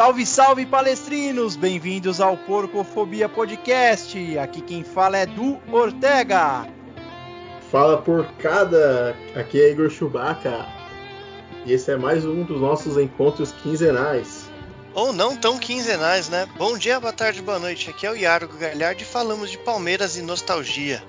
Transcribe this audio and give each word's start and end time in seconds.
Salve, 0.00 0.24
salve 0.24 0.64
palestrinos! 0.64 1.56
Bem-vindos 1.56 2.22
ao 2.22 2.34
Porcofobia 2.34 3.28
Podcast. 3.28 4.38
Aqui 4.38 4.62
quem 4.62 4.82
fala 4.82 5.18
é 5.18 5.26
Du 5.26 5.60
Ortega. 5.70 6.66
Fala 7.70 8.00
porcada! 8.00 9.14
Aqui 9.36 9.60
é 9.60 9.70
Igor 9.70 9.90
Chewbacca. 9.90 10.66
E 11.66 11.74
esse 11.74 11.92
é 11.92 11.98
mais 11.98 12.24
um 12.24 12.44
dos 12.44 12.62
nossos 12.62 12.96
encontros 12.96 13.52
quinzenais. 13.52 14.48
Ou 14.94 15.12
não 15.12 15.36
tão 15.36 15.58
quinzenais, 15.58 16.30
né? 16.30 16.48
Bom 16.56 16.78
dia, 16.78 16.98
boa 16.98 17.12
tarde, 17.12 17.42
boa 17.42 17.58
noite. 17.58 17.90
Aqui 17.90 18.06
é 18.06 18.10
o 18.10 18.16
Iago 18.16 18.56
Galhardo 18.56 19.02
e 19.02 19.04
falamos 19.04 19.50
de 19.50 19.58
Palmeiras 19.58 20.16
e 20.16 20.22
nostalgia. 20.22 21.02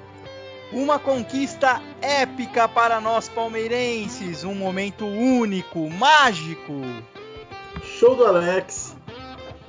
Uma 0.70 1.00
conquista 1.00 1.82
épica 2.02 2.68
para 2.68 3.00
nós 3.00 3.30
palmeirenses, 3.30 4.44
um 4.44 4.54
momento 4.54 5.06
único, 5.06 5.90
mágico. 5.90 6.74
Show 7.84 8.16
do 8.16 8.26
Alex, 8.26 8.81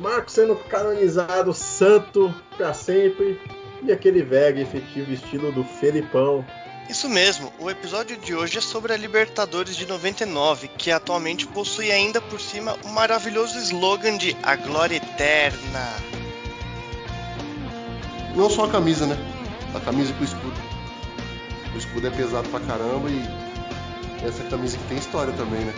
Marcos 0.02 0.34
sendo 0.34 0.56
canonizado 0.56 1.54
santo 1.54 2.34
para 2.56 2.74
sempre 2.74 3.40
e 3.82 3.92
aquele 3.92 4.20
velho 4.22 4.60
efetivo 4.60 5.12
estilo 5.12 5.52
do 5.52 5.62
Felipão. 5.62 6.44
Isso 6.90 7.08
mesmo, 7.08 7.52
o 7.60 7.70
episódio 7.70 8.16
de 8.16 8.34
hoje 8.34 8.58
é 8.58 8.60
sobre 8.60 8.92
a 8.92 8.96
Libertadores 8.96 9.76
de 9.76 9.86
99, 9.86 10.68
que 10.76 10.90
atualmente 10.90 11.46
possui 11.46 11.92
ainda 11.92 12.20
por 12.20 12.40
cima 12.40 12.76
o 12.84 12.88
maravilhoso 12.88 13.56
slogan 13.58 14.18
de 14.18 14.36
A 14.42 14.56
Glória 14.56 14.96
Eterna. 14.96 15.86
Não 18.34 18.50
só 18.50 18.64
a 18.64 18.70
camisa, 18.70 19.06
né? 19.06 19.16
A 19.72 19.80
camisa 19.80 20.12
com 20.14 20.20
o 20.22 20.24
escudo. 20.24 20.60
O 21.74 21.78
escudo 21.78 22.08
é 22.08 22.10
pesado 22.10 22.48
pra 22.48 22.58
caramba 22.58 23.08
e 23.08 23.22
essa 24.26 24.42
camisa 24.44 24.76
que 24.76 24.84
tem 24.88 24.98
história 24.98 25.32
também, 25.34 25.60
né? 25.64 25.72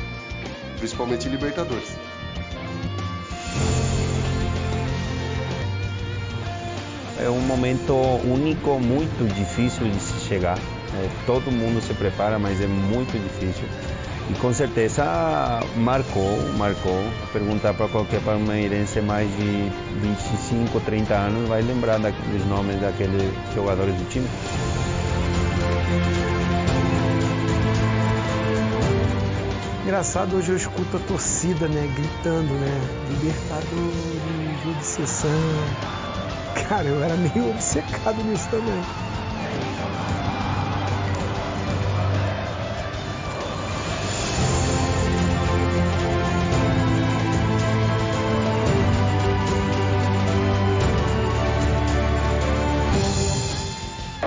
Principalmente 0.79 1.29
em 1.29 1.31
Libertadores. 1.31 1.91
É 7.19 7.31
um 7.31 7.41
momento 7.41 7.95
único, 8.25 8.79
muito 8.81 9.25
difícil 9.35 9.89
de 9.89 10.01
se 10.01 10.27
chegar. 10.27 10.59
É, 10.59 11.09
todo 11.27 11.51
mundo 11.51 11.81
se 11.81 11.95
prepara, 11.95 12.39
mas 12.39 12.61
é 12.61 12.67
muito 12.67 13.13
difícil. 13.13 13.69
E 14.31 14.35
com 14.35 14.53
certeza 14.53 15.05
marcou, 15.77 16.39
marcou. 16.57 17.05
Perguntar 17.33 17.75
para 17.75 17.89
qualquer 17.89 18.21
palmeirense 18.23 19.01
mais 19.01 19.29
de 19.37 19.71
25, 20.01 20.81
30 20.81 21.15
anos 21.15 21.49
vai 21.49 21.63
lembrar 21.63 21.99
dos 21.99 22.47
nomes 22.47 22.81
daqueles 22.81 23.31
jogadores 23.55 23.95
do 23.95 24.09
time. 24.09 24.27
Engraçado, 29.85 30.37
hoje 30.37 30.51
eu 30.51 30.57
escuto 30.57 30.97
a 30.97 31.01
torcida, 31.01 31.69
né, 31.69 31.89
gritando, 31.95 32.55
né, 32.55 32.81
Libertadores, 33.11 34.87
sessão. 34.87 36.04
Cara, 36.55 36.85
eu 36.85 37.03
era 37.03 37.15
meio 37.15 37.51
obcecado 37.51 38.23
nisso 38.25 38.49
também. 38.49 38.83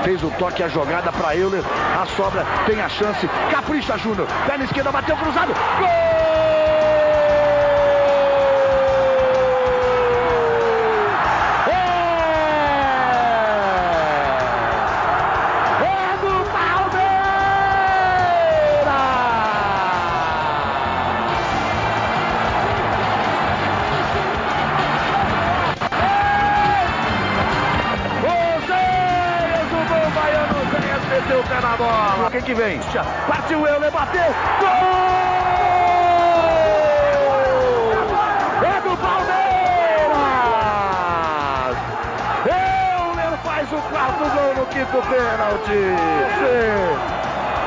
Fez 0.04 0.24
o 0.24 0.32
toque, 0.32 0.64
a 0.64 0.70
jogada 0.70 1.12
para 1.12 1.36
Euler. 1.36 1.64
A 2.00 2.06
sobra 2.06 2.46
tem 2.66 2.80
a 2.80 2.88
chance. 2.88 3.28
Capricha 3.52 3.98
Júnior. 3.98 4.28
Perna 4.46 4.64
esquerda, 4.64 4.92
bateu 4.92 5.18
cruzado. 5.18 5.54
Gol! 5.80 6.57
Vem? 32.98 33.06
Partiu 33.28 33.68
Euler, 33.68 33.92
bateu. 33.92 34.34
Gol! 34.60 34.68
É 38.64 38.82
do 38.82 38.98
Palmeiras! 38.98 39.38
Euler 42.46 43.38
faz 43.44 43.72
o 43.72 43.78
quarto 43.78 44.24
gol 44.34 44.56
no 44.56 44.66
quinto 44.68 45.02
pênalti. 45.10 45.96
Sim. 46.40 46.98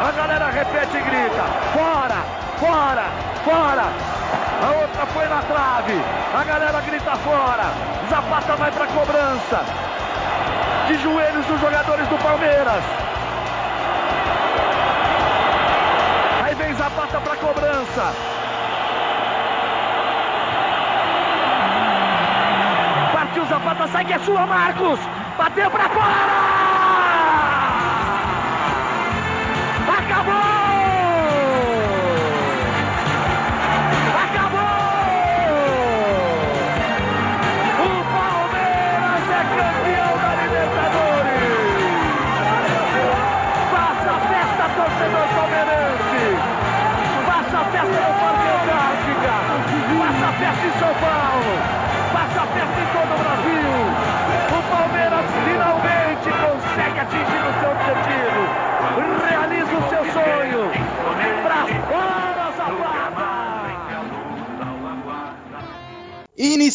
A 0.07 0.11
galera 0.13 0.51
repete 0.51 0.97
e 0.97 1.01
grita. 1.01 1.45
Fora, 1.73 2.25
fora, 2.59 3.05
fora. 3.45 3.87
A 4.63 4.71
outra 4.83 5.07
foi 5.07 5.29
na 5.29 5.43
trave. 5.43 6.03
A 6.35 6.45
galera 6.45 6.81
grita 6.81 7.17
fora. 7.17 7.65
Zapata 8.09 8.57
vai 8.57 8.73
pra 8.73 8.87
cobrança 8.89 9.65
de 10.89 10.99
joelhos 10.99 11.47
dos 11.47 11.61
jogadores 11.61 12.09
do 12.09 12.19
Palmeiras. 12.19 13.10
Partiu 23.13 23.45
Zapata, 23.47 23.89
sai 23.89 24.05
que 24.05 24.13
é 24.15 24.19
sua, 24.21 24.47
Marcos. 24.47 24.99
Bateu 25.37 25.71
para 25.71 25.89
fora! 25.91 26.50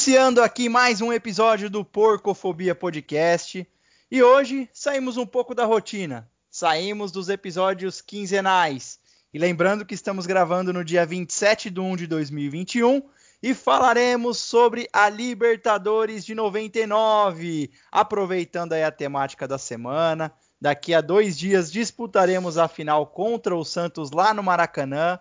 Iniciando 0.08 0.44
aqui 0.44 0.70
mais 0.70 1.02
um 1.02 1.12
episódio 1.12 1.68
do 1.68 1.84
Porcofobia 1.84 2.76
Podcast. 2.76 3.68
E 4.12 4.22
hoje 4.22 4.70
saímos 4.72 5.18
um 5.18 5.26
pouco 5.26 5.56
da 5.56 5.66
rotina. 5.66 6.30
Saímos 6.48 7.12
dos 7.12 7.28
episódios 7.28 8.02
quinzenais. 8.02 9.00
E 9.34 9.40
lembrando 9.40 9.84
que 9.84 9.96
estamos 9.96 10.28
gravando 10.28 10.72
no 10.72 10.86
dia 10.86 11.08
27 11.08 11.72
de 11.72 11.80
1 11.80 11.96
de 11.96 12.06
2021 12.06 13.02
e 13.42 13.56
falaremos 13.56 14.38
sobre 14.38 14.88
a 14.94 15.10
Libertadores 15.10 16.24
de 16.24 16.36
99. 16.36 17.72
Aproveitando 17.92 18.74
aí 18.74 18.84
a 18.84 18.92
temática 18.92 19.48
da 19.48 19.58
semana. 19.58 20.32
Daqui 20.62 20.94
a 20.94 21.02
dois 21.02 21.36
dias 21.36 21.72
disputaremos 21.72 22.60
a 22.60 22.68
final 22.68 23.08
contra 23.08 23.56
o 23.56 23.66
Santos 23.66 24.12
lá 24.12 24.36
no 24.36 24.44
Maracanã. 24.44 25.20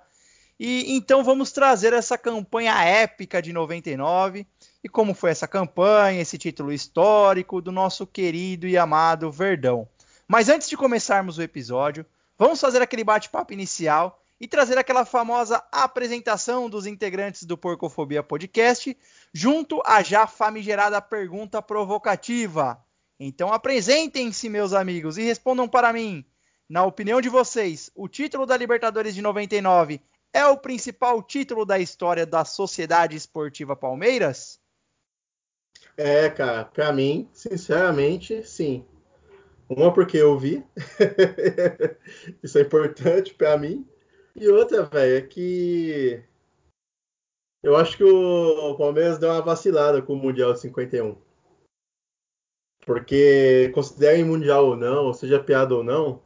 E 0.60 0.94
então 0.94 1.24
vamos 1.24 1.52
trazer 1.52 1.94
essa 1.94 2.18
campanha 2.18 2.84
épica 2.84 3.40
de 3.40 3.50
99 3.50 4.46
e 4.84 4.88
como 4.88 5.14
foi 5.14 5.30
essa 5.30 5.48
campanha, 5.48 6.20
esse 6.20 6.36
título 6.36 6.70
histórico 6.70 7.62
do 7.62 7.72
nosso 7.72 8.06
querido 8.06 8.68
e 8.68 8.76
amado 8.76 9.32
Verdão. 9.32 9.88
Mas 10.28 10.50
antes 10.50 10.68
de 10.68 10.76
começarmos 10.76 11.38
o 11.38 11.42
episódio, 11.42 12.04
vamos 12.38 12.60
fazer 12.60 12.82
aquele 12.82 13.02
bate-papo 13.02 13.54
inicial 13.54 14.22
e 14.38 14.46
trazer 14.46 14.76
aquela 14.76 15.06
famosa 15.06 15.64
apresentação 15.72 16.68
dos 16.68 16.86
integrantes 16.86 17.44
do 17.44 17.56
Porcofobia 17.56 18.22
Podcast, 18.22 18.94
junto 19.32 19.80
à 19.86 20.02
já 20.02 20.26
famigerada 20.26 21.00
pergunta 21.00 21.62
provocativa. 21.62 22.78
Então 23.18 23.50
apresentem-se, 23.54 24.50
meus 24.50 24.74
amigos, 24.74 25.16
e 25.16 25.22
respondam 25.22 25.66
para 25.66 25.94
mim. 25.94 26.22
Na 26.68 26.84
opinião 26.84 27.22
de 27.22 27.30
vocês, 27.30 27.90
o 27.94 28.06
título 28.06 28.44
da 28.44 28.54
Libertadores 28.54 29.14
de 29.14 29.22
99 29.22 29.98
é 30.30 30.44
o 30.44 30.58
principal 30.58 31.22
título 31.22 31.64
da 31.64 31.78
história 31.78 32.26
da 32.26 32.44
Sociedade 32.44 33.16
Esportiva 33.16 33.74
Palmeiras? 33.74 34.62
É, 35.96 36.28
cara, 36.28 36.64
pra 36.64 36.92
mim, 36.92 37.28
sinceramente, 37.32 38.42
sim. 38.44 38.84
Uma 39.68 39.92
porque 39.92 40.16
eu 40.16 40.38
vi. 40.38 40.64
Isso 42.42 42.58
é 42.58 42.62
importante 42.62 43.34
pra 43.34 43.56
mim. 43.56 43.86
E 44.36 44.48
outra, 44.48 44.84
velho, 44.84 45.16
é 45.16 45.22
que 45.22 46.22
Eu 47.62 47.76
acho 47.76 47.96
que 47.96 48.04
o 48.04 48.76
Palmeiras 48.76 49.18
deu 49.18 49.30
uma 49.30 49.40
vacilada 49.40 50.02
com 50.02 50.14
o 50.14 50.16
Mundial 50.16 50.52
de 50.52 50.60
51. 50.60 51.16
Porque, 52.84 53.70
considerem 53.74 54.24
Mundial 54.24 54.66
ou 54.66 54.76
não, 54.76 55.06
ou 55.06 55.14
seja 55.14 55.42
piada 55.42 55.74
ou 55.74 55.82
não, 55.82 56.22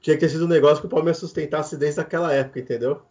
tinha 0.00 0.16
que 0.16 0.20
ter 0.20 0.30
sido 0.30 0.46
um 0.46 0.48
negócio 0.48 0.80
que 0.80 0.86
o 0.86 0.90
Palmeiras 0.90 1.18
sustentasse 1.18 1.76
desde 1.76 2.00
aquela 2.00 2.32
época, 2.32 2.60
entendeu? 2.60 3.02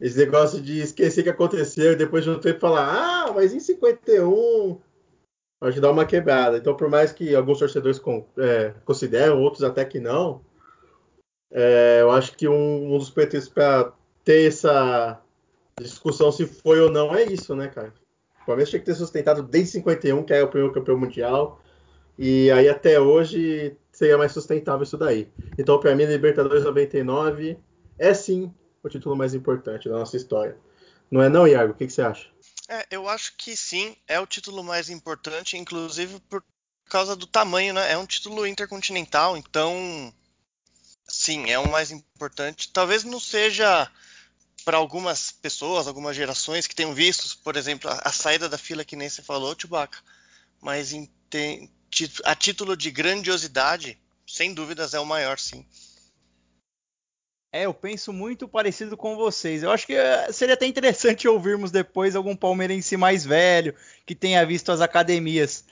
Esse 0.00 0.16
negócio 0.18 0.60
de 0.62 0.80
esquecer 0.80 1.22
que 1.22 1.28
aconteceu 1.28 1.92
e 1.92 1.96
depois 1.96 2.24
de 2.24 2.30
um 2.30 2.40
tempo 2.40 2.60
falar, 2.60 3.26
ah, 3.28 3.32
mas 3.32 3.52
em 3.52 3.60
51. 3.60 4.80
Pode 5.64 5.80
dar 5.80 5.92
uma 5.92 6.04
quebrada. 6.04 6.58
Então, 6.58 6.76
por 6.76 6.90
mais 6.90 7.10
que 7.10 7.34
alguns 7.34 7.58
torcedores 7.58 7.98
é, 8.36 8.74
consideram, 8.84 9.40
outros 9.40 9.62
até 9.62 9.82
que 9.82 9.98
não, 9.98 10.42
é, 11.50 12.00
eu 12.02 12.10
acho 12.10 12.36
que 12.36 12.46
um, 12.46 12.94
um 12.94 12.98
dos 12.98 13.08
pretextos 13.08 13.50
para 13.50 13.90
ter 14.22 14.48
essa 14.48 15.18
discussão 15.80 16.30
se 16.30 16.44
foi 16.44 16.80
ou 16.80 16.90
não 16.90 17.14
é 17.14 17.24
isso, 17.24 17.56
né, 17.56 17.68
cara? 17.68 17.94
O 18.42 18.44
Palmeiras 18.44 18.68
tinha 18.68 18.78
que 18.78 18.84
ter 18.84 18.94
sustentado 18.94 19.42
desde 19.42 19.70
51, 19.70 20.22
que 20.24 20.34
é 20.34 20.44
o 20.44 20.48
primeiro 20.48 20.74
campeão 20.74 20.98
mundial, 20.98 21.58
e 22.18 22.50
aí 22.50 22.68
até 22.68 23.00
hoje 23.00 23.74
seria 23.90 24.18
mais 24.18 24.32
sustentável 24.32 24.82
isso 24.82 24.98
daí. 24.98 25.32
Então, 25.56 25.80
para 25.80 25.96
mim, 25.96 26.04
Libertadores 26.04 26.62
99 26.62 27.56
é 27.98 28.12
sim 28.12 28.52
o 28.82 28.88
título 28.90 29.16
mais 29.16 29.32
importante 29.32 29.88
da 29.88 29.96
nossa 29.96 30.14
história. 30.14 30.58
Não 31.10 31.22
é 31.22 31.30
não, 31.30 31.48
Iago? 31.48 31.72
O 31.72 31.74
que, 31.74 31.86
que 31.86 31.92
você 31.94 32.02
acha? 32.02 32.33
É, 32.68 32.86
eu 32.90 33.08
acho 33.08 33.34
que 33.36 33.56
sim, 33.56 33.96
é 34.08 34.18
o 34.18 34.26
título 34.26 34.64
mais 34.64 34.88
importante, 34.88 35.56
inclusive 35.56 36.18
por 36.20 36.42
causa 36.86 37.14
do 37.14 37.26
tamanho, 37.26 37.74
né? 37.74 37.92
É 37.92 37.98
um 37.98 38.06
título 38.06 38.46
intercontinental, 38.46 39.36
então 39.36 40.12
sim, 41.06 41.50
é 41.50 41.58
o 41.58 41.70
mais 41.70 41.90
importante. 41.90 42.70
Talvez 42.72 43.04
não 43.04 43.20
seja 43.20 43.90
para 44.64 44.78
algumas 44.78 45.30
pessoas, 45.30 45.86
algumas 45.86 46.16
gerações 46.16 46.66
que 46.66 46.74
tenham 46.74 46.94
visto, 46.94 47.38
por 47.38 47.56
exemplo, 47.56 47.90
a, 47.90 48.00
a 48.04 48.12
saída 48.12 48.48
da 48.48 48.56
fila 48.56 48.84
que 48.84 48.96
nem 48.96 49.08
você 49.08 49.22
falou, 49.22 49.54
Chewbacca, 49.58 49.98
mas 50.60 50.92
em, 50.92 51.06
tem, 51.28 51.70
a 52.24 52.34
título 52.34 52.76
de 52.76 52.90
grandiosidade, 52.90 53.98
sem 54.26 54.54
dúvidas 54.54 54.94
é 54.94 55.00
o 55.00 55.04
maior, 55.04 55.38
sim. 55.38 55.66
É, 57.54 57.66
eu 57.66 57.72
penso 57.72 58.12
muito 58.12 58.48
parecido 58.48 58.96
com 58.96 59.14
vocês. 59.14 59.62
Eu 59.62 59.70
acho 59.70 59.86
que 59.86 59.92
eh, 59.92 60.32
seria 60.32 60.54
até 60.54 60.66
interessante 60.66 61.28
ouvirmos 61.28 61.70
depois 61.70 62.16
algum 62.16 62.34
palmeirense 62.34 62.96
mais 62.96 63.24
velho 63.24 63.76
que 64.04 64.12
tenha 64.12 64.44
visto 64.44 64.72
as 64.72 64.80
academias 64.80 65.64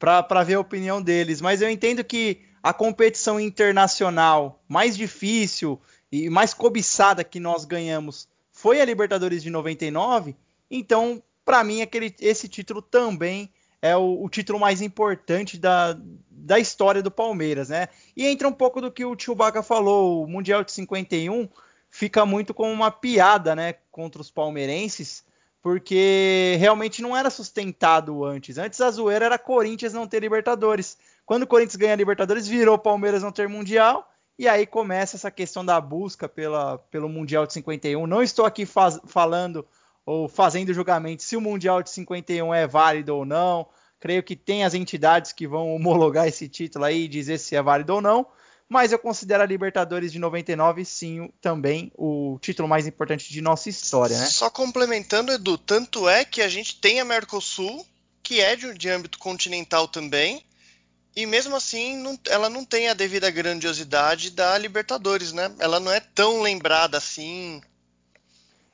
para 0.00 0.42
ver 0.42 0.54
a 0.54 0.60
opinião 0.60 1.00
deles. 1.00 1.40
Mas 1.40 1.62
eu 1.62 1.70
entendo 1.70 2.02
que 2.02 2.40
a 2.60 2.72
competição 2.72 3.38
internacional 3.38 4.60
mais 4.66 4.96
difícil 4.96 5.80
e 6.10 6.28
mais 6.28 6.52
cobiçada 6.52 7.22
que 7.22 7.38
nós 7.38 7.64
ganhamos 7.64 8.26
foi 8.50 8.80
a 8.80 8.84
Libertadores 8.84 9.40
de 9.40 9.48
99. 9.48 10.34
Então, 10.68 11.22
para 11.44 11.62
mim, 11.62 11.82
aquele, 11.82 12.12
esse 12.18 12.48
título 12.48 12.82
também 12.82 13.48
é 13.80 13.96
o, 13.96 14.24
o, 14.24 14.28
título 14.28 14.58
mais 14.58 14.82
importante 14.82 15.56
da, 15.56 15.96
da 16.30 16.58
história 16.58 17.02
do 17.02 17.10
Palmeiras, 17.10 17.68
né? 17.68 17.88
E 18.16 18.26
entra 18.26 18.48
um 18.48 18.52
pouco 18.52 18.80
do 18.80 18.90
que 18.90 19.04
o 19.04 19.16
Chewbacca 19.18 19.62
falou, 19.62 20.24
o 20.24 20.28
Mundial 20.28 20.64
de 20.64 20.72
51 20.72 21.48
fica 21.90 22.26
muito 22.26 22.52
como 22.52 22.70
uma 22.72 22.90
piada, 22.90 23.54
né, 23.54 23.74
contra 23.90 24.20
os 24.20 24.30
palmeirenses, 24.30 25.24
porque 25.62 26.56
realmente 26.58 27.02
não 27.02 27.16
era 27.16 27.30
sustentado 27.30 28.24
antes. 28.24 28.58
Antes 28.58 28.80
a 28.80 28.90
zoeira 28.90 29.26
era 29.26 29.38
Corinthians 29.38 29.92
não 29.92 30.06
ter 30.06 30.20
Libertadores. 30.20 30.98
Quando 31.24 31.44
o 31.44 31.46
Corinthians 31.46 31.76
ganha 31.76 31.92
a 31.92 31.96
Libertadores, 31.96 32.46
virou 32.46 32.78
Palmeiras 32.78 33.22
não 33.22 33.32
ter 33.32 33.48
Mundial, 33.48 34.10
e 34.38 34.46
aí 34.46 34.66
começa 34.66 35.16
essa 35.16 35.30
questão 35.30 35.64
da 35.64 35.80
busca 35.80 36.28
pela, 36.28 36.78
pelo 36.90 37.08
Mundial 37.08 37.46
de 37.46 37.52
51. 37.54 38.06
Não 38.06 38.22
estou 38.22 38.46
aqui 38.46 38.64
faz, 38.64 39.00
falando 39.06 39.66
ou 40.08 40.26
fazendo 40.26 40.72
julgamento 40.72 41.22
se 41.22 41.36
o 41.36 41.40
Mundial 41.40 41.82
de 41.82 41.90
51 41.90 42.54
é 42.54 42.66
válido 42.66 43.14
ou 43.14 43.26
não. 43.26 43.68
Creio 44.00 44.22
que 44.22 44.34
tem 44.34 44.64
as 44.64 44.72
entidades 44.72 45.32
que 45.32 45.46
vão 45.46 45.74
homologar 45.74 46.26
esse 46.26 46.48
título 46.48 46.86
aí 46.86 47.04
e 47.04 47.08
dizer 47.08 47.36
se 47.36 47.54
é 47.54 47.62
válido 47.62 47.92
ou 47.92 48.00
não. 48.00 48.26
Mas 48.66 48.90
eu 48.90 48.98
considero 48.98 49.42
a 49.42 49.46
Libertadores 49.46 50.10
de 50.10 50.18
99 50.18 50.82
sim 50.86 51.30
também 51.42 51.92
o 51.94 52.38
título 52.40 52.66
mais 52.66 52.86
importante 52.86 53.30
de 53.30 53.42
nossa 53.42 53.68
história, 53.68 54.18
né? 54.18 54.24
Só 54.26 54.48
complementando, 54.48 55.30
Edu, 55.30 55.58
tanto 55.58 56.08
é 56.08 56.24
que 56.24 56.40
a 56.40 56.48
gente 56.48 56.80
tem 56.80 57.00
a 57.00 57.04
Mercosul, 57.04 57.84
que 58.22 58.40
é 58.40 58.56
de, 58.56 58.72
de 58.72 58.88
âmbito 58.88 59.18
continental 59.18 59.86
também, 59.88 60.42
e 61.14 61.26
mesmo 61.26 61.54
assim 61.54 61.98
não, 61.98 62.18
ela 62.28 62.48
não 62.48 62.64
tem 62.64 62.88
a 62.88 62.94
devida 62.94 63.30
grandiosidade 63.30 64.30
da 64.30 64.56
Libertadores, 64.56 65.32
né? 65.32 65.54
Ela 65.58 65.78
não 65.78 65.92
é 65.92 66.00
tão 66.00 66.40
lembrada 66.40 66.96
assim 66.96 67.60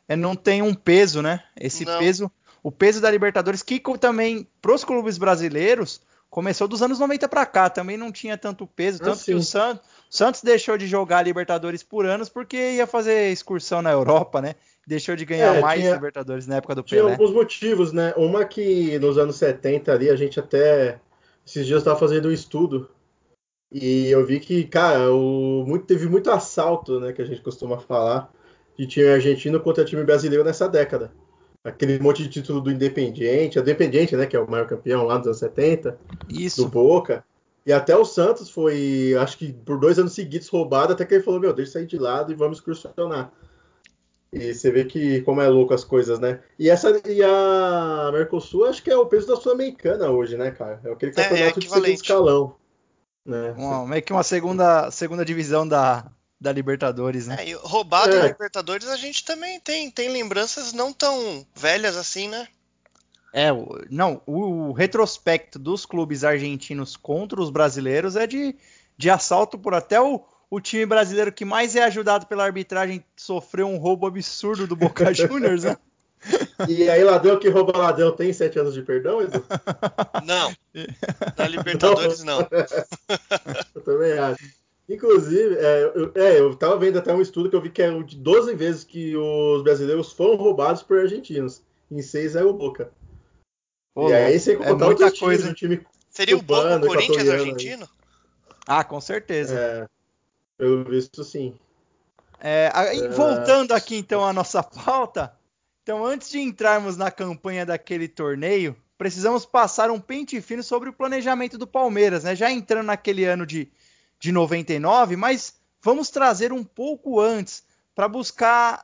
não 0.08 0.36
tem 0.36 0.62
um 0.62 0.74
peso, 0.74 1.22
né? 1.22 1.42
Esse 1.58 1.84
não. 1.84 1.98
peso, 1.98 2.30
o 2.62 2.70
peso 2.70 3.00
da 3.00 3.10
Libertadores, 3.10 3.62
que 3.62 3.80
também, 3.98 4.46
para 4.60 4.74
os 4.74 4.84
clubes 4.84 5.18
brasileiros, 5.18 6.00
começou 6.28 6.66
dos 6.66 6.82
anos 6.82 6.98
90 6.98 7.28
para 7.28 7.46
cá, 7.46 7.70
também 7.70 7.96
não 7.96 8.10
tinha 8.10 8.36
tanto 8.36 8.66
peso, 8.66 8.98
ah, 9.02 9.04
tanto 9.06 9.20
ah, 9.20 9.24
que 9.24 9.34
o 9.34 9.42
Santos, 9.42 9.84
Santos 10.10 10.42
deixou 10.42 10.76
de 10.76 10.86
jogar 10.86 11.22
Libertadores 11.22 11.82
por 11.82 12.06
anos 12.06 12.28
porque 12.28 12.72
ia 12.72 12.86
fazer 12.86 13.30
excursão 13.30 13.80
na 13.80 13.92
Europa, 13.92 14.42
né? 14.42 14.54
Deixou 14.86 15.16
de 15.16 15.24
ganhar 15.24 15.56
é, 15.56 15.60
mais 15.60 15.80
tinha, 15.80 15.94
Libertadores 15.94 16.46
na 16.46 16.56
época 16.56 16.74
do 16.74 16.84
Pelé. 16.84 17.02
Tinha 17.02 17.12
alguns 17.12 17.32
motivos, 17.32 17.92
né? 17.92 18.12
Uma 18.16 18.44
que 18.44 18.98
nos 18.98 19.16
anos 19.16 19.36
70 19.36 19.92
ali, 19.92 20.10
a 20.10 20.16
gente 20.16 20.38
até 20.40 20.98
esses 21.46 21.66
dias 21.66 21.78
estava 21.78 21.98
fazendo 21.98 22.28
um 22.28 22.32
estudo 22.32 22.90
e 23.70 24.08
eu 24.08 24.24
vi 24.24 24.38
que, 24.38 24.64
cara, 24.64 25.12
o, 25.12 25.64
muito, 25.66 25.86
teve 25.86 26.06
muito 26.06 26.30
assalto, 26.30 27.00
né, 27.00 27.12
que 27.12 27.20
a 27.20 27.24
gente 27.24 27.40
costuma 27.40 27.78
falar 27.78 28.32
de 28.76 28.86
time 28.86 29.08
argentino 29.08 29.60
contra 29.60 29.84
time 29.84 30.04
brasileiro 30.04 30.44
nessa 30.44 30.68
década. 30.68 31.12
Aquele 31.62 31.98
monte 31.98 32.22
de 32.22 32.28
título 32.28 32.60
do 32.60 32.70
Independiente, 32.70 33.58
a 33.58 33.62
Independiente, 33.62 34.16
né, 34.16 34.26
que 34.26 34.36
é 34.36 34.40
o 34.40 34.50
maior 34.50 34.66
campeão 34.66 35.04
lá 35.04 35.16
dos 35.16 35.26
anos 35.28 35.38
70, 35.38 35.98
Isso. 36.28 36.62
do 36.62 36.68
Boca. 36.68 37.24
E 37.66 37.72
até 37.72 37.96
o 37.96 38.04
Santos 38.04 38.50
foi, 38.50 39.14
acho 39.18 39.38
que 39.38 39.52
por 39.52 39.78
dois 39.80 39.98
anos 39.98 40.12
seguidos 40.12 40.48
roubado, 40.48 40.92
até 40.92 41.04
que 41.06 41.14
ele 41.14 41.22
falou, 41.22 41.40
meu, 41.40 41.54
deixa 41.54 41.70
eu 41.70 41.72
sair 41.72 41.86
de 41.86 41.96
lado 41.96 42.30
e 42.30 42.34
vamos 42.34 42.58
excursionar. 42.58 43.32
E 44.30 44.52
você 44.52 44.70
vê 44.70 44.84
que 44.84 45.22
como 45.22 45.40
é 45.40 45.48
louco 45.48 45.72
as 45.72 45.84
coisas, 45.84 46.18
né? 46.18 46.40
E 46.58 46.68
essa 46.68 47.00
e 47.08 47.22
a 47.22 48.10
Mercosul 48.12 48.66
acho 48.66 48.82
que 48.82 48.90
é 48.90 48.96
o 48.96 49.06
peso 49.06 49.28
da 49.28 49.36
Sul-Americana 49.36 50.10
hoje, 50.10 50.36
né, 50.36 50.50
cara? 50.50 50.80
É 50.84 50.90
aquele 50.90 51.12
campeonato 51.12 51.36
é, 51.40 51.48
é 51.48 51.52
de 51.52 51.68
segundo 51.68 51.86
escalão. 51.86 52.56
Né? 53.24 53.54
Uma, 53.56 53.86
meio 53.86 54.02
que 54.02 54.12
uma 54.12 54.24
segunda, 54.24 54.90
segunda 54.90 55.24
divisão 55.24 55.66
da, 55.66 56.10
da 56.44 56.52
Libertadores, 56.52 57.26
né? 57.26 57.36
É, 57.40 57.54
roubado 57.54 58.14
é. 58.14 58.20
em 58.20 58.28
Libertadores 58.28 58.86
a 58.88 58.96
gente 58.96 59.24
também 59.24 59.58
tem, 59.58 59.90
tem 59.90 60.10
lembranças 60.10 60.74
não 60.74 60.92
tão 60.92 61.44
velhas 61.56 61.96
assim, 61.96 62.28
né? 62.28 62.46
É, 63.32 63.48
não, 63.90 64.20
o, 64.26 64.68
o, 64.68 64.72
retrospecto 64.72 65.58
dos 65.58 65.84
clubes 65.86 66.22
argentinos 66.22 66.96
contra 66.96 67.40
os 67.40 67.50
brasileiros 67.50 68.14
é 68.14 68.26
de, 68.26 68.54
de 68.96 69.10
assalto 69.10 69.58
por 69.58 69.74
até 69.74 70.00
o, 70.00 70.22
o 70.48 70.60
time 70.60 70.86
brasileiro 70.86 71.32
que 71.32 71.44
mais 71.44 71.74
é 71.74 71.82
ajudado 71.82 72.26
pela 72.26 72.44
arbitragem 72.44 73.02
sofreu 73.16 73.66
um 73.66 73.78
roubo 73.78 74.06
absurdo 74.06 74.66
do 74.66 74.76
Boca 74.76 75.12
Juniors, 75.14 75.64
né? 75.64 75.76
E 76.68 76.88
aí, 76.88 77.02
ladrão 77.02 77.38
que 77.38 77.48
rouba 77.48 77.76
ladrão 77.76 78.12
tem 78.12 78.32
sete 78.32 78.58
anos 78.58 78.72
de 78.72 78.82
perdão, 78.82 79.20
Edu? 79.20 79.44
Não. 80.24 80.54
Na 81.36 81.48
Libertadores, 81.48 82.22
não. 82.22 82.38
não. 82.38 82.48
Eu 83.74 83.82
também 83.82 84.12
acho. 84.12 84.63
Inclusive, 84.88 85.56
é, 85.56 85.92
eu, 85.94 86.12
é, 86.14 86.38
eu 86.40 86.54
tava 86.54 86.76
vendo 86.78 86.98
até 86.98 87.12
um 87.14 87.20
estudo 87.20 87.48
que 87.48 87.56
eu 87.56 87.60
vi 87.60 87.70
que 87.70 87.82
é 87.82 88.02
de 88.02 88.16
12 88.16 88.54
vezes 88.54 88.84
que 88.84 89.16
os 89.16 89.62
brasileiros 89.62 90.12
foram 90.12 90.36
roubados 90.36 90.82
por 90.82 90.98
argentinos. 90.98 91.62
Em 91.90 92.02
6 92.02 92.36
é 92.36 92.44
o 92.44 92.52
Boca. 92.52 92.90
Pô, 93.94 94.10
e 94.10 94.12
aí 94.12 94.38
você 94.38 94.54
é 94.54 94.74
muita 94.74 95.10
coisa. 95.12 95.48
Um 95.48 95.54
time 95.54 95.86
Seria 96.10 96.36
cubano, 96.36 96.76
o 96.76 96.88
Boca 96.88 96.94
Corinthians 96.94 97.28
argentino? 97.28 97.88
Ah, 98.66 98.84
com 98.84 99.00
certeza. 99.00 99.58
É, 99.58 99.88
pelo 100.58 100.84
visto, 100.84 101.24
sim. 101.24 101.54
É, 102.40 102.70
é, 102.74 103.08
voltando 103.08 103.72
aqui 103.72 103.96
então 103.96 104.24
à 104.24 104.32
nossa 104.32 104.62
pauta. 104.62 105.34
Então, 105.82 106.04
antes 106.04 106.30
de 106.30 106.40
entrarmos 106.40 106.96
na 106.96 107.10
campanha 107.10 107.64
daquele 107.64 108.08
torneio, 108.08 108.76
precisamos 108.98 109.46
passar 109.46 109.90
um 109.90 110.00
pente 110.00 110.40
fino 110.40 110.62
sobre 110.62 110.88
o 110.88 110.92
planejamento 110.92 111.56
do 111.56 111.66
Palmeiras, 111.66 112.24
né? 112.24 112.34
Já 112.34 112.50
entrando 112.50 112.86
naquele 112.86 113.24
ano 113.24 113.46
de 113.46 113.70
de 114.24 114.32
99, 114.32 115.16
mas 115.16 115.54
vamos 115.82 116.08
trazer 116.08 116.50
um 116.50 116.64
pouco 116.64 117.20
antes 117.20 117.62
para 117.94 118.08
buscar 118.08 118.82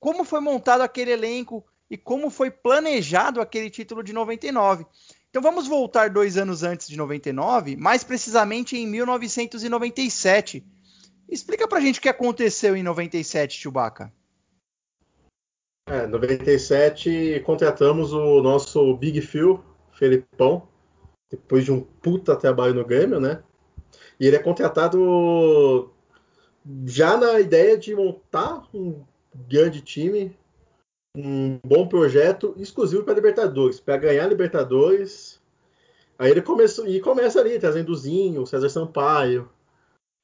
como 0.00 0.24
foi 0.24 0.40
montado 0.40 0.80
aquele 0.80 1.12
elenco 1.12 1.64
e 1.88 1.96
como 1.96 2.28
foi 2.28 2.50
planejado 2.50 3.40
aquele 3.40 3.70
título 3.70 4.02
de 4.02 4.12
99. 4.12 4.84
Então 5.30 5.40
vamos 5.40 5.68
voltar 5.68 6.10
dois 6.10 6.36
anos 6.36 6.64
antes 6.64 6.88
de 6.88 6.96
99, 6.96 7.76
mais 7.76 8.02
precisamente 8.02 8.76
em 8.76 8.84
1997. 8.84 10.66
Explica 11.28 11.68
pra 11.68 11.80
gente 11.80 12.00
o 12.00 12.02
que 12.02 12.08
aconteceu 12.08 12.76
em 12.76 12.82
97, 12.82 13.60
Chewbacca. 13.60 14.12
É, 15.86 16.04
97 16.04 17.42
contratamos 17.46 18.12
o 18.12 18.42
nosso 18.42 18.96
Big 18.96 19.20
Phil, 19.20 19.62
Felipão, 19.92 20.68
depois 21.30 21.64
de 21.64 21.70
um 21.70 21.80
puta 21.80 22.34
trabalho 22.34 22.74
no 22.74 22.84
Grêmio, 22.84 23.20
né? 23.20 23.42
E 24.18 24.26
ele 24.26 24.36
é 24.36 24.40
contratado 24.40 25.90
já 26.84 27.16
na 27.16 27.40
ideia 27.40 27.78
de 27.78 27.94
montar 27.94 28.66
um 28.74 29.04
grande 29.48 29.80
time, 29.80 30.36
um 31.16 31.58
bom 31.64 31.86
projeto 31.86 32.54
exclusivo 32.58 33.04
para 33.04 33.14
Libertadores, 33.14 33.80
para 33.80 33.96
ganhar 33.96 34.26
Libertadores. 34.26 35.40
Aí 36.18 36.30
ele 36.30 36.42
começou 36.42 36.86
e 36.86 37.00
começa 37.00 37.40
ali 37.40 37.58
trazendo 37.58 37.92
o 37.92 37.94
Zinho, 37.94 38.46
César 38.46 38.68
Sampaio. 38.68 39.48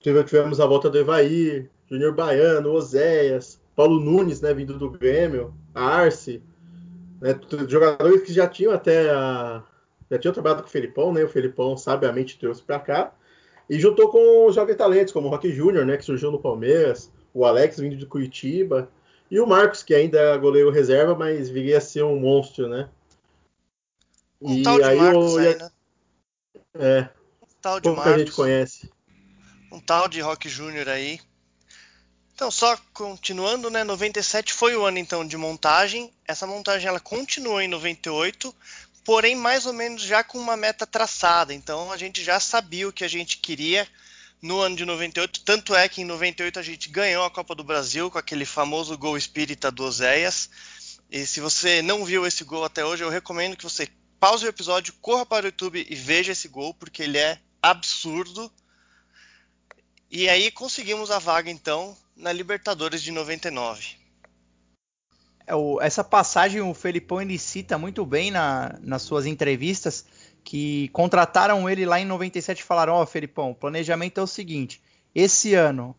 Tivemos 0.01 0.61
a 0.61 0.67
volta 0.67 0.91
do 0.91 0.99
Evair, 0.99 1.71
Júnior 1.89 2.13
Baiano, 2.13 2.73
Oséias, 2.73 3.61
Paulo 3.75 4.01
Nunes, 4.01 4.41
né, 4.41 4.53
vindo 4.53 4.79
do 4.79 4.91
Grêmio, 4.91 5.55
Arce, 5.75 6.43
né, 7.21 7.39
jogadores 7.69 8.23
que 8.23 8.33
já 8.33 8.47
tinham 8.47 8.73
até 8.73 9.11
a, 9.11 9.63
já 10.11 10.19
tinham 10.19 10.35
trabalhado 10.35 10.63
com 10.63 10.69
o 10.69 10.71
Felipão, 10.71 11.13
né? 11.13 11.25
O 11.25 11.29
Felipão 11.29 11.77
sabiamente 11.77 12.39
trouxe 12.39 12.63
para 12.63 12.79
cá 12.79 13.15
e 13.69 13.79
juntou 13.79 14.09
com 14.11 14.47
os 14.47 14.55
jovens 14.55 14.77
talentos 14.77 15.13
como 15.13 15.29
o 15.29 15.31
Roque 15.31 15.53
Júnior, 15.53 15.87
né, 15.87 15.97
que 15.97 16.05
surgiu 16.05 16.31
no 16.31 16.41
Palmeiras, 16.41 17.11
o 17.33 17.45
Alex 17.45 17.79
vindo 17.79 17.97
de 17.97 18.07
Curitiba 18.07 18.89
e 19.31 19.41
o 19.41 19.47
Marcos, 19.47 19.83
que 19.83 19.95
ainda 19.95 20.19
é 20.19 20.39
goleiro 20.39 20.71
reserva, 20.71 21.15
mas 21.15 21.49
viria 21.49 21.79
a 21.79 21.81
ser 21.81 22.05
um 22.05 22.19
monstro, 22.19 22.69
né? 22.69 22.89
Um 24.41 24.59
e 24.59 24.63
tal 24.63 24.77
de 24.77 24.85
aí 24.85 24.99
Marcos 24.99 25.39
aí, 25.39 25.57
né? 25.57 25.71
É. 26.75 27.09
Um 27.43 27.47
tal 27.61 27.81
de 27.81 27.89
Marcos. 27.89 28.13
a 28.13 28.19
gente 28.19 28.33
conhece. 28.33 28.91
Um 29.73 29.81
tal 29.81 30.09
de 30.09 30.21
Rock 30.21 30.49
Júnior 30.49 30.89
aí. 30.89 31.19
Então, 32.35 32.51
só 32.51 32.77
continuando, 32.93 33.71
né? 33.71 33.85
97 33.85 34.53
foi 34.53 34.77
o 34.77 34.85
ano 34.85 34.99
então 34.99 35.27
de 35.27 35.37
montagem. 35.37 36.13
Essa 36.27 36.47
montagem 36.47 36.89
ela 36.89 37.01
continuou 37.01 37.61
em 37.61 37.69
98, 37.69 38.55
porém 39.05 39.37
mais 39.37 39.67
ou 39.67 39.73
menos 39.73 40.03
já 40.03 40.25
com 40.25 40.39
uma 40.39 40.57
meta 40.57 40.87
traçada. 40.87 41.53
Então 41.53 41.93
a 41.93 41.97
gente 41.97 42.25
já 42.25 42.41
sabia 42.41 42.89
o 42.89 42.93
que 42.93 43.05
a 43.05 43.09
gente 43.09 43.39
queria 43.39 43.87
no 44.41 44.59
ano 44.61 44.77
de 44.77 44.85
98. 44.85 45.41
Tanto 45.43 45.75
é 45.75 45.89
que 45.89 46.03
em 46.03 46.05
98 46.05 46.59
a 46.59 46.63
gente 46.63 46.89
ganhou 46.89 47.25
a 47.25 47.31
Copa 47.31 47.55
do 47.55 47.63
Brasil 47.63 48.11
com 48.11 48.19
aquele 48.19 48.45
famoso 48.45 48.97
gol 48.97 49.17
espírita 49.17 49.71
do 49.71 49.85
Oséias. 49.85 50.51
E 51.11 51.27
se 51.27 51.41
você 51.41 51.83
não 51.83 52.05
viu 52.05 52.27
esse 52.27 52.43
gol 52.45 52.65
até 52.65 52.85
hoje, 52.85 53.05
eu 53.05 53.11
recomendo 53.11 53.57
que 53.57 53.65
você 53.65 53.89
pause 54.19 54.47
o 54.47 54.49
episódio, 54.49 54.95
corra 55.01 55.27
para 55.27 55.45
o 55.45 55.49
YouTube 55.49 55.87
e 55.89 55.95
veja 55.95 56.33
esse 56.33 56.49
gol, 56.49 56.73
porque 56.75 57.03
ele 57.03 57.19
é 57.19 57.39
absurdo. 57.63 58.51
E 60.11 60.29
aí 60.29 60.51
conseguimos 60.51 61.11
a 61.11 61.19
vaga 61.19 61.51
então 61.51 61.97
na 62.17 62.33
Libertadores 62.33 63.03
de 63.03 63.11
99. 63.11 64.04
É, 65.47 65.53
essa 65.81 66.03
passagem 66.03 66.61
o 66.61 66.75
Felipão 66.75 67.21
ele 67.21 67.39
cita 67.39 67.77
muito 67.79 68.05
bem 68.05 68.31
na, 68.31 68.79
nas 68.83 69.03
suas 69.03 69.27
entrevistas 69.27 70.05
que 70.43 70.89
contrataram 70.89 71.69
ele 71.69 71.87
lá 71.87 71.99
em 71.99 72.05
97 72.05 72.61
e 72.61 72.63
falaram: 72.63 72.95
Ó, 72.95 73.03
oh, 73.03 73.07
Felipão, 73.07 73.51
o 73.51 73.55
planejamento 73.55 74.21
é 74.21 74.23
o 74.23 74.27
seguinte: 74.27 74.83
esse 75.15 75.55
ano 75.55 75.97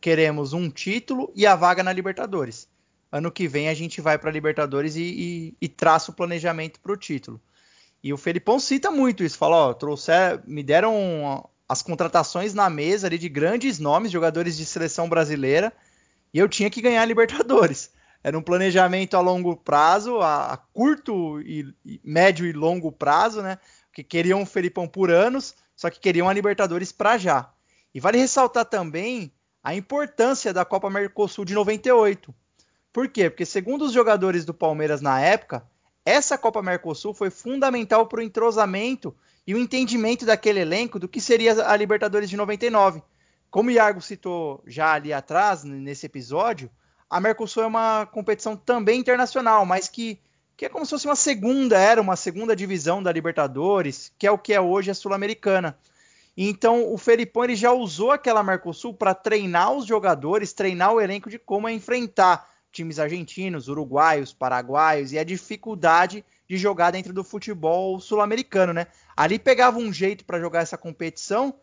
queremos 0.00 0.52
um 0.52 0.70
título 0.70 1.32
e 1.34 1.46
a 1.46 1.54
vaga 1.54 1.82
na 1.82 1.92
Libertadores. 1.92 2.68
Ano 3.12 3.30
que 3.30 3.46
vem 3.46 3.68
a 3.68 3.74
gente 3.74 4.00
vai 4.00 4.18
para 4.18 4.30
a 4.30 4.32
Libertadores 4.32 4.96
e, 4.96 5.02
e, 5.02 5.56
e, 5.60 5.68
traça 5.68 6.10
o 6.10 6.14
planejamento 6.14 6.80
para 6.80 6.92
o 6.92 6.96
título. 6.96 7.40
E 8.02 8.12
o 8.12 8.16
Felipão 8.16 8.58
cita 8.58 8.90
muito 8.90 9.22
isso: 9.22 9.38
fala, 9.38 9.68
ó, 9.68 9.72
trouxer, 9.74 10.42
me 10.46 10.62
deram 10.62 11.48
as 11.68 11.80
contratações 11.80 12.52
na 12.52 12.68
mesa 12.68 13.06
ali 13.06 13.18
de 13.18 13.28
grandes 13.28 13.78
nomes, 13.78 14.10
jogadores 14.10 14.56
de 14.56 14.64
seleção 14.66 15.08
brasileira, 15.08 15.72
e 16.32 16.38
eu 16.38 16.48
tinha 16.48 16.68
que 16.68 16.82
ganhar 16.82 17.02
a 17.02 17.06
Libertadores. 17.06 17.92
Era 18.24 18.38
um 18.38 18.42
planejamento 18.42 19.18
a 19.18 19.20
longo 19.20 19.54
prazo, 19.54 20.18
a, 20.20 20.54
a 20.54 20.56
curto 20.56 21.42
e, 21.42 21.74
e 21.84 22.00
médio 22.02 22.46
e 22.46 22.54
longo 22.54 22.90
prazo, 22.90 23.42
né? 23.42 23.58
que 23.92 24.02
queriam 24.02 24.40
o 24.40 24.46
Felipão 24.46 24.88
por 24.88 25.10
anos, 25.10 25.54
só 25.76 25.90
que 25.90 26.00
queriam 26.00 26.26
a 26.26 26.32
Libertadores 26.32 26.90
para 26.90 27.18
já. 27.18 27.52
E 27.94 28.00
vale 28.00 28.16
ressaltar 28.16 28.64
também 28.64 29.30
a 29.62 29.74
importância 29.74 30.54
da 30.54 30.64
Copa 30.64 30.88
Mercosul 30.88 31.44
de 31.44 31.52
98. 31.52 32.34
Por 32.90 33.08
quê? 33.08 33.28
Porque 33.28 33.44
segundo 33.44 33.84
os 33.84 33.92
jogadores 33.92 34.46
do 34.46 34.54
Palmeiras 34.54 35.02
na 35.02 35.20
época, 35.20 35.62
essa 36.02 36.38
Copa 36.38 36.62
Mercosul 36.62 37.12
foi 37.12 37.28
fundamental 37.28 38.06
para 38.06 38.20
o 38.20 38.22
entrosamento 38.22 39.14
e 39.46 39.54
o 39.54 39.58
entendimento 39.58 40.24
daquele 40.24 40.60
elenco 40.60 40.98
do 40.98 41.08
que 41.08 41.20
seria 41.20 41.68
a 41.68 41.76
Libertadores 41.76 42.30
de 42.30 42.38
99. 42.38 43.02
Como 43.50 43.68
o 43.68 43.72
Iago 43.72 44.00
citou 44.00 44.62
já 44.66 44.94
ali 44.94 45.12
atrás, 45.12 45.62
nesse 45.62 46.06
episódio, 46.06 46.70
a 47.14 47.20
Mercosul 47.20 47.62
é 47.62 47.66
uma 47.68 48.06
competição 48.06 48.56
também 48.56 48.98
internacional, 48.98 49.64
mas 49.64 49.86
que 49.86 50.18
que 50.56 50.64
é 50.64 50.68
como 50.68 50.84
se 50.84 50.90
fosse 50.90 51.06
uma 51.06 51.14
segunda, 51.14 51.78
era 51.78 52.00
uma 52.00 52.16
segunda 52.16 52.56
divisão 52.56 53.00
da 53.00 53.12
Libertadores, 53.12 54.12
que 54.18 54.26
é 54.26 54.30
o 54.32 54.38
que 54.38 54.52
é 54.52 54.60
hoje 54.60 54.90
a 54.90 54.94
Sul-Americana. 54.94 55.78
Então 56.36 56.92
o 56.92 56.98
Felipão 56.98 57.44
ele 57.44 57.54
já 57.54 57.72
usou 57.72 58.10
aquela 58.10 58.42
Mercosul 58.42 58.94
para 58.94 59.14
treinar 59.14 59.72
os 59.72 59.86
jogadores, 59.86 60.52
treinar 60.52 60.92
o 60.92 61.00
elenco 61.00 61.30
de 61.30 61.38
como 61.38 61.68
enfrentar 61.68 62.48
times 62.72 62.98
argentinos, 62.98 63.68
uruguaios, 63.68 64.32
paraguaios 64.32 65.12
e 65.12 65.18
a 65.18 65.22
dificuldade 65.22 66.24
de 66.48 66.56
jogar 66.56 66.90
dentro 66.90 67.12
do 67.12 67.22
futebol 67.22 68.00
sul-americano, 68.00 68.72
né? 68.72 68.88
Ali 69.16 69.38
pegava 69.38 69.78
um 69.78 69.92
jeito 69.92 70.24
para 70.24 70.40
jogar 70.40 70.62
essa 70.62 70.76
competição 70.76 71.54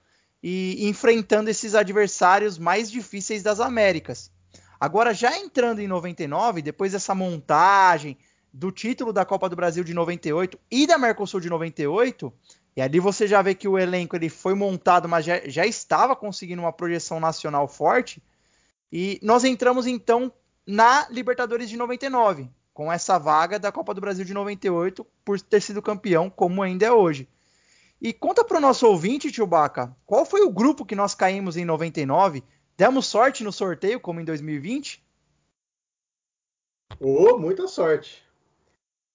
e 0.41 0.87
enfrentando 0.87 1.49
esses 1.49 1.75
adversários 1.75 2.57
mais 2.57 2.89
difíceis 2.89 3.43
das 3.43 3.59
Américas. 3.59 4.31
Agora 4.81 5.13
já 5.13 5.37
entrando 5.37 5.79
em 5.79 5.87
99, 5.87 6.59
depois 6.63 6.93
dessa 6.93 7.13
montagem, 7.13 8.17
do 8.51 8.71
título 8.71 9.13
da 9.13 9.23
Copa 9.23 9.47
do 9.47 9.55
Brasil 9.55 9.83
de 9.83 9.93
98 9.93 10.57
e 10.71 10.87
da 10.87 10.97
Mercosul 10.97 11.39
de 11.39 11.51
98, 11.51 12.33
e 12.75 12.81
ali 12.81 12.99
você 12.99 13.27
já 13.27 13.43
vê 13.43 13.53
que 13.53 13.67
o 13.67 13.77
elenco 13.77 14.15
ele 14.15 14.27
foi 14.27 14.55
montado, 14.55 15.07
mas 15.07 15.23
já, 15.23 15.39
já 15.47 15.67
estava 15.67 16.15
conseguindo 16.15 16.63
uma 16.63 16.73
projeção 16.73 17.19
nacional 17.19 17.67
forte. 17.67 18.23
E 18.91 19.19
nós 19.21 19.43
entramos 19.43 19.85
então 19.85 20.33
na 20.65 21.07
Libertadores 21.11 21.69
de 21.69 21.77
99, 21.77 22.49
com 22.73 22.91
essa 22.91 23.19
vaga 23.19 23.59
da 23.59 23.71
Copa 23.71 23.93
do 23.93 24.01
Brasil 24.01 24.25
de 24.25 24.33
98 24.33 25.05
por 25.23 25.39
ter 25.39 25.61
sido 25.61 25.79
campeão, 25.79 26.27
como 26.27 26.63
ainda 26.63 26.87
é 26.87 26.91
hoje. 26.91 27.29
E 28.01 28.11
conta 28.11 28.43
para 28.43 28.57
o 28.57 28.61
nosso 28.61 28.87
ouvinte, 28.87 29.31
Tio 29.31 29.45
Baca, 29.45 29.95
qual 30.07 30.25
foi 30.25 30.41
o 30.41 30.49
grupo 30.49 30.83
que 30.87 30.95
nós 30.95 31.13
caímos 31.13 31.55
em 31.55 31.65
99? 31.65 32.43
Demos 32.81 33.05
sorte 33.05 33.43
no 33.43 33.51
sorteio, 33.51 33.99
como 33.99 34.19
em 34.19 34.25
2020? 34.25 35.05
Oh, 36.99 37.37
muita 37.37 37.67
sorte. 37.67 38.23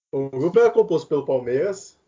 O 0.09 0.29
grupo 0.29 0.57
era 0.57 0.71
composto 0.71 1.09
pelo 1.09 1.25
Palmeiras, 1.25 1.99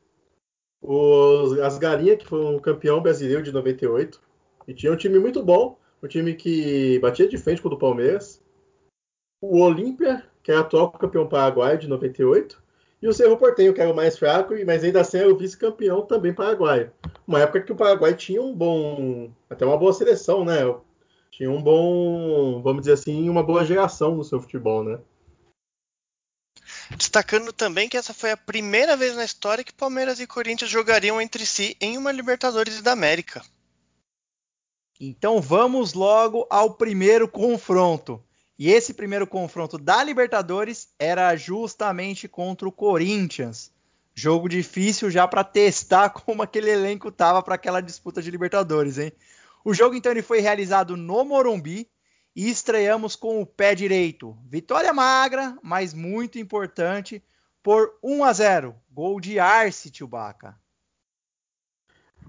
os, 0.81 1.59
as 1.59 1.77
Galinhas, 1.77 2.19
que 2.19 2.25
foi 2.25 2.45
um 2.45 2.59
campeão 2.59 3.01
brasileiro 3.01 3.43
de 3.43 3.51
98, 3.51 4.21
e 4.69 4.73
tinha 4.73 4.93
um 4.93 4.95
time 4.95 5.19
muito 5.19 5.43
bom, 5.43 5.77
um 6.01 6.07
time 6.07 6.33
que 6.33 6.97
batia 6.99 7.27
de 7.27 7.37
frente 7.37 7.61
com 7.61 7.67
o 7.67 7.71
do 7.71 7.77
Palmeiras, 7.77 8.41
o 9.41 9.59
Olímpia, 9.59 10.25
que 10.41 10.53
é 10.53 10.55
atual 10.55 10.93
campeão 10.93 11.27
paraguaio 11.27 11.77
de 11.77 11.89
98, 11.89 12.63
e 13.01 13.07
o 13.09 13.11
Cerro 13.11 13.35
Portenho, 13.35 13.73
que 13.73 13.81
era 13.81 13.91
o 13.91 13.95
mais 13.95 14.17
fraco, 14.17 14.53
mas 14.65 14.81
ainda 14.81 15.01
assim 15.01 15.17
era 15.17 15.29
o 15.29 15.37
vice-campeão 15.37 16.03
também 16.03 16.33
paraguaio. 16.33 16.89
Uma 17.27 17.41
época 17.41 17.63
que 17.63 17.71
o 17.73 17.75
Paraguai 17.75 18.15
tinha 18.15 18.41
um 18.41 18.55
bom, 18.55 19.29
até 19.49 19.65
uma 19.65 19.77
boa 19.77 19.91
seleção, 19.91 20.45
né? 20.45 20.63
Tinha 21.39 21.49
um 21.49 21.61
bom, 21.61 22.61
vamos 22.61 22.81
dizer 22.81 22.95
assim, 22.95 23.29
uma 23.29 23.41
boa 23.41 23.63
geração 23.63 24.13
no 24.13 24.25
seu 24.25 24.41
futebol, 24.41 24.83
né? 24.83 24.99
Destacando 26.97 27.53
também 27.53 27.87
que 27.87 27.95
essa 27.95 28.13
foi 28.13 28.31
a 28.31 28.35
primeira 28.35 28.97
vez 28.97 29.15
na 29.15 29.23
história 29.23 29.63
que 29.63 29.71
Palmeiras 29.71 30.19
e 30.19 30.27
Corinthians 30.27 30.69
jogariam 30.69 31.21
entre 31.21 31.45
si 31.45 31.77
em 31.79 31.97
uma 31.97 32.11
Libertadores 32.11 32.81
da 32.81 32.91
América. 32.91 33.41
Então 34.99 35.39
vamos 35.39 35.93
logo 35.93 36.45
ao 36.49 36.73
primeiro 36.73 37.25
confronto. 37.25 38.21
E 38.57 38.69
esse 38.69 38.93
primeiro 38.93 39.25
confronto 39.25 39.77
da 39.77 40.03
Libertadores 40.03 40.89
era 40.99 41.33
justamente 41.37 42.27
contra 42.27 42.67
o 42.67 42.71
Corinthians. 42.71 43.71
Jogo 44.13 44.49
difícil 44.49 45.09
já 45.09 45.25
para 45.25 45.45
testar 45.45 46.09
como 46.11 46.43
aquele 46.43 46.69
elenco 46.69 47.09
tava 47.09 47.41
para 47.41 47.55
aquela 47.55 47.79
disputa 47.79 48.21
de 48.21 48.29
Libertadores, 48.29 48.97
hein? 48.97 49.13
O 49.63 49.73
jogo 49.73 49.95
então 49.95 50.11
ele 50.11 50.21
foi 50.21 50.39
realizado 50.39 50.95
no 50.95 51.23
Morumbi 51.23 51.89
e 52.35 52.49
estreamos 52.49 53.15
com 53.15 53.41
o 53.41 53.45
pé 53.45 53.75
direito. 53.75 54.37
Vitória 54.47 54.93
magra, 54.93 55.57
mas 55.61 55.93
muito 55.93 56.39
importante, 56.39 57.23
por 57.61 57.97
1 58.03 58.23
a 58.23 58.33
0. 58.33 58.75
Gol 58.91 59.19
de 59.19 59.39
Arce, 59.39 59.91
Baca. 60.05 60.55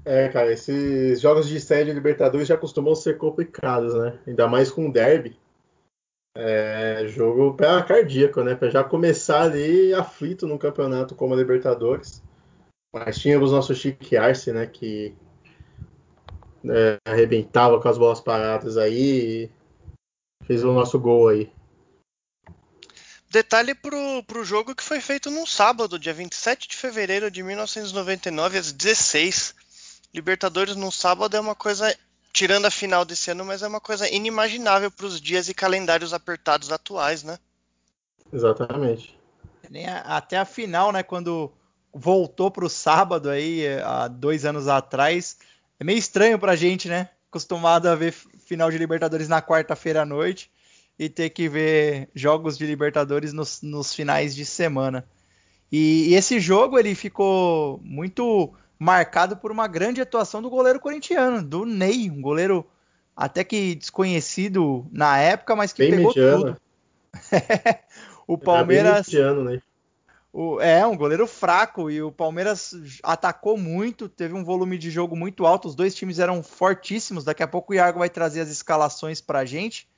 É, 0.04 0.28
cara, 0.28 0.52
esses 0.52 1.20
jogos 1.20 1.49
de 1.49 1.60
série 1.60 1.87
de 1.87 1.92
Libertadores 1.92 2.49
já 2.49 2.56
costumam 2.56 2.94
ser 2.94 3.18
complicados, 3.18 3.94
né? 3.94 4.18
Ainda 4.26 4.49
mais 4.49 4.70
com 4.70 4.88
o 4.88 4.92
derby. 4.92 5.38
É, 6.34 7.04
jogo 7.08 7.54
pé 7.54 7.66
cardíaco, 7.82 8.42
né? 8.42 8.54
Para 8.54 8.70
já 8.70 8.82
começar 8.82 9.42
ali 9.42 9.92
aflito 9.92 10.46
num 10.46 10.56
campeonato 10.56 11.14
como 11.14 11.34
a 11.34 11.37
Libertadores. 11.37 12.22
Mas 12.92 13.18
tínhamos 13.18 13.52
nosso 13.52 13.75
Chique 13.75 14.16
Arce, 14.16 14.52
né? 14.52 14.66
Que 14.66 15.14
é, 16.64 16.99
arrebentava 17.05 17.81
com 17.81 17.88
as 17.88 17.99
bolas 17.99 18.21
paradas 18.21 18.76
aí 18.76 19.50
fez 20.47 20.64
o 20.64 20.73
nosso 20.73 20.99
gol 20.99 21.29
aí. 21.29 21.52
Detalhe 23.31 23.75
pro, 23.75 24.25
pro 24.26 24.45
jogo 24.45 24.75
que 24.75 24.83
foi 24.83 25.00
feito 25.00 25.31
num 25.31 25.47
sábado, 25.47 25.99
dia 25.99 26.12
27 26.12 26.69
de 26.69 26.76
fevereiro 26.76 27.31
de 27.31 27.43
1999, 27.43 28.59
às 28.59 28.73
16. 28.73 29.55
Libertadores 30.12 30.75
num 30.75 30.90
sábado 30.90 31.37
é 31.37 31.40
uma 31.40 31.55
coisa, 31.55 31.97
tirando 32.33 32.67
a 32.67 32.71
final 32.71 33.05
desse 33.05 33.31
ano, 33.31 33.45
mas 33.45 33.62
é 33.62 33.69
uma 33.69 33.81
coisa 33.81 34.09
inimaginável 34.12 34.90
para 34.90 35.07
os 35.07 35.21
dias 35.21 35.49
e 35.49 35.55
calendários 35.55 36.12
apertados 36.12 36.73
atuais, 36.73 37.23
né? 37.23 37.38
Exatamente. 38.33 39.17
Nem 39.71 39.87
a- 39.87 40.00
até 40.00 40.37
a 40.37 40.45
final, 40.45 40.90
né? 40.90 41.05
Quando 41.05 41.52
voltou 41.95 42.50
pro 42.50 42.69
sábado 42.69 43.31
aí, 43.31 43.64
há 43.85 44.09
dois 44.09 44.45
anos 44.45 44.67
atrás, 44.67 45.37
é 45.80 45.84
meio 45.84 45.99
estranho 45.99 46.38
pra 46.38 46.54
gente, 46.54 46.88
né? 46.88 47.08
Acostumado 47.30 47.87
a 47.87 47.94
ver 47.94 48.12
final 48.12 48.70
de 48.70 48.76
Libertadores 48.76 49.28
na 49.28 49.40
quarta-feira 49.40 50.02
à 50.02 50.04
noite 50.04 50.50
e 50.99 51.08
ter 51.08 51.30
que 51.30 51.49
ver 51.49 52.10
jogos 52.14 52.58
de 52.58 52.66
Libertadores 52.66 53.32
nos, 53.32 53.62
nos 53.62 53.94
finais 53.94 54.34
de 54.34 54.44
semana. 54.44 55.06
E, 55.72 56.10
e 56.10 56.14
esse 56.14 56.38
jogo 56.38 56.78
ele 56.78 56.94
ficou 56.94 57.80
muito 57.82 58.52
marcado 58.78 59.37
por 59.37 59.50
uma 59.50 59.66
grande 59.66 60.02
atuação 60.02 60.42
do 60.42 60.50
goleiro 60.50 60.78
corintiano, 60.78 61.42
do 61.42 61.64
Ney, 61.64 62.10
um 62.10 62.20
goleiro 62.20 62.66
até 63.16 63.42
que 63.42 63.75
desconhecido 63.75 64.87
na 64.92 65.18
época, 65.18 65.56
mas 65.56 65.72
que 65.72 65.82
Bem 65.82 65.92
pegou 65.92 66.08
mediano. 66.08 66.44
tudo. 66.44 66.60
o 68.26 68.37
Palmeiras 68.37 69.06
mediano, 69.06 69.44
né? 69.44 69.62
O- 70.32 70.60
é, 70.60 70.87
um 70.87 70.96
goleiro 70.96 71.26
fraco 71.26 71.90
e 71.90 72.02
o 72.02 72.12
Palmeiras 72.12 72.72
atacou 73.02 73.56
muito, 73.56 74.08
teve 74.08 74.34
um 74.34 74.44
volume 74.44 74.78
de 74.78 74.90
jogo 74.90 75.16
muito 75.16 75.46
alto, 75.46 75.68
os 75.68 75.75
dois 75.75 75.94
times 75.94 76.18
eram 76.18 76.42
fortíssimos. 76.42 77.25
Daqui 77.25 77.42
a 77.42 77.49
pouco 77.49 77.72
o 77.72 77.75
Iago 77.76 77.99
vai 77.99 78.08
trazer 78.10 78.40
as 78.40 78.49
escalações 78.49 79.20
pra 79.20 79.44
gente, 79.44 79.88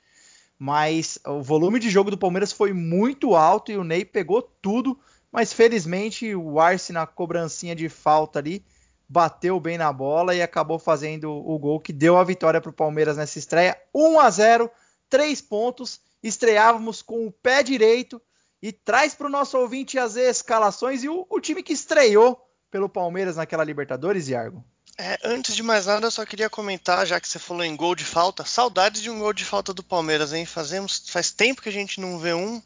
mas 0.57 1.19
o 1.25 1.41
volume 1.41 1.79
de 1.79 1.89
jogo 1.89 2.09
do 2.11 2.17
Palmeiras 2.17 2.51
foi 2.51 2.73
muito 2.73 3.35
alto 3.35 3.71
e 3.71 3.77
o 3.77 3.83
Ney 3.83 4.05
pegou 4.05 4.41
tudo, 4.41 4.99
mas 5.31 5.51
felizmente 5.53 6.33
o 6.35 6.59
Arce 6.59 6.93
na 6.93 7.05
cobrancinha 7.05 7.75
de 7.75 7.89
falta 7.89 8.39
ali 8.39 8.63
bateu 9.09 9.59
bem 9.59 9.77
na 9.77 9.91
bola 9.93 10.33
e 10.33 10.41
acabou 10.41 10.79
fazendo 10.79 11.31
o 11.31 11.59
gol 11.59 11.79
que 11.79 11.93
deu 11.93 12.17
a 12.17 12.23
vitória 12.23 12.59
para 12.61 12.69
o 12.71 12.73
Palmeiras 12.73 13.17
nessa 13.17 13.37
estreia. 13.37 13.77
1 13.93 14.19
a 14.19 14.29
0, 14.29 14.71
três 15.09 15.41
pontos, 15.41 16.01
estreávamos 16.23 17.01
com 17.01 17.27
o 17.27 17.31
pé 17.31 17.61
direito 17.61 18.19
e 18.63 18.71
traz 18.71 19.13
para 19.13 19.27
o 19.27 19.29
nosso 19.29 19.57
ouvinte 19.57 19.99
as 19.99 20.15
escalações 20.15 21.03
e 21.03 21.09
o, 21.09 21.27
o 21.29 21.41
time 21.41 21.61
que 21.61 21.73
estreou 21.73 22.41
pelo 22.71 22.87
Palmeiras 22.87 23.35
naquela 23.35 23.61
Libertadores, 23.61 24.29
Iargo. 24.29 24.63
É, 24.97 25.19
antes 25.21 25.53
de 25.53 25.61
mais 25.61 25.85
nada, 25.85 26.07
eu 26.07 26.11
só 26.11 26.25
queria 26.25 26.49
comentar, 26.49 27.05
já 27.05 27.19
que 27.19 27.27
você 27.27 27.37
falou 27.37 27.65
em 27.65 27.75
gol 27.75 27.93
de 27.93 28.05
falta, 28.05 28.45
saudades 28.45 29.01
de 29.01 29.09
um 29.09 29.19
gol 29.19 29.33
de 29.33 29.43
falta 29.43 29.73
do 29.73 29.83
Palmeiras, 29.83 30.31
hein? 30.31 30.45
Fazemos, 30.45 31.03
faz 31.09 31.29
tempo 31.29 31.61
que 31.61 31.67
a 31.67 31.73
gente 31.73 31.99
não 31.99 32.17
vê 32.17 32.33
um. 32.33 32.61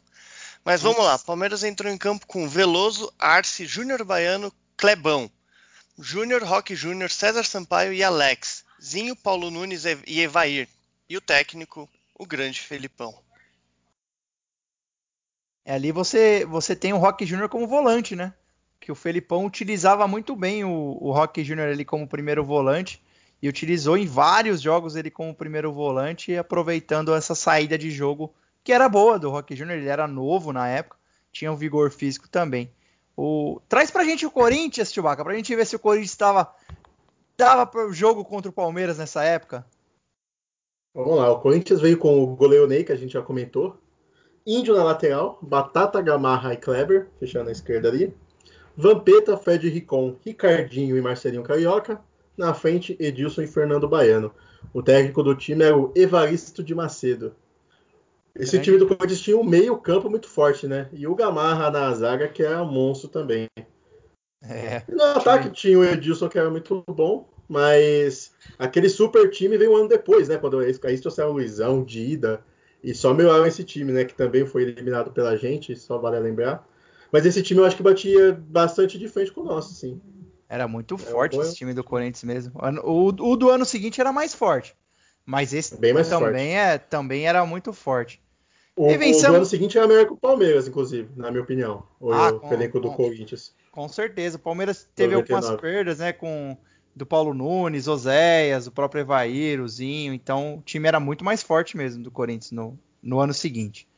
Mas 0.64 0.82
vamos 0.82 1.04
lá, 1.04 1.18
Palmeiras 1.18 1.64
entrou 1.64 1.92
em 1.92 1.98
campo 1.98 2.28
com 2.28 2.48
Veloso, 2.48 3.12
Arce, 3.18 3.66
Júnior 3.66 4.04
Baiano, 4.04 4.52
Clebão, 4.76 5.28
Júnior, 5.98 6.44
Roque 6.44 6.76
Júnior, 6.76 7.10
César 7.10 7.42
Sampaio 7.42 7.92
e 7.92 8.04
Alex, 8.04 8.64
Zinho, 8.80 9.16
Paulo 9.16 9.50
Nunes 9.50 9.82
e 10.06 10.20
Evair. 10.20 10.68
E 11.08 11.16
o 11.16 11.20
técnico, 11.20 11.90
o 12.14 12.24
grande 12.24 12.60
Felipão. 12.60 13.27
É, 15.68 15.74
ali 15.74 15.92
você, 15.92 16.46
você 16.46 16.74
tem 16.74 16.94
o 16.94 16.96
Rock 16.96 17.26
Júnior 17.26 17.50
como 17.50 17.66
volante, 17.66 18.16
né? 18.16 18.32
Que 18.80 18.90
o 18.90 18.94
Felipão 18.94 19.44
utilizava 19.44 20.08
muito 20.08 20.34
bem 20.34 20.64
o, 20.64 20.96
o 20.98 21.12
Rock 21.12 21.44
Júnior 21.44 21.68
ali 21.68 21.84
como 21.84 22.08
primeiro 22.08 22.42
volante 22.42 23.02
e 23.42 23.50
utilizou 23.50 23.98
em 23.98 24.06
vários 24.06 24.62
jogos 24.62 24.96
ele 24.96 25.10
como 25.10 25.34
primeiro 25.34 25.70
volante, 25.70 26.34
aproveitando 26.34 27.14
essa 27.14 27.34
saída 27.34 27.76
de 27.76 27.90
jogo 27.90 28.32
que 28.64 28.72
era 28.72 28.88
boa 28.88 29.18
do 29.18 29.28
Rock 29.28 29.54
Júnior, 29.54 29.76
ele 29.76 29.90
era 29.90 30.08
novo 30.08 30.54
na 30.54 30.66
época, 30.66 30.96
tinha 31.30 31.52
um 31.52 31.56
vigor 31.56 31.90
físico 31.90 32.30
também. 32.30 32.72
O... 33.14 33.60
Traz 33.68 33.90
pra 33.90 34.04
gente 34.04 34.24
o 34.24 34.30
Corinthians, 34.30 34.90
Chewbacca, 34.90 35.22
pra 35.22 35.34
gente 35.34 35.54
ver 35.54 35.66
se 35.66 35.76
o 35.76 35.78
Corinthians 35.78 36.12
estava 36.12 36.50
dava 37.36 37.66
pro 37.66 37.92
jogo 37.92 38.24
contra 38.24 38.48
o 38.48 38.54
Palmeiras 38.54 38.96
nessa 38.96 39.22
época. 39.22 39.66
Vamos 40.94 41.18
lá, 41.18 41.30
o 41.30 41.40
Corinthians 41.40 41.78
veio 41.78 41.98
com 41.98 42.22
o 42.22 42.34
goleiro 42.34 42.66
Ney, 42.66 42.84
que 42.84 42.92
a 42.92 42.96
gente 42.96 43.12
já 43.12 43.20
comentou. 43.20 43.78
Índio 44.48 44.74
na 44.74 44.82
lateral, 44.82 45.38
Batata, 45.42 46.00
Gamarra 46.00 46.54
e 46.54 46.56
Kleber, 46.56 47.08
fechando 47.20 47.50
a 47.50 47.52
esquerda 47.52 47.90
ali. 47.90 48.14
Vampeta, 48.74 49.36
Fred 49.36 49.68
Ricon, 49.68 50.16
Ricardinho 50.24 50.96
e 50.96 51.02
Marcelinho 51.02 51.42
Carioca. 51.42 52.00
Na 52.34 52.54
frente, 52.54 52.96
Edilson 52.98 53.42
e 53.42 53.46
Fernando 53.46 53.86
Baiano. 53.86 54.32
O 54.72 54.82
técnico 54.82 55.22
do 55.22 55.34
time 55.34 55.64
era 55.64 55.76
o 55.76 55.92
Evaristo 55.94 56.62
de 56.62 56.74
Macedo. 56.74 57.34
Esse 58.34 58.52
Grande. 58.52 58.64
time 58.64 58.78
do 58.78 58.86
Corinthians 58.86 59.20
tinha 59.20 59.36
um 59.36 59.44
meio 59.44 59.76
campo 59.76 60.08
muito 60.08 60.28
forte, 60.28 60.66
né? 60.66 60.88
E 60.94 61.06
o 61.06 61.14
Gamarra 61.14 61.70
na 61.70 61.92
zaga, 61.92 62.26
que 62.26 62.42
era 62.42 62.62
um 62.62 62.72
monstro 62.72 63.10
também. 63.10 63.48
É, 64.42 64.82
no 64.88 65.02
ataque 65.02 65.50
tinha 65.50 65.78
o 65.78 65.84
Edilson, 65.84 66.28
que 66.28 66.38
era 66.38 66.48
muito 66.48 66.82
bom, 66.88 67.28
mas 67.46 68.32
aquele 68.58 68.88
super 68.88 69.28
time 69.28 69.58
veio 69.58 69.72
um 69.72 69.76
ano 69.76 69.88
depois, 69.88 70.26
né? 70.26 70.38
Quando 70.38 70.62
eles 70.62 70.82
aí 70.82 70.98
trouxeram 70.98 71.30
o 71.30 71.32
Luizão, 71.34 71.84
Dida, 71.84 72.42
e 72.82 72.94
só 72.94 73.12
melhoraram 73.14 73.46
esse 73.46 73.64
time, 73.64 73.92
né? 73.92 74.04
Que 74.04 74.14
também 74.14 74.46
foi 74.46 74.62
eliminado 74.62 75.10
pela 75.10 75.36
gente, 75.36 75.74
só 75.76 75.98
vale 75.98 76.18
lembrar. 76.18 76.66
Mas 77.12 77.24
esse 77.26 77.42
time 77.42 77.60
eu 77.60 77.64
acho 77.64 77.76
que 77.76 77.82
batia 77.82 78.32
bastante 78.32 78.98
de 78.98 79.08
frente 79.08 79.32
com 79.32 79.40
o 79.40 79.44
nosso, 79.44 79.74
sim. 79.74 80.00
Era 80.48 80.66
muito 80.68 80.94
É, 80.94 80.98
forte 80.98 81.36
esse 81.38 81.54
time 81.54 81.74
do 81.74 81.84
Corinthians 81.84 82.24
mesmo. 82.24 82.52
O, 82.84 83.08
o 83.08 83.36
do 83.36 83.50
ano 83.50 83.64
seguinte 83.64 84.00
era 84.00 84.12
mais 84.12 84.34
forte. 84.34 84.76
Mas 85.24 85.52
esse 85.52 85.76
Bem 85.76 85.92
mais 85.92 86.08
também, 86.08 86.58
é, 86.58 86.78
também 86.78 87.26
era 87.28 87.44
muito 87.44 87.72
forte. 87.72 88.22
O, 88.74 88.86
o 88.86 88.96
do 88.96 89.34
ano 89.34 89.44
seguinte 89.44 89.76
era 89.76 89.86
melhor 89.86 90.06
que 90.06 90.12
o 90.12 90.16
Palmeiras, 90.16 90.68
inclusive, 90.68 91.10
na 91.16 91.30
minha 91.30 91.42
opinião. 91.42 91.82
O, 92.00 92.12
Ah, 92.12 92.32
com- 92.32 92.54
elenco 92.54 92.80
do 92.80 92.88
com- 92.88 92.96
Corinthians. 92.96 93.52
Com 93.72 93.88
certeza. 93.88 94.36
O 94.36 94.40
Palmeiras 94.40 94.88
teve 94.94 95.14
algumas 95.14 95.44
99. 95.44 95.60
perdas, 95.60 95.98
né? 95.98 96.12
Com 96.12 96.56
do 96.98 97.06
Paulo 97.06 97.32
Nunes, 97.32 97.86
Oséias, 97.86 98.66
o 98.66 98.72
próprio 98.72 99.00
Evair, 99.00 99.60
o 99.60 99.68
Zinho. 99.68 100.12
Então 100.12 100.56
o 100.56 100.62
time 100.62 100.88
era 100.88 100.98
muito 100.98 101.24
mais 101.24 101.42
forte 101.42 101.76
mesmo 101.76 102.02
do 102.02 102.10
Corinthians 102.10 102.50
no, 102.50 102.78
no 103.00 103.20
ano 103.20 103.32
seguinte. 103.32 103.88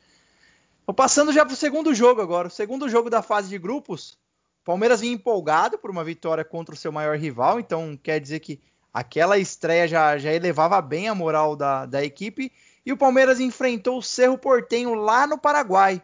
Então, 0.83 0.95
passando 0.95 1.33
já 1.33 1.45
para 1.45 1.55
o 1.55 1.57
segundo 1.57 1.95
jogo 1.95 2.21
agora. 2.21 2.49
O 2.49 2.51
segundo 2.51 2.89
jogo 2.89 3.09
da 3.09 3.23
fase 3.23 3.49
de 3.49 3.59
grupos. 3.59 4.19
O 4.63 4.65
Palmeiras 4.65 5.01
vinha 5.01 5.15
empolgado 5.15 5.79
por 5.79 5.91
uma 5.91 6.05
vitória 6.05 6.45
contra 6.45 6.75
o 6.75 6.79
seu 6.79 6.93
maior 6.93 7.17
rival. 7.17 7.59
Então 7.59 7.99
quer 8.01 8.21
dizer 8.21 8.41
que 8.41 8.61
aquela 8.93 9.39
estreia 9.39 9.89
já, 9.89 10.19
já 10.19 10.33
elevava 10.33 10.81
bem 10.83 11.09
a 11.09 11.15
moral 11.15 11.57
da, 11.57 11.87
da 11.87 12.05
equipe. 12.05 12.53
E 12.85 12.93
o 12.93 12.97
Palmeiras 12.99 13.41
enfrentou 13.41 13.99
o 13.99 14.03
Cerro 14.03 14.37
Portenho 14.37 14.95
lá 14.95 15.27
no 15.27 15.39
Paraguai. 15.39 16.03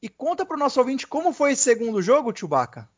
E 0.00 0.08
conta 0.08 0.46
para 0.46 0.56
o 0.56 0.58
nosso 0.58 0.78
ouvinte 0.78 1.06
como 1.06 1.32
foi 1.32 1.52
esse 1.52 1.62
segundo 1.62 2.00
jogo, 2.00 2.36
Chewbacca. 2.36 2.88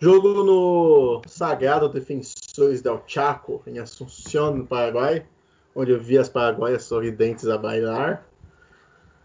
Jogo 0.00 0.44
no 0.44 1.22
Sagrado 1.26 1.88
Defensores 1.88 2.82
del 2.82 3.02
Chaco, 3.06 3.62
em 3.66 3.78
Assunción, 3.78 4.54
no 4.56 4.66
Paraguai, 4.66 5.26
onde 5.74 5.92
eu 5.92 6.00
vi 6.00 6.18
as 6.18 6.28
paraguaias 6.28 6.84
sorridentes 6.84 7.46
a 7.48 7.56
bailar. 7.56 8.26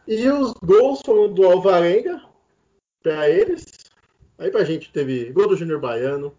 E 0.07 0.27
os 0.29 0.53
gols 0.63 1.01
foram 1.05 1.33
do 1.33 1.45
Alvarenga 1.45 2.21
para 3.01 3.29
eles. 3.29 3.65
Aí 4.37 4.49
pra 4.49 4.63
gente 4.63 4.91
teve 4.91 5.31
gol 5.31 5.47
do 5.47 5.55
Júnior 5.55 5.79
Baiano, 5.79 6.33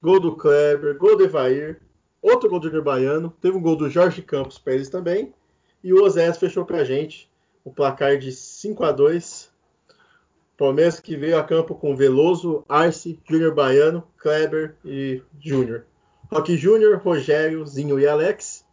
gol 0.00 0.20
do 0.20 0.36
Kleber, 0.36 0.96
gol 0.96 1.16
do 1.16 1.24
Evair, 1.24 1.80
outro 2.22 2.48
gol 2.48 2.60
do 2.60 2.66
Júnior 2.66 2.84
Baiano, 2.84 3.34
teve 3.40 3.56
um 3.56 3.62
gol 3.62 3.76
do 3.76 3.90
Jorge 3.90 4.22
Campos 4.22 4.58
para 4.58 4.74
eles 4.74 4.88
também. 4.88 5.34
E 5.82 5.92
o 5.92 6.02
Osés 6.02 6.38
fechou 6.38 6.64
pra 6.64 6.84
gente 6.84 7.30
o 7.64 7.72
placar 7.72 8.18
de 8.18 8.30
5 8.30 8.84
a 8.84 8.92
2 8.92 9.50
Palmeiras 10.56 11.00
que 11.00 11.16
veio 11.16 11.38
a 11.38 11.42
campo 11.42 11.74
com 11.74 11.96
Veloso, 11.96 12.64
Arce, 12.68 13.18
Júnior 13.28 13.54
Baiano, 13.54 14.04
Kleber 14.18 14.76
e 14.84 15.20
Júnior. 15.40 15.84
Roque 16.30 16.56
Júnior, 16.56 16.98
Rogério, 16.98 17.66
Zinho 17.66 17.98
e 17.98 18.06
Alex, 18.06 18.64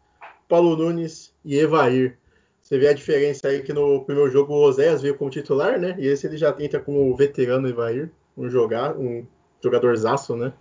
Paulo 0.47 0.75
Nunes 0.75 1.33
e 1.43 1.57
Evair. 1.57 2.17
Você 2.61 2.77
vê 2.77 2.87
a 2.87 2.93
diferença 2.93 3.47
aí 3.47 3.61
que 3.63 3.73
no 3.73 4.05
primeiro 4.05 4.31
jogo 4.31 4.53
o 4.53 4.61
Oséias 4.61 5.01
veio 5.01 5.17
como 5.17 5.29
titular, 5.29 5.79
né? 5.79 5.95
E 5.97 6.07
esse 6.07 6.27
ele 6.27 6.37
já 6.37 6.55
entra 6.59 6.79
como 6.79 7.15
veterano 7.15 7.67
Evair, 7.67 8.11
um, 8.37 8.49
jogar, 8.49 8.95
um 8.97 9.25
jogadorzaço, 9.61 10.35
né? 10.35 10.53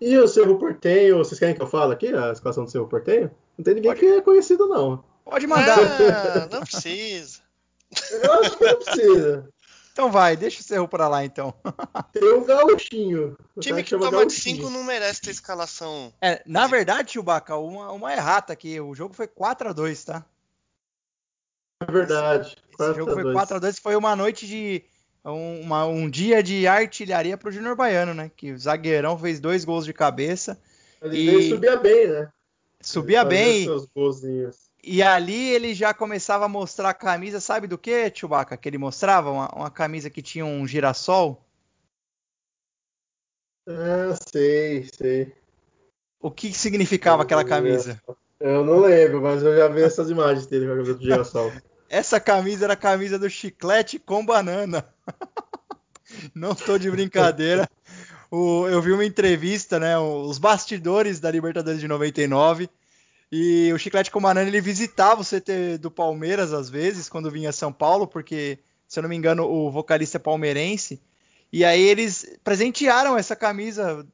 E 0.00 0.18
o 0.18 0.26
Cerro 0.26 0.58
Portenho, 0.58 1.18
vocês 1.18 1.38
querem 1.38 1.54
que 1.54 1.62
eu 1.62 1.66
fale 1.66 1.92
aqui 1.92 2.08
a 2.08 2.32
escalação 2.32 2.64
do 2.64 2.70
Cerro 2.70 2.88
Portenho? 2.88 3.30
Não 3.56 3.64
tem 3.64 3.74
ninguém 3.74 3.94
que 3.94 4.06
é 4.06 4.20
conhecido, 4.20 4.66
não. 4.66 5.04
Pode 5.24 5.46
mandar. 5.46 5.78
Ah, 5.78 6.48
não 6.52 6.60
precisa. 6.60 7.40
Eu 8.10 8.32
acho 8.32 8.58
que 8.58 8.64
não 8.64 8.76
precisa. 8.76 9.48
Então 9.94 10.10
vai, 10.10 10.36
deixa 10.36 10.60
o 10.60 10.64
Cerro 10.64 10.88
pra 10.88 11.06
lá 11.06 11.24
então. 11.24 11.54
Tem 12.12 12.34
um 12.34 12.42
gauchinho. 12.44 13.36
O 13.54 13.60
Time 13.60 13.80
que 13.84 13.90
toma 13.90 14.06
de 14.06 14.10
Gauchinho. 14.10 14.56
5 14.56 14.70
não 14.70 14.82
merece 14.82 15.20
ter 15.20 15.30
escalação. 15.30 16.12
É, 16.20 16.42
na 16.44 16.66
verdade, 16.66 17.12
Chewbacca, 17.12 17.56
uma, 17.56 17.92
uma 17.92 18.12
errata 18.12 18.52
aqui. 18.52 18.80
O 18.80 18.92
jogo 18.92 19.14
foi 19.14 19.28
4 19.28 19.68
a 19.68 19.72
2 19.72 20.04
tá? 20.04 20.26
É 21.80 21.92
verdade. 21.92 22.56
Esse 22.68 22.76
4 22.76 22.94
jogo 22.96 23.10
a 23.12 23.14
foi 23.14 23.22
2. 23.22 23.34
4 23.36 23.56
a 23.56 23.58
2 23.60 23.78
foi 23.78 23.94
uma 23.94 24.16
noite 24.16 24.48
de. 24.48 24.82
Um, 25.24 25.60
uma- 25.60 25.86
um 25.86 26.10
dia 26.10 26.42
de 26.42 26.66
artilharia 26.66 27.38
pro 27.38 27.52
Júnior 27.52 27.76
Baiano, 27.76 28.12
né? 28.12 28.30
Que 28.36 28.50
o 28.52 28.58
zagueirão 28.58 29.16
fez 29.16 29.38
dois 29.38 29.64
gols 29.64 29.84
de 29.84 29.92
cabeça. 29.92 30.60
Ele 31.00 31.16
E- 31.46 31.50
subia 31.50 31.76
bem, 31.76 32.08
né? 32.08 32.28
Subia 32.80 33.22
Fazia 33.22 33.30
bem. 33.30 33.64
Seus 33.64 33.86
golzinhos. 33.86 34.56
E 34.86 35.02
ali 35.02 35.50
ele 35.50 35.74
já 35.74 35.94
começava 35.94 36.44
a 36.44 36.48
mostrar 36.48 36.90
a 36.90 36.94
camisa, 36.94 37.40
sabe 37.40 37.66
do 37.66 37.78
que, 37.78 38.12
Chewbacca? 38.14 38.56
Que 38.56 38.68
ele 38.68 38.78
mostrava? 38.78 39.30
Uma, 39.30 39.48
uma 39.54 39.70
camisa 39.70 40.10
que 40.10 40.20
tinha 40.20 40.44
um 40.44 40.66
girassol. 40.66 41.42
Ah, 43.66 44.14
sei, 44.30 44.88
sei. 44.94 45.32
O 46.20 46.30
que 46.30 46.52
significava 46.52 47.22
aquela 47.22 47.44
camisa? 47.44 48.00
Eu 48.38 48.62
não 48.62 48.80
lembro, 48.80 49.22
mas 49.22 49.42
eu 49.42 49.56
já 49.56 49.68
vi 49.68 49.82
essas 49.82 50.10
imagens 50.10 50.46
dele 50.46 50.66
com 50.66 50.72
a 50.72 50.76
camisa 50.76 50.94
do 50.94 51.02
girassol. 51.02 51.52
Essa 51.88 52.20
camisa 52.20 52.66
era 52.66 52.74
a 52.74 52.76
camisa 52.76 53.18
do 53.18 53.30
chiclete 53.30 53.98
com 53.98 54.24
banana. 54.24 54.86
Não 56.34 56.54
tô 56.54 56.78
de 56.78 56.90
brincadeira. 56.90 57.68
O, 58.30 58.66
eu 58.68 58.82
vi 58.82 58.92
uma 58.92 59.04
entrevista, 59.04 59.78
né? 59.78 59.98
Os 59.98 60.38
bastidores 60.38 61.20
da 61.20 61.30
Libertadores 61.30 61.80
de 61.80 61.88
99. 61.88 62.68
E 63.36 63.72
o 63.72 63.78
Chiclete 63.80 64.12
com 64.12 64.20
Banana 64.20 64.46
ele 64.46 64.60
visitava 64.60 65.20
o 65.20 65.24
CT 65.24 65.78
do 65.78 65.90
Palmeiras 65.90 66.52
às 66.52 66.70
vezes, 66.70 67.08
quando 67.08 67.32
vinha 67.32 67.50
São 67.50 67.72
Paulo, 67.72 68.06
porque, 68.06 68.60
se 68.86 68.96
eu 68.96 69.02
não 69.02 69.10
me 69.10 69.16
engano, 69.16 69.42
o 69.42 69.72
vocalista 69.72 70.18
é 70.18 70.20
palmeirense. 70.20 71.02
E 71.52 71.64
aí 71.64 71.82
eles 71.82 72.38
presentearam 72.44 73.18
essa 73.18 73.34
camisa 73.34 74.06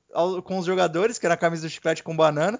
com 0.42 0.59
os 0.59 0.64
jogadores, 0.64 1.18
que 1.18 1.26
era 1.26 1.35
a 1.35 1.37
camisa 1.37 1.66
do 1.66 1.70
Chiclete 1.70 2.02
com 2.02 2.16
Banana. 2.16 2.59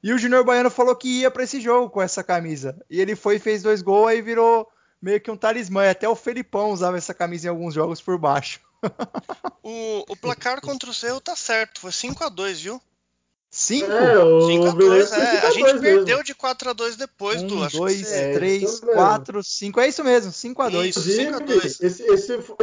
E 0.00 0.12
o 0.12 0.18
Júnior 0.18 0.44
Baiano 0.44 0.70
falou 0.70 0.94
que 0.94 1.22
ia 1.22 1.30
para 1.30 1.42
esse 1.42 1.60
jogo 1.60 1.90
com 1.90 2.00
essa 2.00 2.22
camisa. 2.22 2.80
E 2.88 3.00
ele 3.00 3.16
foi 3.16 3.40
fez 3.40 3.64
dois 3.64 3.82
gols 3.82 4.12
e 4.12 4.22
virou 4.22 4.68
meio 5.02 5.20
que 5.20 5.28
um 5.28 5.36
talismã. 5.36 5.90
Até 5.90 6.08
o 6.08 6.14
Felipão 6.14 6.70
usava 6.70 6.96
essa 6.96 7.12
camisa 7.12 7.48
em 7.48 7.50
alguns 7.50 7.74
jogos 7.74 8.00
por 8.00 8.16
baixo. 8.16 8.60
o, 9.60 10.04
o, 10.08 10.16
placar 10.16 10.60
contra 10.60 10.88
o 10.88 10.94
Cerro 10.94 11.20
tá 11.20 11.34
certo, 11.34 11.80
foi 11.80 11.90
5 11.90 12.22
a 12.22 12.28
2 12.28 12.60
viu? 12.60 12.80
5? 13.56 13.90
É, 13.90 14.18
o 14.18 14.46
5 14.46 14.66
a 14.66 14.70
2 14.72 15.12
é. 15.12 15.46
A 15.46 15.50
gente 15.50 15.78
perdeu 15.80 16.22
de 16.22 16.34
4 16.34 16.68
a 16.68 16.72
2 16.74 16.96
depois 16.96 17.42
um, 17.42 17.46
do. 17.46 17.64
Acho 17.64 17.78
2, 17.78 18.10
3, 18.34 18.80
4, 18.80 19.42
5. 19.42 19.80
É 19.80 19.88
isso 19.88 20.04
mesmo, 20.04 20.30
5 20.30 20.62
a 20.62 20.68
2 20.68 20.94
5 20.94 21.34
a 21.34 21.38
2 21.38 21.80
esse, 21.80 22.02
esse 22.02 22.42
foi. 22.42 22.56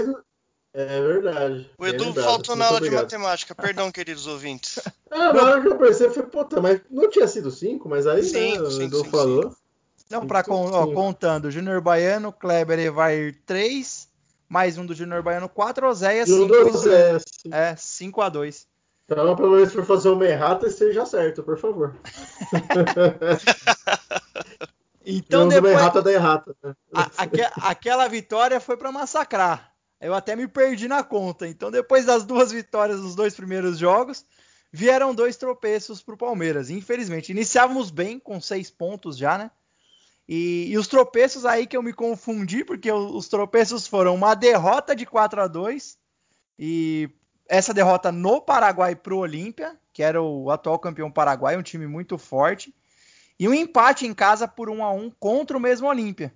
É 0.71 1.01
verdade. 1.01 1.69
O 1.79 1.87
Edu 1.87 2.05
lembrado, 2.05 2.25
faltou 2.25 2.55
na 2.55 2.65
aula 2.65 2.77
obrigado. 2.77 3.07
de 3.07 3.15
matemática, 3.17 3.55
perdão, 3.55 3.91
queridos 3.91 4.27
ouvintes. 4.27 4.79
Ah, 5.15 5.31
na 5.31 5.43
hora 5.43 5.61
que 5.61 5.67
eu 5.67 5.77
pensei, 5.77 6.09
foi, 6.09 6.23
puta, 6.23 6.59
mas 6.59 6.81
não 6.89 7.07
tinha 7.07 7.27
sido 7.27 7.51
5, 7.51 7.87
mas 7.87 8.07
aí 8.07 8.23
sim, 8.23 8.53
né, 8.53 8.61
o 8.63 8.71
sim, 8.71 8.85
Edu 8.85 9.03
sim, 9.03 9.11
falou. 9.11 9.51
Sim. 9.51 10.05
Não, 10.09 10.25
pra 10.25 10.43
con 10.43 10.71
ó, 10.71 10.87
contando, 10.87 11.51
Júnior 11.51 11.81
Baiano, 11.81 12.33
Kleber 12.33 12.79
Evair 12.79 13.39
3, 13.45 14.07
mais 14.49 14.75
um 14.75 14.83
do 14.83 14.95
Júnior 14.95 15.21
Baiano 15.21 15.47
4, 15.47 15.87
Oséia 15.87 16.25
5. 16.25 16.51
É, 17.51 17.75
5 17.75 18.21
a 18.21 18.29
2 18.29 18.72
Então, 19.05 19.35
pelo 19.35 19.55
menos 19.55 19.73
por 19.73 19.85
fazer 19.85 20.09
uma 20.09 20.25
errata, 20.25 20.67
esteja 20.67 21.05
certo, 21.05 21.43
por 21.43 21.57
favor. 21.57 21.95
então, 25.05 25.47
depois... 25.47 25.73
uma 25.73 25.79
errata 25.79 26.01
da 26.01 26.11
errata. 26.11 26.55
Né? 26.63 26.73
A, 26.93 27.23
aqu 27.23 27.37
aquela 27.61 28.07
vitória 28.07 28.59
foi 28.59 28.77
para 28.77 28.91
massacrar. 28.91 29.73
Eu 29.99 30.13
até 30.13 30.35
me 30.35 30.47
perdi 30.47 30.87
na 30.87 31.03
conta. 31.03 31.47
Então, 31.47 31.69
depois 31.69 32.05
das 32.05 32.23
duas 32.23 32.51
vitórias 32.51 33.01
nos 33.01 33.15
dois 33.15 33.35
primeiros 33.35 33.77
jogos, 33.77 34.25
vieram 34.71 35.13
dois 35.13 35.37
tropeços 35.37 36.01
para 36.01 36.15
o 36.15 36.17
Palmeiras. 36.17 36.69
Infelizmente, 36.69 37.31
iniciávamos 37.31 37.91
bem, 37.91 38.19
com 38.19 38.39
seis 38.41 38.71
pontos 38.71 39.17
já, 39.17 39.37
né? 39.37 39.51
E, 40.27 40.71
e, 40.71 40.77
os 40.77 40.87
tropeços 40.87 41.45
aí 41.45 41.67
que 41.67 41.75
eu 41.75 41.83
me 41.83 41.91
confundi, 41.91 42.63
porque 42.63 42.89
os 42.89 43.27
tropeços 43.27 43.85
foram 43.85 44.15
uma 44.15 44.33
derrota 44.33 44.95
de 44.95 45.05
4 45.05 45.41
a 45.41 45.47
2 45.47 45.97
e 46.57 47.09
essa 47.47 47.73
derrota 47.73 48.11
no 48.11 48.41
Paraguai 48.41 48.95
para 48.95 49.13
o 49.13 49.19
Olímpia, 49.19 49.77
que 49.91 50.01
era 50.01 50.21
o 50.21 50.49
atual 50.49 50.79
campeão 50.79 51.11
paraguai, 51.11 51.57
um 51.57 51.63
time 51.63 51.87
muito 51.87 52.17
forte, 52.17 52.73
e 53.39 53.47
um 53.47 53.53
empate 53.53 54.05
em 54.05 54.13
casa 54.13 54.47
por 54.47 54.69
1 54.69 54.83
a 54.83 54.91
1 54.91 55.11
contra 55.19 55.57
o 55.57 55.59
mesmo 55.59 55.87
Olímpia 55.87 56.33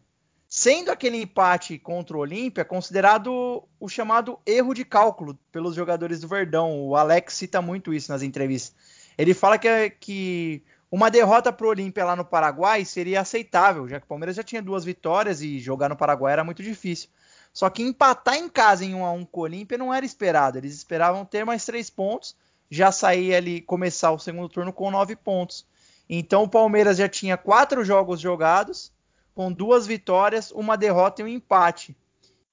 sendo 0.48 0.92
aquele 0.92 1.22
empate 1.22 1.78
contra 1.78 2.16
o 2.16 2.22
Olímpia 2.22 2.64
considerado 2.64 3.68
o 3.80 3.90
chamado 3.90 4.40
erro 4.46 4.74
de 4.74 4.86
cálculo 4.86 5.38
pelos 5.52 5.76
jogadores 5.76 6.22
do 6.22 6.28
Verdão. 6.28 6.80
O 6.88 6.96
Alex 6.96 7.34
cita 7.34 7.62
muito 7.62 7.94
isso 7.94 8.12
nas 8.12 8.22
entrevistas. 8.22 8.76
Ele 9.18 9.34
fala 9.34 9.58
que, 9.58 9.90
que 10.00 10.64
uma 10.90 11.12
derrota 11.12 11.52
para 11.52 11.66
o 11.66 11.70
Olímpia 11.70 12.06
lá 12.06 12.16
no 12.16 12.24
Paraguai 12.24 12.86
seria 12.86 13.22
aceitável, 13.22 13.88
já 13.90 14.00
que 14.00 14.06
o 14.06 14.10
Palmeiras 14.10 14.36
já 14.36 14.44
tinha 14.44 14.62
duas 14.62 14.86
vitórias 14.86 15.42
e 15.42 15.60
jogar 15.60 15.90
no 15.90 15.98
Paraguai 15.98 16.34
era 16.34 16.44
muito 16.44 16.64
difícil. 16.64 17.10
Só 17.58 17.72
que 17.72 17.82
empatar 17.82 18.36
em 18.36 18.48
casa 18.48 18.86
em 18.86 18.94
1 18.94 19.04
a 19.04 19.12
1 19.12 19.26
com 19.26 19.40
o 19.40 19.44
Olímpia 19.46 19.80
não 19.80 19.92
era 19.92 20.06
esperado. 20.06 20.60
Eles 20.60 20.76
esperavam 20.76 21.26
ter 21.26 21.44
mais 21.44 21.66
três 21.66 21.90
pontos, 21.90 22.36
já 22.70 22.92
sair 22.92 23.34
ali, 23.34 23.62
começar 23.62 24.12
o 24.12 24.20
segundo 24.20 24.48
turno 24.48 24.72
com 24.72 24.92
nove 24.92 25.16
pontos. 25.16 25.66
Então 26.08 26.44
o 26.44 26.48
Palmeiras 26.48 26.98
já 26.98 27.10
tinha 27.10 27.36
quatro 27.36 27.84
jogos 27.84 28.20
jogados 28.20 28.94
com 29.34 29.52
duas 29.52 29.88
vitórias, 29.88 30.52
uma 30.52 30.78
derrota 30.78 31.24
e 31.24 31.26
um 31.26 31.28
empate. 31.28 31.98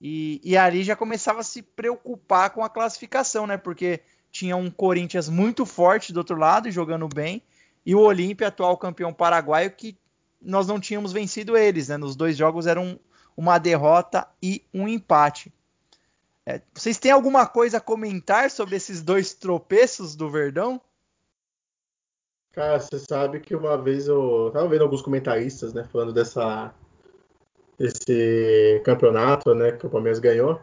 E, 0.01 0.41
e 0.43 0.57
ali 0.57 0.83
já 0.83 0.97
começava 0.97 1.41
a 1.41 1.45
se 1.45 1.61
preocupar 1.61 2.49
com 2.49 2.65
a 2.65 2.71
classificação, 2.71 3.47
né? 3.47 3.59
Porque 3.59 4.01
tinha 4.33 4.57
um 4.57 4.71
Corinthians 4.71 5.29
muito 5.29 5.67
forte 5.67 6.15
do 6.15 6.17
outro 6.17 6.39
lado, 6.39 6.71
jogando 6.71 7.07
bem, 7.09 7.43
e 7.85 7.95
o 7.95 8.01
Olímpia, 8.01 8.49
atual 8.49 8.79
campeão 8.79 9.13
paraguaio, 9.13 9.71
que 9.71 9.99
nós 10.41 10.67
não 10.67 10.81
tínhamos 10.81 11.13
vencido 11.13 11.59
eles, 11.59 11.89
né? 11.89 11.99
Nos 11.99 12.17
dois 12.17 12.39
jogos 12.39 12.67
eram 12.67 12.99
uma 13.37 13.59
derrota 13.59 14.27
e 14.43 14.65
um 14.73 14.89
empate. 14.89 15.53
É, 16.47 16.61
vocês 16.75 16.99
têm 16.99 17.11
alguma 17.11 17.47
coisa 17.47 17.79
a 17.79 17.81
comentar 17.81 18.51
sobre 18.51 18.77
esses 18.77 19.03
dois 19.03 19.33
tropeços 19.33 20.15
do 20.15 20.31
Verdão? 20.31 20.81
Cara, 22.53 22.79
você 22.79 22.99
sabe 22.99 23.41
que 23.41 23.57
uma 23.57 23.77
vez 23.77 24.07
eu 24.07 24.51
tava 24.53 24.69
vendo 24.69 24.83
alguns 24.83 25.03
comentaristas, 25.03 25.73
né, 25.73 25.85
falando 25.91 26.13
dessa 26.13 26.73
esse 27.79 28.81
campeonato, 28.85 29.53
né, 29.55 29.73
que 29.73 29.87
o 29.87 29.91
Palmeiras 29.91 30.21
ganhou. 30.21 30.61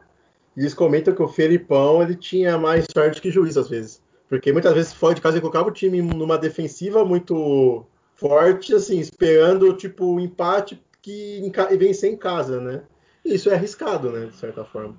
E 0.56 0.62
eles 0.62 0.74
comentam 0.74 1.14
que 1.14 1.22
o 1.22 1.28
Felipão 1.28 2.02
ele 2.02 2.16
tinha 2.16 2.58
mais 2.58 2.86
sorte 2.94 3.22
que 3.22 3.30
juiz 3.32 3.58
às 3.58 3.68
vezes, 3.68 4.02
porque 4.30 4.54
muitas 4.54 4.74
vezes 4.74 4.94
fora 4.94 5.16
de 5.16 5.22
casa 5.22 5.36
ele 5.36 5.42
colocava 5.42 5.68
o 5.68 5.74
time 5.74 6.02
numa 6.02 6.38
defensiva 6.38 7.04
muito 7.04 7.86
forte, 8.16 8.74
assim, 8.74 9.00
esperando 9.00 9.74
tipo 9.74 10.06
um 10.06 10.20
empate 10.20 10.82
que 11.02 11.52
vencer 11.78 12.12
em 12.12 12.18
casa, 12.18 12.60
né? 12.60 12.84
Isso 13.24 13.50
é 13.50 13.54
arriscado, 13.54 14.12
né, 14.12 14.28
de 14.28 14.36
certa 14.36 14.66
forma. 14.66 14.98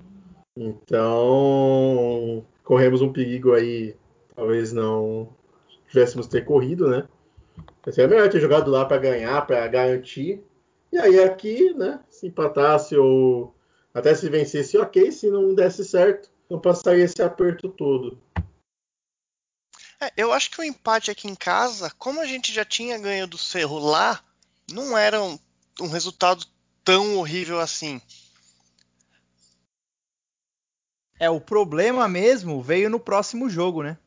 Então, 0.57 2.45
corremos 2.63 3.01
um 3.01 3.11
perigo 3.11 3.53
aí, 3.53 3.95
talvez 4.35 4.71
não 4.71 5.29
tivéssemos 5.87 6.27
ter 6.27 6.45
corrido, 6.45 6.87
né? 6.87 7.07
Seria 7.91 8.07
melhor 8.07 8.29
ter 8.29 8.39
jogado 8.39 8.71
lá 8.71 8.85
para 8.85 8.97
ganhar, 8.97 9.45
para 9.45 9.67
garantir. 9.67 10.43
E 10.91 10.97
aí 10.97 11.19
aqui, 11.19 11.73
né? 11.73 11.99
Se 12.09 12.27
empatasse 12.27 12.95
ou 12.95 13.53
até 13.93 14.15
se 14.15 14.29
vencesse, 14.29 14.77
ok. 14.77 15.11
Se 15.11 15.29
não 15.29 15.53
desse 15.53 15.83
certo, 15.83 16.31
não 16.49 16.59
passaria 16.59 17.03
esse 17.03 17.21
aperto 17.21 17.67
todo. 17.69 18.17
É, 19.99 20.11
eu 20.15 20.31
acho 20.31 20.51
que 20.51 20.61
o 20.61 20.63
empate 20.63 21.11
aqui 21.11 21.27
em 21.27 21.35
casa, 21.35 21.91
como 21.97 22.21
a 22.21 22.25
gente 22.25 22.53
já 22.53 22.63
tinha 22.63 22.97
ganho 22.97 23.27
do 23.27 23.37
Cerro 23.37 23.79
lá, 23.79 24.23
não 24.71 24.97
era 24.97 25.21
um, 25.21 25.37
um 25.79 25.87
resultado 25.87 26.45
tão 26.83 27.17
horrível 27.17 27.59
assim. 27.59 28.01
É, 31.19 31.29
o 31.29 31.39
problema 31.39 32.07
mesmo 32.07 32.61
veio 32.61 32.89
no 32.89 32.99
próximo 32.99 33.49
jogo, 33.49 33.83
né? 33.83 33.97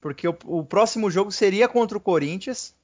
porque 0.00 0.26
o, 0.26 0.36
o, 0.46 0.64
próximo 0.64 1.10
jogo 1.10 1.30
seria 1.30 1.68
contra 1.68 1.96
o 1.96 2.00
Corinthians, 2.00 2.74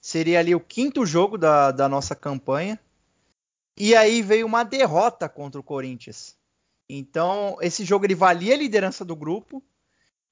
seria 0.00 0.40
ali 0.40 0.54
o 0.54 0.60
quinto 0.60 1.06
jogo 1.06 1.38
da, 1.38 1.70
da 1.70 1.88
nossa 1.88 2.14
campanha, 2.14 2.78
e 3.76 3.94
aí 3.94 4.20
veio 4.20 4.46
uma 4.46 4.64
derrota 4.64 5.28
contra 5.28 5.60
o 5.60 5.64
Corinthians. 5.64 6.36
Então, 6.88 7.56
esse 7.60 7.84
jogo 7.84 8.04
ele 8.04 8.14
valia 8.14 8.54
a 8.54 8.58
liderança 8.58 9.04
do 9.04 9.16
grupo, 9.16 9.62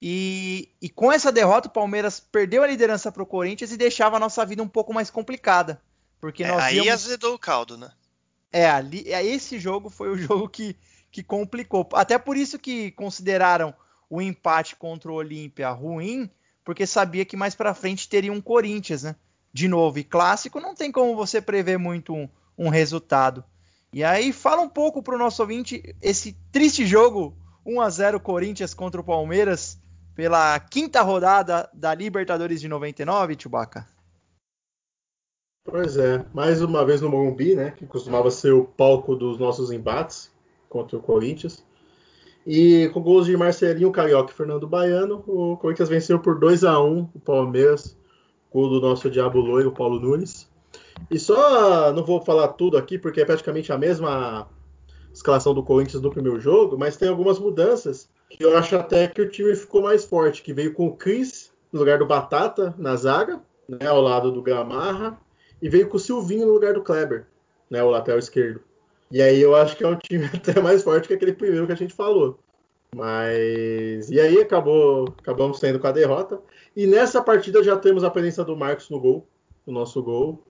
e, 0.01 0.69
e 0.83 0.91
com 0.91 1.13
essa 1.13 1.31
derrota 1.31 1.69
o 1.69 1.73
Palmeiras 1.73 2.19
perdeu 2.19 2.65
a 2.65 2.67
liderança 2.67 3.13
para 3.13 3.23
o 3.23 3.27
Corinthians 3.27 3.71
e 3.71 3.77
deixava 3.77 4.17
a 4.17 4.21
nossa 4.21 4.45
vida 4.45 4.63
um 4.63 4.69
pouco 4.69 4.93
mais 4.93 5.11
complicada. 5.11 5.81
Porque 6.23 6.45
é, 6.45 6.49
nós 6.49 6.63
aí 6.63 6.77
íamos... 6.77 6.93
azedou 6.93 7.35
o 7.35 7.39
caldo, 7.39 7.77
né? 7.77 7.91
É, 8.53 8.71
ali, 8.71 9.03
é, 9.13 9.27
esse 9.27 9.59
jogo 9.59 9.91
foi 9.91 10.09
o 10.09 10.15
jogo 10.17 10.49
que, 10.49 10.77
que 11.11 11.21
complicou. 11.21 11.89
Até 11.95 12.17
por 12.17 12.37
isso 12.37 12.61
que 12.61 12.93
consideraram 12.93 13.75
o 14.09 14.23
empate 14.23 14.77
contra 14.77 15.11
o 15.11 15.17
Olímpia 15.17 15.69
ruim, 15.71 16.31
porque 16.65 16.87
sabia 16.87 17.25
que 17.25 17.37
mais 17.37 17.57
para 17.57 17.75
frente 17.75 18.09
teria 18.09 18.33
um 18.33 18.41
Corinthians, 18.41 19.03
né? 19.03 19.17
De 19.53 19.67
novo, 19.67 19.99
e 19.99 20.05
clássico 20.05 20.61
não 20.61 20.77
tem 20.77 20.93
como 20.93 21.17
você 21.17 21.43
prever 21.43 21.77
muito 21.77 22.15
um, 22.15 22.29
um 22.57 22.69
resultado. 22.69 23.45
E 23.93 24.05
aí 24.05 24.33
fala 24.33 24.63
um 24.63 24.69
pouco 24.69 25.03
para 25.03 25.17
o 25.17 25.19
nosso 25.19 25.43
ouvinte 25.43 25.83
esse 26.01 26.35
triste 26.53 26.87
jogo 26.87 27.37
1 27.67 27.81
a 27.81 27.91
0 27.91 28.21
Corinthians 28.21 28.73
contra 28.75 29.01
o 29.01 29.05
Palmeiras 29.05 29.77
pela 30.15 30.59
quinta 30.61 31.03
rodada 31.03 31.69
da 31.75 31.93
Libertadores 31.93 32.61
de 32.61 32.69
99, 32.69 33.37
Chewbacca. 33.39 33.92
Pois 35.65 35.97
é, 35.97 36.25
mais 36.35 36.61
uma 36.61 36.85
vez 36.85 37.01
no 37.01 37.09
Morumbi, 37.09 37.55
né, 37.55 37.71
que 37.71 37.87
costumava 37.87 38.31
ser 38.33 38.53
o 38.53 38.65
palco 38.65 39.15
dos 39.15 39.39
nossos 39.39 39.71
embates 39.71 40.29
contra 40.69 40.97
o 40.97 41.01
Corinthians. 41.01 41.65
E 42.45 42.91
com 42.93 43.01
gols 43.01 43.27
de 43.27 43.37
Marcelinho 43.37 43.93
Carioca 43.93 44.33
e 44.33 44.37
Fernando 44.37 44.67
Baiano, 44.67 45.23
o 45.25 45.57
Corinthians 45.57 45.89
venceu 45.89 46.19
por 46.19 46.41
2 46.41 46.65
a 46.65 46.83
1 46.83 47.11
o 47.15 47.21
Palmeiras, 47.21 47.97
gol 48.53 48.69
do 48.69 48.81
nosso 48.81 49.09
Diabo 49.09 49.39
Loiro, 49.39 49.71
Paulo 49.71 50.01
Nunes. 50.01 50.51
E 51.09 51.17
só 51.17 51.93
não 51.93 52.05
vou 52.05 52.21
falar 52.21 52.49
tudo 52.49 52.77
aqui, 52.77 52.99
porque 52.99 53.21
é 53.21 53.25
praticamente 53.25 53.73
a 53.73 53.79
mesma 53.79 54.49
escalação 55.15 55.55
do 55.55 55.63
Corinthians 55.63 56.03
no 56.03 56.11
primeiro 56.11 56.41
jogo, 56.41 56.77
mas 56.77 56.97
tem 56.97 57.09
algumas 57.09 57.39
mudanças 57.39 58.11
que 58.29 58.45
eu 58.45 58.57
acho 58.59 58.75
até 58.75 59.07
que 59.07 59.23
o 59.23 59.31
time 59.31 59.55
ficou 59.55 59.81
mais 59.81 60.05
forte, 60.05 60.43
que 60.43 60.53
veio 60.53 60.75
com 60.75 60.89
o 60.89 60.97
Cris 60.97 61.53
no 61.73 61.79
lugar 61.79 62.01
do 62.01 62.07
Batata 62.07 62.75
na 62.77 62.97
zaga, 62.97 63.41
né, 63.69 63.87
ao 63.87 64.01
lado 64.01 64.33
do 64.33 64.43
Gamarra, 64.43 65.19
e 65.63 65.69
veio 65.69 65.89
com 65.89 65.97
o 65.97 66.01
Silvinho 66.01 66.47
no 66.47 66.53
lugar 66.53 66.75
do 66.75 66.83
Kleber, 66.83 67.25
né, 67.71 67.83
o 67.83 67.89
lateral 67.89 68.19
esquerdo. 68.19 68.61
E 69.11 69.23
aí 69.23 69.41
eu 69.41 69.55
acho 69.55 69.77
que 69.77 69.85
é 69.85 69.89
um 69.89 69.97
time 69.97 70.25
até 70.35 70.61
mais 70.61 70.83
forte 70.83 71.07
que 71.07 71.15
aquele 71.15 71.33
primeiro 71.33 71.67
que 71.67 71.73
a 71.73 71.77
gente 71.77 71.95
falou. 71.95 72.39
Mas. 72.95 74.11
E 74.11 74.21
aí 74.21 74.39
acabou, 74.39 75.15
acabamos 75.19 75.59
saindo 75.59 75.79
com 75.79 75.87
a 75.87 75.93
derrota. 75.93 76.41
E 76.75 76.87
nessa 76.87 77.23
partida 77.23 77.63
já 77.63 77.77
temos 77.77 78.05
a 78.05 78.11
presença 78.11 78.45
do 78.45 78.57
Marcos 78.57 78.91
no 78.91 79.01
gol, 79.01 79.27
no 79.67 79.73
nosso 79.73 80.03
gol. 80.03 80.43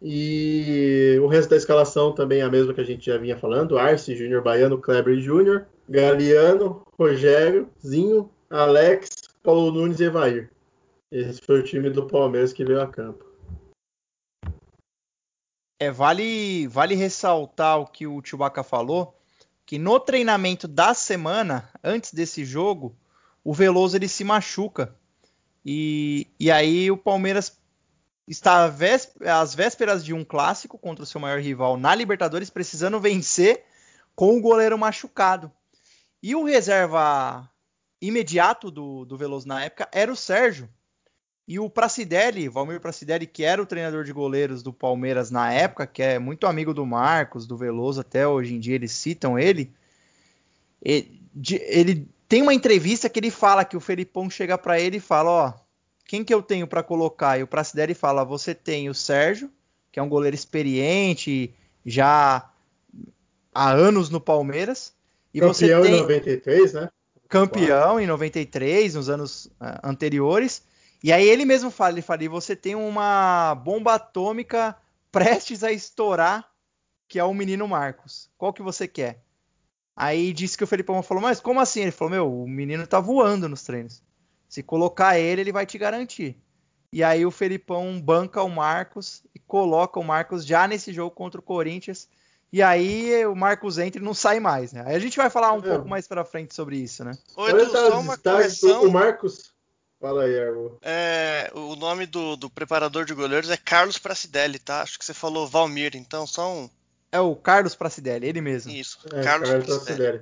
E 0.00 1.18
o 1.20 1.26
resto 1.26 1.50
da 1.50 1.56
escalação 1.56 2.12
também 2.12 2.40
é 2.40 2.44
a 2.44 2.50
mesma 2.50 2.72
que 2.72 2.80
a 2.80 2.84
gente 2.84 3.04
já 3.04 3.18
vinha 3.18 3.36
falando: 3.36 3.76
Arce, 3.76 4.14
Júnior 4.14 4.42
Baiano, 4.42 4.78
Kleber 4.78 5.18
Júnior, 5.18 5.66
Galeano, 5.88 6.82
Rogério, 6.98 7.68
Zinho, 7.84 8.30
Alex, 8.48 9.08
Paulo 9.42 9.72
Nunes 9.72 10.00
e 10.00 10.04
Evair. 10.04 10.50
Esse 11.10 11.40
foi 11.40 11.60
o 11.60 11.64
time 11.64 11.90
do 11.90 12.06
Palmeiras 12.06 12.52
que 12.52 12.64
veio 12.64 12.80
a 12.80 12.86
campo. 12.86 13.27
É, 15.80 15.90
vale, 15.90 16.66
vale 16.66 16.94
ressaltar 16.94 17.78
o 17.78 17.86
que 17.86 18.06
o 18.06 18.20
Chewbacca 18.24 18.64
falou, 18.64 19.16
que 19.64 19.78
no 19.78 20.00
treinamento 20.00 20.66
da 20.66 20.92
semana, 20.92 21.70
antes 21.84 22.12
desse 22.12 22.44
jogo, 22.44 22.96
o 23.44 23.54
Veloso 23.54 23.96
ele 23.96 24.08
se 24.08 24.24
machuca. 24.24 24.96
E, 25.64 26.26
e 26.38 26.50
aí 26.50 26.90
o 26.90 26.96
Palmeiras 26.96 27.56
está 28.26 28.64
às 28.64 29.54
vésperas 29.54 30.04
de 30.04 30.12
um 30.12 30.24
clássico 30.24 30.78
contra 30.78 31.04
o 31.04 31.06
seu 31.06 31.20
maior 31.20 31.40
rival 31.40 31.76
na 31.76 31.94
Libertadores, 31.94 32.50
precisando 32.50 33.00
vencer 33.00 33.64
com 34.16 34.36
o 34.36 34.40
goleiro 34.40 34.76
machucado. 34.76 35.52
E 36.22 36.34
o 36.34 36.44
reserva 36.44 37.48
imediato 38.00 38.70
do, 38.70 39.04
do 39.04 39.16
Veloso 39.16 39.46
na 39.46 39.64
época 39.64 39.88
era 39.92 40.12
o 40.12 40.16
Sérgio. 40.16 40.68
E 41.48 41.58
o 41.58 41.70
Pracidelli, 41.70 42.46
Valmir 42.46 42.78
Pracidelli, 42.78 43.26
que 43.26 43.42
era 43.42 43.62
o 43.62 43.64
treinador 43.64 44.04
de 44.04 44.12
goleiros 44.12 44.62
do 44.62 44.70
Palmeiras 44.70 45.30
na 45.30 45.50
época, 45.50 45.86
que 45.86 46.02
é 46.02 46.18
muito 46.18 46.46
amigo 46.46 46.74
do 46.74 46.84
Marcos, 46.84 47.46
do 47.46 47.56
Veloso, 47.56 48.02
até 48.02 48.28
hoje 48.28 48.54
em 48.54 48.60
dia 48.60 48.74
eles 48.74 48.92
citam 48.92 49.38
ele. 49.38 49.72
Ele, 50.82 52.06
tem 52.28 52.42
uma 52.42 52.52
entrevista 52.52 53.08
que 53.08 53.18
ele 53.18 53.30
fala 53.30 53.64
que 53.64 53.78
o 53.78 53.80
Felipão 53.80 54.28
chega 54.28 54.58
para 54.58 54.78
ele 54.78 54.98
e 54.98 55.00
fala: 55.00 55.30
Ó, 55.30 55.52
quem 56.04 56.22
que 56.22 56.34
eu 56.34 56.42
tenho 56.42 56.66
para 56.66 56.82
colocar? 56.82 57.38
E 57.38 57.42
o 57.42 57.46
Pracidelli 57.46 57.94
fala: 57.94 58.24
Você 58.24 58.54
tem 58.54 58.90
o 58.90 58.94
Sérgio, 58.94 59.50
que 59.90 59.98
é 59.98 60.02
um 60.02 60.08
goleiro 60.08 60.34
experiente, 60.34 61.54
já 61.86 62.46
há 63.54 63.70
anos 63.70 64.10
no 64.10 64.20
Palmeiras. 64.20 64.92
E 65.32 65.40
campeão 65.40 65.82
você 65.82 65.88
tem... 65.88 65.94
em 65.94 66.00
93, 66.02 66.72
né? 66.74 66.90
Campeão 67.26 67.98
em 67.98 68.06
93, 68.06 68.94
nos 68.96 69.08
anos 69.08 69.46
uh, 69.46 69.80
anteriores. 69.82 70.68
E 71.02 71.12
aí 71.12 71.28
ele 71.28 71.44
mesmo 71.44 71.70
fala, 71.70 71.92
ele 71.92 72.02
fala, 72.02 72.24
e 72.24 72.28
você 72.28 72.56
tem 72.56 72.74
uma 72.74 73.54
bomba 73.54 73.94
atômica 73.94 74.76
prestes 75.12 75.62
a 75.62 75.72
estourar, 75.72 76.48
que 77.06 77.18
é 77.18 77.24
o 77.24 77.32
menino 77.32 77.68
Marcos. 77.68 78.28
Qual 78.36 78.52
que 78.52 78.62
você 78.62 78.88
quer? 78.88 79.22
Aí 79.96 80.32
disse 80.32 80.56
que 80.56 80.64
o 80.64 80.66
Felipão 80.66 81.02
falou, 81.02 81.22
mas 81.22 81.40
como 81.40 81.60
assim? 81.60 81.82
Ele 81.82 81.90
falou, 81.90 82.10
meu, 82.10 82.42
o 82.42 82.48
menino 82.48 82.86
tá 82.86 83.00
voando 83.00 83.48
nos 83.48 83.62
treinos. 83.62 84.02
Se 84.48 84.62
colocar 84.62 85.18
ele, 85.18 85.40
ele 85.40 85.52
vai 85.52 85.66
te 85.66 85.76
garantir. 85.76 86.36
E 86.92 87.04
aí 87.04 87.26
o 87.26 87.30
Felipão 87.30 88.00
banca 88.00 88.42
o 88.42 88.48
Marcos 88.48 89.22
e 89.34 89.38
coloca 89.38 90.00
o 90.00 90.04
Marcos 90.04 90.44
já 90.44 90.66
nesse 90.66 90.92
jogo 90.92 91.10
contra 91.10 91.40
o 91.40 91.42
Corinthians. 91.42 92.08
E 92.52 92.62
aí 92.62 93.26
o 93.26 93.34
Marcos 93.34 93.76
entra 93.76 94.00
e 94.00 94.04
não 94.04 94.14
sai 94.14 94.40
mais, 94.40 94.72
né? 94.72 94.82
Aí 94.86 94.94
a 94.94 94.98
gente 94.98 95.18
vai 95.18 95.28
falar 95.28 95.52
um 95.52 95.58
é. 95.58 95.68
pouco 95.68 95.86
mais 95.86 96.08
pra 96.08 96.24
frente 96.24 96.54
sobre 96.54 96.76
isso, 96.76 97.04
né? 97.04 97.12
Oi, 97.36 97.50
Edu, 97.50 97.70
só 97.70 98.00
uma 98.00 98.16
correção. 98.16 98.84
O 98.84 98.92
Marcos, 98.92 99.52
Fala 100.00 100.24
aí, 100.24 100.38
Argo. 100.38 100.78
É, 100.80 101.50
o 101.54 101.74
nome 101.74 102.06
do, 102.06 102.36
do, 102.36 102.48
preparador 102.48 103.04
de 103.04 103.14
goleiros 103.14 103.50
é 103.50 103.56
Carlos 103.56 103.98
Pracidelli, 103.98 104.58
tá? 104.58 104.82
Acho 104.82 104.98
que 104.98 105.04
você 105.04 105.12
falou 105.12 105.46
Valmir, 105.46 105.96
então 105.96 106.26
são. 106.26 106.70
É 107.10 107.18
o 107.18 107.34
Carlos 107.34 107.74
Pracidelli, 107.74 108.28
ele 108.28 108.40
mesmo. 108.40 108.70
Isso, 108.70 108.98
é, 109.12 109.22
Carlos, 109.22 109.48
Carlos 109.48 109.66
Pracidelli. 109.66 110.20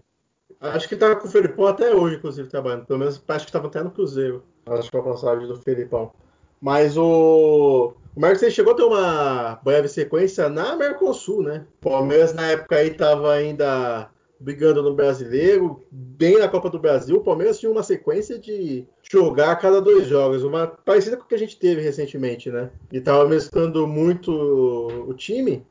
Acho 0.60 0.88
que 0.88 0.96
tá 0.96 1.14
com 1.14 1.28
o 1.28 1.30
Felipão 1.30 1.66
até 1.66 1.94
hoje, 1.94 2.16
inclusive, 2.16 2.48
trabalhando. 2.48 2.86
Pelo 2.86 2.98
menos 2.98 3.22
acho 3.28 3.46
que 3.46 3.52
tava 3.52 3.66
até 3.66 3.82
no 3.82 3.90
Cruzeiro. 3.90 4.42
Acho 4.66 4.90
que 4.90 4.96
é 4.96 5.00
a 5.00 5.02
passagem 5.02 5.46
do 5.46 5.60
Felipão. 5.60 6.12
Mas 6.60 6.96
o. 6.96 7.94
O 8.14 8.20
Marcos 8.20 8.50
chegou 8.54 8.72
a 8.72 8.76
ter 8.76 8.82
uma 8.82 9.60
breve 9.62 9.88
sequência 9.88 10.48
na 10.48 10.74
Mercosul, 10.74 11.42
né? 11.42 11.66
O 11.82 11.90
Palmeiras 11.90 12.32
na 12.32 12.46
época 12.46 12.76
aí 12.76 12.94
tava 12.94 13.34
ainda 13.34 14.08
brigando 14.38 14.82
no 14.82 14.94
brasileiro, 14.94 15.84
bem 15.90 16.38
na 16.38 16.48
Copa 16.48 16.68
do 16.68 16.78
Brasil. 16.78 17.16
O 17.16 17.24
Palmeiras 17.24 17.58
tinha 17.58 17.72
uma 17.72 17.82
sequência 17.82 18.38
de 18.38 18.86
jogar 19.02 19.52
a 19.52 19.56
cada 19.56 19.80
dois 19.80 20.06
jogos, 20.06 20.44
uma 20.44 20.66
parecida 20.66 21.16
com 21.16 21.24
o 21.24 21.26
que 21.26 21.34
a 21.34 21.38
gente 21.38 21.58
teve 21.58 21.80
recentemente, 21.80 22.50
né? 22.50 22.70
E 22.92 23.00
tava 23.00 23.26
mesclando 23.28 23.86
muito 23.86 24.30
o 24.30 25.14
time. 25.14 25.64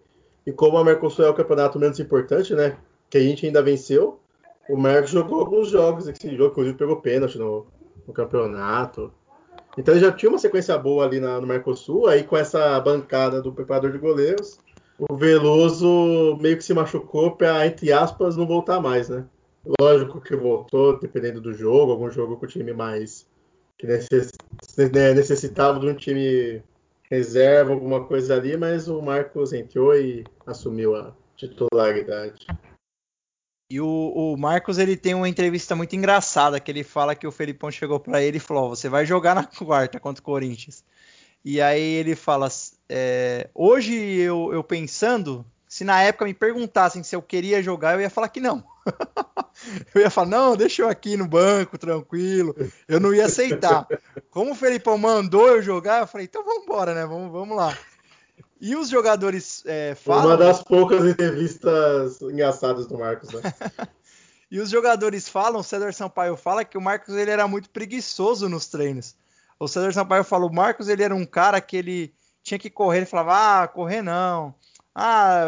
E 0.45 0.51
como 0.51 0.77
a 0.77 0.83
Mercosul 0.83 1.25
é 1.25 1.29
o 1.29 1.33
campeonato 1.33 1.79
menos 1.79 1.99
importante, 1.99 2.53
né? 2.53 2.77
Que 3.09 3.17
a 3.17 3.21
gente 3.21 3.45
ainda 3.45 3.61
venceu, 3.61 4.19
o 4.69 4.77
Mercos 4.77 5.11
jogou 5.11 5.39
alguns 5.39 5.69
jogos. 5.69 6.07
Esse 6.07 6.35
jogo, 6.35 6.51
inclusive, 6.51 6.77
pegou 6.77 6.97
pênalti 6.97 7.37
no, 7.37 7.67
no 8.07 8.13
campeonato. 8.13 9.11
Então 9.77 9.93
ele 9.93 10.01
já 10.01 10.11
tinha 10.11 10.29
uma 10.29 10.37
sequência 10.37 10.77
boa 10.77 11.05
ali 11.05 11.19
na, 11.19 11.39
no 11.39 11.47
Mercosul, 11.47 12.07
aí 12.07 12.23
com 12.23 12.37
essa 12.37 12.79
bancada 12.79 13.41
do 13.41 13.51
preparador 13.51 13.91
de 13.91 13.97
goleiros, 13.97 14.57
o 14.97 15.15
Veloso 15.15 16.37
meio 16.41 16.57
que 16.57 16.63
se 16.63 16.73
machucou 16.73 17.35
para, 17.35 17.65
entre 17.67 17.91
aspas, 17.91 18.37
não 18.37 18.47
voltar 18.47 18.79
mais, 18.79 19.09
né? 19.09 19.25
Lógico 19.79 20.21
que 20.21 20.35
voltou, 20.35 20.99
dependendo 20.99 21.41
do 21.41 21.53
jogo, 21.53 21.91
algum 21.91 22.09
jogo 22.09 22.37
com 22.37 22.45
o 22.45 22.49
time 22.49 22.71
mais 22.71 23.27
que 23.77 23.87
né, 23.87 25.13
necessitava 25.13 25.79
de 25.79 25.87
um 25.87 25.95
time 25.95 26.63
reserva, 27.09 27.73
alguma 27.73 28.05
coisa 28.05 28.35
ali, 28.35 28.55
mas 28.55 28.87
o 28.87 29.01
Marcos 29.01 29.53
entrou 29.53 29.95
e 29.95 30.23
assumiu 30.45 30.95
a 30.95 31.13
titularidade. 31.35 32.47
E 33.71 33.81
o, 33.81 34.13
o, 34.15 34.37
Marcos 34.37 34.77
ele 34.77 34.95
tem 34.95 35.15
uma 35.15 35.27
entrevista 35.27 35.75
muito 35.75 35.95
engraçada 35.95 36.59
que 36.59 36.71
ele 36.71 36.83
fala 36.83 37.15
que 37.15 37.25
o 37.25 37.31
Felipão 37.31 37.71
chegou 37.71 37.99
para 37.99 38.21
ele 38.21 38.37
e 38.37 38.39
falou: 38.39 38.69
você 38.69 38.87
vai 38.87 39.05
jogar 39.05 39.33
na 39.33 39.43
quarta 39.43 39.99
contra 39.99 40.21
o 40.21 40.25
Corinthians. 40.25 40.83
E 41.43 41.59
aí 41.59 41.81
ele 41.81 42.15
fala: 42.15 42.47
é, 42.89 43.49
hoje 43.53 43.93
eu, 43.93 44.53
eu, 44.53 44.63
pensando, 44.63 45.45
se 45.67 45.83
na 45.83 46.01
época 46.01 46.25
me 46.25 46.33
perguntassem 46.33 47.03
se 47.03 47.15
eu 47.15 47.21
queria 47.21 47.61
jogar, 47.61 47.93
eu 47.93 48.01
ia 48.01 48.09
falar 48.09 48.29
que 48.29 48.39
não. 48.39 48.63
eu 49.93 50.01
ia 50.01 50.09
falar: 50.09 50.29
não, 50.29 50.55
deixa 50.55 50.83
eu 50.83 50.89
aqui 50.89 51.17
no 51.17 51.27
banco, 51.27 51.77
tranquilo. 51.77 52.55
Eu 52.87 52.99
não 52.99 53.13
ia 53.13 53.25
aceitar. 53.25 53.87
Como 54.29 54.51
o 54.51 54.55
Felipão 54.55 54.97
mandou 54.97 55.47
eu 55.47 55.61
jogar, 55.61 56.01
eu 56.01 56.07
falei: 56.07 56.25
então 56.25 56.43
vamos 56.43 56.63
embora, 56.63 56.93
né? 56.93 57.05
Vamos, 57.05 57.31
vamos 57.31 57.57
lá. 57.57 57.75
E 58.61 58.75
os 58.75 58.89
jogadores 58.89 59.63
é, 59.65 59.95
falam. 59.95 60.27
Uma 60.27 60.37
das 60.37 60.63
poucas 60.63 61.05
entrevistas 61.05 62.21
engraçadas 62.21 62.85
do 62.85 62.97
Marcos, 62.97 63.29
né? 63.31 63.41
e 64.49 64.59
os 64.59 64.69
jogadores 64.69 65.27
falam, 65.27 65.59
o 65.59 65.63
César 65.63 65.91
Sampaio 65.91 66.37
fala 66.37 66.63
que 66.63 66.77
o 66.77 66.81
Marcos 66.81 67.15
ele 67.15 67.31
era 67.31 67.47
muito 67.47 67.69
preguiçoso 67.69 68.47
nos 68.47 68.67
treinos. 68.67 69.15
O 69.59 69.67
César 69.67 69.91
Sampaio 69.91 70.23
falou, 70.23 70.49
o 70.49 70.53
Marcos 70.53 70.87
ele 70.87 71.03
era 71.03 71.13
um 71.13 71.25
cara 71.25 71.59
que 71.59 71.75
ele 71.75 72.13
tinha 72.45 72.59
que 72.59 72.69
correr, 72.69 72.99
ele 72.99 73.05
falava, 73.07 73.63
ah, 73.63 73.67
correr 73.67 74.03
não, 74.03 74.53
ah, 74.93 75.47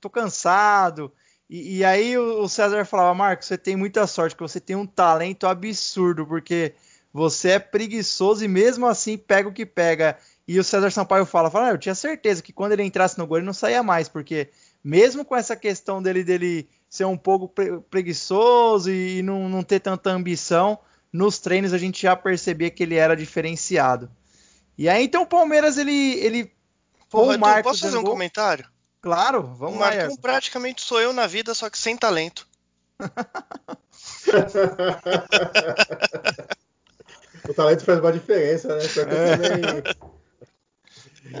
tô 0.00 0.08
cansado. 0.08 1.12
E, 1.50 1.78
e 1.78 1.84
aí 1.84 2.16
o, 2.16 2.48
César 2.48 2.84
falava, 2.84 3.12
Marcos, 3.12 3.48
você 3.48 3.58
tem 3.58 3.74
muita 3.74 4.06
sorte, 4.06 4.36
que 4.36 4.42
você 4.42 4.60
tem 4.60 4.76
um 4.76 4.86
talento 4.86 5.48
absurdo, 5.48 6.24
porque 6.24 6.74
você 7.12 7.50
é 7.50 7.58
preguiçoso 7.58 8.44
e 8.44 8.48
mesmo 8.48 8.86
assim 8.86 9.18
pega 9.18 9.48
o 9.48 9.52
que 9.52 9.66
pega. 9.66 10.16
E 10.46 10.58
o 10.60 10.64
César 10.64 10.90
Sampaio 10.92 11.26
fala, 11.26 11.50
fala, 11.50 11.68
ah, 11.68 11.70
eu 11.72 11.78
tinha 11.78 11.94
certeza 11.94 12.40
que 12.40 12.52
quando 12.52 12.72
ele 12.72 12.84
entrasse 12.84 13.18
no 13.18 13.26
gol 13.26 13.38
ele 13.38 13.46
não 13.46 13.52
saía 13.52 13.82
mais, 13.82 14.08
porque 14.08 14.48
mesmo 14.82 15.24
com 15.24 15.34
essa 15.34 15.56
questão 15.56 16.00
dele 16.00 16.22
dele 16.22 16.68
ser 16.88 17.04
um 17.04 17.16
pouco 17.16 17.52
preguiçoso 17.90 18.92
e 18.92 19.22
não, 19.22 19.48
não 19.48 19.64
ter 19.64 19.80
tanta 19.80 20.10
ambição, 20.10 20.78
nos 21.12 21.40
treinos 21.40 21.72
a 21.72 21.78
gente 21.78 22.00
já 22.00 22.14
percebia 22.14 22.70
que 22.70 22.84
ele 22.84 22.94
era 22.94 23.16
diferenciado. 23.16 24.08
E 24.78 24.88
aí 24.88 25.04
então 25.04 25.22
o 25.22 25.26
Palmeiras 25.26 25.76
ele 25.76 26.14
ele 26.20 26.52
o 27.12 27.38
Marcos 27.38 27.72
posso 27.72 27.82
fazer 27.82 27.98
um 27.98 28.04
comentário? 28.04 28.64
Claro, 29.00 29.42
vamos 29.42 29.76
o 29.76 29.80
Marcos 29.80 30.16
lá. 30.16 30.22
praticamente 30.22 30.82
sou 30.82 31.00
eu 31.00 31.12
na 31.12 31.26
vida, 31.26 31.52
só 31.54 31.68
que 31.68 31.76
sem 31.78 31.96
talento. 31.96 32.46
o 37.48 37.54
talento 37.54 37.84
faz 37.84 37.98
uma 37.98 38.12
diferença, 38.12 38.76
né? 38.76 38.84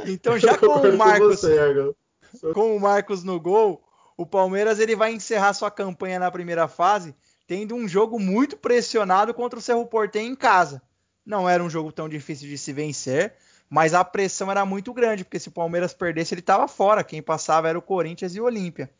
É. 0.04 0.10
Então 0.10 0.36
já 0.38 0.58
com 0.58 0.66
o 0.88 0.96
Marcos 0.96 1.40
com, 1.40 1.48
você, 1.48 1.94
com 2.54 2.76
o 2.76 2.80
Marcos 2.80 3.24
no 3.24 3.40
gol, 3.40 3.82
o 4.16 4.26
Palmeiras 4.26 4.80
ele 4.80 4.96
vai 4.96 5.12
encerrar 5.12 5.54
sua 5.54 5.70
campanha 5.70 6.18
na 6.18 6.30
primeira 6.30 6.68
fase 6.68 7.14
tendo 7.48 7.74
um 7.74 7.88
jogo 7.88 8.20
muito 8.20 8.58
pressionado 8.58 9.32
contra 9.32 9.58
o 9.58 9.62
Cerro 9.62 9.86
Porteño 9.86 10.32
em 10.32 10.36
casa. 10.36 10.82
Não 11.28 11.46
era 11.46 11.62
um 11.62 11.68
jogo 11.68 11.92
tão 11.92 12.08
difícil 12.08 12.48
de 12.48 12.56
se 12.56 12.72
vencer, 12.72 13.34
mas 13.68 13.92
a 13.92 14.02
pressão 14.02 14.50
era 14.50 14.64
muito 14.64 14.94
grande, 14.94 15.24
porque 15.24 15.38
se 15.38 15.48
o 15.48 15.52
Palmeiras 15.52 15.92
perdesse, 15.92 16.32
ele 16.32 16.40
estava 16.40 16.66
fora. 16.66 17.04
Quem 17.04 17.20
passava 17.20 17.68
era 17.68 17.78
o 17.78 17.82
Corinthians 17.82 18.34
e 18.34 18.40
o 18.40 18.44
Olímpia. 18.44 18.90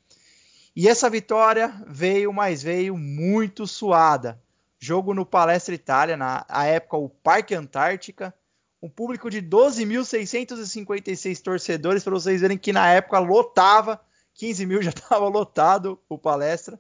E 0.77 0.87
essa 0.87 1.09
vitória 1.09 1.75
veio, 1.87 2.31
mas 2.31 2.63
veio 2.63 2.99
muito 2.99 3.67
suada. 3.67 4.39
Jogo 4.79 5.15
no 5.15 5.25
Palestra 5.25 5.75
Itália, 5.75 6.19
na 6.19 6.45
época 6.67 6.99
o 6.99 7.09
Parque 7.09 7.55
Antártica. 7.55 8.35
Um 8.83 8.91
público 8.91 9.31
de 9.31 9.41
12.656 9.41 11.41
torcedores, 11.41 12.05
para 12.05 12.13
vocês 12.13 12.43
verem 12.43 12.59
que 12.59 12.75
na 12.75 12.91
época 12.91 13.19
lotava 13.21 13.99
15 14.35 14.67
mil 14.67 14.83
já 14.83 14.91
estava 14.95 15.27
lotado 15.29 15.99
o 16.11 16.19
palestra. 16.19 16.79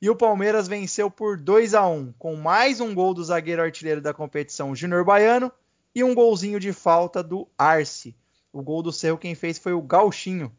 E 0.00 0.10
o 0.10 0.16
Palmeiras 0.16 0.68
venceu 0.68 1.10
por 1.10 1.38
2 1.38 1.74
a 1.74 1.86
1 1.86 2.12
com 2.18 2.36
mais 2.36 2.80
um 2.80 2.94
gol 2.94 3.14
do 3.14 3.24
zagueiro 3.24 3.62
artilheiro 3.62 4.00
da 4.00 4.12
competição, 4.12 4.74
Júnior 4.74 5.04
Baiano, 5.04 5.50
e 5.94 6.04
um 6.04 6.14
golzinho 6.14 6.60
de 6.60 6.72
falta 6.72 7.22
do 7.22 7.48
Arce. 7.56 8.14
O 8.52 8.62
gol 8.62 8.82
do 8.82 8.92
Cerro 8.92 9.16
quem 9.16 9.34
fez 9.34 9.58
foi 9.58 9.72
o 9.72 9.80
Gauchinho. 9.80 10.54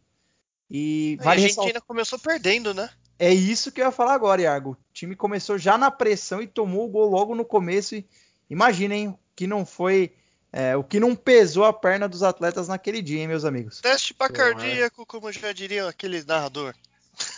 E 0.69 1.17
vale 1.21 1.41
a 1.41 1.43
Argentina 1.43 1.65
ressalt... 1.65 1.86
começou 1.86 2.19
perdendo, 2.19 2.73
né? 2.73 2.89
É 3.19 3.34
isso 3.34 3.71
que 3.71 3.82
eu 3.82 3.86
ia 3.86 3.91
falar 3.91 4.13
agora, 4.13 4.41
Iago. 4.41 4.71
O 4.71 4.93
time 4.93 5.15
começou 5.15 5.58
já 5.58 5.78
na 5.78 5.89
pressão 5.89 6.41
e 6.41 6.47
tomou 6.47 6.86
o 6.86 6.89
gol 6.89 7.10
logo 7.10 7.34
no 7.34 7.45
começo. 7.45 7.95
E 7.95 8.08
imaginem 8.50 9.17
que 9.36 9.47
não 9.47 9.65
foi. 9.65 10.13
É, 10.52 10.76
o 10.76 10.84
que 10.84 11.00
não 11.00 11.15
pesou 11.15 11.65
a 11.65 11.73
perna 11.73 12.08
dos 12.08 12.23
atletas 12.23 12.67
naquele 12.67 13.02
dia, 13.02 13.19
hein, 13.19 13.28
meus 13.28 13.45
amigos? 13.45 13.82
Teste 13.82 14.13
para 14.13 14.32
cardíaco, 14.32 15.06
como 15.06 15.32
já 15.32 15.52
diria 15.52 15.88
aquele 15.88 16.23
narrador. 16.23 16.73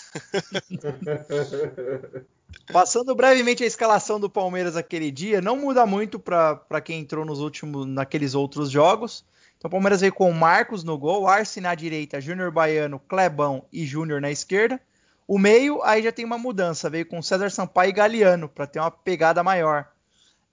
Passando 2.72 3.16
brevemente 3.16 3.64
a 3.64 3.68
escalação 3.68 4.20
do 4.20 4.30
Palmeiras 4.30 4.76
aquele 4.76 5.12
dia, 5.12 5.42
não 5.42 5.56
muda 5.56 5.86
muito 5.86 6.20
para 6.20 6.82
quem 6.84 7.00
entrou 7.00 7.26
nos 7.26 7.40
últimos, 7.40 7.86
naqueles 7.86 8.36
outros 8.36 8.70
jogos. 8.70 9.26
Então 9.58 9.68
o 9.68 9.72
Palmeiras 9.72 10.02
veio 10.02 10.14
com 10.14 10.32
Marcos 10.32 10.84
no 10.84 10.98
gol, 10.98 11.28
Arce 11.28 11.60
na 11.60 11.76
direita, 11.76 12.22
Júnior 12.22 12.52
Baiano, 12.52 13.00
Clebão 13.00 13.66
e 13.72 13.86
Júnior 13.86 14.22
na 14.22 14.32
esquerda. 14.32 14.80
O 15.28 15.38
meio, 15.38 15.84
aí 15.84 16.02
já 16.02 16.12
tem 16.12 16.26
uma 16.26 16.38
mudança, 16.38 16.90
veio 16.90 17.06
com 17.06 17.22
César 17.22 17.52
Sampaio 17.52 17.90
e 17.90 17.94
Galeano, 17.94 18.50
para 18.50 18.66
ter 18.66 18.80
uma 18.80 18.90
pegada 18.90 19.44
maior. 19.44 19.88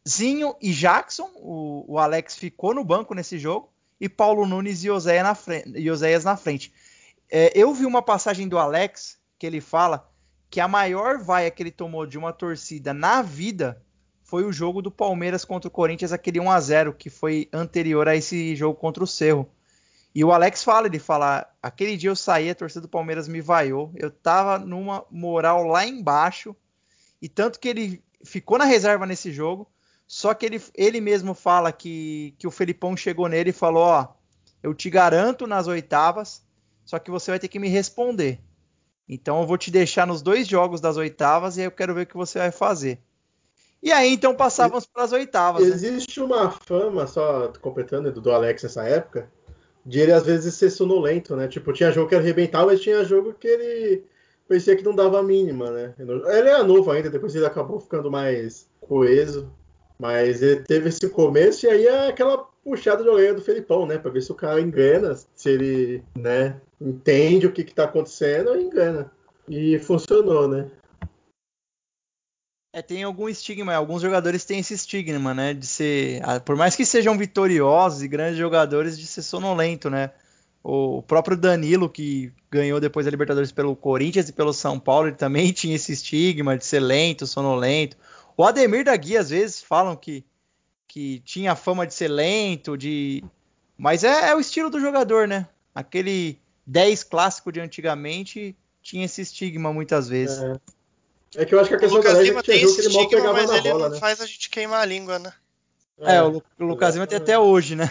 Zinho 0.06 0.54
e 0.60 0.72
Jackson, 0.72 1.30
o, 1.36 1.84
o, 1.88 1.98
Alex 1.98 2.36
ficou 2.36 2.74
no 2.74 2.84
banco 2.84 3.14
nesse 3.14 3.38
jogo, 3.38 3.70
e 4.00 4.08
Paulo 4.08 4.46
Nunes 4.46 4.84
e 4.84 4.90
Oséias 4.90 6.24
na 6.24 6.36
frente. 6.36 6.72
É, 7.30 7.52
eu 7.54 7.72
vi 7.72 7.86
uma 7.86 8.02
passagem 8.02 8.48
do 8.48 8.58
Alex 8.58 9.18
que 9.38 9.46
ele 9.46 9.60
fala 9.60 10.10
que 10.48 10.60
a 10.60 10.68
maior 10.68 11.18
vaia 11.18 11.50
que 11.50 11.62
ele 11.62 11.70
tomou 11.70 12.06
de 12.06 12.16
uma 12.16 12.32
torcida 12.32 12.94
na 12.94 13.22
vida 13.22 13.82
foi 14.22 14.44
o 14.44 14.52
jogo 14.52 14.82
do 14.82 14.90
Palmeiras 14.90 15.44
contra 15.44 15.68
o 15.68 15.70
Corinthians, 15.70 16.12
aquele 16.12 16.40
1 16.40 16.50
a 16.50 16.60
0 16.60 16.94
que 16.94 17.08
foi 17.08 17.48
anterior 17.52 18.08
a 18.08 18.16
esse 18.16 18.56
jogo 18.56 18.78
contra 18.78 19.04
o 19.04 19.06
Cerro. 19.06 19.48
E 20.14 20.24
o 20.24 20.32
Alex 20.32 20.64
fala, 20.64 20.86
ele 20.86 20.98
fala, 20.98 21.46
aquele 21.62 21.96
dia 21.96 22.10
eu 22.10 22.16
saí, 22.16 22.48
a 22.48 22.54
torcida 22.54 22.80
do 22.80 22.88
Palmeiras 22.88 23.28
me 23.28 23.40
vaiou, 23.40 23.92
eu 23.94 24.10
tava 24.10 24.58
numa 24.58 25.04
moral 25.10 25.64
lá 25.64 25.86
embaixo, 25.86 26.56
e 27.20 27.28
tanto 27.28 27.60
que 27.60 27.68
ele 27.68 28.02
ficou 28.24 28.58
na 28.58 28.64
reserva 28.64 29.04
nesse 29.04 29.30
jogo, 29.30 29.70
só 30.06 30.32
que 30.32 30.46
ele, 30.46 30.62
ele 30.74 31.00
mesmo 31.00 31.34
fala 31.34 31.70
que, 31.70 32.34
que 32.38 32.46
o 32.46 32.50
Felipão 32.50 32.96
chegou 32.96 33.28
nele 33.28 33.50
e 33.50 33.52
falou, 33.52 33.84
ó, 33.84 34.08
eu 34.62 34.72
te 34.72 34.88
garanto 34.88 35.46
nas 35.46 35.66
oitavas, 35.66 36.42
só 36.84 36.98
que 36.98 37.10
você 37.10 37.30
vai 37.30 37.38
ter 37.38 37.48
que 37.48 37.58
me 37.58 37.68
responder. 37.68 38.40
Então 39.08 39.40
eu 39.40 39.46
vou 39.46 39.56
te 39.56 39.70
deixar 39.70 40.06
nos 40.06 40.22
dois 40.22 40.46
jogos 40.46 40.80
das 40.80 40.96
oitavas 40.96 41.56
e 41.56 41.60
aí 41.60 41.66
eu 41.66 41.70
quero 41.70 41.94
ver 41.94 42.02
o 42.02 42.06
que 42.06 42.16
você 42.16 42.38
vai 42.38 42.50
fazer. 42.50 42.98
E 43.82 43.92
aí 43.92 44.14
então 44.14 44.34
passávamos 44.34 44.86
para 44.86 45.04
as 45.04 45.12
oitavas. 45.12 45.62
Né? 45.62 45.68
Existe 45.68 46.18
né? 46.20 46.26
uma 46.26 46.50
fama, 46.50 47.06
só 47.06 47.52
completando 47.60 48.10
do 48.12 48.32
Alex 48.32 48.64
nessa 48.64 48.84
época, 48.84 49.30
de 49.84 50.00
ele 50.00 50.12
às 50.12 50.24
vezes 50.24 50.54
ser 50.54 50.70
sonolento, 50.70 51.36
né? 51.36 51.46
Tipo, 51.46 51.72
tinha 51.72 51.92
jogo 51.92 52.08
que 52.08 52.14
ele 52.14 52.24
arrebentava, 52.24 52.66
mas 52.66 52.80
tinha 52.80 53.04
jogo 53.04 53.32
que 53.34 53.46
ele 53.46 54.04
parecia 54.48 54.76
que 54.76 54.84
não 54.84 54.94
dava 54.94 55.20
a 55.20 55.22
mínima, 55.22 55.70
né? 55.70 55.94
Ele 55.98 56.48
era 56.48 56.64
novo 56.64 56.90
ainda, 56.90 57.10
depois 57.10 57.34
ele 57.34 57.46
acabou 57.46 57.78
ficando 57.78 58.10
mais 58.10 58.68
coeso. 58.80 59.52
Mas 59.98 60.42
ele 60.42 60.60
teve 60.60 60.88
esse 60.88 61.08
começo 61.08 61.64
e 61.64 61.70
aí 61.70 61.86
é 61.86 62.08
aquela 62.08 62.46
puxada 62.66 63.04
de 63.04 63.08
orelha 63.08 63.32
do 63.32 63.40
Felipão, 63.40 63.86
né? 63.86 63.96
Pra 63.96 64.10
ver 64.10 64.20
se 64.20 64.32
o 64.32 64.34
cara 64.34 64.60
engana, 64.60 65.16
se 65.36 65.48
ele, 65.48 66.02
né, 66.16 66.60
entende 66.80 67.46
o 67.46 67.52
que, 67.52 67.62
que 67.62 67.72
tá 67.72 67.84
acontecendo 67.84 68.48
ou 68.48 68.60
engana. 68.60 69.08
E 69.48 69.78
funcionou, 69.78 70.48
né? 70.48 70.68
É, 72.74 72.82
tem 72.82 73.04
algum 73.04 73.28
estigma, 73.28 73.72
alguns 73.72 74.02
jogadores 74.02 74.44
têm 74.44 74.58
esse 74.58 74.74
estigma, 74.74 75.32
né, 75.32 75.54
de 75.54 75.66
ser, 75.66 76.20
por 76.44 76.56
mais 76.56 76.74
que 76.74 76.84
sejam 76.84 77.16
vitoriosos 77.16 78.02
e 78.02 78.08
grandes 78.08 78.36
jogadores, 78.36 78.98
de 78.98 79.06
ser 79.06 79.22
sonolento, 79.22 79.88
né? 79.88 80.10
O 80.62 81.00
próprio 81.00 81.36
Danilo, 81.36 81.88
que 81.88 82.32
ganhou 82.50 82.80
depois 82.80 83.06
a 83.06 83.10
Libertadores 83.10 83.52
pelo 83.52 83.76
Corinthians 83.76 84.28
e 84.28 84.32
pelo 84.32 84.52
São 84.52 84.80
Paulo, 84.80 85.06
ele 85.06 85.16
também 85.16 85.52
tinha 85.54 85.76
esse 85.76 85.92
estigma 85.92 86.58
de 86.58 86.66
ser 86.66 86.80
lento, 86.80 87.28
sonolento. 87.28 87.96
O 88.36 88.44
Ademir 88.44 88.84
da 88.84 88.96
Guia, 88.96 89.20
às 89.20 89.30
vezes, 89.30 89.62
falam 89.62 89.94
que, 89.94 90.24
que 90.96 91.20
tinha 91.26 91.54
fama 91.54 91.86
de 91.86 91.92
ser 91.92 92.08
lento, 92.08 92.74
de. 92.74 93.22
Mas 93.76 94.02
é, 94.02 94.30
é 94.30 94.34
o 94.34 94.40
estilo 94.40 94.70
do 94.70 94.80
jogador, 94.80 95.28
né? 95.28 95.46
Aquele 95.74 96.40
10 96.66 97.04
clássico 97.04 97.52
de 97.52 97.60
antigamente 97.60 98.56
tinha 98.80 99.04
esse 99.04 99.20
estigma 99.20 99.74
muitas 99.74 100.08
vezes. 100.08 100.38
É. 100.38 101.42
É 101.42 101.44
que 101.44 101.54
eu 101.54 101.60
acho 101.60 101.68
que 101.68 101.76
a 101.76 101.78
questão 101.78 102.00
da 102.00 102.14
Lima 102.14 102.42
tem 102.42 102.62
esse 102.62 103.08
pegava 103.10 103.34
mas 103.34 103.50
na 103.50 103.58
ele 103.58 103.70
bola, 103.72 103.88
não 103.88 103.94
né? 103.94 104.00
faz 104.00 104.22
a 104.22 104.26
gente 104.26 104.48
queimar 104.48 104.80
a 104.80 104.86
língua, 104.86 105.18
né? 105.18 105.34
É, 105.98 106.14
é 106.14 106.22
o, 106.22 106.42
o 106.58 106.64
Lucas 106.64 106.94
Lima 106.94 107.06
tem 107.06 107.18
até 107.18 107.38
hoje, 107.38 107.76
né? 107.76 107.90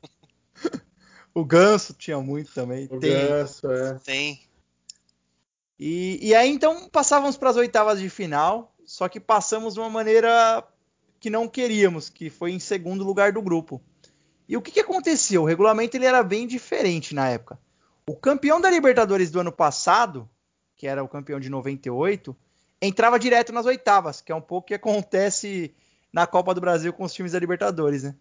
o 1.34 1.44
Ganso 1.44 1.92
tinha 1.92 2.18
muito 2.20 2.54
também. 2.54 2.88
O 2.90 2.98
tem. 2.98 3.10
Ganso, 3.10 3.70
é. 3.70 3.98
Tem. 4.02 4.40
E, 5.78 6.18
e 6.26 6.34
aí 6.34 6.48
então 6.48 6.88
passávamos 6.88 7.36
para 7.36 7.50
as 7.50 7.56
oitavas 7.56 8.00
de 8.00 8.08
final, 8.08 8.74
só 8.86 9.10
que 9.10 9.20
passamos 9.20 9.74
de 9.74 9.80
uma 9.80 9.90
maneira 9.90 10.66
que 11.22 11.30
não 11.30 11.48
queríamos, 11.48 12.10
que 12.10 12.28
foi 12.28 12.52
em 12.52 12.58
segundo 12.58 13.02
lugar 13.02 13.32
do 13.32 13.40
grupo. 13.40 13.80
E 14.48 14.56
o 14.56 14.60
que, 14.60 14.72
que 14.72 14.80
aconteceu? 14.80 15.42
O 15.42 15.46
regulamento 15.46 15.96
ele 15.96 16.04
era 16.04 16.22
bem 16.22 16.46
diferente 16.46 17.14
na 17.14 17.30
época. 17.30 17.58
O 18.06 18.14
campeão 18.14 18.60
da 18.60 18.68
Libertadores 18.68 19.30
do 19.30 19.40
ano 19.40 19.52
passado 19.52 20.28
que 20.82 20.88
era 20.88 21.00
o 21.00 21.06
campeão 21.06 21.38
de 21.38 21.48
98, 21.48 22.36
entrava 22.80 23.16
direto 23.16 23.52
nas 23.52 23.66
oitavas, 23.66 24.20
que 24.20 24.32
é 24.32 24.34
um 24.34 24.40
pouco 24.40 24.64
o 24.64 24.66
que 24.66 24.74
acontece 24.74 25.72
na 26.12 26.26
Copa 26.26 26.52
do 26.52 26.60
Brasil 26.60 26.92
com 26.92 27.04
os 27.04 27.14
times 27.14 27.30
da 27.30 27.38
Libertadores, 27.38 28.02
né? 28.02 28.16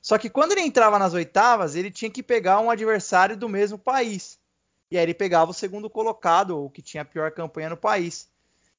Só 0.00 0.16
que 0.16 0.30
quando 0.30 0.52
ele 0.52 0.62
entrava 0.62 0.98
nas 0.98 1.12
oitavas, 1.12 1.74
ele 1.74 1.90
tinha 1.90 2.10
que 2.10 2.22
pegar 2.22 2.58
um 2.58 2.70
adversário 2.70 3.36
do 3.36 3.50
mesmo 3.50 3.76
país. 3.76 4.38
E 4.90 4.96
aí 4.96 5.02
ele 5.02 5.12
pegava 5.12 5.50
o 5.50 5.54
segundo 5.54 5.90
colocado, 5.90 6.56
ou 6.56 6.70
que 6.70 6.80
tinha 6.80 7.02
a 7.02 7.04
pior 7.04 7.30
campanha 7.32 7.68
no 7.68 7.76
país. 7.76 8.30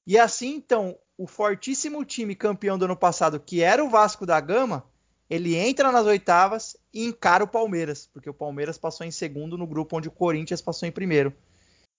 E 0.08 0.18
assim, 0.18 0.56
então, 0.56 0.98
o 1.18 1.26
fortíssimo 1.26 2.06
time 2.06 2.36
campeão 2.36 2.78
do 2.78 2.86
ano 2.86 2.96
passado, 2.96 3.40
que 3.40 3.62
era 3.62 3.84
o 3.84 3.90
Vasco 3.90 4.26
da 4.26 4.40
Gama, 4.40 4.86
ele 5.30 5.56
entra 5.56 5.92
nas 5.92 6.06
oitavas 6.06 6.78
e 6.94 7.06
encara 7.06 7.44
o 7.44 7.48
Palmeiras, 7.48 8.10
porque 8.14 8.30
o 8.30 8.34
Palmeiras 8.34 8.78
passou 8.78 9.06
em 9.06 9.12
segundo 9.12 9.58
no 9.58 9.68
grupo 9.68 9.98
onde 9.98 10.08
o 10.08 10.12
Corinthians 10.12 10.62
passou 10.62 10.88
em 10.88 10.92
primeiro. 10.92 11.34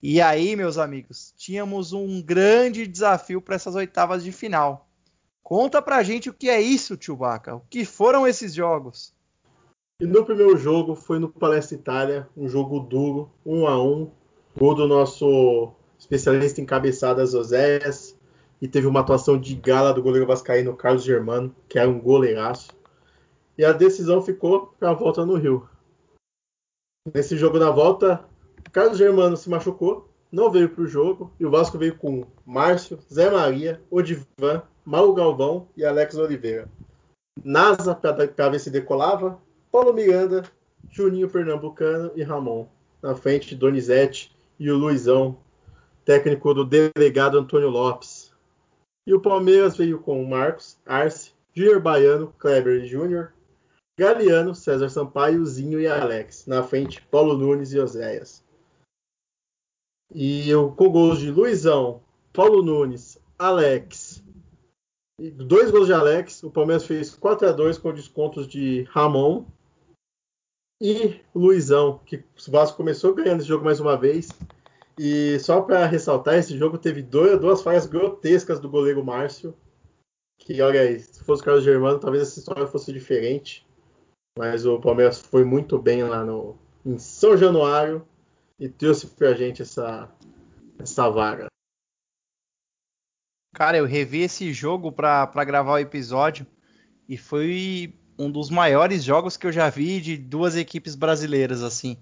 E 0.01 0.21
aí, 0.21 0.55
meus 0.55 0.79
amigos, 0.79 1.35
tínhamos 1.37 1.93
um 1.93 2.23
grande 2.23 2.87
desafio 2.87 3.43
para 3.43 3.57
essas 3.57 3.75
oitavas 3.75 4.23
de 4.23 4.31
final. 4.31 4.89
Conta 5.43 5.83
pra 5.83 6.03
gente 6.03 6.31
o 6.31 6.33
que 6.35 6.49
é 6.49 6.61
isso, 6.61 6.97
Chewbacca. 6.99 7.57
O 7.57 7.63
que 7.69 7.85
foram 7.85 8.27
esses 8.27 8.55
jogos? 8.55 9.13
E 10.01 10.07
no 10.07 10.25
primeiro 10.25 10.57
jogo 10.57 10.95
foi 10.95 11.19
no 11.19 11.29
Palestra 11.29 11.77
Itália, 11.77 12.29
um 12.37 12.49
jogo 12.49 12.79
duro, 12.81 13.31
um 13.45 13.67
a 13.67 13.83
um. 13.83 14.11
Gol 14.57 14.75
do 14.75 14.87
nosso 14.87 15.73
especialista 15.99 16.61
em 16.61 16.65
cabeçadas, 16.65 17.35
Oséias. 17.35 18.18
E 18.61 18.67
teve 18.69 18.87
uma 18.87 19.01
atuação 19.01 19.39
de 19.39 19.55
gala 19.55 19.93
do 19.93 20.03
goleiro 20.03 20.27
vascaíno 20.27 20.77
Carlos 20.77 21.05
Germano, 21.05 21.55
que 21.69 21.79
era 21.79 21.89
um 21.89 22.01
goleiraço. 22.01 22.71
E 23.57 23.65
a 23.65 23.73
decisão 23.73 24.23
ficou 24.23 24.75
para 24.79 24.91
a 24.91 24.95
volta 24.95 25.25
no 25.25 25.37
Rio. 25.37 25.69
Nesse 27.15 27.37
jogo 27.37 27.59
da 27.59 27.71
volta, 27.71 28.25
Carlos 28.73 28.99
Germano 28.99 29.37
se 29.37 29.49
machucou, 29.49 30.09
não 30.31 30.51
veio 30.51 30.69
para 30.69 30.83
o 30.83 30.87
jogo, 30.87 31.33
e 31.41 31.47
o 31.47 31.51
Vasco 31.51 31.79
veio 31.79 31.97
com 31.97 32.27
Márcio, 32.45 32.99
Zé 33.13 33.31
Maria, 33.31 33.81
Odivan, 33.91 34.63
Mauro 34.85 35.15
Galvão 35.15 35.69
e 35.77 35.85
Alex 35.85 36.17
Oliveira. 36.17 36.69
Nasa 37.45 37.95
para 37.95 38.49
ver 38.49 38.59
se 38.59 38.71
decolava, 38.71 39.41
Paulo 39.71 39.93
Miranda, 39.93 40.45
Juninho 40.91 41.29
Pernambucano 41.29 42.11
e 42.15 42.23
Ramon. 42.23 42.67
Na 43.03 43.15
frente, 43.15 43.55
Donizete 43.55 44.35
e 44.59 44.71
o 44.71 44.77
Luizão, 44.77 45.39
técnico 46.05 46.53
do 46.53 46.65
delegado 46.65 47.39
Antônio 47.39 47.69
Lopes. 47.69 48.18
E 49.09 49.15
o 49.15 49.23
Palmeiras 49.23 49.75
veio 49.75 49.99
com 50.03 50.23
Marcos, 50.23 50.79
Arce, 50.85 51.33
Júnior 51.55 51.81
Baiano, 51.81 52.31
Kleber 52.39 52.85
Júnior, 52.85 53.33
Galeano, 53.99 54.55
César 54.55 54.91
Sampaio, 54.91 55.47
Zinho 55.47 55.81
e 55.81 55.87
Alex. 55.87 56.45
Na 56.45 56.63
frente, 56.63 57.01
Paulo 57.11 57.35
Nunes 57.35 57.73
e 57.73 57.79
Oséias. 57.79 58.45
E 60.15 60.51
eu, 60.51 60.73
com 60.73 60.91
gols 60.91 61.21
de 61.21 61.31
Luizão, 61.31 62.03
Paulo 62.35 62.63
Nunes, 62.63 63.19
Alex. 63.39 64.23
E 65.19 65.31
dois 65.31 65.71
gols 65.71 65.87
de 65.87 65.95
Alex. 65.95 66.43
O 66.43 66.51
Palmeiras 66.51 66.85
fez 66.85 67.15
4 67.15 67.49
a 67.49 67.53
2 67.53 67.79
com 67.79 67.95
descontos 67.95 68.47
de 68.47 68.83
Ramon 68.91 69.47
e 70.83 71.19
Luizão, 71.35 71.99
que 72.05 72.17
o 72.17 72.51
Vasco 72.51 72.77
começou 72.77 73.15
ganhando 73.15 73.41
esse 73.41 73.49
jogo 73.49 73.65
mais 73.65 73.81
uma 73.81 73.97
vez. 73.97 74.29
E 74.99 75.39
só 75.39 75.61
para 75.61 75.87
ressaltar, 75.87 76.35
esse 76.35 76.59
jogo 76.59 76.77
teve 76.77 77.03
dois, 77.03 77.39
duas 77.41 77.63
falhas 77.63 77.87
grotescas 77.87 78.59
do 78.59 78.69
goleiro 78.69 79.05
Márcio. 79.05 79.55
Que, 80.39 80.61
olha 80.61 80.81
aí, 80.81 80.99
se 81.01 81.23
fosse 81.23 81.43
o 81.43 81.45
Carlos 81.45 81.65
Germano, 81.65 82.01
talvez 82.01 82.23
essa 82.25 82.39
história 82.39 82.67
fosse 82.67 82.93
diferente. 82.93 83.67
Mas 84.37 84.67
o 84.67 84.81
Palmeiras 84.81 85.21
foi 85.21 85.45
muito 85.45 85.79
bem 85.79 86.03
lá 86.03 86.25
no, 86.25 86.57
em 86.85 86.99
São 86.99 87.37
Januário 87.37 88.07
e 88.59 88.69
trouxe 88.69 89.07
pra 89.09 89.35
gente 89.35 89.63
essa, 89.63 90.11
essa 90.79 91.09
vaga. 91.09 91.47
Cara, 93.55 93.79
eu 93.79 93.85
revi 93.85 94.23
esse 94.23 94.53
jogo 94.53 94.93
pra, 94.93 95.27
pra 95.27 95.45
gravar 95.45 95.73
o 95.73 95.79
episódio 95.79 96.47
e 97.09 97.17
foi 97.17 97.95
um 98.19 98.31
dos 98.31 98.51
maiores 98.51 99.03
jogos 99.03 99.37
que 99.37 99.47
eu 99.47 99.53
já 99.53 99.71
vi 99.71 100.01
de 100.01 100.17
duas 100.17 100.57
equipes 100.57 100.95
brasileiras, 100.95 101.63
assim. 101.63 101.97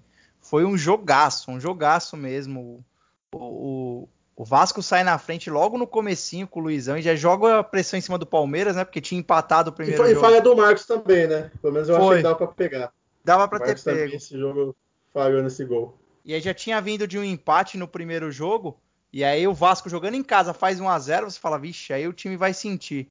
Foi 0.48 0.64
um 0.64 0.76
jogaço, 0.78 1.50
um 1.50 1.58
jogaço 1.58 2.16
mesmo. 2.16 2.84
O, 3.32 3.38
o, 3.38 4.08
o 4.36 4.44
Vasco 4.44 4.80
sai 4.80 5.02
na 5.02 5.18
frente 5.18 5.50
logo 5.50 5.76
no 5.76 5.86
comecinho 5.88 6.46
com 6.46 6.60
o 6.60 6.62
Luizão 6.62 6.96
e 6.96 7.02
já 7.02 7.16
joga 7.16 7.58
a 7.58 7.64
pressão 7.64 7.98
em 7.98 8.00
cima 8.02 8.16
do 8.16 8.24
Palmeiras, 8.24 8.76
né? 8.76 8.84
Porque 8.84 9.00
tinha 9.00 9.18
empatado 9.18 9.70
o 9.70 9.72
E, 9.72 9.76
primeiro 9.76 10.04
e 10.04 10.08
jogo. 10.10 10.20
falha 10.20 10.40
do 10.40 10.54
Marcos 10.56 10.86
também, 10.86 11.26
né? 11.26 11.50
Pelo 11.60 11.72
menos 11.72 11.88
eu 11.88 11.96
Foi. 11.96 12.04
achei 12.04 12.16
que 12.18 12.22
dava 12.22 12.36
pra 12.36 12.46
pegar. 12.46 12.92
Dava 13.24 13.48
pra 13.48 13.56
o 13.56 13.60
ter 13.60 13.66
Marcos 13.66 13.82
também, 13.82 14.04
pego. 14.04 14.16
esse 14.16 14.38
jogo 14.38 14.76
falhou 15.12 15.42
nesse 15.42 15.64
gol. 15.64 15.98
E 16.24 16.32
aí 16.32 16.40
já 16.40 16.54
tinha 16.54 16.80
vindo 16.80 17.08
de 17.08 17.18
um 17.18 17.24
empate 17.24 17.76
no 17.76 17.88
primeiro 17.88 18.30
jogo. 18.30 18.78
E 19.12 19.24
aí 19.24 19.48
o 19.48 19.54
Vasco 19.54 19.88
jogando 19.88 20.14
em 20.14 20.22
casa 20.22 20.54
faz 20.54 20.78
1 20.78 20.88
a 20.88 20.98
0 20.98 21.28
você 21.30 21.40
fala, 21.40 21.58
vixe, 21.58 21.92
aí 21.92 22.06
o 22.06 22.12
time 22.12 22.36
vai 22.36 22.54
sentir. 22.54 23.08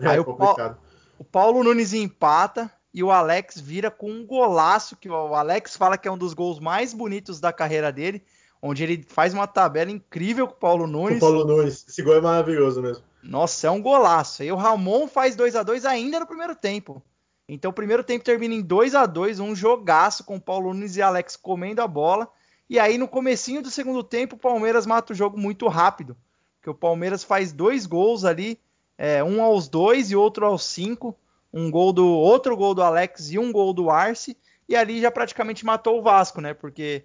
É 0.00 0.08
Aí 0.08 0.18
o 0.18 0.24
complicado. 0.24 0.76
O 1.18 1.24
Paulo 1.24 1.64
Nunes 1.64 1.94
empata 1.94 2.70
e 2.94 3.02
o 3.02 3.10
Alex 3.10 3.60
vira 3.60 3.90
com 3.90 4.08
um 4.08 4.24
golaço 4.24 4.94
que 4.94 5.08
o 5.08 5.34
Alex 5.34 5.76
fala 5.76 5.98
que 5.98 6.06
é 6.06 6.12
um 6.12 6.16
dos 6.16 6.32
gols 6.32 6.60
mais 6.60 6.94
bonitos 6.94 7.40
da 7.40 7.52
carreira 7.52 7.90
dele, 7.90 8.22
onde 8.62 8.84
ele 8.84 9.04
faz 9.08 9.34
uma 9.34 9.48
tabela 9.48 9.90
incrível 9.90 10.46
com 10.46 10.54
o 10.54 10.58
Paulo 10.58 10.84
O 10.84 10.86
Nunes. 10.86 11.18
Paulo 11.18 11.44
Nunes. 11.44 11.84
Esse 11.88 12.00
gol 12.02 12.14
é 12.14 12.20
maravilhoso 12.20 12.80
mesmo. 12.80 13.02
Nossa, 13.20 13.66
é 13.66 13.70
um 13.70 13.82
golaço. 13.82 14.44
E 14.44 14.52
o 14.52 14.56
Ramon 14.56 15.08
faz 15.08 15.34
2 15.34 15.56
a 15.56 15.64
2 15.64 15.84
ainda 15.84 16.20
no 16.20 16.26
primeiro 16.26 16.54
tempo. 16.54 17.02
Então 17.48 17.72
o 17.72 17.74
primeiro 17.74 18.04
tempo 18.04 18.24
termina 18.24 18.54
em 18.54 18.62
2 18.62 18.94
a 18.94 19.06
2 19.06 19.40
um 19.40 19.56
jogaço 19.56 20.22
com 20.22 20.36
o 20.36 20.40
Paulo 20.40 20.72
Nunes 20.72 20.96
e 20.96 21.02
Alex 21.02 21.34
comendo 21.34 21.82
a 21.82 21.88
bola. 21.88 22.28
E 22.70 22.78
aí 22.78 22.96
no 22.96 23.08
comecinho 23.08 23.60
do 23.60 23.72
segundo 23.72 24.04
tempo 24.04 24.36
o 24.36 24.38
Palmeiras 24.38 24.86
mata 24.86 25.12
o 25.12 25.16
jogo 25.16 25.36
muito 25.36 25.66
rápido. 25.66 26.16
Porque 26.58 26.70
o 26.70 26.74
Palmeiras 26.74 27.24
faz 27.24 27.52
dois 27.52 27.86
gols 27.86 28.24
ali, 28.24 28.58
é, 28.96 29.22
um 29.22 29.42
aos 29.42 29.68
dois 29.68 30.12
e 30.12 30.16
outro 30.16 30.46
aos 30.46 30.64
cinco. 30.64 31.14
Um 31.56 31.70
gol 31.70 31.92
do 31.92 32.06
outro 32.06 32.56
gol 32.56 32.74
do 32.74 32.82
Alex 32.82 33.30
e 33.30 33.38
um 33.38 33.52
gol 33.52 33.72
do 33.72 33.88
Arce. 33.88 34.36
E 34.68 34.74
ali 34.74 35.00
já 35.00 35.10
praticamente 35.10 35.64
matou 35.64 35.98
o 35.98 36.02
Vasco, 36.02 36.40
né? 36.40 36.52
Porque 36.52 37.04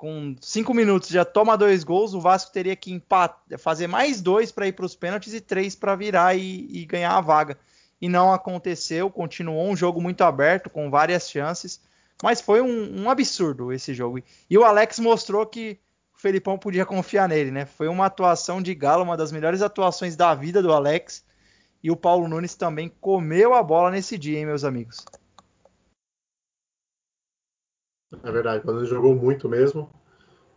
com 0.00 0.34
cinco 0.40 0.72
minutos 0.72 1.10
já 1.10 1.26
toma 1.26 1.58
dois 1.58 1.84
gols, 1.84 2.14
o 2.14 2.20
Vasco 2.22 2.50
teria 2.50 2.74
que 2.74 2.90
empatar, 2.90 3.58
fazer 3.58 3.86
mais 3.86 4.22
dois 4.22 4.50
para 4.50 4.66
ir 4.66 4.72
para 4.72 4.86
os 4.86 4.96
pênaltis 4.96 5.34
e 5.34 5.42
três 5.42 5.76
para 5.76 5.94
virar 5.94 6.34
e, 6.34 6.66
e 6.70 6.86
ganhar 6.86 7.14
a 7.14 7.20
vaga. 7.20 7.58
E 8.00 8.08
não 8.08 8.32
aconteceu, 8.32 9.10
continuou 9.10 9.68
um 9.68 9.76
jogo 9.76 10.00
muito 10.00 10.24
aberto, 10.24 10.70
com 10.70 10.88
várias 10.88 11.30
chances, 11.30 11.82
mas 12.22 12.40
foi 12.40 12.62
um, 12.62 13.02
um 13.02 13.10
absurdo 13.10 13.74
esse 13.74 13.92
jogo. 13.92 14.22
E 14.48 14.56
o 14.56 14.64
Alex 14.64 14.98
mostrou 14.98 15.44
que 15.44 15.78
o 16.16 16.18
Felipão 16.18 16.56
podia 16.56 16.86
confiar 16.86 17.28
nele, 17.28 17.50
né? 17.50 17.66
Foi 17.66 17.86
uma 17.86 18.06
atuação 18.06 18.62
de 18.62 18.74
galo, 18.74 19.04
uma 19.04 19.18
das 19.18 19.30
melhores 19.30 19.60
atuações 19.60 20.16
da 20.16 20.34
vida 20.34 20.62
do 20.62 20.72
Alex. 20.72 21.22
E 21.82 21.90
o 21.90 21.96
Paulo 21.96 22.28
Nunes 22.28 22.54
também 22.54 22.92
comeu 23.00 23.54
a 23.54 23.62
bola 23.62 23.90
nesse 23.90 24.18
dia, 24.18 24.38
hein, 24.38 24.46
meus 24.46 24.64
amigos? 24.64 25.04
É 28.22 28.30
verdade, 28.30 28.58
o 28.58 28.62
Paulo 28.62 28.76
Nunes 28.76 28.90
jogou 28.90 29.14
muito 29.14 29.48
mesmo. 29.48 29.90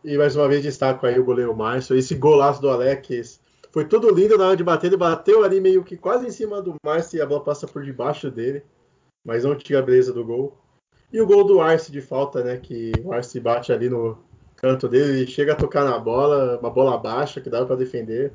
E 0.04 0.18
mais 0.18 0.36
uma 0.36 0.50
vez 0.50 0.62
destaco 0.62 1.06
aí 1.06 1.18
o 1.18 1.24
goleiro 1.24 1.56
Márcio. 1.56 1.96
Esse 1.96 2.14
golaço 2.14 2.62
do 2.62 2.70
Alex 2.70 3.40
foi 3.72 3.86
tudo 3.86 4.14
lindo 4.14 4.38
na 4.38 4.48
hora 4.48 4.58
de 4.58 4.64
bater. 4.64 4.88
Ele 4.88 4.98
bateu 4.98 5.44
ali 5.44 5.62
meio 5.62 5.84
que 5.84 5.96
quase 5.96 6.28
em 6.28 6.32
cima 6.32 6.62
do 6.62 6.76
Márcio 6.86 7.18
e 7.18 7.22
a 7.22 7.26
bola 7.26 7.44
passa 7.44 7.66
por 7.66 7.84
debaixo 7.84 8.30
dele. 8.30 8.64
Mas 9.26 9.46
não 9.46 9.56
tira 9.56 9.80
a 9.80 9.82
beleza 9.82 10.12
do 10.12 10.26
gol. 10.26 10.58
E 11.12 11.22
o 11.22 11.28
gol 11.28 11.46
do 11.46 11.62
Arce 11.62 11.92
de 11.92 12.02
falta, 12.02 12.44
né? 12.44 12.58
Que 12.58 12.92
o 13.04 13.14
Arce 13.14 13.40
bate 13.40 13.72
ali 13.72 13.88
no 13.88 14.18
canto 14.58 14.90
dele. 14.90 15.20
Ele 15.20 15.28
chega 15.28 15.54
a 15.54 15.56
tocar 15.56 15.86
na 15.86 15.98
bola, 15.98 16.60
uma 16.60 16.70
bola 16.70 16.98
baixa 16.98 17.40
que 17.40 17.50
dava 17.50 17.66
para 17.66 17.78
defender. 17.78 18.34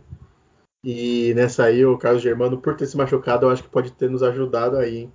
E 0.82 1.34
nessa 1.34 1.64
aí, 1.64 1.84
o 1.84 1.98
Carlos 1.98 2.22
Germano, 2.22 2.60
por 2.60 2.76
ter 2.76 2.86
se 2.86 2.96
machucado, 2.96 3.46
eu 3.46 3.50
acho 3.50 3.62
que 3.62 3.68
pode 3.68 3.90
ter 3.92 4.08
nos 4.08 4.22
ajudado 4.22 4.76
aí, 4.76 4.98
hein? 4.98 5.12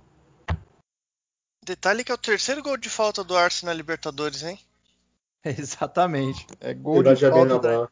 Detalhe 1.64 2.04
que 2.04 2.12
é 2.12 2.14
o 2.14 2.18
terceiro 2.18 2.62
gol 2.62 2.76
de 2.76 2.90
falta 2.90 3.24
do 3.24 3.36
Arsenal 3.36 3.72
na 3.74 3.76
Libertadores, 3.76 4.42
hein? 4.42 4.58
Exatamente. 5.44 6.46
É 6.60 6.74
gol 6.74 6.96
Ele 7.00 7.14
de 7.14 7.28
falta 7.28 7.58
bola. 7.58 7.90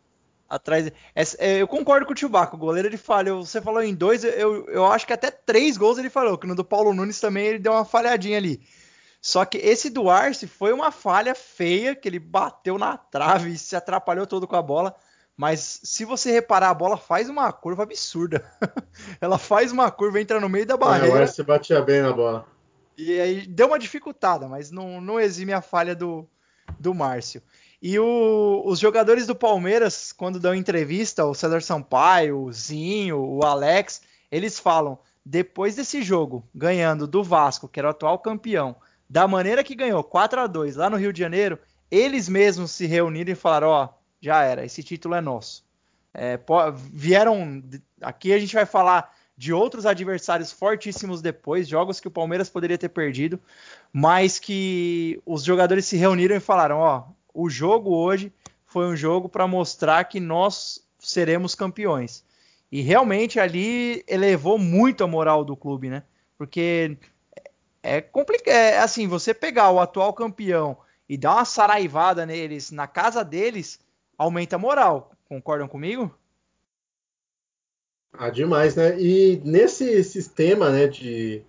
atrás. 0.49 0.93
Essa- 1.15 1.37
é, 1.41 1.63
eu 1.63 1.67
concordo 1.67 2.05
com 2.05 2.13
o 2.13 2.15
Tchubaco, 2.15 2.57
o 2.57 2.59
goleiro 2.59 2.89
ele 2.89 2.99
falha. 2.99 3.33
Você 3.35 3.63
falou 3.63 3.83
em 3.83 3.95
dois, 3.95 4.23
eu, 4.23 4.67
eu 4.69 4.85
acho 4.87 5.07
que 5.07 5.13
até 5.15 5.31
três 5.31 5.79
gols 5.79 5.97
ele 5.97 6.11
falou, 6.11 6.37
que 6.37 6.47
no 6.47 6.55
do 6.55 6.65
Paulo 6.65 6.93
Nunes 6.93 7.19
também 7.21 7.47
ele 7.47 7.59
deu 7.59 7.73
uma 7.73 7.85
falhadinha 7.87 8.37
ali. 8.37 8.61
Só 9.23 9.45
que 9.45 9.57
esse 9.57 9.89
do 9.89 10.11
Arce 10.11 10.47
foi 10.47 10.73
uma 10.73 10.91
falha 10.91 11.35
feia, 11.35 11.95
que 11.95 12.07
ele 12.09 12.19
bateu 12.19 12.77
na 12.77 12.99
trave 12.99 13.53
e 13.53 13.59
se 13.59 13.75
atrapalhou 13.77 14.27
todo 14.27 14.47
com 14.47 14.57
a 14.57 14.63
bola. 14.63 14.95
Mas 15.43 15.81
se 15.83 16.05
você 16.05 16.31
reparar, 16.31 16.71
a 16.71 16.75
bola 16.75 16.97
faz 16.97 17.29
uma 17.29 17.53
curva 17.53 17.83
absurda. 17.83 18.45
Ela 19.21 19.39
faz 19.39 19.73
uma 19.73 19.91
curva, 19.91 20.21
entra 20.21 20.41
no 20.41 20.49
meio 20.49 20.65
da 20.65 20.75
É, 20.75 20.77
o 20.77 20.81
barreira 20.81 21.19
Arce 21.21 21.43
batia 21.43 21.83
bem 21.83 22.01
na 22.01 22.13
bola. 22.13 22.47
e 22.97 23.21
aí 23.21 23.47
deu 23.47 23.67
uma 23.67 23.79
dificultada, 23.79 24.47
mas 24.49 24.71
não, 24.71 25.01
não 25.01 25.19
exime 25.19 25.53
a 25.53 25.61
falha 25.61 25.95
do, 25.97 26.29
do 26.79 26.95
Márcio. 26.95 27.43
E 27.83 27.99
o- 27.99 28.63
os 28.65 28.79
jogadores 28.79 29.27
do 29.27 29.35
Palmeiras, 29.35 30.13
quando 30.13 30.39
dão 30.39 30.55
entrevista, 30.55 31.25
o 31.27 31.35
César 31.35 31.61
Sampaio, 31.61 32.39
o 32.39 32.53
Zinho, 32.53 33.19
o 33.19 33.45
Alex, 33.45 34.03
eles 34.31 34.61
falam: 34.61 34.97
depois 35.27 35.75
desse 35.75 36.03
jogo, 36.03 36.45
ganhando 36.55 37.07
do 37.09 37.25
Vasco, 37.25 37.67
que 37.69 37.81
era 37.81 37.89
o 37.89 37.91
atual 37.91 38.21
campeão, 38.21 38.77
da 39.11 39.27
maneira 39.27 39.65
que 39.65 39.75
ganhou, 39.75 40.05
4 40.05 40.41
a 40.41 40.47
2 40.47 40.77
lá 40.77 40.89
no 40.89 40.97
Rio 40.97 41.13
de 41.13 41.19
Janeiro, 41.19 41.59
eles 41.91 42.29
mesmos 42.29 42.71
se 42.71 42.87
reuniram 42.87 43.33
e 43.33 43.35
falaram: 43.35 43.69
ó, 43.69 43.89
já 44.23 44.43
era, 44.45 44.65
esse 44.65 44.83
título 44.85 45.17
é 45.17 45.21
nosso. 45.21 45.65
É, 46.15 46.39
vieram. 46.93 47.63
Aqui 48.01 48.33
a 48.33 48.39
gente 48.39 48.55
vai 48.55 48.65
falar 48.65 49.13
de 49.37 49.53
outros 49.53 49.85
adversários 49.85 50.53
fortíssimos 50.53 51.21
depois, 51.21 51.67
jogos 51.67 51.99
que 51.99 52.07
o 52.07 52.11
Palmeiras 52.13 52.49
poderia 52.49 52.79
ter 52.79 52.91
perdido, 52.91 53.41
mas 53.93 54.39
que 54.39 55.21
os 55.27 55.43
jogadores 55.43 55.87
se 55.87 55.97
reuniram 55.97 56.37
e 56.37 56.41
falaram: 56.41 56.79
ó, 56.79 57.05
o 57.35 57.51
jogo 57.51 57.95
hoje 57.95 58.33
foi 58.65 58.87
um 58.87 58.95
jogo 58.95 59.29
para 59.29 59.49
mostrar 59.49 60.05
que 60.05 60.21
nós 60.21 60.87
seremos 60.99 61.55
campeões. 61.55 62.25
E 62.71 62.81
realmente 62.81 63.41
ali 63.41 64.05
elevou 64.07 64.57
muito 64.57 65.03
a 65.03 65.07
moral 65.07 65.45
do 65.45 65.57
clube, 65.57 65.91
né? 65.91 66.05
Porque 66.39 66.97
é 67.83 68.01
complicado, 68.01 68.55
é, 68.55 68.79
assim, 68.79 69.09
você 69.09 69.35
pegar 69.35 69.71
o 69.71 69.81
atual 69.81 70.13
campeão 70.13 70.77
e 71.09 71.19
dar 71.19 71.35
uma 71.35 71.45
saraivada 71.45 72.25
neles 72.25 72.71
na 72.71 72.87
casa 72.87 73.25
deles, 73.25 73.79
aumenta 74.19 74.57
a 74.57 74.59
moral. 74.59 75.13
Concordam 75.29 75.69
comigo? 75.69 76.15
Ah, 78.13 78.31
demais, 78.31 78.77
né? 78.77 79.01
E 79.01 79.41
nesse 79.45 80.05
sistema, 80.05 80.71
né, 80.71 80.87
de, 80.87 81.43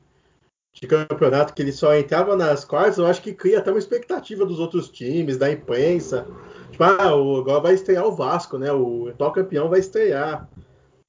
de 0.71 0.87
campeonato 0.87 1.53
que 1.53 1.61
ele 1.61 1.73
só 1.73 1.93
entrava 1.93 2.35
nas 2.35 2.63
quartas, 2.63 2.97
eu 2.97 3.05
acho 3.05 3.21
que 3.21 3.33
cria 3.33 3.59
até 3.59 3.69
uma 3.69 3.79
expectativa 3.79 4.45
dos 4.45 4.59
outros 4.59 4.89
times, 4.89 5.37
da 5.37 5.51
imprensa. 5.51 6.25
Tipo, 6.71 6.83
ah, 6.85 7.15
o, 7.15 7.41
agora 7.41 7.59
vai 7.59 7.73
estrear 7.73 8.05
o 8.05 8.15
Vasco, 8.15 8.57
né? 8.57 8.71
O 8.71 9.09
atual 9.09 9.33
campeão 9.33 9.69
vai 9.69 9.79
estrear. 9.79 10.49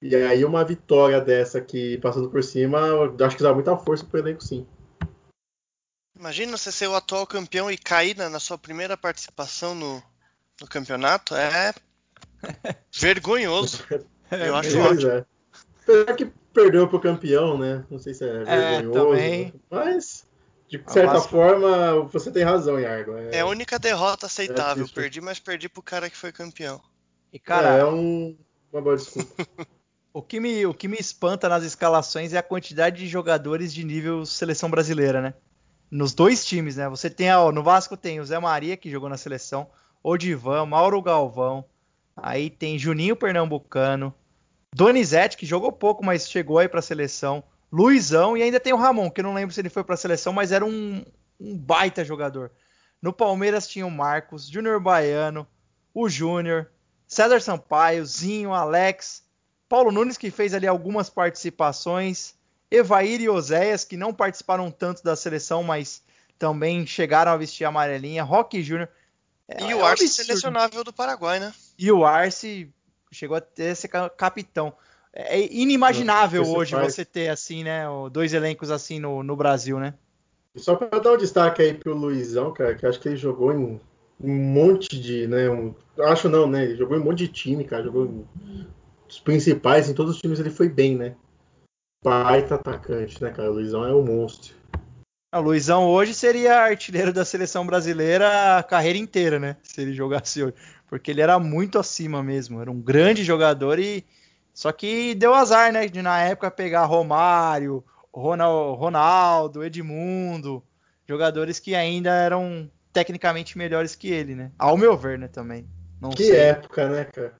E 0.02 0.14
aí 0.14 0.44
uma 0.44 0.64
vitória 0.64 1.20
dessa 1.20 1.58
aqui 1.58 1.96
passando 1.98 2.28
por 2.28 2.42
cima, 2.42 2.78
eu 2.78 3.16
acho 3.24 3.36
que 3.36 3.42
dá 3.42 3.54
muita 3.54 3.76
força 3.76 4.04
pro 4.04 4.18
elenco, 4.18 4.44
sim. 4.44 4.66
Imagina 6.14 6.56
você 6.56 6.70
ser 6.70 6.88
o 6.88 6.94
atual 6.94 7.26
campeão 7.26 7.70
e 7.70 7.78
cair 7.78 8.16
na, 8.16 8.28
na 8.28 8.38
sua 8.38 8.58
primeira 8.58 8.96
participação 8.96 9.74
no, 9.74 10.02
no 10.60 10.66
campeonato. 10.68 11.34
É 11.34 11.74
vergonhoso. 12.92 13.84
Eu 14.30 14.56
acho 14.56 14.78
ótimo. 14.78 15.10
é. 15.10 15.24
Apesar 15.82 16.14
que 16.16 16.26
perdeu 16.52 16.88
pro 16.88 17.00
campeão, 17.00 17.58
né? 17.58 17.84
Não 17.90 17.98
sei 17.98 18.14
se 18.14 18.24
é 18.24 18.28
É, 18.28 18.44
vergonhoso. 18.80 18.92
também. 19.10 19.54
Mas, 19.70 20.26
de 20.68 20.82
A 20.86 20.90
certa 20.90 21.12
Vasco- 21.14 21.28
forma, 21.30 22.02
você 22.04 22.30
tem 22.30 22.42
razão, 22.42 22.78
Yargo. 22.78 23.16
É 23.16 23.40
a 23.40 23.46
única 23.46 23.78
derrota 23.78 24.26
aceitável. 24.26 24.88
perdi, 24.88 25.20
mas 25.20 25.38
perdi 25.38 25.68
pro 25.68 25.82
cara 25.82 26.08
que 26.08 26.16
foi 26.16 26.32
campeão. 26.32 26.80
E 27.32 27.38
cara, 27.38 27.70
é 27.76 27.84
um, 27.84 28.36
uma 28.72 28.80
boa 28.80 28.96
desculpa. 28.96 29.28
o, 30.12 30.22
que 30.22 30.38
me, 30.40 30.64
o 30.66 30.72
que 30.72 30.86
me 30.88 30.96
espanta 30.96 31.48
nas 31.48 31.64
escalações 31.64 32.32
é 32.32 32.38
a 32.38 32.42
quantidade 32.42 32.98
de 32.98 33.08
jogadores 33.08 33.74
de 33.74 33.84
nível 33.84 34.24
seleção 34.24 34.70
brasileira, 34.70 35.20
né? 35.20 35.34
Nos 35.90 36.14
dois 36.14 36.44
times, 36.46 36.76
né? 36.76 36.88
Você 36.88 37.10
tem, 37.10 37.32
ó, 37.34 37.52
no 37.52 37.62
Vasco 37.62 37.96
tem 37.96 38.20
o 38.20 38.24
Zé 38.24 38.38
Maria, 38.38 38.76
que 38.76 38.90
jogou 38.90 39.08
na 39.08 39.16
seleção, 39.16 39.68
Odivan, 40.04 40.66
Mauro 40.66 41.00
Galvão, 41.00 41.64
aí 42.14 42.50
tem 42.50 42.78
Juninho 42.78 43.16
Pernambucano, 43.16 44.14
Donizete, 44.70 45.36
que 45.36 45.46
jogou 45.46 45.72
pouco, 45.72 46.04
mas 46.04 46.28
chegou 46.28 46.58
aí 46.58 46.68
pra 46.68 46.82
seleção, 46.82 47.42
Luizão, 47.72 48.36
e 48.36 48.42
ainda 48.42 48.60
tem 48.60 48.72
o 48.72 48.76
Ramon, 48.76 49.10
que 49.10 49.20
eu 49.20 49.24
não 49.24 49.32
lembro 49.32 49.54
se 49.54 49.60
ele 49.60 49.70
foi 49.70 49.82
pra 49.82 49.96
seleção, 49.96 50.32
mas 50.32 50.52
era 50.52 50.64
um, 50.64 51.02
um 51.40 51.56
baita 51.56 52.04
jogador. 52.04 52.52
No 53.00 53.12
Palmeiras 53.12 53.66
tinha 53.66 53.86
o 53.86 53.90
Marcos, 53.90 54.46
Júnior 54.46 54.78
Baiano, 54.78 55.46
o 55.94 56.08
Júnior, 56.08 56.70
César 57.06 57.40
Sampaio, 57.40 58.04
Zinho, 58.04 58.52
Alex, 58.52 59.24
Paulo 59.68 59.90
Nunes, 59.90 60.18
que 60.18 60.30
fez 60.30 60.52
ali 60.52 60.66
algumas 60.66 61.08
participações, 61.08 62.34
Evair 62.70 63.20
e 63.20 63.28
Oséias, 63.28 63.84
que 63.84 63.96
não 63.96 64.12
participaram 64.12 64.70
tanto 64.70 65.02
da 65.02 65.16
seleção, 65.16 65.62
mas 65.62 66.02
também 66.38 66.86
chegaram 66.86 67.32
a 67.32 67.36
vestir 67.36 67.64
a 67.64 67.68
amarelinha, 67.68 68.22
Roque 68.22 68.62
Júnior. 68.62 68.88
É, 69.48 69.62
E 69.64 69.70
é 69.70 69.76
o 69.76 69.84
Arce 69.84 70.04
absurdo. 70.04 70.26
selecionável 70.26 70.84
do 70.84 70.92
Paraguai, 70.92 71.38
né? 71.40 71.52
E 71.78 71.90
o 71.92 72.04
Arce 72.04 72.70
chegou 73.12 73.36
a 73.36 73.40
ter 73.40 73.74
ser 73.76 73.88
ca- 73.88 74.10
capitão. 74.10 74.72
É 75.12 75.40
inimaginável 75.54 76.42
Não, 76.42 76.48
esse 76.48 76.58
hoje 76.58 76.70
faz. 76.72 76.94
você 76.94 77.04
ter 77.04 77.28
assim, 77.28 77.62
né, 77.62 77.84
dois 78.10 78.34
elencos 78.34 78.70
assim 78.70 78.98
no, 78.98 79.22
no 79.22 79.36
Brasil, 79.36 79.78
né? 79.78 79.94
E 80.54 80.60
só 80.60 80.74
para 80.74 80.98
dar 80.98 81.12
um 81.12 81.16
destaque 81.16 81.62
aí 81.62 81.74
pro 81.74 81.94
Luizão, 81.94 82.52
cara, 82.52 82.74
que 82.74 82.86
acho 82.86 82.98
que 83.00 83.08
ele 83.08 83.16
jogou 83.16 83.52
em 83.52 83.80
um 84.20 84.34
monte 84.34 84.98
de, 84.98 85.26
né, 85.26 85.48
um- 85.50 85.74
acho 86.00 86.28
não, 86.28 86.48
né, 86.48 86.64
ele 86.64 86.76
jogou 86.76 86.96
em 86.96 87.00
um 87.00 87.04
monte 87.04 87.18
de 87.18 87.28
time, 87.28 87.64
cara, 87.64 87.82
jogou 87.84 88.06
em 88.06 88.26
os 89.08 89.20
principais, 89.20 89.88
em 89.88 89.94
todos 89.94 90.14
os 90.16 90.20
times 90.20 90.40
ele 90.40 90.50
foi 90.50 90.68
bem, 90.68 90.96
né? 90.96 91.14
Baita 92.02 92.56
atacante, 92.56 93.22
né, 93.22 93.30
cara, 93.30 93.50
o 93.50 93.54
Luizão 93.54 93.84
é 93.84 93.94
um 93.94 94.04
monstro. 94.04 94.54
O 95.34 95.40
Luizão 95.40 95.84
hoje 95.86 96.14
seria 96.14 96.60
artilheiro 96.60 97.12
da 97.12 97.24
seleção 97.24 97.66
brasileira 97.66 98.58
a 98.58 98.62
carreira 98.62 98.98
inteira, 98.98 99.38
né? 99.40 99.56
Se 99.62 99.80
ele 99.80 99.92
jogasse 99.92 100.42
hoje. 100.42 100.54
Porque 100.88 101.10
ele 101.10 101.20
era 101.20 101.38
muito 101.38 101.78
acima 101.78 102.22
mesmo. 102.22 102.60
Era 102.60 102.70
um 102.70 102.80
grande 102.80 103.24
jogador 103.24 103.78
e. 103.78 104.04
Só 104.52 104.70
que 104.70 105.14
deu 105.16 105.34
azar, 105.34 105.72
né? 105.72 105.88
De 105.88 106.00
na 106.00 106.20
época 106.20 106.50
pegar 106.50 106.84
Romário, 106.84 107.84
Ronal- 108.12 108.74
Ronaldo, 108.74 109.64
Edmundo. 109.64 110.62
Jogadores 111.08 111.58
que 111.58 111.74
ainda 111.74 112.10
eram 112.10 112.70
tecnicamente 112.92 113.58
melhores 113.58 113.96
que 113.96 114.10
ele, 114.12 114.34
né? 114.36 114.52
Ao 114.56 114.76
meu 114.76 114.96
ver, 114.96 115.18
né? 115.18 115.26
Também. 115.26 115.66
Não 116.00 116.10
Que 116.10 116.24
sei. 116.26 116.36
época, 116.36 116.88
né, 116.88 117.04
cara? 117.04 117.34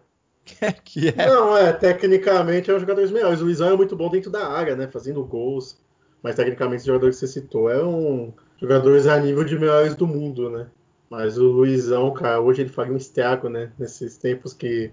que 0.84 1.09
é. 1.11 1.26
Não, 1.26 1.57
é, 1.57 1.72
tecnicamente 1.72 2.70
é 2.70 2.74
um 2.74 2.80
jogador 2.80 3.09
melhores. 3.11 3.40
O 3.40 3.45
Luizão 3.45 3.72
é 3.72 3.76
muito 3.76 3.95
bom 3.97 4.11
dentro 4.11 4.30
da 4.30 4.49
área, 4.49 4.74
né, 4.74 4.88
fazendo 4.88 5.24
gols. 5.24 5.78
Mas 6.25 6.37
tecnicamente 6.37 6.77
esse 6.77 6.87
jogador 6.87 7.11
que 7.11 7.16
você 7.16 7.27
citou 7.27 7.70
é 7.70 7.85
um 7.85 8.33
jogadores 8.59 9.07
a 9.07 9.20
nível 9.20 9.45
de 9.45 9.59
melhores 9.59 9.95
do 9.95 10.07
mundo, 10.07 10.49
né? 10.49 10.68
Mas 11.11 11.37
o 11.37 11.45
Luizão, 11.45 12.14
cara, 12.14 12.41
hoje 12.41 12.62
ele 12.62 12.70
faria 12.70 12.95
um 12.95 12.97
estrago, 12.97 13.51
né? 13.51 13.70
Nesses 13.79 14.16
tempos 14.16 14.55
que 14.55 14.91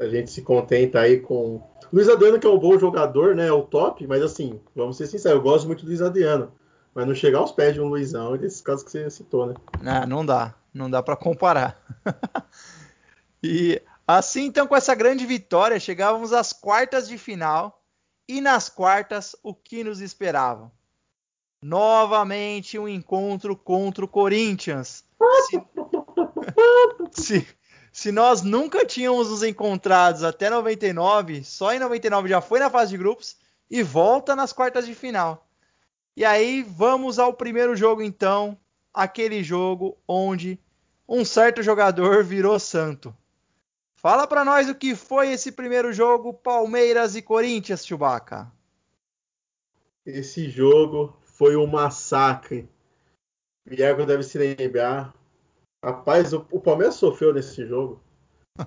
a 0.00 0.08
gente 0.08 0.32
se 0.32 0.42
contenta 0.42 0.98
aí 0.98 1.20
com. 1.20 1.62
Luiz 1.92 2.08
Adriano, 2.08 2.40
que 2.40 2.46
é 2.46 2.50
um 2.50 2.58
bom 2.58 2.76
jogador, 2.76 3.36
né? 3.36 3.46
É 3.46 3.52
o 3.52 3.62
top, 3.62 4.04
mas 4.08 4.20
assim, 4.20 4.58
vamos 4.74 4.96
ser 4.96 5.06
sinceros, 5.06 5.36
eu 5.36 5.42
gosto 5.42 5.66
muito 5.68 5.84
do 5.84 5.88
Luiz 5.88 6.02
Adriano. 6.02 6.50
Mas 6.92 7.06
não 7.06 7.14
chegar 7.14 7.38
aos 7.38 7.52
pés 7.52 7.74
de 7.74 7.80
um 7.80 7.86
Luizão 7.86 8.34
e 8.34 8.38
desses 8.38 8.60
casos 8.60 8.82
que 8.82 8.90
você 8.90 9.08
citou, 9.10 9.46
né? 9.46 9.54
Não 10.06 10.26
dá. 10.26 10.56
Não 10.74 10.90
dá 10.90 11.00
para 11.00 11.14
comparar. 11.14 11.80
e 13.40 13.80
assim, 14.04 14.46
então, 14.46 14.66
com 14.66 14.74
essa 14.74 14.96
grande 14.96 15.24
vitória, 15.24 15.78
chegávamos 15.78 16.32
às 16.32 16.52
quartas 16.52 17.06
de 17.06 17.16
final. 17.16 17.77
E 18.28 18.42
nas 18.42 18.68
quartas, 18.68 19.34
o 19.42 19.54
que 19.54 19.82
nos 19.82 20.00
esperava? 20.02 20.70
Novamente 21.62 22.78
um 22.78 22.86
encontro 22.86 23.56
contra 23.56 24.04
o 24.04 24.08
Corinthians. 24.08 25.02
Se, 25.46 25.62
se, 27.22 27.48
se 27.90 28.12
nós 28.12 28.42
nunca 28.42 28.84
tínhamos 28.84 29.30
nos 29.30 29.42
encontrados 29.42 30.22
até 30.22 30.50
99, 30.50 31.42
só 31.42 31.72
em 31.72 31.78
99 31.78 32.28
já 32.28 32.42
foi 32.42 32.60
na 32.60 32.68
fase 32.68 32.90
de 32.90 32.98
grupos 32.98 33.34
e 33.70 33.82
volta 33.82 34.36
nas 34.36 34.52
quartas 34.52 34.86
de 34.86 34.94
final. 34.94 35.48
E 36.14 36.22
aí 36.22 36.62
vamos 36.62 37.18
ao 37.18 37.32
primeiro 37.32 37.74
jogo 37.74 38.02
então, 38.02 38.58
aquele 38.92 39.42
jogo 39.42 39.96
onde 40.06 40.60
um 41.08 41.24
certo 41.24 41.62
jogador 41.62 42.22
virou 42.22 42.58
santo. 42.58 43.16
Fala 44.00 44.28
pra 44.28 44.44
nós 44.44 44.68
o 44.68 44.76
que 44.76 44.94
foi 44.94 45.32
esse 45.32 45.50
primeiro 45.50 45.92
jogo, 45.92 46.32
Palmeiras 46.32 47.16
e 47.16 47.22
Corinthians, 47.22 47.84
Chewbacca. 47.84 48.48
Esse 50.06 50.48
jogo 50.48 51.16
foi 51.24 51.56
um 51.56 51.66
massacre. 51.66 52.68
O 53.68 53.74
Iago 53.74 54.06
deve 54.06 54.22
se 54.22 54.38
lembrar. 54.38 55.12
Rapaz, 55.84 56.32
o, 56.32 56.46
o 56.52 56.60
Palmeiras 56.60 56.94
sofreu 56.94 57.34
nesse 57.34 57.66
jogo. 57.66 58.00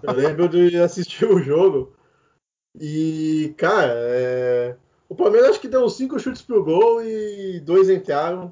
Eu 0.03 0.11
lembro 0.11 0.49
de 0.49 0.77
assistir 0.77 1.23
o 1.23 1.39
jogo. 1.39 1.95
E, 2.77 3.55
cara, 3.57 3.93
é, 3.93 4.75
o 5.07 5.15
Palmeiras 5.15 5.51
acho 5.51 5.61
que 5.61 5.69
deu 5.69 5.89
5 5.89 6.19
chutes 6.19 6.41
pro 6.41 6.61
gol 6.61 7.01
e 7.05 7.61
dois 7.61 7.89
entraram. 7.89 8.51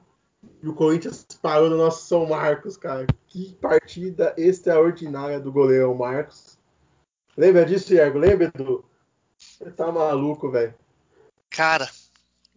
E 0.63 0.67
o 0.69 0.73
Corinthians 0.73 1.27
parou 1.41 1.69
no 1.69 1.75
nosso 1.75 2.07
São 2.07 2.25
Marcos, 2.25 2.77
cara. 2.77 3.05
Que 3.27 3.53
partida 3.55 4.33
extraordinária 4.37 5.41
do 5.41 5.51
goleirão 5.51 5.93
Marcos. 5.93 6.57
Lembra 7.39 7.65
disso, 7.65 7.93
Iago? 7.93 8.19
Lembra, 8.19 8.51
Edu? 8.53 8.83
Você 9.37 9.71
tá 9.71 9.89
maluco, 9.89 10.51
velho. 10.51 10.75
Cara, 11.49 11.89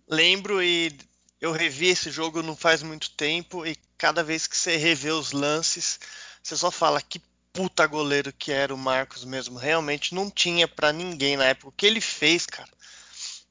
lembro 0.08 0.60
e 0.60 0.92
eu 1.40 1.52
revi 1.52 1.86
esse 1.86 2.10
jogo 2.10 2.42
não 2.42 2.56
faz 2.56 2.82
muito 2.82 3.12
tempo 3.12 3.64
e 3.64 3.76
cada 3.96 4.24
vez 4.24 4.48
que 4.48 4.56
você 4.56 4.76
revê 4.76 5.12
os 5.12 5.30
lances, 5.30 6.00
você 6.42 6.56
só 6.56 6.68
fala 6.68 7.00
que 7.00 7.22
puta 7.52 7.86
goleiro 7.86 8.32
que 8.32 8.50
era 8.50 8.74
o 8.74 8.76
Marcos 8.76 9.24
mesmo. 9.24 9.56
Realmente 9.56 10.16
não 10.16 10.28
tinha 10.28 10.66
pra 10.66 10.92
ninguém 10.92 11.36
na 11.36 11.44
época. 11.44 11.68
O 11.68 11.72
que 11.72 11.86
ele 11.86 12.00
fez, 12.00 12.44
cara, 12.44 12.68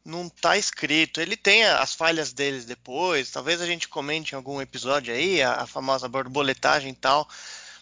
não 0.04 0.28
tá 0.28 0.58
escrito. 0.58 1.22
Ele 1.22 1.38
tem 1.38 1.64
as 1.64 1.96
falhas 1.96 2.34
deles 2.34 2.66
depois. 2.66 3.32
Talvez 3.32 3.62
a 3.62 3.66
gente 3.66 3.88
comente 3.88 4.34
em 4.34 4.36
algum 4.36 4.62
episódio 4.62 5.14
aí, 5.14 5.42
a, 5.42 5.62
a 5.62 5.66
famosa 5.66 6.10
borboletagem 6.10 6.92
e 6.92 6.96
tal. 6.96 7.26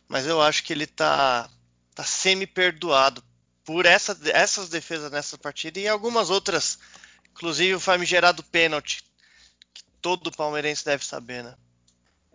Mas 0.08 0.28
eu 0.28 0.39
acho 0.39 0.64
que 0.64 0.72
ele 0.72 0.86
tá, 0.86 1.50
tá 1.95 2.04
semi-perdoado 2.04 3.24
por 3.70 3.86
essa, 3.86 4.17
essas 4.34 4.67
defesas 4.67 5.11
nessa 5.11 5.38
partida 5.38 5.80
e 5.80 5.88
algumas 5.88 6.32
outras. 6.32 6.80
Inclusive 7.32 7.76
o 7.76 7.80
famigerado 7.80 8.41
pênalti, 8.41 9.03
que 9.72 9.84
todo 10.01 10.32
palmeirense 10.32 10.84
deve 10.84 11.05
saber, 11.05 11.43
né? 11.43 11.53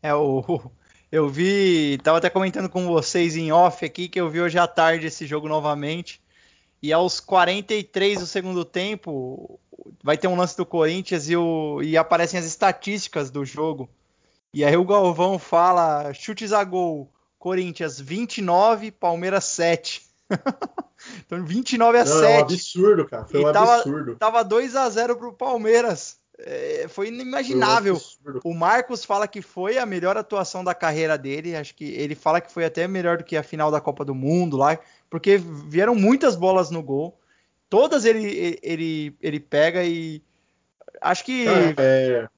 É 0.01 0.14
o 0.14 0.61
eu 1.11 1.28
vi, 1.28 1.99
tava 2.05 2.18
até 2.18 2.30
comentando 2.30 2.68
com 2.68 2.87
vocês 2.87 3.35
em 3.35 3.51
off 3.51 3.85
aqui 3.85 4.09
que 4.09 4.20
eu 4.20 4.30
vi 4.30 4.41
hoje 4.41 4.61
à 4.61 4.68
tarde 4.68 5.09
esse 5.09 5.26
jogo 5.26 5.49
novamente. 5.49 6.22
E 6.80 6.93
aos 6.93 7.18
43 7.18 8.20
do 8.20 8.26
segundo 8.28 8.64
tempo, 8.64 9.59
vai 10.05 10.16
ter 10.16 10.28
um 10.28 10.37
lance 10.37 10.57
do 10.57 10.64
Corinthians 10.64 11.28
e, 11.28 11.37
o, 11.37 11.82
e 11.82 11.97
aparecem 11.97 12.39
as 12.39 12.47
estatísticas 12.47 13.28
do 13.28 13.45
jogo. 13.45 13.91
E 14.53 14.64
aí 14.64 14.76
o 14.76 14.85
Galvão 14.85 15.37
fala: 15.41 16.14
chutes 16.14 16.53
a 16.53 16.62
gol, 16.62 17.12
Corinthians 17.41 17.99
29, 17.99 18.93
Palmeiras 18.93 19.47
7. 19.47 20.01
então 21.27 21.45
29 21.45 21.99
a 21.99 22.05
Não, 22.05 22.13
7. 22.21 22.25
é 22.25 22.37
um 22.37 22.41
absurdo, 22.41 23.05
cara. 23.07 23.25
Foi 23.25 23.45
um 23.45 23.53
tava- 23.53 23.75
absurdo. 23.77 24.17
Tava 24.17 24.43
2 24.43 24.77
a 24.77 24.89
0 24.89 25.17
pro 25.17 25.33
Palmeiras. 25.33 26.19
É, 26.39 26.87
foi 26.89 27.07
Foi 27.07 27.11
um 27.11 27.15
inimaginável. 27.21 28.01
O 28.43 28.53
Marcos 28.55 29.05
fala 29.05 29.29
que 29.29 29.41
foi 29.41 29.79
a 29.79 29.87
melhor 29.87 30.17
atuação 30.17 30.65
da 30.65 30.75
carreira 30.75 31.17
dele. 31.17 31.55
Acho 31.55 31.75
que 31.75 31.85
ele 31.85 32.15
fala 32.17 32.41
que 32.41 32.51
foi 32.53 32.65
até 32.65 32.89
melhor 32.89 33.19
do 33.19 33.25
que 33.25 33.37
a 33.37 33.43
final 33.43 33.71
da 33.71 33.81
Copa 33.81 34.05
do 34.05 34.15
Mundo 34.15 34.57
lá, 34.57 34.77
porque 35.09 35.37
vieram 35.39 35.95
muitas 35.95 36.35
bolas 36.35 36.71
no 36.71 36.83
gol. 36.83 37.19
Todas 37.71 38.05
ele, 38.05 38.59
ele, 38.63 39.17
ele 39.23 39.39
pega 39.41 39.85
e 39.85 40.23
acho 41.01 41.25
que 41.25 41.45
Cara, 41.45 41.75
é, 41.79 42.29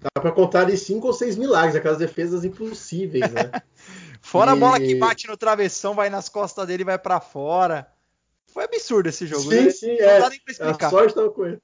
dá 0.00 0.20
pra 0.20 0.32
contar 0.32 0.64
de 0.64 0.76
cinco 0.76 1.06
ou 1.06 1.12
seis 1.14 1.36
milagres, 1.36 1.76
aquelas 1.76 1.98
defesas 1.98 2.44
impossíveis, 2.44 3.30
né? 3.32 3.50
fora 4.20 4.52
a 4.52 4.56
e- 4.56 4.60
bola 4.60 4.78
que 4.78 4.94
bate 4.96 5.26
no 5.28 5.36
travessão, 5.36 5.94
vai 5.94 6.10
nas 6.10 6.28
costas 6.28 6.66
dele 6.66 6.82
e 6.82 6.86
vai 6.86 6.98
pra 6.98 7.20
fora. 7.20 7.86
Foi 8.56 8.64
absurdo 8.64 9.06
esse 9.10 9.26
jogo. 9.26 9.42
sim, 9.42 9.64
né? 9.64 9.70
sim, 9.70 9.96
Não 9.98 10.08
é. 10.08 10.18
dá 10.20 10.30
nem 10.30 10.40
pra 10.40 10.48
A 10.48 10.52
explicar. 10.70 10.88
sorte 10.88 11.14
tava 11.14 11.28
com 11.30 11.44
ele. 11.44 11.58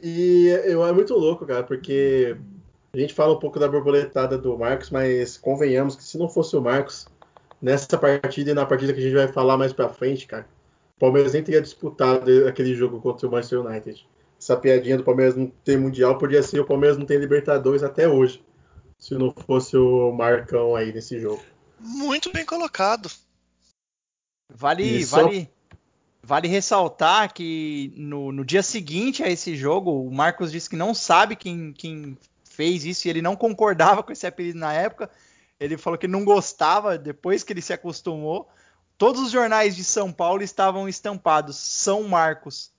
E 0.00 0.46
eu, 0.64 0.86
é 0.86 0.92
muito 0.92 1.12
louco, 1.14 1.44
cara, 1.44 1.64
porque 1.64 2.36
a 2.94 2.96
gente 2.96 3.12
fala 3.12 3.34
um 3.34 3.38
pouco 3.40 3.58
da 3.58 3.66
borboletada 3.66 4.38
do 4.38 4.56
Marcos, 4.56 4.90
mas 4.90 5.36
convenhamos 5.36 5.96
que 5.96 6.04
se 6.04 6.16
não 6.16 6.28
fosse 6.28 6.54
o 6.54 6.60
Marcos, 6.60 7.08
nessa 7.60 7.98
partida 7.98 8.52
e 8.52 8.54
na 8.54 8.64
partida 8.64 8.92
que 8.92 9.00
a 9.00 9.02
gente 9.02 9.16
vai 9.16 9.26
falar 9.26 9.56
mais 9.56 9.72
pra 9.72 9.88
frente, 9.88 10.24
cara, 10.28 10.46
o 10.96 11.00
Palmeiras 11.00 11.32
nem 11.32 11.42
teria 11.42 11.60
disputado 11.60 12.46
aquele 12.46 12.76
jogo 12.76 13.00
contra 13.00 13.26
o 13.26 13.30
Manchester 13.32 13.60
United. 13.66 14.06
Essa 14.40 14.56
piadinha 14.56 14.96
do 14.96 15.02
Palmeiras 15.02 15.34
não 15.34 15.48
ter 15.64 15.76
Mundial 15.76 16.16
podia 16.16 16.44
ser 16.44 16.60
o 16.60 16.64
Palmeiras 16.64 16.96
não 16.96 17.04
ter 17.06 17.18
Libertadores 17.18 17.82
até 17.82 18.08
hoje, 18.08 18.40
se 19.00 19.14
não 19.14 19.32
fosse 19.32 19.76
o 19.76 20.12
Marcão 20.12 20.76
aí 20.76 20.92
nesse 20.92 21.18
jogo. 21.18 21.42
Muito 21.80 22.32
bem 22.32 22.44
colocado. 22.46 23.10
Vale, 24.52 24.84
E 24.84 25.04
só- 25.04 25.22
vale, 25.24 25.48
vale 26.24 26.48
ressaltar 26.48 27.32
que 27.32 27.92
no, 27.96 28.32
no 28.32 28.44
dia 28.44 28.62
seguinte 28.62 29.22
a 29.22 29.28
esse 29.28 29.54
jogo, 29.54 29.90
o 30.06 30.10
Marcos 30.12 30.50
disse 30.50 30.70
que 30.70 30.76
não 30.76 30.94
sabe 30.94 31.36
quem, 31.36 31.72
quem 31.72 32.16
fez 32.44 32.84
isso 32.84 33.06
e 33.06 33.10
ele 33.10 33.20
não 33.20 33.36
concordava 33.36 34.02
com 34.02 34.10
esse 34.10 34.26
apelido 34.26 34.58
na 34.58 34.72
época. 34.72 35.10
Ele 35.60 35.76
falou 35.76 35.98
que 35.98 36.08
não 36.08 36.24
gostava 36.24 36.96
depois 36.96 37.42
que 37.42 37.52
ele 37.52 37.62
se 37.62 37.72
acostumou. 37.72 38.48
Todos 38.96 39.22
os 39.22 39.30
jornais 39.30 39.76
de 39.76 39.84
São 39.84 40.10
Paulo 40.10 40.42
estavam 40.42 40.88
estampados 40.88 41.56
São 41.56 42.02
Marcos. 42.04 42.72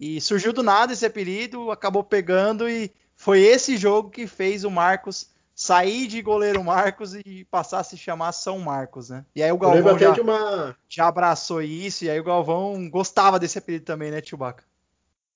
E 0.00 0.20
surgiu 0.20 0.52
do 0.52 0.62
nada 0.62 0.92
esse 0.92 1.06
apelido, 1.06 1.70
acabou 1.70 2.02
pegando 2.02 2.68
e 2.68 2.90
foi 3.14 3.40
esse 3.40 3.76
jogo 3.76 4.10
que 4.10 4.26
fez 4.26 4.64
o 4.64 4.70
Marcos 4.70 5.30
sair 5.56 6.06
de 6.06 6.20
goleiro 6.20 6.62
Marcos 6.62 7.14
e 7.14 7.46
passar 7.50 7.80
a 7.80 7.84
se 7.84 7.96
chamar 7.96 8.32
São 8.32 8.58
Marcos, 8.58 9.08
né? 9.08 9.24
E 9.34 9.42
aí 9.42 9.50
o 9.50 9.58
Eu 9.60 9.70
lembro 9.70 9.96
Galvão 9.96 10.14
já 10.14 10.22
uma, 10.22 10.76
já 10.86 11.08
abraçou 11.08 11.62
isso, 11.62 12.04
e 12.04 12.10
aí 12.10 12.20
o 12.20 12.24
Galvão 12.24 12.90
gostava 12.90 13.38
desse 13.38 13.56
apelido 13.56 13.86
também, 13.86 14.10
né, 14.10 14.20
Chewbacca? 14.22 14.62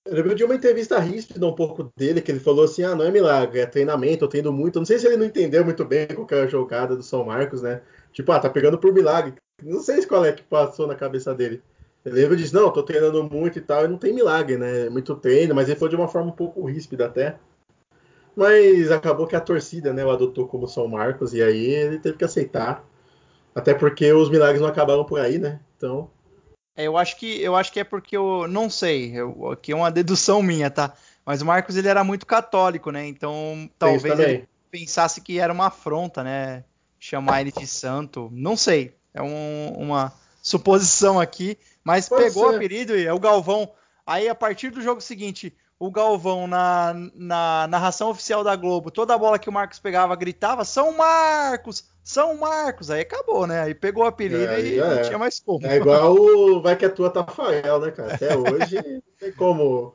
Eu 0.04 0.14
lembro 0.14 0.34
de 0.34 0.44
uma 0.44 0.54
entrevista 0.54 0.98
ríspida 0.98 1.46
um 1.46 1.54
pouco 1.54 1.90
dele, 1.96 2.20
que 2.20 2.30
ele 2.30 2.40
falou 2.40 2.64
assim: 2.64 2.82
ah, 2.82 2.94
não 2.94 3.04
é 3.04 3.10
milagre, 3.10 3.60
é 3.60 3.66
treinamento, 3.66 4.24
eu 4.24 4.28
treino 4.28 4.52
muito. 4.52 4.76
Eu 4.76 4.80
não 4.80 4.86
sei 4.86 4.98
se 4.98 5.06
ele 5.06 5.16
não 5.16 5.26
entendeu 5.26 5.64
muito 5.64 5.84
bem 5.84 6.06
qual 6.08 6.26
que 6.26 6.34
era 6.34 6.44
a 6.44 6.48
jogada 6.48 6.96
do 6.96 7.02
São 7.02 7.24
Marcos, 7.24 7.62
né? 7.62 7.82
Tipo, 8.12 8.32
ah, 8.32 8.40
tá 8.40 8.50
pegando 8.50 8.78
por 8.78 8.92
milagre. 8.92 9.34
Não 9.62 9.80
sei 9.80 10.04
qual 10.06 10.24
é 10.24 10.32
que 10.32 10.42
passou 10.42 10.86
na 10.86 10.94
cabeça 10.94 11.34
dele. 11.34 11.62
Ele 12.04 12.14
lembra 12.14 12.36
diz, 12.36 12.50
não, 12.50 12.72
tô 12.72 12.82
treinando 12.82 13.22
muito 13.24 13.58
e 13.58 13.60
tal, 13.60 13.84
e 13.84 13.88
não 13.88 13.98
tem 13.98 14.12
milagre, 14.12 14.56
né? 14.56 14.88
Muito 14.88 15.14
treino, 15.16 15.54
mas 15.54 15.68
ele 15.68 15.78
foi 15.78 15.90
de 15.90 15.96
uma 15.96 16.08
forma 16.08 16.30
um 16.30 16.34
pouco 16.34 16.64
ríspida 16.64 17.06
até. 17.06 17.38
Mas 18.36 18.90
acabou 18.90 19.26
que 19.26 19.36
a 19.36 19.40
torcida, 19.40 19.92
né, 19.92 20.04
o 20.04 20.10
adotou 20.10 20.46
como 20.46 20.68
São 20.68 20.86
Marcos, 20.88 21.34
e 21.34 21.42
aí 21.42 21.66
ele 21.66 21.98
teve 21.98 22.16
que 22.16 22.24
aceitar. 22.24 22.84
Até 23.54 23.74
porque 23.74 24.12
os 24.12 24.30
milagres 24.30 24.60
não 24.60 24.68
acabaram 24.68 25.04
por 25.04 25.20
aí, 25.20 25.38
né? 25.38 25.60
Então. 25.76 26.10
É, 26.76 26.84
eu 26.84 26.96
acho 26.96 27.16
que 27.16 27.42
eu 27.42 27.56
acho 27.56 27.72
que 27.72 27.80
é 27.80 27.84
porque 27.84 28.16
eu 28.16 28.46
não 28.48 28.70
sei, 28.70 29.12
eu, 29.12 29.50
aqui 29.50 29.72
é 29.72 29.76
uma 29.76 29.90
dedução 29.90 30.42
minha, 30.42 30.70
tá? 30.70 30.94
Mas 31.26 31.42
o 31.42 31.46
Marcos 31.46 31.76
ele 31.76 31.88
era 31.88 32.04
muito 32.04 32.24
católico, 32.24 32.90
né? 32.90 33.06
Então 33.06 33.68
talvez 33.78 34.18
ele 34.18 34.48
pensasse 34.70 35.20
que 35.20 35.38
era 35.38 35.52
uma 35.52 35.66
afronta, 35.66 36.22
né? 36.22 36.64
Chamar 36.98 37.40
ele 37.40 37.52
de 37.52 37.66
santo. 37.66 38.30
Não 38.32 38.56
sei. 38.56 38.94
É 39.12 39.22
um, 39.22 39.72
uma 39.76 40.12
suposição 40.42 41.18
aqui. 41.18 41.58
Mas 41.82 42.08
Pode 42.08 42.24
pegou 42.24 42.46
ser. 42.46 42.52
o 42.52 42.56
apelido 42.56 42.96
e 42.96 43.06
é 43.06 43.12
o 43.12 43.18
Galvão. 43.18 43.72
Aí 44.06 44.28
a 44.28 44.34
partir 44.34 44.70
do 44.70 44.82
jogo 44.82 45.00
seguinte, 45.00 45.54
o 45.80 45.90
Galvão 45.90 46.46
na, 46.46 46.94
na 47.14 47.66
narração 47.66 48.10
oficial 48.10 48.44
da 48.44 48.54
Globo, 48.54 48.90
toda 48.90 49.14
a 49.14 49.18
bola 49.18 49.38
que 49.38 49.48
o 49.48 49.52
Marcos 49.52 49.78
pegava 49.78 50.14
gritava 50.14 50.62
São 50.62 50.94
Marcos, 50.94 51.84
São 52.04 52.36
Marcos. 52.36 52.90
Aí 52.90 53.00
acabou, 53.00 53.46
né? 53.46 53.62
Aí 53.62 53.74
pegou 53.74 54.04
o 54.04 54.06
apelido 54.06 54.44
é, 54.44 54.60
e 54.60 54.76
não 54.76 54.92
é. 54.92 55.00
tinha 55.00 55.18
mais 55.18 55.40
como. 55.40 55.66
É 55.66 55.76
igual 55.76 56.14
o 56.14 56.60
Vai 56.60 56.76
que 56.76 56.84
é 56.84 56.88
tua 56.90 57.08
Tafael, 57.08 57.80
né, 57.80 57.90
cara? 57.92 58.14
Até 58.14 58.36
hoje 58.36 58.76
não 58.84 59.02
tem 59.18 59.32
como. 59.32 59.94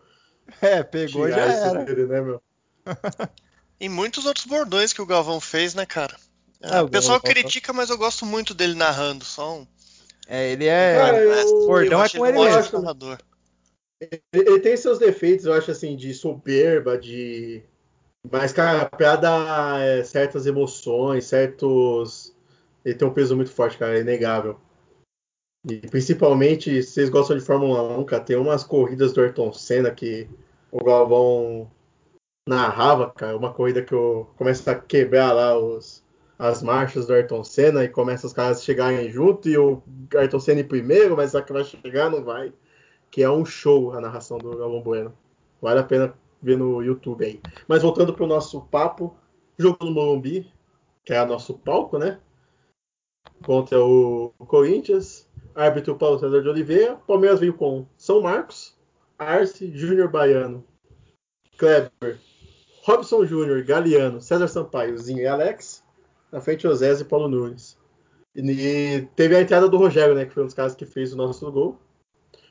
É, 0.59 0.81
pegou 0.81 1.29
já 1.29 1.37
era. 1.37 1.85
Dele, 1.85 2.07
né, 2.07 2.19
meu? 2.19 2.41
e 3.79 3.87
muitos 3.87 4.25
outros 4.25 4.47
bordões 4.47 4.91
que 4.91 5.03
o 5.03 5.05
Galvão 5.05 5.39
fez, 5.39 5.75
né, 5.75 5.85
cara? 5.85 6.15
É, 6.63 6.81
o 6.81 6.89
pessoal 6.89 7.21
critica, 7.21 7.71
mas 7.71 7.91
eu 7.91 7.97
gosto 7.97 8.25
muito 8.25 8.55
dele 8.55 8.73
narrando. 8.73 9.23
Só 9.23 9.57
um... 9.57 9.67
É, 10.27 10.51
ele 10.51 10.65
é. 10.65 10.97
Cara, 10.97 11.17
eu, 11.19 11.67
bordão 11.67 12.03
é 12.03 12.09
com 12.09 12.25
ele 12.25 12.39
mesmo. 12.39 12.81
Ele, 13.99 14.59
tem 14.59 14.75
seus 14.75 14.99
defeitos, 14.99 15.45
eu 15.45 15.53
acho 15.53 15.71
assim, 15.71 15.95
de 15.95 16.13
soberba, 16.13 16.97
de. 16.97 17.63
Mas, 18.29 18.51
cara, 18.51 18.89
pra 18.89 19.15
dar 19.15 19.79
é, 19.81 20.03
certas 20.03 20.45
emoções, 20.45 21.25
certos. 21.25 22.35
Ele 22.83 22.95
tem 22.95 23.07
um 23.07 23.13
peso 23.13 23.35
muito 23.35 23.51
forte, 23.51 23.77
cara, 23.77 23.97
é 23.97 24.01
inegável. 24.01 24.59
E 25.67 25.77
principalmente, 25.87 26.83
se 26.83 26.91
vocês 26.91 27.09
gostam 27.09 27.37
de 27.37 27.43
Fórmula 27.43 27.97
1, 27.97 28.05
cara, 28.05 28.23
tem 28.23 28.35
umas 28.35 28.63
corridas 28.63 29.13
do 29.13 29.21
Ayrton 29.21 29.51
Senna 29.51 29.89
que 29.89 30.29
o 30.71 30.83
Galvão 30.83 31.71
narrava, 32.47 33.09
cara, 33.11 33.35
uma 33.35 33.51
corrida 33.51 33.81
que 33.81 33.93
eu 33.93 34.29
começo 34.35 34.69
a 34.69 34.75
quebrar 34.75 35.33
lá 35.33 35.57
os, 35.57 36.03
as 36.37 36.61
marchas 36.61 37.07
do 37.07 37.13
Ayrton 37.13 37.43
Senna 37.43 37.83
e 37.83 37.89
começa 37.89 38.27
os 38.27 38.33
caras 38.33 38.59
a 38.59 38.61
chegarem 38.61 39.09
junto 39.09 39.49
e 39.49 39.57
o 39.57 39.81
Ayrton 40.13 40.39
Senna 40.39 40.61
em 40.61 40.67
primeiro, 40.67 41.15
mas 41.15 41.31
só 41.31 41.41
que 41.41 41.51
vai 41.51 41.63
chegar, 41.63 42.11
não 42.11 42.23
vai 42.23 42.53
que 43.15 43.23
é 43.23 43.29
um 43.31 43.45
show 43.45 43.93
a 43.93 44.01
narração 44.01 44.37
do 44.37 44.57
Galvão 44.57 44.81
Bueno. 44.81 45.17
Vale 45.61 45.79
a 45.79 45.83
pena 45.83 46.13
ver 46.41 46.57
no 46.57 46.83
YouTube 46.83 47.23
aí. 47.23 47.39
Mas 47.65 47.81
voltando 47.81 48.13
para 48.13 48.25
o 48.25 48.27
nosso 48.27 48.59
papo, 48.63 49.15
jogo 49.57 49.85
no 49.85 49.91
Morumbi, 49.91 50.51
que 51.05 51.13
é 51.13 51.23
o 51.23 51.25
nosso 51.25 51.53
palco, 51.53 51.97
né? 51.97 52.19
Contra 53.45 53.79
o 53.81 54.33
Corinthians, 54.39 55.29
árbitro 55.55 55.95
Paulo 55.95 56.19
César 56.19 56.41
de 56.41 56.49
Oliveira. 56.49 56.97
Palmeiras 57.07 57.39
veio 57.39 57.53
com 57.53 57.85
São 57.95 58.19
Marcos, 58.19 58.77
Arce, 59.17 59.71
Júnior 59.73 60.09
Baiano, 60.09 60.61
Kleber, 61.57 62.19
Robson 62.83 63.25
Júnior, 63.25 63.63
Galeano, 63.63 64.21
César 64.21 64.49
Sampaio, 64.49 64.97
Zinho 64.97 65.21
e 65.21 65.27
Alex. 65.27 65.85
Na 66.33 66.41
frente, 66.41 66.67
Osés 66.67 66.99
e 66.99 67.05
Paulo 67.05 67.29
Nunes. 67.29 67.77
E, 68.35 69.07
teve 69.15 69.37
a 69.37 69.41
entrada 69.41 69.69
do 69.69 69.77
Rogério, 69.77 70.15
né? 70.15 70.25
Que 70.25 70.33
foi 70.33 70.43
um 70.43 70.47
dos 70.47 70.55
caras 70.55 70.75
que 70.75 70.85
fez 70.85 71.13
o 71.13 71.15
nosso 71.15 71.49
gol. 71.49 71.79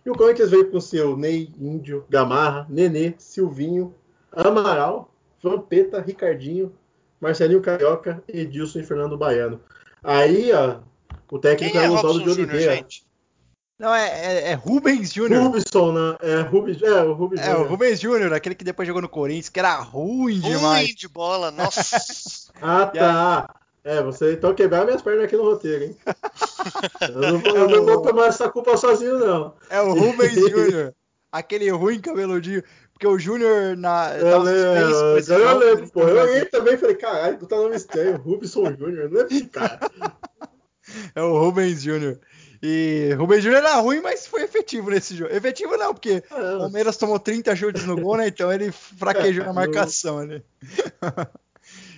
E 0.05 0.11
o 0.11 0.15
Corinthians 0.15 0.51
veio 0.51 0.71
com 0.71 0.81
seu 0.81 1.17
Ney, 1.17 1.51
Índio, 1.59 2.05
Gamarra, 2.11 2.67
Nenê, 2.69 3.15
Silvinho, 3.17 3.95
Amaral, 4.31 5.11
Vampeta, 5.43 6.01
Ricardinho, 6.01 6.75
Marcelinho 7.21 7.63
Carioca, 7.63 8.23
Edilson 8.29 8.81
e 8.81 8.85
Fernando 8.85 9.17
Baiano. 9.17 9.61
Aí, 10.03 10.53
ó, 10.53 10.81
o 11.31 11.39
técnico 11.39 11.79
é, 11.79 11.85
é 11.87 11.91
Oswaldo 11.91 12.23
de 12.23 12.31
Oliveira. 12.31 12.77
Gente? 12.77 13.07
Não, 13.79 13.93
é, 13.93 14.09
é, 14.09 14.51
é 14.51 14.55
Rubens 14.55 15.13
Júnior. 15.13 15.43
Rubinson, 15.43 15.93
né? 15.93 16.17
É, 16.23 16.41
Rubens, 16.43 16.81
é 16.81 17.03
o 17.03 17.13
Rubens 17.13 17.41
É, 17.41 17.57
o 17.57 17.67
Rubens 17.67 18.01
Júnior, 18.01 18.33
aquele 18.33 18.55
que 18.55 18.63
depois 18.63 18.87
jogou 18.87 19.03
no 19.03 19.09
Corinthians, 19.09 19.49
que 19.49 19.59
era 19.59 19.75
ruim 19.81 20.39
demais. 20.39 20.87
Ruim 20.87 20.95
de 20.95 21.09
bola, 21.09 21.51
nossa. 21.51 22.53
ah, 22.63 22.87
tá. 22.87 23.55
É, 23.85 24.03
você 24.03 24.33
então 24.33 24.55
quebrar 24.55 24.87
minhas 24.87 25.03
pernas 25.03 25.25
aqui 25.25 25.37
no 25.37 25.45
roteiro, 25.45 25.85
hein? 25.85 25.97
eu 27.03 27.21
não, 27.21 27.39
vou, 27.39 27.55
eu 27.55 27.69
não 27.69 27.85
vou 27.85 28.03
tomar 28.03 28.29
essa 28.29 28.49
culpa 28.49 28.79
sozinho, 28.79 29.19
não. 29.19 29.55
É 29.69 29.79
o 29.83 29.93
Rubens 29.93 30.33
Júnior. 30.33 30.95
aquele 31.31 31.69
ruim 31.71 32.01
cabeludinho. 32.01 32.63
Porque 32.95 33.07
o 33.07 33.19
Júnior 33.19 33.77
na. 33.77 34.17
Eu 34.17 34.41
lembro, 34.41 35.35
eu 35.35 35.59
lembro, 35.59 35.91
pô. 35.91 36.03
Eu 36.03 36.35
ia 36.35 36.47
também 36.47 36.79
falei, 36.79 36.95
caralho, 36.95 37.39
tu 37.39 37.47
tá 37.47 37.57
nome 37.57 37.77
estranho, 37.77 38.17
Rubinson 38.17 38.75
Júnior, 38.75 39.11
não 39.11 39.21
é 39.21 39.25
esse 39.25 39.45
cara. 39.47 39.81
é 41.15 41.23
o 41.23 41.39
Rubens 41.39 41.83
Júnior. 41.83 42.21
E 42.63 43.13
Rubens 43.19 43.43
Júnior 43.43 43.63
era 43.63 43.75
ruim, 43.75 44.01
mas 44.01 44.27
foi 44.27 44.45
efetivo 44.45 44.89
nesse 44.89 45.15
jogo. 45.15 45.35
Efetivo 45.35 45.77
não, 45.77 45.93
porque 45.93 46.23
o 46.31 46.35
é. 46.35 46.59
Palmeiras 46.59 46.97
tomou 46.97 47.19
30 47.19 47.55
chutes 47.55 47.85
no 47.85 48.01
gol, 48.01 48.17
né? 48.17 48.29
Então 48.29 48.51
ele 48.51 48.73
fraquejou 48.73 49.43
é, 49.43 49.47
na 49.47 49.53
marcação 49.53 50.19
ali. 50.19 50.43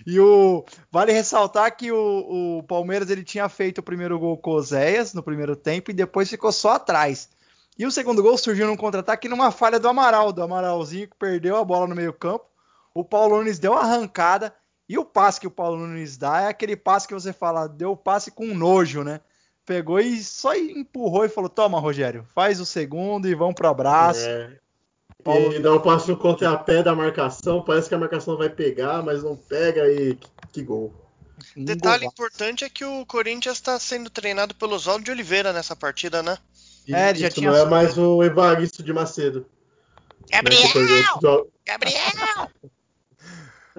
E 0.07 0.21
o 0.21 0.65
vale 0.91 1.11
ressaltar 1.11 1.77
que 1.77 1.91
o, 1.91 2.59
o, 2.59 2.63
Palmeiras 2.63 3.11
ele 3.11 3.25
tinha 3.25 3.49
feito 3.49 3.79
o 3.79 3.83
primeiro 3.83 4.17
gol 4.21 4.39
com 4.39 4.53
o 4.53 4.63
Zéias 4.63 5.13
no 5.13 5.23
primeiro 5.23 5.57
tempo 5.57 5.91
e 5.91 5.95
depois 5.95 6.31
ficou 6.31 6.53
só 6.53 6.75
atrás. 6.75 7.29
E 7.77 7.85
o 7.85 7.91
segundo 7.91 8.23
gol 8.23 8.39
surgiu 8.39 8.69
num 8.69 8.77
contra-ataque 8.77 9.29
numa 9.29 9.51
falha 9.51 9.81
do 9.81 9.89
Amaral, 9.89 10.33
do 10.33 10.43
Amaralzinho 10.43 11.09
que 11.09 11.17
perdeu 11.17 11.57
a 11.57 11.65
bola 11.65 11.89
no 11.89 11.95
meio-campo. 11.97 12.47
O 12.95 13.05
Paulo 13.05 13.39
Nunes 13.39 13.59
deu 13.59 13.73
uma 13.73 13.81
arrancada 13.81 14.55
e 14.89 14.97
o 14.97 15.05
passe 15.05 15.41
que 15.41 15.47
o 15.49 15.51
Paulo 15.51 15.77
Nunes 15.77 16.17
dá 16.17 16.43
é 16.43 16.49
aquele 16.49 16.77
passe 16.77 17.09
que 17.09 17.13
você 17.13 17.33
fala, 17.33 17.69
deu 17.69 17.91
o 17.91 17.97
passe 17.97 18.31
com 18.31 18.55
nojo, 18.55 19.03
né? 19.03 19.21
Pegou 19.67 19.99
e 19.99 20.23
só 20.23 20.55
empurrou 20.55 21.25
e 21.25 21.29
falou: 21.29 21.51
Toma, 21.51 21.81
Rogério, 21.81 22.25
faz 22.33 22.61
o 22.61 22.65
segundo 22.65 23.27
e 23.29 23.35
vamos 23.35 23.57
pro 23.57 23.69
abraço. 23.69 24.25
É. 24.25 24.57
Paulo... 25.27 25.53
E 25.53 25.59
dá 25.59 25.75
um 25.75 25.81
passo 25.81 26.11
no 26.11 26.17
contrapé 26.17 26.83
da 26.83 26.95
marcação, 26.95 27.63
parece 27.63 27.89
que 27.89 27.95
a 27.95 27.99
marcação 27.99 28.37
vai 28.37 28.49
pegar, 28.49 29.03
mas 29.03 29.23
não 29.23 29.37
pega 29.37 29.91
e 29.91 30.15
que, 30.15 30.29
que 30.53 30.63
gol. 30.63 30.95
Detalhe 31.55 32.07
importante 32.07 32.65
é 32.65 32.71
que 32.71 32.85
o 32.85 33.05
Corinthians 33.05 33.57
está 33.57 33.79
sendo 33.79 34.09
treinado 34.09 34.55
pelo 34.55 34.75
Oswaldo 34.75 35.05
de 35.05 35.11
Oliveira 35.11 35.53
nessa 35.53 35.77
partida, 35.77 36.23
né? 36.23 36.39
É, 36.89 37.11
ele 37.11 37.19
já 37.19 37.31
tinha 37.31 37.51
não 37.51 37.59
é 37.59 37.65
mais 37.65 37.99
o 37.99 38.23
Evaristo 38.23 38.83
de 38.83 38.93
Macedo. 38.93 39.47
Gabriel! 40.31 41.51
Gabriel! 41.67 42.51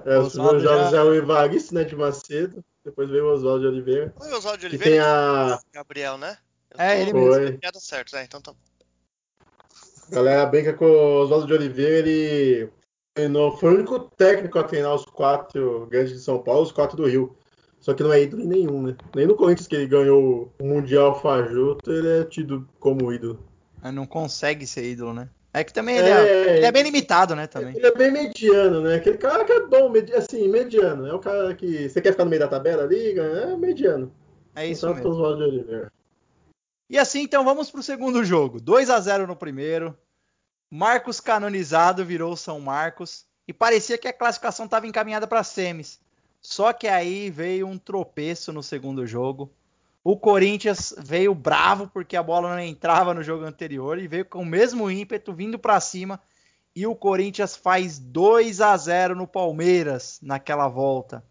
É, 0.04 0.18
os 0.18 0.34
meus 0.34 0.62
jogos 0.62 0.90
já... 0.90 0.98
é 0.98 1.02
o 1.02 1.14
Evaristo, 1.14 1.74
né, 1.74 1.84
de 1.84 1.96
Macedo. 1.96 2.64
Depois 2.84 3.10
veio 3.10 3.26
o 3.26 3.32
Oswaldo 3.32 3.60
de 3.60 3.66
Oliveira. 3.66 4.14
Foi 4.16 4.32
o 4.32 4.36
Oswaldo 4.36 4.60
de 4.60 4.66
Oliveira? 4.66 4.94
E 4.94 4.98
tem 4.98 5.00
a... 5.00 5.58
Gabriel, 5.72 6.16
né? 6.16 6.38
Eu 6.70 6.80
é, 6.80 7.00
ele 7.00 7.12
mesmo. 7.12 7.58
Certo, 7.80 8.16
é, 8.16 8.24
então 8.24 8.40
tá 8.40 8.52
bom. 8.52 8.58
A 10.10 10.14
galera 10.14 10.46
brinca 10.46 10.72
com 10.72 10.84
o 10.84 11.22
Oswaldo 11.22 11.46
de 11.46 11.52
Oliveira, 11.52 12.08
ele 12.08 12.70
treinou, 13.14 13.56
foi 13.56 13.72
o 13.72 13.74
único 13.76 14.00
técnico 14.16 14.58
a 14.58 14.64
treinar 14.64 14.94
os 14.94 15.04
quatro 15.04 15.86
grandes 15.90 16.12
de 16.12 16.20
São 16.20 16.38
Paulo, 16.38 16.62
os 16.62 16.72
quatro 16.72 16.96
do 16.96 17.06
Rio. 17.06 17.36
Só 17.80 17.94
que 17.94 18.02
não 18.02 18.12
é 18.12 18.22
ídolo 18.22 18.44
nenhum, 18.44 18.82
né? 18.82 18.96
Nem 19.14 19.26
no 19.26 19.36
Corinthians 19.36 19.68
que 19.68 19.76
ele 19.76 19.86
ganhou 19.86 20.52
o 20.60 20.64
Mundial 20.64 21.20
Fajuto, 21.20 21.92
ele 21.92 22.08
é 22.08 22.24
tido 22.24 22.68
como 22.80 23.12
ídolo. 23.12 23.38
não 23.92 24.06
consegue 24.06 24.66
ser 24.66 24.84
ídolo, 24.84 25.12
né? 25.12 25.28
É 25.52 25.64
que 25.64 25.72
também 25.72 25.96
ele 25.96 26.08
é, 26.08 26.12
é, 26.12 26.56
ele 26.58 26.66
é, 26.66 26.72
bem 26.72 26.82
limitado, 26.82 27.34
né? 27.34 27.46
Também. 27.46 27.74
Ele 27.74 27.86
é 27.86 27.94
bem 27.94 28.10
mediano, 28.10 28.80
né? 28.82 28.96
Aquele 28.96 29.16
cara 29.16 29.44
que 29.44 29.52
é 29.52 29.66
bom, 29.66 29.92
assim, 30.16 30.46
mediano. 30.48 31.06
É 31.06 31.14
o 31.14 31.18
cara 31.18 31.54
que. 31.54 31.88
Você 31.88 32.00
quer 32.00 32.12
ficar 32.12 32.24
no 32.24 32.30
meio 32.30 32.40
da 32.40 32.48
tabela 32.48 32.82
ali? 32.82 33.18
É 33.18 33.56
mediano. 33.56 34.12
É 34.54 34.66
isso 34.66 34.86
então, 34.86 35.12
mesmo. 35.12 35.90
E 36.88 36.96
assim, 36.96 37.20
então 37.20 37.44
vamos 37.44 37.70
para 37.70 37.80
o 37.80 37.82
segundo 37.82 38.24
jogo. 38.24 38.58
2 38.60 38.88
a 38.88 38.98
0 38.98 39.26
no 39.26 39.36
primeiro. 39.36 39.96
Marcos 40.70 41.20
canonizado 41.20 42.04
virou 42.04 42.34
São 42.34 42.60
Marcos. 42.60 43.26
E 43.46 43.52
parecia 43.52 43.98
que 43.98 44.08
a 44.08 44.12
classificação 44.12 44.64
estava 44.64 44.86
encaminhada 44.86 45.26
para 45.26 45.44
semis. 45.44 46.00
Só 46.40 46.72
que 46.72 46.88
aí 46.88 47.30
veio 47.30 47.66
um 47.66 47.78
tropeço 47.78 48.52
no 48.52 48.62
segundo 48.62 49.06
jogo. 49.06 49.52
O 50.02 50.16
Corinthians 50.16 50.94
veio 50.96 51.34
bravo 51.34 51.90
porque 51.92 52.16
a 52.16 52.22
bola 52.22 52.54
não 52.54 52.60
entrava 52.60 53.12
no 53.12 53.22
jogo 53.22 53.44
anterior 53.44 53.98
e 53.98 54.08
veio 54.08 54.24
com 54.24 54.40
o 54.40 54.46
mesmo 54.46 54.90
ímpeto 54.90 55.34
vindo 55.34 55.58
para 55.58 55.80
cima. 55.80 56.20
E 56.74 56.86
o 56.86 56.94
Corinthians 56.94 57.54
faz 57.54 57.98
2 57.98 58.62
a 58.62 58.74
0 58.76 59.14
no 59.14 59.26
Palmeiras 59.26 60.18
naquela 60.22 60.68
volta. 60.68 61.22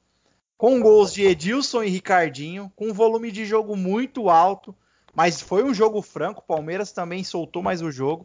Com 0.56 0.80
gols 0.80 1.14
de 1.14 1.24
Edilson 1.24 1.84
e 1.84 1.90
Ricardinho, 1.90 2.72
com 2.76 2.90
um 2.90 2.94
volume 2.94 3.32
de 3.32 3.46
jogo 3.46 3.76
muito 3.76 4.30
alto 4.30 4.76
mas 5.18 5.42
foi 5.42 5.64
um 5.64 5.74
jogo 5.74 6.00
franco, 6.04 6.42
o 6.42 6.44
Palmeiras 6.44 6.92
também 6.92 7.24
soltou 7.24 7.64
mais 7.64 7.82
o 7.82 7.90
jogo. 7.90 8.24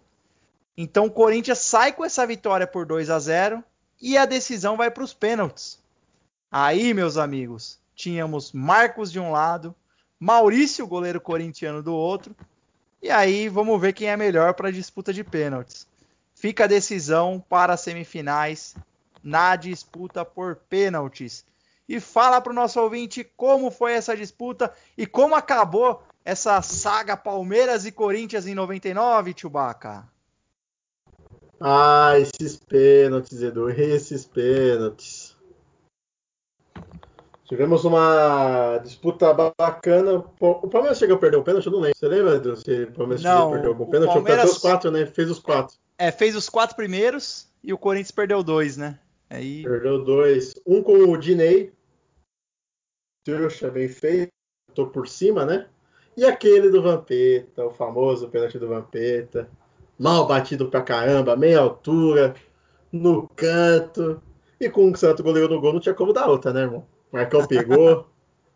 Então 0.76 1.07
o 1.07 1.11
Corinthians 1.11 1.61
sai 1.61 1.90
com 1.90 2.05
essa 2.05 2.26
vitória 2.26 2.66
por 2.66 2.84
2 2.84 3.09
a 3.09 3.18
0 3.18 3.64
e 3.99 4.18
a 4.18 4.26
decisão 4.26 4.76
vai 4.76 4.90
para 4.90 5.03
os 5.03 5.14
pênaltis. 5.14 5.82
Aí, 6.51 6.93
meus 6.93 7.16
amigos, 7.16 7.80
tínhamos 7.95 8.53
Marcos 8.53 9.11
de 9.11 9.18
um 9.18 9.30
lado, 9.30 9.74
Maurício, 10.20 10.86
goleiro 10.86 11.18
corintiano 11.18 11.82
do 11.82 11.95
outro. 11.95 12.36
E 13.01 13.09
aí 13.09 13.49
vamos 13.49 13.80
ver 13.80 13.95
quem 13.95 14.09
é 14.09 14.16
melhor 14.18 14.53
para 14.53 14.68
a 14.68 14.72
disputa 14.72 15.14
de 15.14 15.24
pênaltis. 15.24 15.86
Fica 16.34 16.64
a 16.64 16.66
decisão 16.68 17.43
para 17.49 17.72
as 17.72 17.80
semifinais 17.80 18.76
na 19.22 19.57
disputa 19.57 20.26
por 20.26 20.57
pênaltis. 20.68 21.43
E 21.88 21.99
fala 22.01 22.38
para 22.38 22.53
o 22.53 22.55
nosso 22.55 22.78
ouvinte 22.78 23.24
como 23.34 23.70
foi 23.70 23.95
essa 23.95 24.14
disputa 24.14 24.70
e 24.95 25.07
como 25.07 25.34
acabou 25.34 26.03
essa 26.24 26.60
saga 26.62 27.16
Palmeiras 27.16 27.84
e 27.84 27.92
Corinthians 27.92 28.46
em 28.46 28.54
99, 28.54 29.34
Tchubaca. 29.34 30.08
Ah, 31.60 32.14
esses 32.18 32.56
pênaltis, 32.56 33.40
Edu, 33.40 33.70
esses 33.70 34.24
pênaltis. 34.24 35.36
Tivemos 37.44 37.84
uma 37.84 38.78
disputa 38.78 39.32
bacana. 39.58 40.24
O 40.40 40.68
Palmeiras 40.68 40.98
chegou 40.98 41.16
a 41.16 41.18
perder 41.18 41.36
um 41.36 41.42
pênalti? 41.42 41.66
Eu 41.66 41.72
não 41.72 41.80
lembro. 41.80 41.98
Você 41.98 42.08
lembra, 42.08 42.36
Edu? 42.36 42.56
Se 42.56 42.84
o 42.84 42.92
Palmeiras 42.92 43.22
não, 43.22 43.50
perdeu 43.50 43.70
algum 43.70 43.86
pênalti? 43.86 44.12
Palmeiras... 44.12 44.52
os 44.52 44.58
quatro, 44.58 44.90
né? 44.90 45.06
Fez 45.06 45.30
os 45.30 45.38
quatro. 45.38 45.76
É, 45.98 46.10
fez 46.10 46.34
os 46.34 46.48
quatro 46.48 46.74
primeiros 46.74 47.46
e 47.62 47.72
o 47.72 47.78
Corinthians 47.78 48.10
perdeu 48.10 48.42
dois, 48.42 48.76
né? 48.76 48.98
Aí... 49.28 49.62
Perdeu 49.62 50.02
dois. 50.02 50.54
Um 50.66 50.82
com 50.82 50.94
o 50.94 51.16
Dinei. 51.16 51.72
Trouxa, 53.24 53.70
bem 53.70 53.88
feito. 53.88 54.32
Tô 54.74 54.86
por 54.86 55.06
cima, 55.06 55.44
né? 55.44 55.68
E 56.16 56.24
aquele 56.24 56.70
do 56.70 56.82
Vampeta, 56.82 57.64
o 57.64 57.70
famoso 57.70 58.28
pênalti 58.28 58.58
do 58.58 58.68
Vampeta 58.68 59.48
mal 60.02 60.26
batido 60.26 60.68
pra 60.68 60.82
caramba, 60.82 61.36
meia 61.36 61.60
altura, 61.60 62.34
no 62.90 63.28
canto. 63.36 64.20
E 64.60 64.68
com 64.68 64.90
o 64.90 64.96
Santo 64.96 65.22
goleiro 65.22 65.48
no 65.48 65.60
gol, 65.60 65.72
não 65.72 65.80
tinha 65.80 65.94
como 65.94 66.12
dar 66.12 66.28
outra, 66.28 66.52
né, 66.52 66.62
irmão? 66.62 66.84
O 67.12 67.16
Marcão 67.16 67.46
pegou 67.46 68.06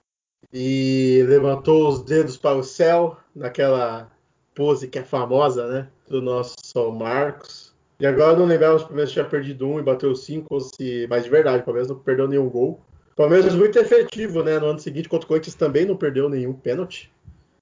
e 0.53 1.25
levantou 1.29 1.89
os 1.89 2.03
dedos 2.03 2.37
para 2.37 2.57
o 2.57 2.65
céu, 2.65 3.17
naquela 3.35 4.11
pose 4.55 4.89
que 4.89 4.99
é 4.99 5.05
famosa, 5.05 5.69
né? 5.69 5.89
Do 6.09 6.21
nosso 6.21 6.57
São 6.63 6.91
Marcos. 6.91 7.75
E 8.01 8.07
agora 8.07 8.33
eu 8.33 8.39
não 8.41 8.47
lembrava 8.47 8.79
se 8.79 8.85
o 8.85 8.89
Palmeiras 8.89 9.13
tinha 9.13 9.25
perdido 9.25 9.69
um 9.69 9.79
e 9.79 9.83
bateu 9.83 10.15
cinco, 10.17 10.55
ou 10.55 10.61
se. 10.61 11.07
Mas 11.09 11.25
de 11.25 11.31
verdade, 11.31 11.63
o 11.63 11.65
Palmeiras 11.65 11.89
não 11.89 11.99
perdeu 11.99 12.27
nenhum 12.27 12.49
gol. 12.49 12.81
O 13.13 13.17
Palmeiras 13.17 13.55
muito 13.55 13.79
efetivo, 13.79 14.43
né? 14.43 14.59
No 14.59 14.67
ano 14.67 14.79
seguinte, 14.79 15.09
contra 15.09 15.25
o 15.25 15.29
Corinthians 15.29 15.55
também 15.55 15.87
não 15.87 15.97
perdeu 15.97 16.29
nenhum 16.29 16.53
pênalti. 16.53 17.11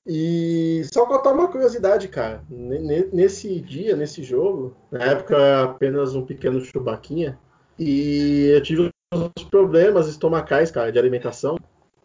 E 0.07 0.82
só 0.92 1.07
contar 1.07 1.32
uma 1.32 1.48
curiosidade, 1.48 2.09
cara. 2.09 2.44
Nesse 2.50 3.61
dia, 3.61 3.96
nesse 3.96 4.22
jogo, 4.22 4.76
na 4.90 5.02
época 5.02 5.62
apenas 5.62 6.14
um 6.14 6.24
pequeno 6.24 6.61
chubaquinha, 6.61 7.38
e 7.78 8.50
eu 8.55 8.62
tive 8.62 8.90
uns 9.12 9.44
problemas 9.44 10.07
estomacais, 10.09 10.70
cara, 10.70 10.92
de 10.92 10.98
alimentação. 10.98 11.59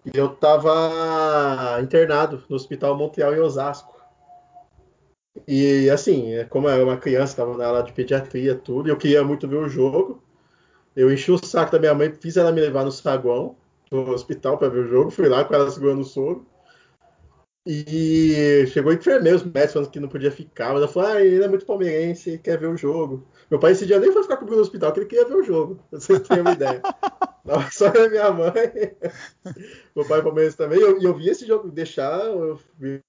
E 0.05 0.17
eu 0.17 0.29
tava 0.29 1.79
internado 1.81 2.41
no 2.47 2.55
Hospital 2.55 2.95
Montreal 2.97 3.35
em 3.35 3.39
Osasco. 3.39 3.99
E 5.47 5.89
assim, 5.89 6.31
como 6.49 6.67
eu 6.67 6.73
era 6.73 6.83
uma 6.83 6.97
criança, 6.97 7.35
tava 7.35 7.57
na 7.57 7.67
aula 7.67 7.83
de 7.83 7.91
pediatria, 7.91 8.55
tudo, 8.55 8.87
e 8.87 8.91
eu 8.91 8.97
queria 8.97 9.23
muito 9.23 9.47
ver 9.47 9.57
o 9.57 9.67
jogo. 9.67 10.23
Eu 10.95 11.11
enchi 11.11 11.31
o 11.31 11.37
saco 11.37 11.73
da 11.73 11.79
minha 11.79 11.93
mãe, 11.93 12.13
fiz 12.13 12.37
ela 12.37 12.51
me 12.51 12.61
levar 12.61 12.85
no 12.85 12.91
saguão 12.91 13.55
do 13.91 14.09
hospital 14.11 14.57
para 14.57 14.69
ver 14.69 14.85
o 14.85 14.87
jogo. 14.87 15.11
Fui 15.11 15.27
lá 15.27 15.43
com 15.43 15.53
ela 15.53 15.69
segurando 15.69 16.01
o 16.01 16.05
soro. 16.05 16.45
E 17.71 18.65
chegou 18.65 18.91
enfermeiro, 18.91 19.37
os 19.37 19.43
médicos 19.43 19.73
falando 19.73 19.91
que 19.91 19.99
não 19.99 20.09
podia 20.09 20.31
ficar, 20.31 20.73
mas 20.73 20.81
ela 20.81 20.87
falou: 20.87 21.09
ah, 21.09 21.21
ele 21.23 21.43
é 21.43 21.47
muito 21.47 21.67
palmeirense, 21.67 22.39
quer 22.39 22.57
ver 22.57 22.65
o 22.65 22.75
jogo. 22.75 23.27
Meu 23.47 23.59
pai 23.59 23.73
esse 23.73 23.85
dia 23.85 23.99
nem 23.99 24.11
foi 24.11 24.23
ficar 24.23 24.37
comigo 24.37 24.55
no 24.55 24.63
hospital, 24.63 24.91
porque 24.91 25.01
ele 25.01 25.09
queria 25.23 25.27
ver 25.27 25.39
o 25.39 25.43
jogo. 25.43 25.79
Vocês 25.91 26.19
têm 26.27 26.41
uma 26.41 26.53
ideia. 26.53 26.81
Não, 27.45 27.61
só 27.69 27.89
a 27.89 28.09
minha 28.09 28.31
mãe. 28.31 28.51
Meu 29.95 30.03
pai 30.07 30.17
é 30.17 30.21
palmeirense 30.23 30.57
também. 30.57 30.79
E 30.79 30.81
eu, 30.81 30.99
eu, 30.99 31.15
vi 31.15 31.29
esse 31.29 31.45
jogo 31.45 31.69
deixar. 31.69 32.19
Vi... 32.79 33.01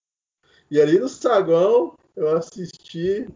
E 0.70 0.78
ali 0.78 0.98
no 0.98 1.08
saguão, 1.08 1.94
eu 2.14 2.36
assisti 2.36 3.26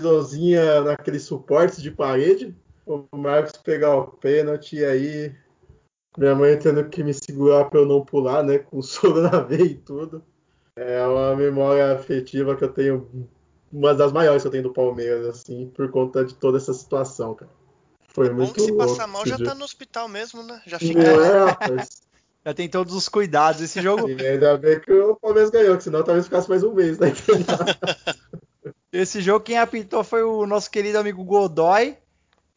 a 0.00 0.80
naqueles 0.80 1.24
suportes 1.24 1.82
de 1.82 1.90
parede. 1.90 2.56
O 2.86 3.04
Marcos 3.14 3.60
pegar 3.62 3.94
o 3.94 4.06
pênalti 4.06 4.82
aí. 4.82 5.36
Minha 6.16 6.34
mãe 6.34 6.58
tendo 6.58 6.88
que 6.88 7.04
me 7.04 7.12
segurar 7.12 7.66
para 7.66 7.80
eu 7.80 7.84
não 7.84 8.02
pular, 8.02 8.42
né? 8.42 8.58
Com 8.58 8.80
soro 8.80 9.20
na 9.20 9.38
veia 9.40 9.62
e 9.62 9.74
tudo. 9.74 10.24
É 10.76 11.06
uma 11.06 11.34
memória 11.34 11.94
afetiva 11.94 12.54
que 12.54 12.62
eu 12.62 12.68
tenho, 12.68 13.28
uma 13.72 13.94
das 13.94 14.12
maiores 14.12 14.42
que 14.42 14.48
eu 14.48 14.52
tenho 14.52 14.64
do 14.64 14.72
Palmeiras, 14.72 15.26
assim, 15.26 15.72
por 15.74 15.90
conta 15.90 16.22
de 16.22 16.34
toda 16.34 16.58
essa 16.58 16.74
situação, 16.74 17.34
cara. 17.34 17.50
Foi 18.08 18.28
muito 18.28 18.48
Bom 18.48 18.52
que 18.52 18.60
se 18.60 18.70
louco 18.70 18.86
passar 18.86 19.06
mal 19.06 19.26
já 19.26 19.36
dia. 19.36 19.46
tá 19.46 19.54
no 19.54 19.64
hospital 19.64 20.06
mesmo, 20.06 20.42
né? 20.42 20.60
Já 20.66 20.78
fica. 20.78 21.02
Não 21.02 21.24
é, 21.24 21.44
rapaz. 21.44 21.88
Já 22.46 22.54
tem 22.54 22.68
todos 22.68 22.94
os 22.94 23.08
cuidados. 23.08 23.60
Esse 23.60 23.82
jogo. 23.82 24.08
E 24.08 24.24
ainda 24.24 24.56
bem 24.56 24.78
que 24.78 24.92
o 24.92 25.16
Palmeiras 25.16 25.50
ganhou, 25.50 25.76
que 25.76 25.82
senão 25.82 26.04
talvez 26.04 26.26
ficasse 26.26 26.48
mais 26.48 26.62
um 26.62 26.72
mês, 26.72 26.96
né? 26.96 27.08
esse 28.92 29.20
jogo 29.20 29.44
quem 29.44 29.58
apitou 29.58 30.04
foi 30.04 30.22
o 30.22 30.46
nosso 30.46 30.70
querido 30.70 30.96
amigo 30.96 31.24
Godoy. 31.24 31.96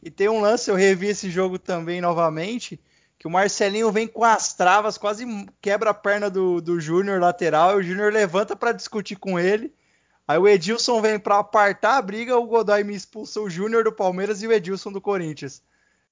E 0.04 0.12
tem 0.12 0.30
um 0.30 0.42
lance, 0.42 0.70
eu 0.70 0.76
revi 0.76 1.08
esse 1.08 1.32
jogo 1.32 1.58
também 1.58 2.02
novamente 2.02 2.80
que 3.20 3.28
o 3.28 3.30
Marcelinho 3.30 3.92
vem 3.92 4.08
com 4.08 4.24
as 4.24 4.54
travas, 4.54 4.98
quase 4.98 5.26
quebra 5.62 5.90
a 5.90 5.94
perna 5.94 6.30
do, 6.30 6.62
do 6.62 6.80
Júnior 6.80 7.20
lateral, 7.20 7.74
e 7.74 7.76
o 7.82 7.84
Júnior 7.84 8.14
levanta 8.14 8.56
para 8.56 8.72
discutir 8.72 9.18
com 9.18 9.38
ele. 9.38 9.74
Aí 10.26 10.38
o 10.38 10.48
Edilson 10.48 11.02
vem 11.02 11.20
para 11.20 11.40
apartar 11.40 11.98
a 11.98 12.02
briga, 12.02 12.38
o 12.38 12.46
Godoy 12.48 12.84
me 12.84 12.96
expulsa 12.96 13.42
o 13.42 13.50
Júnior 13.50 13.84
do 13.84 13.92
Palmeiras 13.92 14.42
e 14.42 14.48
o 14.48 14.54
Edilson 14.54 14.92
do 14.92 15.02
Corinthians. 15.02 15.62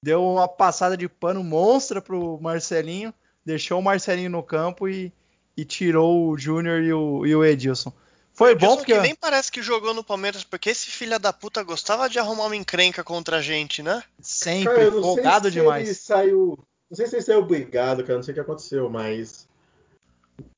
Deu 0.02 0.22
uma 0.22 0.46
passada 0.46 0.96
de 0.96 1.08
pano 1.08 1.42
monstra 1.42 2.02
pro 2.02 2.38
Marcelinho, 2.42 3.14
deixou 3.44 3.78
o 3.78 3.82
Marcelinho 3.82 4.30
no 4.30 4.42
campo 4.42 4.86
e, 4.86 5.10
e 5.56 5.64
tirou 5.64 6.28
o 6.28 6.36
Júnior 6.36 6.82
e 6.82 6.92
o, 6.92 7.24
e 7.24 7.34
o 7.34 7.44
Edilson. 7.44 7.92
Foi 8.34 8.54
bom 8.54 8.76
porque. 8.76 8.92
que 8.92 9.00
nem 9.00 9.14
parece 9.14 9.50
que 9.50 9.62
jogou 9.62 9.94
no 9.94 10.04
Palmeiras, 10.04 10.44
porque 10.44 10.70
esse 10.70 10.90
filho 10.90 11.18
da 11.18 11.32
puta 11.32 11.62
gostava 11.62 12.08
de 12.08 12.18
arrumar 12.18 12.46
uma 12.46 12.54
encrenca 12.54 13.02
contra 13.02 13.38
a 13.38 13.42
gente, 13.42 13.82
né? 13.82 14.04
Sempre, 14.20 14.74
Cara, 14.74 14.84
eu 14.84 14.92
não 14.92 15.02
folgado 15.02 15.50
sei 15.50 15.52
se 15.52 15.60
demais. 15.60 15.88
Ele 15.88 15.94
saiu. 15.94 16.58
Não 16.90 16.96
sei 16.96 17.06
se 17.06 17.16
ele 17.16 17.22
saiu 17.22 17.40
obrigado, 17.40 18.02
cara. 18.02 18.16
Não 18.16 18.22
sei 18.22 18.32
o 18.32 18.34
que 18.34 18.40
aconteceu, 18.40 18.88
mas. 18.88 19.48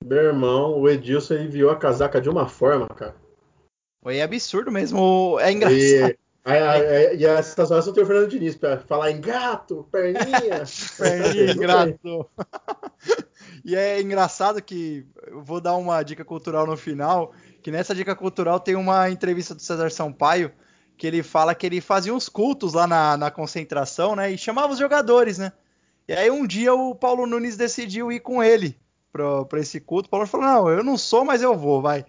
Meu 0.04 0.18
irmão, 0.18 0.78
o 0.78 0.88
Edilson 0.88 1.34
ele 1.34 1.44
enviou 1.44 1.70
a 1.70 1.76
casaca 1.76 2.20
de 2.20 2.28
uma 2.28 2.48
forma, 2.48 2.86
cara. 2.88 3.16
Foi 4.02 4.20
absurdo 4.20 4.70
mesmo. 4.70 5.38
É 5.40 5.52
engraçado. 5.52 5.78
E, 5.78 6.16
a, 6.44 6.52
a, 6.52 6.72
a, 6.72 7.14
e 7.14 7.24
essas 7.24 7.70
horas 7.70 7.86
eu 7.86 7.92
tenho 7.92 8.04
o 8.04 8.06
Fernando 8.06 8.30
Diniz 8.30 8.56
pra 8.56 8.78
falar 8.78 9.10
em 9.10 9.20
gato, 9.20 9.86
perninha. 9.90 10.64
Perninha, 10.96 11.54
gato. 11.54 12.30
e 13.64 13.76
é 13.76 14.00
engraçado 14.00 14.62
que 14.62 15.06
eu 15.26 15.42
vou 15.42 15.60
dar 15.60 15.76
uma 15.76 16.02
dica 16.02 16.24
cultural 16.24 16.66
no 16.66 16.76
final, 16.76 17.32
que 17.62 17.70
nessa 17.70 17.94
dica 17.94 18.14
cultural 18.14 18.58
tem 18.58 18.74
uma 18.74 19.10
entrevista 19.10 19.54
do 19.54 19.60
César 19.60 19.90
Sampaio, 19.90 20.50
que 20.96 21.06
ele 21.06 21.22
fala 21.22 21.54
que 21.54 21.66
ele 21.66 21.80
fazia 21.80 22.14
uns 22.14 22.28
cultos 22.28 22.74
lá 22.74 22.86
na, 22.86 23.16
na 23.16 23.30
concentração, 23.30 24.16
né? 24.16 24.30
E 24.30 24.38
chamava 24.38 24.72
os 24.72 24.78
jogadores, 24.78 25.36
né? 25.36 25.52
E 26.10 26.12
aí 26.12 26.28
um 26.28 26.44
dia 26.44 26.74
o 26.74 26.92
Paulo 26.92 27.24
Nunes 27.24 27.56
decidiu 27.56 28.10
ir 28.10 28.18
com 28.18 28.42
ele 28.42 28.76
para 29.12 29.60
esse 29.60 29.78
culto. 29.78 30.08
O 30.08 30.10
Paulo 30.10 30.26
falou: 30.26 30.44
Não, 30.44 30.68
eu 30.68 30.82
não 30.82 30.98
sou, 30.98 31.24
mas 31.24 31.40
eu 31.40 31.56
vou, 31.56 31.80
vai. 31.80 32.04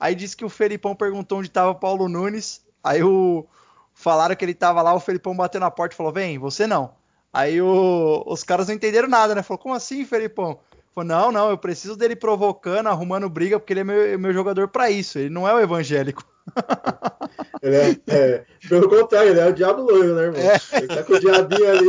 Aí 0.00 0.16
disse 0.16 0.36
que 0.36 0.44
o 0.44 0.48
Felipão 0.48 0.96
perguntou 0.96 1.38
onde 1.38 1.46
estava 1.46 1.72
Paulo 1.72 2.08
Nunes. 2.08 2.60
Aí 2.82 3.04
o, 3.04 3.46
falaram 3.94 4.34
que 4.34 4.44
ele 4.44 4.50
estava 4.50 4.82
lá, 4.82 4.92
o 4.92 4.98
Felipão 4.98 5.36
bateu 5.36 5.60
na 5.60 5.70
porta 5.70 5.94
e 5.94 5.96
falou: 5.96 6.12
Vem, 6.12 6.40
você 6.40 6.66
não. 6.66 6.94
Aí 7.32 7.62
o, 7.62 8.24
os 8.26 8.42
caras 8.42 8.66
não 8.66 8.74
entenderam 8.74 9.06
nada, 9.06 9.32
né? 9.32 9.44
Falou: 9.44 9.62
Como 9.62 9.76
assim, 9.76 10.04
Felipão? 10.04 10.58
Falou: 10.92 11.06
Não, 11.06 11.30
não, 11.30 11.48
eu 11.48 11.56
preciso 11.56 11.94
dele 11.94 12.16
provocando, 12.16 12.88
arrumando 12.88 13.30
briga, 13.30 13.60
porque 13.60 13.72
ele 13.72 13.80
é 13.80 13.84
meu, 13.84 14.18
meu 14.18 14.32
jogador 14.32 14.66
para 14.66 14.90
isso. 14.90 15.20
Ele 15.20 15.30
não 15.30 15.46
é 15.46 15.54
o 15.54 15.60
evangélico. 15.60 16.24
Ele 17.62 17.74
é, 17.74 17.96
é, 18.06 18.44
pelo 18.68 18.88
contrário, 18.88 19.30
ele 19.30 19.40
é 19.40 19.48
o 19.48 19.52
diabo 19.52 19.82
loiro, 19.82 20.14
né, 20.14 20.22
irmão? 20.24 20.40
É. 20.40 20.60
Ele 20.78 20.86
tá 20.86 21.02
com 21.02 21.14
o 21.14 21.18
diabinho 21.18 21.68
ali. 21.68 21.88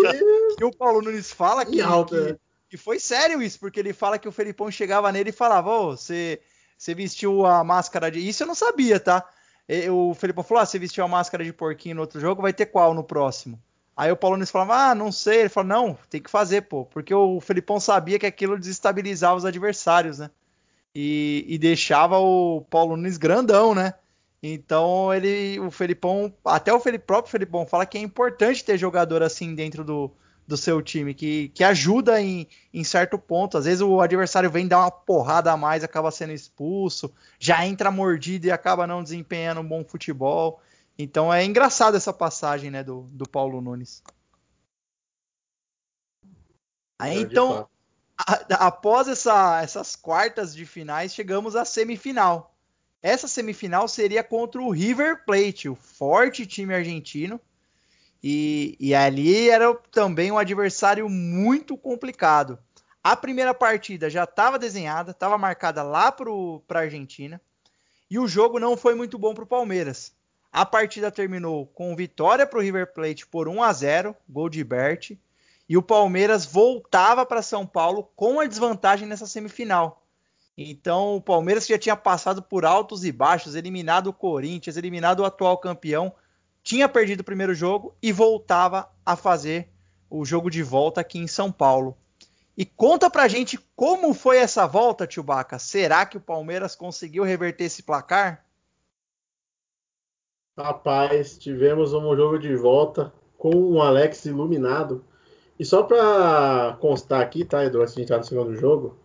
E 0.60 0.64
o 0.64 0.72
Paulo 0.72 1.02
Nunes 1.02 1.32
fala 1.32 1.66
que, 1.66 1.72
que, 1.72 2.16
né? 2.16 2.38
que 2.70 2.78
foi 2.78 3.00
sério 3.00 3.42
isso, 3.42 3.60
porque 3.60 3.80
ele 3.80 3.94
fala 3.94 4.18
que 4.18 4.28
o 4.28 4.32
Felipão 4.32 4.70
chegava 4.72 5.12
nele 5.12 5.30
e 5.30 5.34
falava: 5.34 5.70
Ô, 5.70 5.96
você, 5.96 6.42
você 6.78 6.94
vestiu 6.96 7.46
a 7.46 7.64
máscara 7.64 8.10
de. 8.12 8.28
Isso 8.28 8.44
eu 8.44 8.48
não 8.48 8.56
sabia, 8.56 9.00
tá? 9.00 9.24
E- 9.68 9.90
O 9.90 10.14
Felipão 10.14 10.44
falou: 10.44 10.62
Ah, 10.64 10.66
você 10.66 10.80
vestiu 10.80 11.04
a 11.04 11.08
máscara 11.08 11.44
de 11.44 11.54
porquinho 11.54 11.96
no 11.96 12.02
outro 12.02 12.20
jogo, 12.20 12.42
vai 12.42 12.54
ter 12.54 12.66
qual 12.68 12.94
no 12.94 13.04
próximo? 13.04 13.62
Aí 13.96 14.12
o 14.12 14.18
Paulo 14.18 14.38
Nunes 14.38 14.52
falava: 14.52 14.92
Ah, 14.92 14.96
não 14.96 15.12
sei. 15.12 15.42
Ele 15.42 15.50
falou: 15.50 15.70
Não, 15.70 15.98
tem 16.10 16.22
que 16.22 16.30
fazer, 16.30 16.62
pô. 16.64 16.86
Porque 16.86 17.14
o 17.14 17.40
Felipão 17.40 17.80
sabia 17.80 18.20
que 18.20 18.26
aquilo 18.26 18.58
desestabilizava 18.58 19.36
os 19.38 19.46
adversários, 19.46 20.20
né? 20.20 20.30
E, 20.94 21.46
e 21.48 21.58
deixava 21.60 22.18
o 22.18 22.62
Paulo 22.70 22.98
Nunes 22.98 23.18
grandão, 23.18 23.76
né? 23.76 23.94
Então 24.42 25.14
ele, 25.14 25.60
o 25.60 25.72
Felipão, 25.72 26.34
até 26.46 26.72
o 26.72 26.80
Felipe, 26.80 27.06
próprio 27.06 27.32
Felipão 27.32 27.66
fala 27.66 27.86
que 27.86 27.98
é 27.98 28.02
importante 28.02 28.64
ter 28.64 28.78
jogador 28.78 29.24
assim 29.24 29.54
dentro 29.56 29.84
do, 29.84 30.12
do 30.48 30.56
seu 30.56 30.82
time, 30.82 31.14
que, 31.14 31.50
que 31.50 31.64
ajuda 31.64 32.22
em, 32.22 32.48
em 32.74 32.84
certo 32.84 33.20
ponto. 33.20 33.58
Às 33.58 33.66
vezes 33.66 33.82
o 33.82 34.00
adversário 34.00 34.50
vem 34.50 34.68
dar 34.68 34.80
uma 34.80 34.92
porrada 34.92 35.52
a 35.52 35.58
mais, 35.58 35.84
acaba 35.84 36.10
sendo 36.10 36.32
expulso, 36.32 37.14
já 37.38 37.66
entra 37.66 37.92
mordido 37.92 38.48
e 38.48 38.52
acaba 38.52 38.88
não 38.88 39.04
desempenhando 39.04 39.60
um 39.60 39.68
bom 39.68 39.84
futebol. 39.84 40.62
Então 40.98 41.34
é 41.34 41.44
engraçado 41.44 41.98
essa 41.98 42.14
passagem 42.14 42.72
né, 42.72 42.84
do, 42.84 43.02
do 43.12 43.28
Paulo 43.28 43.60
Nunes. 43.60 44.02
Aí, 46.98 47.18
É, 47.18 47.20
então, 47.20 47.68
a, 48.18 48.68
após 48.68 49.08
essa, 49.08 49.62
essas 49.62 49.96
quartas 49.96 50.56
de 50.56 50.66
finais, 50.66 51.14
chegamos 51.14 51.56
à 51.56 51.66
semifinal. 51.66 52.56
Essa 53.02 53.28
semifinal 53.28 53.88
seria 53.88 54.24
contra 54.24 54.62
o 54.62 54.72
River 54.72 55.24
Plate, 55.26 55.70
o 55.70 55.76
forte 55.76 56.48
time 56.48 56.74
argentino. 56.74 57.40
E, 58.24 58.76
e 58.80 58.96
ali 58.96 59.50
era 59.50 59.74
também 59.92 60.32
um 60.32 60.38
adversário 60.38 61.08
muito 61.10 61.78
complicado. 61.78 62.60
A 63.04 63.16
primeira 63.16 63.54
partida 63.54 64.10
já 64.10 64.24
estava 64.24 64.60
desenhada, 64.60 65.12
estava 65.12 65.38
marcada 65.38 65.84
lá 65.84 66.12
para 66.12 66.30
a 66.30 66.84
Argentina. 66.84 67.40
E 68.10 68.20
o 68.20 68.28
jogo 68.28 68.60
não 68.60 68.76
foi 68.76 68.96
muito 68.96 69.18
bom 69.18 69.34
para 69.34 69.44
o 69.44 69.48
Palmeiras. 69.48 70.14
A 70.52 70.66
partida 70.66 71.12
terminou 71.12 71.68
com 71.68 71.96
vitória 71.96 72.48
para 72.48 72.60
o 72.60 72.62
River 72.62 72.94
Plate 72.94 73.28
por 73.28 73.48
1 73.48 73.64
a 73.64 73.74
0, 73.74 74.16
gol 74.28 74.50
de 74.50 74.64
Bert. 74.64 75.12
E 75.70 75.78
o 75.78 75.84
Palmeiras 75.84 76.46
voltava 76.46 77.26
para 77.26 77.42
São 77.42 77.66
Paulo 77.66 78.10
com 78.16 78.40
a 78.40 78.46
desvantagem 78.46 79.08
nessa 79.08 79.28
semifinal. 79.28 80.04
Então, 80.58 81.18
o 81.18 81.22
Palmeiras 81.22 81.68
já 81.68 81.78
tinha 81.78 81.96
passado 81.96 82.42
por 82.42 82.66
altos 82.66 83.06
e 83.06 83.12
baixos, 83.12 83.54
eliminado 83.54 84.08
o 84.08 84.14
Corinthians, 84.14 84.78
eliminado 84.78 85.20
o 85.20 85.26
atual 85.26 85.58
campeão, 85.60 86.12
tinha 86.68 86.90
perdido 86.90 87.22
o 87.22 87.24
primeiro 87.24 87.54
jogo 87.54 87.96
e 88.04 88.12
voltava 88.12 88.92
a 89.06 89.16
fazer 89.16 89.70
o 90.10 90.26
jogo 90.26 90.50
de 90.50 90.62
volta 90.62 91.00
aqui 91.00 91.18
em 91.18 91.26
São 91.26 91.50
Paulo. 91.50 91.96
E 92.58 92.66
conta 92.66 93.10
pra 93.10 93.30
gente 93.30 93.58
como 93.74 94.14
foi 94.14 94.36
essa 94.36 94.68
volta, 94.68 95.08
Tio 95.08 95.24
Baca. 95.24 95.58
Será 95.60 96.06
que 96.06 96.18
o 96.18 96.20
Palmeiras 96.20 96.76
conseguiu 96.76 97.24
reverter 97.24 97.64
esse 97.64 97.84
placar? 97.84 98.44
Rapaz, 100.60 101.38
tivemos 101.38 101.94
um 101.94 102.14
jogo 102.18 102.38
de 102.38 102.54
volta 102.58 103.14
com 103.38 103.56
o 103.56 103.82
Alex 103.82 104.26
iluminado. 104.26 105.06
E 105.58 105.64
só 105.64 105.84
para 105.84 106.76
constar 106.82 107.22
aqui, 107.22 107.46
tá, 107.46 107.64
Edu, 107.64 107.82
antes 107.82 107.96
de 107.96 108.02
entrar 108.02 108.18
no 108.18 108.26
segundo 108.26 108.54
jogo, 108.58 108.98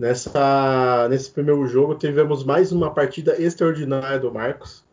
Nessa, 0.00 1.08
nesse 1.10 1.30
primeiro 1.30 1.66
jogo, 1.66 1.94
tivemos 1.96 2.44
mais 2.44 2.72
uma 2.72 2.94
partida 2.94 3.40
extraordinária 3.40 4.18
do 4.18 4.32
Marcos. 4.32 4.84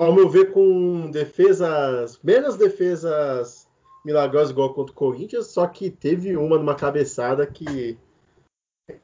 Ao 0.00 0.14
meu 0.14 0.30
ver, 0.30 0.50
com 0.50 1.10
defesas, 1.10 2.18
menos 2.22 2.56
defesas 2.56 3.68
milagrosas 4.02 4.50
igual 4.50 4.72
contra 4.72 4.92
o 4.92 4.96
Corinthians, 4.96 5.48
só 5.48 5.66
que 5.66 5.90
teve 5.90 6.34
uma 6.38 6.56
numa 6.56 6.74
cabeçada 6.74 7.46
que 7.46 7.98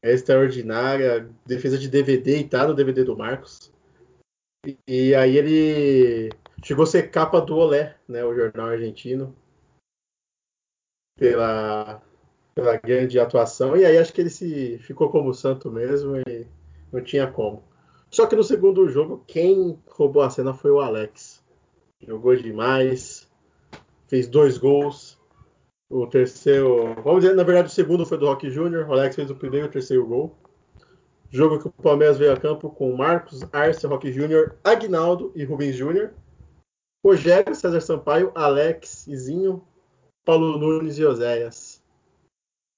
é 0.02 0.12
extraordinária, 0.12 1.28
defesa 1.44 1.76
de 1.76 1.86
DVD 1.86 2.38
e 2.38 2.48
tá 2.48 2.66
no 2.66 2.72
DVD 2.72 3.04
do 3.04 3.14
Marcos. 3.14 3.70
E, 4.66 4.78
e 4.88 5.14
aí 5.14 5.36
ele 5.36 6.30
chegou 6.64 6.84
a 6.84 6.86
ser 6.86 7.10
capa 7.10 7.42
do 7.42 7.56
Olé, 7.56 7.94
né, 8.08 8.24
o 8.24 8.34
jornal 8.34 8.68
argentino, 8.68 9.36
pela 11.18 12.02
pela 12.54 12.78
grande 12.78 13.20
atuação. 13.20 13.76
E 13.76 13.84
aí 13.84 13.98
acho 13.98 14.14
que 14.14 14.20
ele 14.22 14.30
se 14.30 14.78
ficou 14.78 15.10
como 15.10 15.34
santo 15.34 15.70
mesmo 15.70 16.16
e 16.16 16.46
não 16.90 17.04
tinha 17.04 17.30
como. 17.30 17.62
Só 18.16 18.26
que 18.26 18.34
no 18.34 18.42
segundo 18.42 18.88
jogo, 18.88 19.22
quem 19.26 19.78
roubou 19.86 20.22
a 20.22 20.30
cena 20.30 20.54
foi 20.54 20.70
o 20.70 20.80
Alex. 20.80 21.44
Jogou 22.00 22.34
demais, 22.34 23.30
fez 24.08 24.26
dois 24.26 24.56
gols. 24.56 25.20
O 25.90 26.06
terceiro, 26.06 26.94
vamos 27.04 27.20
dizer, 27.20 27.34
na 27.34 27.42
verdade, 27.42 27.68
o 27.68 27.70
segundo 27.70 28.06
foi 28.06 28.16
do 28.16 28.24
Rock 28.24 28.48
Júnior. 28.48 28.88
O 28.88 28.92
Alex 28.94 29.16
fez 29.16 29.30
o 29.30 29.36
primeiro 29.36 29.66
e 29.66 29.68
o 29.68 29.70
terceiro 29.70 30.06
gol. 30.06 30.34
Jogo 31.28 31.58
que 31.58 31.68
o 31.68 31.70
Palmeiras 31.70 32.16
veio 32.16 32.32
a 32.32 32.38
campo 32.38 32.70
com 32.70 32.96
Marcos, 32.96 33.42
Arce, 33.52 33.86
Rock 33.86 34.10
Júnior, 34.10 34.56
Agnaldo 34.64 35.30
e 35.34 35.44
Rubens 35.44 35.76
Júnior. 35.76 36.14
Rogério, 37.04 37.54
César 37.54 37.82
Sampaio, 37.82 38.32
Alex, 38.34 39.06
Izinho, 39.06 39.62
Paulo 40.24 40.56
Nunes 40.56 40.98
e 40.98 41.04
Oséias. 41.04 41.82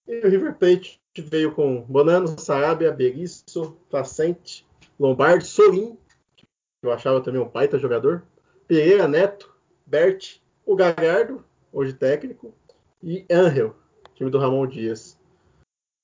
E 0.05 0.18
o 0.18 0.28
River 0.28 0.57
Plate 0.57 1.01
veio 1.16 1.55
com 1.55 1.82
Bonano, 1.82 2.26
Sarabia, 2.41 2.91
Beguiço, 2.91 3.76
Placente, 3.89 4.66
Lombardi, 4.99 5.46
Solim, 5.46 5.96
que 6.36 6.46
eu 6.82 6.92
achava 6.92 7.20
também 7.20 7.40
um 7.40 7.49
baita 7.49 7.78
jogador, 7.78 8.24
Pereira 8.66 9.07
Neto, 9.07 9.55
Bert, 9.86 10.40
o 10.66 10.74
Galhardo, 10.74 11.44
hoje 11.72 11.92
técnico, 11.92 12.55
e 13.03 13.24
Angel, 13.30 13.74
time 14.14 14.30
do 14.30 14.38
Ramon 14.38 14.66
Dias. 14.66 15.18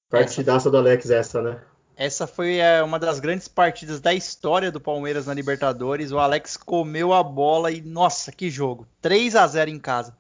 Partidaça 0.08 0.70
do 0.70 0.76
Alex 0.76 1.10
essa, 1.10 1.42
né? 1.42 1.60
Essa 1.96 2.26
foi 2.26 2.56
é, 2.56 2.82
uma 2.82 2.98
das 2.98 3.20
grandes 3.20 3.46
partidas 3.46 4.00
da 4.00 4.12
história 4.12 4.70
do 4.70 4.80
Palmeiras 4.80 5.26
na 5.26 5.34
Libertadores. 5.34 6.10
O 6.10 6.18
Alex 6.18 6.56
comeu 6.56 7.12
a 7.12 7.22
bola 7.22 7.70
e, 7.70 7.80
nossa, 7.80 8.32
que 8.32 8.50
jogo! 8.50 8.86
3 9.00 9.36
a 9.36 9.46
0 9.46 9.70
em 9.70 9.78
casa. 9.78 10.16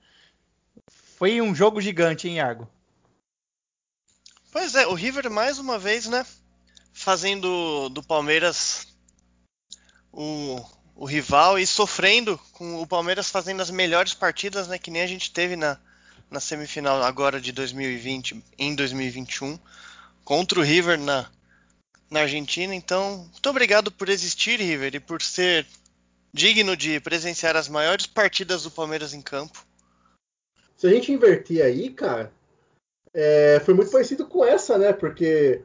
Foi 0.88 1.40
um 1.40 1.54
jogo 1.54 1.80
gigante, 1.80 2.28
hein, 2.28 2.40
Argo? 2.40 2.68
Pois 4.52 4.74
é, 4.76 4.86
o 4.86 4.94
River 4.94 5.28
mais 5.30 5.58
uma 5.58 5.78
vez, 5.78 6.06
né? 6.06 6.24
Fazendo 7.04 7.90
do 7.90 8.02
Palmeiras 8.02 8.88
o, 10.10 10.58
o 10.96 11.04
rival 11.04 11.58
e 11.58 11.66
sofrendo 11.66 12.40
com 12.52 12.80
o 12.80 12.86
Palmeiras 12.86 13.28
fazendo 13.28 13.60
as 13.60 13.68
melhores 13.68 14.14
partidas, 14.14 14.68
né? 14.68 14.78
Que 14.78 14.90
nem 14.90 15.02
a 15.02 15.06
gente 15.06 15.30
teve 15.30 15.54
na, 15.54 15.78
na 16.30 16.40
semifinal 16.40 17.02
agora 17.02 17.38
de 17.38 17.52
2020, 17.52 18.42
em 18.58 18.74
2021, 18.74 19.58
contra 20.24 20.58
o 20.58 20.62
River 20.62 20.98
na, 20.98 21.30
na 22.10 22.20
Argentina. 22.20 22.74
Então, 22.74 23.28
muito 23.30 23.50
obrigado 23.50 23.92
por 23.92 24.08
existir, 24.08 24.58
River, 24.58 24.94
e 24.94 25.00
por 25.00 25.20
ser 25.20 25.66
digno 26.32 26.74
de 26.74 27.00
presenciar 27.00 27.54
as 27.54 27.68
maiores 27.68 28.06
partidas 28.06 28.62
do 28.62 28.70
Palmeiras 28.70 29.12
em 29.12 29.20
campo. 29.20 29.62
Se 30.74 30.86
a 30.86 30.90
gente 30.90 31.12
inverter 31.12 31.62
aí, 31.66 31.90
cara, 31.90 32.32
é, 33.12 33.60
foi 33.62 33.74
muito 33.74 33.90
parecido 33.90 34.26
com 34.26 34.42
essa, 34.42 34.78
né? 34.78 34.90
Porque 34.94 35.62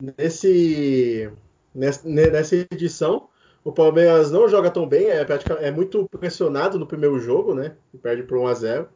nesse, 0.00 1.30
nessa 1.74 2.56
edição 2.56 3.28
o 3.66 3.72
Palmeiras 3.72 4.30
não 4.30 4.48
joga 4.48 4.70
tão 4.70 4.86
bem, 4.86 5.06
é, 5.06 5.26
é 5.58 5.72
muito 5.72 6.08
pressionado 6.08 6.78
no 6.78 6.86
primeiro 6.86 7.18
jogo, 7.18 7.52
né? 7.52 7.76
E 7.92 7.98
perde 7.98 8.22
por 8.22 8.38
1 8.38 8.46
a 8.46 8.54
0 8.54 8.88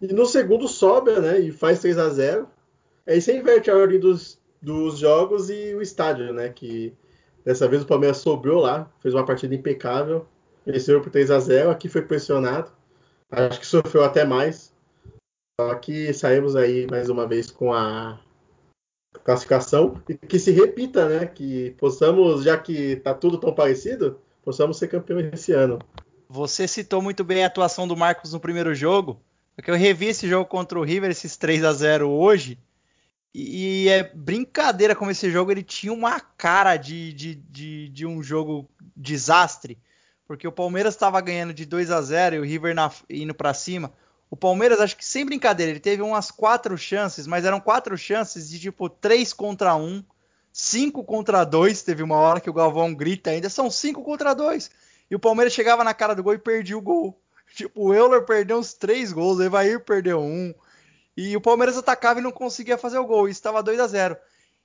E 0.00 0.06
no 0.12 0.24
segundo 0.24 0.68
sobe, 0.68 1.10
né? 1.18 1.40
E 1.40 1.50
faz 1.50 1.80
3 1.80 1.98
a 1.98 2.08
0 2.08 2.48
Aí 3.04 3.20
você 3.20 3.36
inverte 3.36 3.68
a 3.68 3.76
ordem 3.76 3.98
dos, 3.98 4.40
dos 4.62 4.98
jogos 4.98 5.50
e 5.50 5.74
o 5.74 5.82
estádio, 5.82 6.32
né? 6.32 6.50
Que 6.50 6.94
dessa 7.44 7.66
vez 7.66 7.82
o 7.82 7.86
Palmeiras 7.86 8.18
sobrou 8.18 8.60
lá, 8.60 8.88
fez 9.00 9.12
uma 9.12 9.26
partida 9.26 9.56
impecável, 9.56 10.24
venceu 10.64 11.00
por 11.00 11.10
3 11.10 11.32
a 11.32 11.40
0 11.40 11.70
Aqui 11.70 11.88
foi 11.88 12.02
pressionado, 12.02 12.70
acho 13.28 13.58
que 13.58 13.66
sofreu 13.66 14.04
até 14.04 14.24
mais. 14.24 14.72
Só 15.60 15.74
que 15.74 16.12
saímos 16.12 16.54
aí 16.54 16.86
mais 16.88 17.08
uma 17.08 17.26
vez 17.26 17.50
com 17.50 17.72
a 17.72 18.20
classificação 19.24 20.00
e 20.08 20.14
que 20.14 20.38
se 20.38 20.50
repita, 20.50 21.08
né? 21.08 21.26
Que 21.26 21.70
possamos, 21.78 22.44
já 22.44 22.56
que 22.56 22.96
tá 22.96 23.14
tudo 23.14 23.38
tão 23.38 23.54
parecido, 23.54 24.18
possamos 24.42 24.78
ser 24.78 24.88
campeões 24.88 25.32
esse 25.32 25.52
ano. 25.52 25.78
Você 26.28 26.66
citou 26.66 27.00
muito 27.00 27.22
bem 27.22 27.44
a 27.44 27.46
atuação 27.46 27.86
do 27.86 27.96
Marcos 27.96 28.32
no 28.32 28.40
primeiro 28.40 28.74
jogo, 28.74 29.20
porque 29.54 29.70
eu 29.70 29.76
revi 29.76 30.06
esse 30.06 30.28
jogo 30.28 30.46
contra 30.46 30.78
o 30.78 30.82
River, 30.82 31.10
esses 31.10 31.36
3 31.36 31.64
a 31.64 31.72
0 31.72 32.10
hoje, 32.10 32.58
e 33.34 33.88
é 33.88 34.02
brincadeira 34.14 34.96
como 34.96 35.10
esse 35.10 35.30
jogo 35.30 35.50
ele 35.52 35.62
tinha 35.62 35.92
uma 35.92 36.18
cara 36.18 36.76
de, 36.76 37.12
de, 37.12 37.34
de, 37.34 37.88
de 37.90 38.06
um 38.06 38.22
jogo 38.22 38.66
desastre, 38.96 39.78
porque 40.26 40.48
o 40.48 40.52
Palmeiras 40.52 40.94
estava 40.94 41.20
ganhando 41.20 41.52
de 41.52 41.66
2 41.66 41.90
a 41.90 42.00
0 42.00 42.36
e 42.36 42.38
o 42.38 42.44
River 42.44 42.74
na, 42.74 42.90
indo 43.10 43.34
para 43.34 43.52
cima. 43.52 43.92
O 44.28 44.36
Palmeiras, 44.36 44.80
acho 44.80 44.96
que 44.96 45.04
sem 45.04 45.24
brincadeira, 45.24 45.70
ele 45.70 45.80
teve 45.80 46.02
umas 46.02 46.30
quatro 46.30 46.76
chances, 46.76 47.26
mas 47.26 47.44
eram 47.44 47.60
quatro 47.60 47.96
chances 47.96 48.48
de 48.48 48.58
tipo 48.58 48.88
três 48.88 49.32
contra 49.32 49.76
um, 49.76 50.04
cinco 50.52 51.04
contra 51.04 51.44
dois. 51.44 51.82
Teve 51.82 52.02
uma 52.02 52.16
hora 52.16 52.40
que 52.40 52.50
o 52.50 52.52
Galvão 52.52 52.92
grita 52.92 53.30
ainda, 53.30 53.48
são 53.48 53.70
cinco 53.70 54.02
contra 54.02 54.34
dois. 54.34 54.70
E 55.08 55.14
o 55.14 55.20
Palmeiras 55.20 55.52
chegava 55.52 55.84
na 55.84 55.94
cara 55.94 56.14
do 56.14 56.22
gol 56.22 56.34
e 56.34 56.38
perdia 56.38 56.76
o 56.76 56.82
gol. 56.82 57.20
Tipo, 57.54 57.88
o 57.88 57.94
Euler 57.94 58.24
perdeu 58.24 58.58
uns 58.58 58.74
três 58.74 59.12
gols, 59.12 59.38
o 59.38 59.42
Evair 59.42 59.84
perdeu 59.84 60.20
um. 60.20 60.52
E 61.16 61.36
o 61.36 61.40
Palmeiras 61.40 61.76
atacava 61.78 62.18
e 62.18 62.22
não 62.22 62.32
conseguia 62.32 62.76
fazer 62.76 62.98
o 62.98 63.06
gol. 63.06 63.28
E 63.28 63.30
estava 63.30 63.62
2 63.62 63.78
a 63.80 63.86
0 63.86 64.16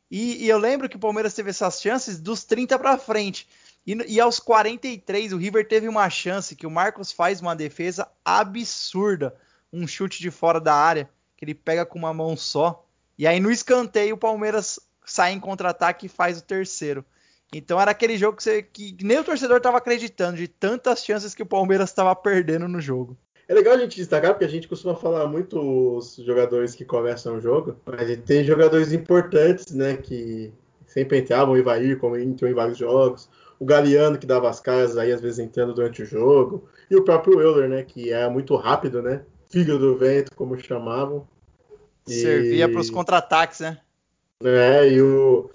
e, 0.09 0.43
e, 0.43 0.49
eu 0.49 0.57
lembro 0.57 0.89
que 0.89 0.97
o 0.97 0.99
Palmeiras 0.99 1.34
teve 1.34 1.51
essas 1.51 1.82
chances 1.82 2.20
dos 2.20 2.43
30 2.43 2.78
para 2.78 2.97
frente. 2.97 3.47
E, 3.88 3.93
e, 4.16 4.20
aos 4.20 4.39
43, 4.39 5.32
o 5.32 5.38
River 5.38 5.66
teve 5.66 5.88
uma 5.88 6.09
chance 6.09 6.53
que 6.53 6.68
o 6.68 6.72
Marcos 6.72 7.14
faz 7.14 7.39
uma 7.39 7.55
defesa 7.55 8.12
absurda 8.26 9.34
um 9.72 9.88
chute 9.88 10.22
de 10.22 10.32
fora 10.32 10.59
da 10.59 10.74
área, 10.74 11.09
que 11.38 11.45
ele 11.45 11.55
pega 11.55 11.86
com 11.86 11.97
uma 11.97 12.13
mão 12.13 12.36
só. 12.36 12.86
E 13.17 13.28
aí 13.28 13.39
no 13.39 13.51
escanteio 13.51 14.15
o 14.15 14.17
Palmeiras 14.17 14.80
sai 15.05 15.34
em 15.34 15.39
contra-ataque 15.39 16.05
e 16.05 16.09
faz 16.09 16.39
o 16.39 16.43
terceiro. 16.43 17.05
Então 17.53 17.80
era 17.80 17.91
aquele 17.91 18.17
jogo 18.17 18.38
que, 18.38 18.43
você, 18.43 18.63
que 18.63 18.95
nem 19.01 19.19
o 19.19 19.24
torcedor 19.24 19.57
estava 19.57 19.78
acreditando, 19.78 20.38
de 20.38 20.47
tantas 20.47 21.03
chances 21.03 21.36
que 21.36 21.43
o 21.43 21.45
Palmeiras 21.45 21.89
estava 21.89 22.15
perdendo 22.15 22.67
no 22.67 22.80
jogo. 22.80 23.17
É 23.47 23.53
legal 23.53 23.74
a 23.74 23.78
gente 23.78 23.97
destacar, 23.97 24.32
porque 24.32 24.45
a 24.45 24.49
gente 24.49 24.67
costuma 24.67 24.95
falar 24.95 25.28
muito 25.28 25.59
os 25.59 26.15
jogadores 26.15 26.74
que 26.74 26.86
começam 26.86 27.36
o 27.36 27.41
jogo, 27.41 27.76
mas 27.86 28.17
tem 28.19 28.45
jogadores 28.45 28.93
importantes, 28.93 29.74
né, 29.74 29.97
que 29.97 30.53
sempre 30.88 31.19
entravam, 31.19 31.53
o 31.53 31.57
Ivair, 31.57 31.99
como 31.99 32.15
entrou 32.15 32.49
em 32.49 32.53
vários 32.53 32.78
jogos, 32.78 33.30
o 33.59 33.65
Galeano, 33.65 34.17
que 34.17 34.26
dava 34.26 34.49
as 34.49 34.61
caras 34.61 34.97
aí, 34.97 35.11
às 35.11 35.19
vezes 35.19 35.39
entrando 35.39 35.74
durante 35.74 36.01
o 36.01 36.05
jogo, 36.05 36.69
e 36.89 36.95
o 36.95 37.03
próprio 37.03 37.41
Euler, 37.41 37.67
né, 37.67 37.84
que 37.84 38.13
é 38.13 38.30
muito 38.30 38.55
rápido, 38.55 39.01
né, 39.01 39.22
filho 39.52 39.78
do 39.78 39.97
vento, 39.97 40.34
como 40.36 40.58
chamavam. 40.58 41.28
E... 42.08 42.14
Servia 42.14 42.70
para 42.70 42.82
os 42.82 42.89
contra-ataques, 42.89 43.60
né? 43.60 43.78
É, 44.43 44.89
e 44.89 45.02
o, 45.02 45.52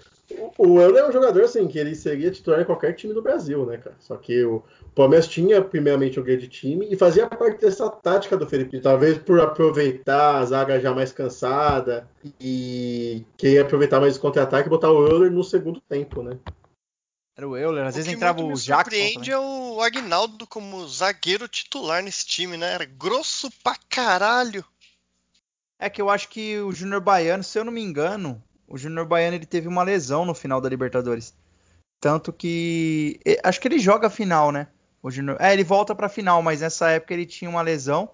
o 0.57 0.79
Euler 0.79 1.03
é 1.03 1.07
um 1.07 1.11
jogador 1.11 1.43
assim 1.43 1.67
que 1.67 1.77
ele 1.77 1.95
seria 1.95 2.31
titular 2.31 2.61
em 2.61 2.65
qualquer 2.65 2.93
time 2.93 3.13
do 3.13 3.21
Brasil, 3.21 3.65
né, 3.65 3.77
cara? 3.77 3.95
Só 3.99 4.15
que 4.15 4.43
o 4.43 4.63
Palmeiras 4.95 5.27
tinha 5.27 5.61
primeiramente 5.61 6.19
um 6.19 6.23
grande 6.23 6.47
time 6.47 6.87
e 6.89 6.95
fazia 6.95 7.27
parte 7.27 7.61
dessa 7.61 7.89
tática 7.89 8.37
do 8.37 8.47
Felipe, 8.47 8.79
talvez 8.79 9.17
por 9.17 9.39
aproveitar 9.39 10.37
a 10.37 10.45
zaga 10.45 10.79
já 10.79 10.93
mais 10.93 11.11
cansada 11.11 12.07
e 12.39 13.25
querer 13.37 13.59
aproveitar 13.59 13.99
mais 13.99 14.17
o 14.17 14.21
contra-ataque 14.21 14.67
e 14.67 14.69
botar 14.69 14.91
o 14.91 15.05
Euler 15.07 15.31
no 15.31 15.43
segundo 15.43 15.81
tempo, 15.81 16.21
né? 16.21 16.37
Era 17.37 17.47
o 17.47 17.55
Euler, 17.55 17.85
às 17.85 17.93
O 17.93 17.97
vezes 17.97 18.09
que 18.09 18.15
entrava 18.15 18.41
o 18.41 18.47
me 18.47 18.55
Jackson. 18.55 18.73
surpreende 18.73 19.29
também. 19.31 19.33
é 19.33 19.37
o 19.39 19.79
Agnaldo 19.81 20.47
como 20.47 20.87
zagueiro 20.87 21.47
titular 21.47 22.01
nesse 22.01 22.25
time, 22.25 22.57
né? 22.57 22.73
Era 22.73 22.85
grosso 22.85 23.51
pra 23.63 23.75
caralho. 23.87 24.65
É 25.79 25.87
que 25.87 26.01
eu 26.01 26.09
acho 26.09 26.29
que 26.29 26.57
o 26.59 26.71
Júnior 26.71 26.99
Baiano, 26.99 27.43
se 27.43 27.59
eu 27.59 27.63
não 27.63 27.71
me 27.71 27.81
engano, 27.83 28.41
o 28.67 28.75
Júnior 28.75 29.05
Baiano 29.05 29.35
ele 29.35 29.45
teve 29.45 29.67
uma 29.67 29.83
lesão 29.83 30.25
no 30.25 30.33
final 30.33 30.59
da 30.59 30.67
Libertadores. 30.67 31.35
Tanto 32.01 32.33
que. 32.33 33.19
Acho 33.43 33.61
que 33.61 33.67
ele 33.67 33.77
joga 33.77 34.07
a 34.07 34.09
final, 34.09 34.51
né? 34.51 34.67
O 35.03 35.11
Júnior. 35.11 35.37
É, 35.39 35.53
ele 35.53 35.63
volta 35.63 35.93
pra 35.93 36.09
final, 36.09 36.41
mas 36.41 36.61
nessa 36.61 36.89
época 36.89 37.13
ele 37.13 37.25
tinha 37.27 37.49
uma 37.49 37.61
lesão. 37.61 38.09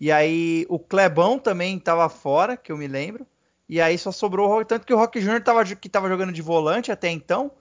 E 0.00 0.10
aí 0.10 0.64
o 0.70 0.78
Clebão 0.78 1.38
também 1.38 1.78
tava 1.78 2.08
fora, 2.08 2.56
que 2.56 2.72
eu 2.72 2.78
me 2.78 2.88
lembro. 2.88 3.26
E 3.68 3.80
aí 3.82 3.98
só 3.98 4.10
sobrou 4.10 4.48
o 4.48 4.50
Rock. 4.50 4.66
Tanto 4.66 4.86
que 4.86 4.94
o 4.94 4.96
Rock 4.96 5.20
Júnior 5.20 5.42
tava, 5.42 5.62
que 5.64 5.88
tava 5.90 6.08
jogando 6.08 6.32
de 6.32 6.40
volante 6.42 6.90
até 6.90 7.10
então, 7.10 7.52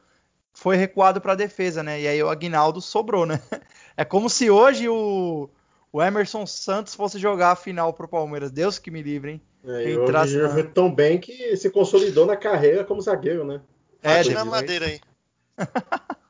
foi 0.53 0.75
recuado 0.75 1.19
pra 1.21 1.35
defesa, 1.35 1.81
né? 1.83 1.99
E 2.01 2.07
aí 2.07 2.21
o 2.23 2.29
Aguinaldo 2.29 2.81
sobrou, 2.81 3.25
né? 3.25 3.41
É 3.97 4.05
como 4.05 4.29
se 4.29 4.49
hoje 4.49 4.87
o, 4.87 5.49
o 5.91 6.01
Emerson 6.01 6.45
Santos 6.47 6.95
fosse 6.95 7.19
jogar 7.19 7.51
a 7.51 7.55
final 7.55 7.93
pro 7.93 8.07
Palmeiras. 8.07 8.49
Deus 8.49 8.79
que 8.79 8.89
me 8.89 9.01
livre, 9.03 9.31
hein? 9.33 9.41
É, 9.65 9.89
e 9.91 9.97
o 9.97 10.03
Entrasse 10.03 10.31
Júnior 10.31 10.47
na- 10.47 10.53
foi 10.55 10.63
tão 10.63 10.93
bem 10.93 11.19
que 11.19 11.55
se 11.57 11.69
consolidou 11.69 12.25
na 12.25 12.37
carreira 12.37 12.83
como 12.85 13.01
zagueiro, 13.01 13.43
né? 13.43 13.61
É, 14.01 14.17
Bate 14.17 14.29
na 14.33 14.43
depois. 14.43 14.61
madeira 14.61 14.85
aí. 14.87 14.99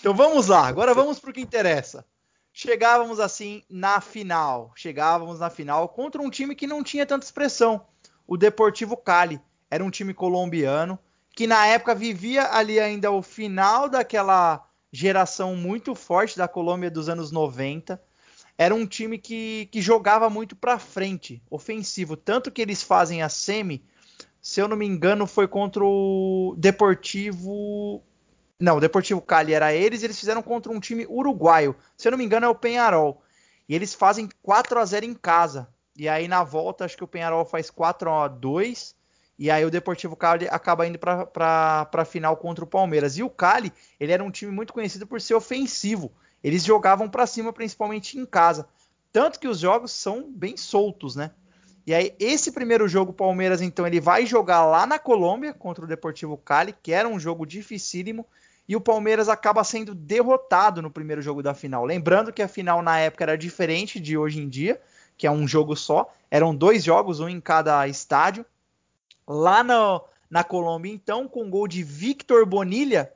Então 0.00 0.14
vamos 0.14 0.48
lá, 0.48 0.66
agora 0.66 0.92
vamos 0.94 1.20
pro 1.20 1.32
que 1.32 1.40
interessa. 1.40 2.04
Chegávamos 2.52 3.20
assim 3.20 3.62
na 3.70 4.00
final. 4.00 4.72
Chegávamos 4.74 5.38
na 5.38 5.48
final 5.48 5.88
contra 5.88 6.20
um 6.20 6.28
time 6.28 6.54
que 6.56 6.66
não 6.66 6.82
tinha 6.82 7.06
tanta 7.06 7.24
expressão. 7.24 7.86
O 8.26 8.36
Deportivo 8.36 8.96
Cali. 8.96 9.40
Era 9.70 9.84
um 9.84 9.90
time 9.90 10.12
colombiano 10.12 10.98
que 11.42 11.46
na 11.48 11.66
época 11.66 11.92
vivia 11.92 12.54
ali 12.54 12.78
ainda 12.78 13.10
o 13.10 13.20
final 13.20 13.88
daquela 13.88 14.64
geração 14.92 15.56
muito 15.56 15.92
forte 15.92 16.38
da 16.38 16.46
Colômbia 16.46 16.88
dos 16.88 17.08
anos 17.08 17.32
90. 17.32 18.00
Era 18.56 18.72
um 18.72 18.86
time 18.86 19.18
que, 19.18 19.68
que 19.72 19.82
jogava 19.82 20.30
muito 20.30 20.54
pra 20.54 20.78
frente, 20.78 21.42
ofensivo. 21.50 22.16
Tanto 22.16 22.48
que 22.48 22.62
eles 22.62 22.80
fazem 22.80 23.24
a 23.24 23.28
semi, 23.28 23.84
se 24.40 24.60
eu 24.60 24.68
não 24.68 24.76
me 24.76 24.86
engano, 24.86 25.26
foi 25.26 25.48
contra 25.48 25.84
o 25.84 26.54
Deportivo 26.56 28.04
não, 28.60 28.76
o 28.76 28.80
Deportivo 28.80 29.20
Cali 29.20 29.52
era 29.52 29.74
eles, 29.74 30.04
eles 30.04 30.20
fizeram 30.20 30.42
contra 30.42 30.70
um 30.70 30.78
time 30.78 31.04
uruguaio. 31.08 31.74
Se 31.96 32.06
eu 32.06 32.12
não 32.12 32.18
me 32.18 32.24
engano, 32.24 32.46
é 32.46 32.48
o 32.48 32.54
Penharol. 32.54 33.20
E 33.68 33.74
eles 33.74 33.94
fazem 33.94 34.28
4 34.40 34.78
a 34.78 34.84
0 34.84 35.06
em 35.06 35.14
casa. 35.14 35.68
E 35.96 36.08
aí 36.08 36.28
na 36.28 36.44
volta, 36.44 36.84
acho 36.84 36.96
que 36.96 37.02
o 37.02 37.08
Penharol 37.08 37.44
faz 37.44 37.68
4 37.68 38.08
a 38.12 38.28
2 38.28 38.94
e 39.42 39.50
aí 39.50 39.64
o 39.64 39.70
Deportivo 39.72 40.14
Cali 40.14 40.46
acaba 40.48 40.86
indo 40.86 41.00
para 41.00 41.88
a 41.92 42.04
final 42.04 42.36
contra 42.36 42.62
o 42.62 42.66
Palmeiras. 42.66 43.18
E 43.18 43.24
o 43.24 43.28
Cali, 43.28 43.72
ele 43.98 44.12
era 44.12 44.22
um 44.22 44.30
time 44.30 44.52
muito 44.52 44.72
conhecido 44.72 45.04
por 45.04 45.20
ser 45.20 45.34
ofensivo. 45.34 46.12
Eles 46.44 46.62
jogavam 46.64 47.08
para 47.08 47.26
cima, 47.26 47.52
principalmente 47.52 48.16
em 48.16 48.24
casa. 48.24 48.68
Tanto 49.12 49.40
que 49.40 49.48
os 49.48 49.58
jogos 49.58 49.90
são 49.90 50.30
bem 50.30 50.56
soltos, 50.56 51.16
né? 51.16 51.32
E 51.84 51.92
aí, 51.92 52.14
esse 52.20 52.52
primeiro 52.52 52.86
jogo, 52.86 53.10
o 53.10 53.14
Palmeiras, 53.14 53.60
então, 53.60 53.84
ele 53.84 53.98
vai 53.98 54.26
jogar 54.26 54.64
lá 54.64 54.86
na 54.86 54.96
Colômbia 54.96 55.52
contra 55.52 55.84
o 55.84 55.88
Deportivo 55.88 56.36
Cali, 56.36 56.72
que 56.80 56.92
era 56.92 57.08
um 57.08 57.18
jogo 57.18 57.44
dificílimo, 57.44 58.24
e 58.68 58.76
o 58.76 58.80
Palmeiras 58.80 59.28
acaba 59.28 59.64
sendo 59.64 59.92
derrotado 59.92 60.80
no 60.80 60.88
primeiro 60.88 61.20
jogo 61.20 61.42
da 61.42 61.52
final. 61.52 61.84
Lembrando 61.84 62.32
que 62.32 62.42
a 62.42 62.46
final 62.46 62.80
na 62.80 63.00
época 63.00 63.24
era 63.24 63.36
diferente 63.36 63.98
de 63.98 64.16
hoje 64.16 64.40
em 64.40 64.48
dia, 64.48 64.80
que 65.18 65.26
é 65.26 65.30
um 65.32 65.48
jogo 65.48 65.74
só, 65.74 66.14
eram 66.30 66.54
dois 66.54 66.84
jogos, 66.84 67.18
um 67.18 67.28
em 67.28 67.40
cada 67.40 67.88
estádio. 67.88 68.46
Lá 69.26 69.62
no, 69.62 70.02
na 70.30 70.42
Colômbia, 70.42 70.92
então, 70.92 71.28
com 71.28 71.50
gol 71.50 71.68
de 71.68 71.82
Victor 71.82 72.46
Bonilha, 72.46 73.12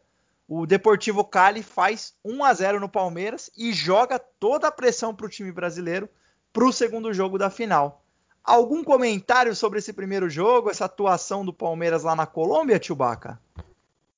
o 0.49 0.67
Deportivo 0.67 1.25
Cali 1.25 1.63
faz 1.63 2.15
1 2.25 2.45
a 2.45 2.55
0 2.55 2.81
no 2.81 2.89
Palmeiras 2.89 3.51
e 3.57 3.73
joga 3.73 4.19
toda 4.19 4.69
a 4.69 4.73
pressão 4.73 5.15
para 5.15 5.27
o 5.27 5.31
time 5.31 5.51
brasileiro 5.51 6.09
para 6.53 6.65
o 6.65 6.73
segundo 6.73 7.13
jogo 7.13 7.37
da 7.37 7.51
final. 7.51 8.03
Algum 8.45 8.85
comentário 8.85 9.55
sobre 9.57 9.81
esse 9.81 9.93
primeiro 9.93 10.31
jogo, 10.31 10.71
essa 10.71 10.85
atuação 10.85 11.45
do 11.45 11.53
Palmeiras 11.53 12.05
lá 12.05 12.15
na 12.15 12.27
Colômbia, 12.27 12.81
Chewbacca? 12.81 13.41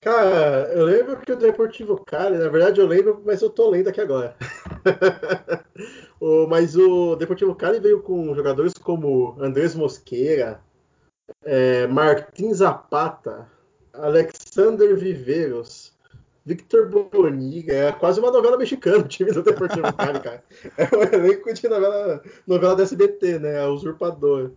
Cara, 0.01 0.71
eu 0.73 0.85
lembro 0.85 1.17
que 1.17 1.33
o 1.33 1.37
Deportivo 1.37 2.05
Cali, 2.05 2.37
na 2.37 2.49
verdade 2.49 2.81
eu 2.81 2.87
lembro, 2.87 3.21
mas 3.25 3.43
eu 3.43 3.51
tô 3.51 3.69
lendo 3.71 3.89
aqui 3.89 4.01
agora. 4.01 4.37
o, 6.21 6.47
mas 6.47 6.77
o 6.77 7.17
Deportivo 7.17 7.55
Cali 7.55 7.81
veio 7.81 8.03
com 8.03 8.35
jogadores 8.35 8.75
como 8.75 9.35
Andrés 9.41 9.75
Mosqueira, 9.75 10.61
é, 11.45 11.87
Martin 11.87 12.53
Zapata, 12.55 13.47
Alexander 13.93 14.97
Viveiros, 14.97 15.93
Victor 16.45 16.89
Boniga. 16.89 17.73
É 17.75 17.93
quase 17.93 18.21
uma 18.21 18.31
novela 18.31 18.57
mexicana 18.57 18.99
o 19.05 19.09
time 19.09 19.33
do 19.33 19.43
Deportivo 19.43 19.93
Cali, 19.93 20.21
cara. 20.21 20.43
É 20.77 20.97
um 20.97 21.03
elenco 21.03 21.53
de 21.53 21.69
novela, 21.69 22.23
novela 22.47 22.77
da 22.77 22.83
SBT, 22.83 23.39
né? 23.39 23.61
A 23.61 23.69
Usurpador. 23.69 24.53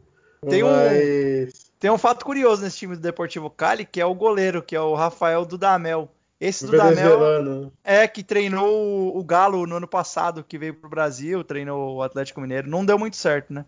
Tem 0.48 0.64
um- 0.64 0.68
mas... 0.72 1.72
Tem 1.80 1.90
um 1.90 1.98
fato 1.98 2.24
curioso 2.24 2.62
nesse 2.62 2.78
time 2.78 2.96
do 2.96 3.02
Deportivo 3.02 3.50
Cali, 3.50 3.86
que 3.86 4.00
é 4.00 4.06
o 4.06 4.14
goleiro, 4.14 4.62
que 4.62 4.76
é 4.76 4.82
o 4.82 4.94
Rafael 4.94 5.44
Dudamel. 5.46 6.10
Esse 6.40 6.66
Dudamel 6.66 7.72
é 7.84 8.08
que 8.08 8.24
treinou 8.24 8.68
o- 8.72 9.20
o 9.20 9.24
Galo 9.24 9.66
no 9.68 9.76
ano 9.78 9.88
passado, 9.88 10.44
que 10.44 10.58
veio 10.58 10.74
pro 10.74 10.90
Brasil, 10.90 11.44
treinou 11.44 11.96
o 11.98 12.02
Atlético 12.04 12.42
Mineiro. 12.42 12.70
Não 12.70 12.86
deu 12.86 12.98
muito 12.98 13.16
certo, 13.16 13.52
né? 13.54 13.66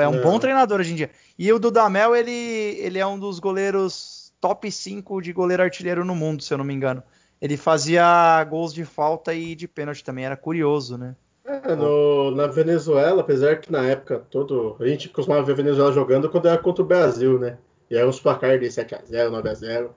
É 0.00 0.08
um 0.08 0.12
Não. 0.12 0.22
bom 0.22 0.38
treinador 0.38 0.80
hoje 0.80 0.92
em 0.92 0.96
dia. 0.96 1.10
E 1.38 1.52
o 1.52 1.58
Dudamel, 1.58 2.16
ele, 2.16 2.30
ele 2.32 2.98
é 2.98 3.06
um 3.06 3.18
dos 3.18 3.38
goleiros 3.38 4.32
top 4.40 4.70
5 4.70 5.20
de 5.20 5.32
goleiro 5.32 5.62
artilheiro 5.62 6.04
no 6.04 6.14
mundo, 6.14 6.42
se 6.42 6.52
eu 6.52 6.58
não 6.58 6.64
me 6.64 6.72
engano. 6.74 7.02
Ele 7.40 7.56
fazia 7.56 8.42
gols 8.44 8.72
de 8.72 8.84
falta 8.84 9.34
e 9.34 9.54
de 9.54 9.68
pênalti 9.68 10.02
também, 10.02 10.24
era 10.24 10.36
curioso, 10.36 10.96
né? 10.96 11.14
É, 11.44 11.76
no- 11.76 12.32
na 12.32 12.46
Venezuela, 12.48 13.20
apesar 13.20 13.60
que 13.60 13.70
na 13.70 13.86
época 13.86 14.18
todo. 14.30 14.76
A 14.80 14.86
gente 14.86 15.08
costumava 15.08 15.44
ver 15.44 15.52
a 15.52 15.56
Venezuela 15.56 15.92
jogando 15.92 16.28
quando 16.28 16.48
era 16.48 16.58
contra 16.58 16.82
o 16.82 16.86
Brasil, 16.86 17.38
né? 17.38 17.58
E 17.90 17.96
era 17.96 18.08
uns 18.08 18.18
placar 18.18 18.58
de 18.58 18.70
7x0, 18.70 19.30
9x0. 19.30 19.90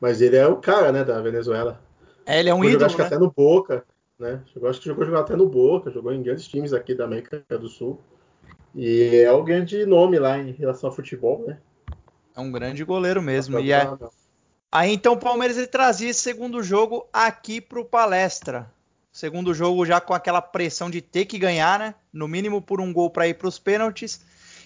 Mas 0.00 0.22
ele 0.22 0.36
é 0.36 0.46
o 0.46 0.56
cara, 0.56 0.92
né, 0.92 1.04
da 1.04 1.20
Venezuela. 1.20 1.80
É, 2.24 2.38
ele 2.40 2.48
é 2.48 2.54
um 2.54 2.58
Jogou, 2.58 2.70
ídolo, 2.70 2.86
acho 2.86 2.96
que 2.96 3.02
né? 3.02 3.06
até 3.06 3.18
no 3.18 3.30
Boca, 3.30 3.84
né? 4.18 4.40
Jogou, 4.54 4.70
acho 4.70 4.80
que 4.80 4.86
jogou, 4.86 5.04
jogou 5.04 5.20
até 5.20 5.36
no 5.36 5.48
Boca, 5.48 5.90
jogou 5.90 6.12
em 6.12 6.22
grandes 6.22 6.48
times 6.48 6.72
aqui 6.72 6.94
da 6.94 7.04
América 7.04 7.44
do 7.50 7.68
Sul. 7.68 8.00
E 8.74 9.16
é 9.16 9.32
o 9.32 9.42
grande 9.42 9.86
nome 9.86 10.18
lá 10.18 10.38
em 10.38 10.52
relação 10.52 10.90
ao 10.90 10.96
futebol, 10.96 11.44
né? 11.46 11.58
É 12.36 12.40
um 12.40 12.52
grande 12.52 12.84
goleiro 12.84 13.20
mesmo. 13.20 13.58
E 13.58 13.72
é, 13.72 13.88
Aí 14.70 14.92
então 14.92 15.14
o 15.14 15.18
Palmeiras 15.18 15.56
ele 15.56 15.66
trazia 15.66 16.10
esse 16.10 16.20
segundo 16.20 16.62
jogo 16.62 17.08
aqui 17.12 17.58
pro 17.60 17.86
palestra. 17.86 18.70
Segundo 19.10 19.54
jogo 19.54 19.86
já 19.86 19.98
com 20.00 20.12
aquela 20.12 20.42
pressão 20.42 20.90
de 20.90 21.00
ter 21.00 21.24
que 21.24 21.38
ganhar, 21.38 21.78
né? 21.78 21.94
No 22.12 22.28
mínimo 22.28 22.60
por 22.60 22.78
um 22.80 22.92
gol 22.92 23.08
para 23.10 23.26
ir 23.26 23.32
para 23.34 23.48
os 23.48 23.58
pênaltis. 23.58 24.20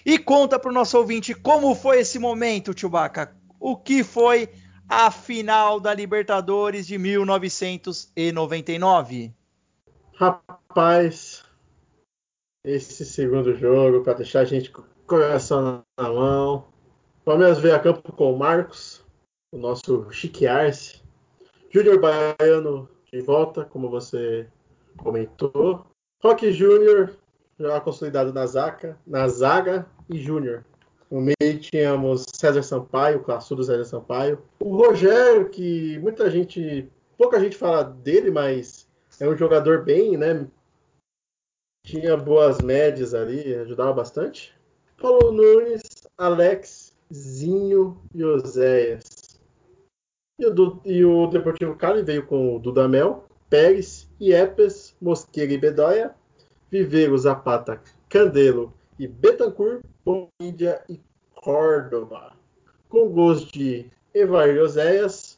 E 0.05 0.19
conta 0.19 0.59
pro 0.59 0.73
nosso 0.73 0.97
ouvinte 0.97 1.33
como 1.33 1.73
foi 1.73 2.01
esse 2.01 2.19
momento, 2.19 2.77
Chewbacca. 2.77 3.33
O 3.59 3.77
que 3.77 4.03
foi 4.03 4.49
a 4.89 5.09
final 5.09 5.79
da 5.79 5.93
Libertadores 5.93 6.85
de 6.85 6.97
1999? 6.97 9.33
Rapaz, 10.15 11.42
esse 12.63 13.05
segundo 13.05 13.55
jogo, 13.55 14.03
para 14.03 14.13
deixar 14.13 14.41
a 14.41 14.45
gente 14.45 14.71
com 14.71 14.81
o 14.81 14.85
coração 15.05 15.83
na 15.99 16.09
mão. 16.09 16.65
Palmeiras 17.25 17.59
veio 17.59 17.75
a 17.75 17.79
campo 17.79 18.11
com 18.13 18.33
o 18.33 18.37
Marcos, 18.37 19.03
o 19.51 19.57
nosso 19.57 20.09
Chique 20.11 20.47
Arce. 20.47 21.01
Júnior 21.69 21.99
Baiano 21.99 22.87
de 23.11 23.21
volta, 23.21 23.65
como 23.65 23.89
você 23.89 24.47
comentou. 24.97 25.85
Roque 26.23 26.51
Júnior, 26.53 27.17
já 27.59 27.81
consolidado 27.81 28.31
na 28.31 28.45
zaga, 28.45 28.97
na 29.05 29.27
zaga 29.27 29.85
e 30.09 30.17
Júnior. 30.19 30.63
No 31.11 31.19
meio 31.19 31.59
tínhamos 31.59 32.25
César 32.33 32.63
Sampaio, 32.63 33.19
o 33.19 33.23
classudo 33.23 33.63
César 33.63 33.83
Sampaio. 33.83 34.41
O 34.59 34.75
Rogério, 34.75 35.49
que 35.49 35.99
muita 35.99 36.29
gente, 36.29 36.89
pouca 37.17 37.39
gente 37.39 37.57
fala 37.57 37.83
dele, 37.83 38.31
mas 38.31 38.87
é 39.19 39.27
um 39.27 39.35
jogador 39.35 39.83
bem, 39.83 40.17
né? 40.17 40.47
Tinha 41.85 42.15
boas 42.15 42.59
médias 42.61 43.13
ali, 43.13 43.53
ajudava 43.55 43.93
bastante. 43.93 44.53
Paulo 44.97 45.31
Nunes, 45.33 45.81
Alex, 46.17 46.95
Zinho 47.13 48.01
e 48.15 48.23
Oséias. 48.23 49.39
E 50.39 50.45
o, 50.45 50.81
e 50.85 51.03
o 51.03 51.27
Deportivo 51.27 51.75
Cali 51.75 52.01
veio 52.01 52.25
com 52.25 52.55
o 52.55 52.59
Dudamel, 52.59 53.25
Pérez, 53.49 54.09
Iepes, 54.19 54.95
Mosqueira 55.01 55.53
e 55.53 55.57
Bedoya, 55.57 56.15
Viveiro, 56.71 57.17
Zapata, 57.17 57.81
Candelo 58.09 58.73
e 58.97 59.05
Betancourt, 59.05 59.83
Bonilha 60.05 60.83
e 60.89 60.99
Córdoba. 61.35 62.33
com 62.87 63.09
gols 63.09 63.45
de 63.51 63.91
Evair 64.13 64.61
Oséias. 64.61 65.37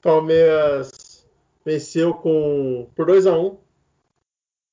Palmeiras 0.00 1.28
venceu 1.64 2.14
com 2.14 2.88
por 2.94 3.06
2 3.06 3.26
a 3.26 3.36
1 3.36 3.67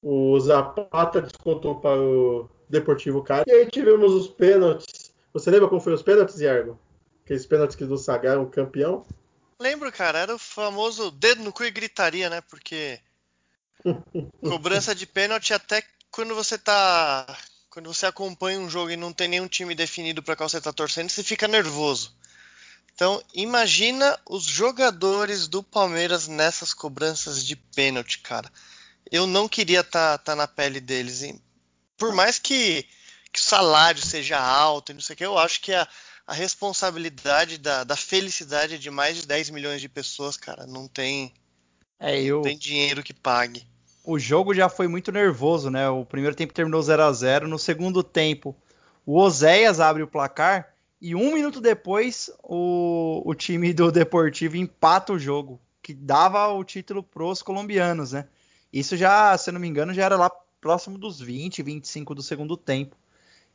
O 0.07 0.39
Zapata 0.39 1.19
descontou 1.19 1.79
para 1.79 1.99
o 1.99 2.47
Deportivo 2.69 3.23
Cali. 3.23 3.45
E 3.47 3.51
aí 3.51 3.65
tivemos 3.71 4.13
os 4.13 4.27
pênaltis. 4.27 5.11
Você 5.33 5.49
lembra 5.49 5.67
como 5.67 5.81
foi 5.81 5.95
os 5.95 6.03
pênaltis, 6.03 6.39
Iago? 6.39 6.79
Aqueles 7.23 7.43
pênaltis 7.47 7.75
que 7.75 7.85
nos 7.85 8.05
sagraram 8.05 8.43
o 8.43 8.49
campeão? 8.51 9.03
Lembro, 9.59 9.91
cara, 9.91 10.19
era 10.19 10.35
o 10.35 10.37
famoso 10.37 11.09
dedo 11.09 11.41
no 11.41 11.51
cu 11.51 11.63
e 11.63 11.71
gritaria, 11.71 12.29
né? 12.29 12.39
Porque 12.41 12.99
cobrança 14.47 14.93
de 14.93 15.07
pênalti 15.07 15.55
até 15.55 15.83
quando 16.11 16.35
você 16.35 16.55
tá. 16.55 17.25
Quando 17.71 17.91
você 17.91 18.05
acompanha 18.05 18.59
um 18.59 18.69
jogo 18.69 18.91
e 18.91 18.95
não 18.95 19.11
tem 19.11 19.27
nenhum 19.27 19.47
time 19.47 19.73
definido 19.73 20.21
para 20.21 20.35
qual 20.35 20.47
você 20.47 20.61
tá 20.61 20.71
torcendo, 20.71 21.09
você 21.09 21.23
fica 21.23 21.47
nervoso. 21.47 22.15
Então, 22.93 23.19
imagina 23.33 24.19
os 24.29 24.43
jogadores 24.43 25.47
do 25.47 25.63
Palmeiras 25.63 26.27
nessas 26.27 26.75
cobranças 26.75 27.43
de 27.43 27.55
pênalti, 27.55 28.19
cara. 28.19 28.51
Eu 29.11 29.27
não 29.27 29.47
queria 29.47 29.81
estar 29.81 30.17
tá, 30.17 30.23
tá 30.23 30.35
na 30.35 30.47
pele 30.47 30.79
deles. 30.79 31.23
Hein? 31.23 31.39
Por 31.97 32.13
mais 32.13 32.39
que, 32.39 32.85
que, 33.31 33.39
o 33.39 33.43
salário 33.43 34.01
seja 34.01 34.39
alto 34.39 34.91
e 34.91 34.93
não 34.93 35.01
sei 35.01 35.13
o 35.13 35.17
que, 35.17 35.25
eu 35.25 35.37
acho 35.37 35.61
que 35.61 35.73
a, 35.73 35.87
a 36.27 36.33
responsabilidade 36.33 37.57
da, 37.57 37.83
da, 37.83 37.95
felicidade 37.95 38.79
de 38.79 38.89
mais 38.89 39.17
de 39.17 39.27
10 39.27 39.49
milhões 39.51 39.81
de 39.81 39.87
pessoas, 39.87 40.35
cara, 40.35 40.65
não 40.65 40.87
tem, 40.87 41.33
é, 41.99 42.21
eu... 42.21 42.37
não 42.37 42.43
tem 42.43 42.57
dinheiro 42.57 43.03
que 43.03 43.13
pague. 43.13 43.65
O 44.03 44.19
jogo 44.19 44.53
já 44.53 44.69
foi 44.69 44.87
muito 44.87 45.11
nervoso, 45.11 45.69
né? 45.69 45.89
O 45.89 46.05
primeiro 46.05 46.35
tempo 46.35 46.53
terminou 46.53 46.81
0 46.81 47.03
a 47.03 47.11
0 47.11 47.47
No 47.47 47.57
segundo 47.57 48.03
tempo, 48.03 48.55
o 49.03 49.17
Oséias 49.17 49.79
abre 49.79 50.03
o 50.03 50.07
placar 50.07 50.75
e 51.01 51.13
um 51.13 51.33
minuto 51.33 51.59
depois, 51.59 52.31
o, 52.41 53.21
o 53.25 53.35
time 53.35 53.73
do 53.73 53.91
Deportivo 53.91 54.57
empata 54.57 55.13
o 55.13 55.19
jogo, 55.19 55.59
que 55.81 55.93
dava 55.93 56.47
o 56.47 56.63
título 56.63 57.03
pros 57.03 57.41
colombianos, 57.41 58.13
né? 58.13 58.27
Isso 58.75 58.97
já, 58.97 59.37
se 59.37 59.51
não 59.51 59.59
me 59.59 59.67
engano, 59.67 59.93
já 59.93 60.03
era 60.03 60.17
lá 60.17 60.29
próximo 60.61 60.97
dos 60.97 61.19
20, 61.19 61.63
25 61.63 62.13
do 62.13 62.21
segundo 62.21 62.57
tempo. 62.57 62.95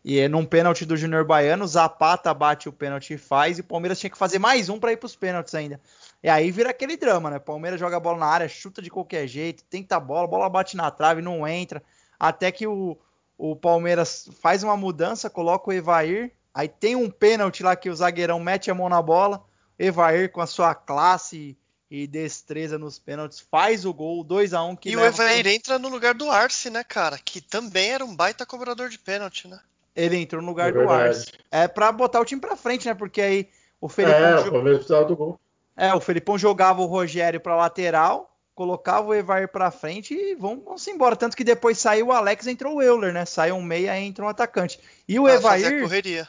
E 0.02 0.18
é 0.18 0.28
num 0.28 0.46
pênalti 0.46 0.86
do 0.86 0.96
Júnior 0.96 1.26
Baiano, 1.26 1.66
Zapata 1.66 2.32
bate 2.32 2.68
o 2.68 2.72
pênalti 2.72 3.14
e 3.14 3.18
faz, 3.18 3.58
e 3.58 3.60
o 3.60 3.64
Palmeiras 3.64 4.00
tinha 4.00 4.08
que 4.08 4.16
fazer 4.16 4.38
mais 4.38 4.70
um 4.70 4.80
para 4.80 4.92
ir 4.92 4.96
para 4.96 5.06
os 5.06 5.14
pênaltis 5.14 5.54
ainda. 5.54 5.78
E 6.22 6.28
aí 6.28 6.50
vira 6.50 6.70
aquele 6.70 6.96
drama, 6.96 7.30
né? 7.30 7.38
Palmeiras 7.38 7.78
joga 7.78 7.98
a 7.98 8.00
bola 8.00 8.18
na 8.18 8.26
área, 8.26 8.48
chuta 8.48 8.80
de 8.80 8.88
qualquer 8.88 9.26
jeito, 9.26 9.62
tenta 9.64 9.96
a 9.96 10.00
bola, 10.00 10.24
a 10.24 10.30
bola 10.30 10.48
bate 10.48 10.74
na 10.74 10.90
trave, 10.90 11.20
não 11.20 11.46
entra. 11.46 11.82
Até 12.18 12.50
que 12.50 12.66
o, 12.66 12.98
o 13.36 13.54
Palmeiras 13.54 14.28
faz 14.40 14.62
uma 14.62 14.76
mudança, 14.76 15.28
coloca 15.28 15.68
o 15.68 15.72
Evair, 15.72 16.32
Aí 16.52 16.68
tem 16.68 16.96
um 16.96 17.08
pênalti 17.08 17.62
lá 17.62 17.76
que 17.76 17.88
o 17.88 17.94
zagueirão 17.94 18.40
mete 18.40 18.70
a 18.70 18.74
mão 18.74 18.88
na 18.88 19.00
bola. 19.00 19.44
Evair, 19.78 20.30
com 20.30 20.40
a 20.40 20.46
sua 20.46 20.74
classe 20.74 21.56
e 21.90 22.06
destreza 22.06 22.78
nos 22.78 22.98
pênaltis, 22.98 23.40
faz 23.40 23.84
o 23.84 23.92
gol, 23.92 24.22
2 24.22 24.54
a 24.54 24.62
1 24.62 24.68
um, 24.68 24.76
que 24.76 24.90
E 24.90 24.96
o 24.96 25.04
Evair 25.04 25.42
pra... 25.42 25.52
entra 25.52 25.78
no 25.78 25.88
lugar 25.88 26.14
do 26.14 26.30
Arce, 26.30 26.70
né, 26.70 26.84
cara? 26.84 27.18
Que 27.18 27.40
também 27.40 27.90
era 27.90 28.04
um 28.04 28.14
baita 28.14 28.46
cobrador 28.46 28.88
de 28.88 28.98
pênalti, 28.98 29.48
né? 29.48 29.58
Ele 29.94 30.16
entrou 30.16 30.40
no 30.40 30.48
lugar 30.48 30.68
é 30.68 30.72
do 30.72 30.88
Arce. 30.88 31.32
É 31.50 31.66
pra 31.66 31.90
botar 31.90 32.20
o 32.20 32.24
time 32.24 32.40
pra 32.40 32.56
frente, 32.56 32.86
né? 32.86 32.94
Porque 32.94 33.20
aí 33.20 33.48
o 33.80 33.88
Felipão. 33.88 34.20
É, 34.20 34.40
o 34.40 34.52
Palmeiras 34.52 34.78
precisava 34.78 35.04
do 35.04 35.16
gol. 35.16 35.40
É, 35.76 35.92
o 35.92 36.00
Felipão 36.00 36.38
jogava 36.38 36.80
o 36.80 36.86
Rogério 36.86 37.40
pra 37.40 37.56
lateral, 37.56 38.36
colocava 38.54 39.08
o 39.08 39.14
Evair 39.14 39.48
pra 39.48 39.70
frente 39.70 40.14
e 40.14 40.34
vamos, 40.36 40.64
vamos 40.64 40.86
embora. 40.86 41.16
Tanto 41.16 41.36
que 41.36 41.42
depois 41.42 41.78
saiu 41.78 42.08
o 42.08 42.12
Alex, 42.12 42.46
entrou 42.46 42.76
o 42.76 42.82
Euler, 42.82 43.12
né? 43.12 43.24
Saiu 43.24 43.56
um 43.56 43.62
meia, 43.62 43.98
entra 43.98 44.24
um 44.24 44.28
atacante. 44.28 44.78
E 45.08 45.18
o 45.18 45.26
ah, 45.26 45.34
Evair. 45.34 45.82
correria. 45.82 46.28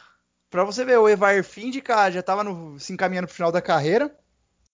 Pra 0.50 0.64
você 0.64 0.84
ver, 0.84 0.98
o 0.98 1.08
Evair 1.08 1.44
Findica 1.44 2.10
já 2.10 2.22
tava 2.22 2.42
no, 2.42 2.78
se 2.80 2.92
encaminhando 2.92 3.26
pro 3.26 3.34
final 3.34 3.52
da 3.52 3.62
carreira, 3.62 4.14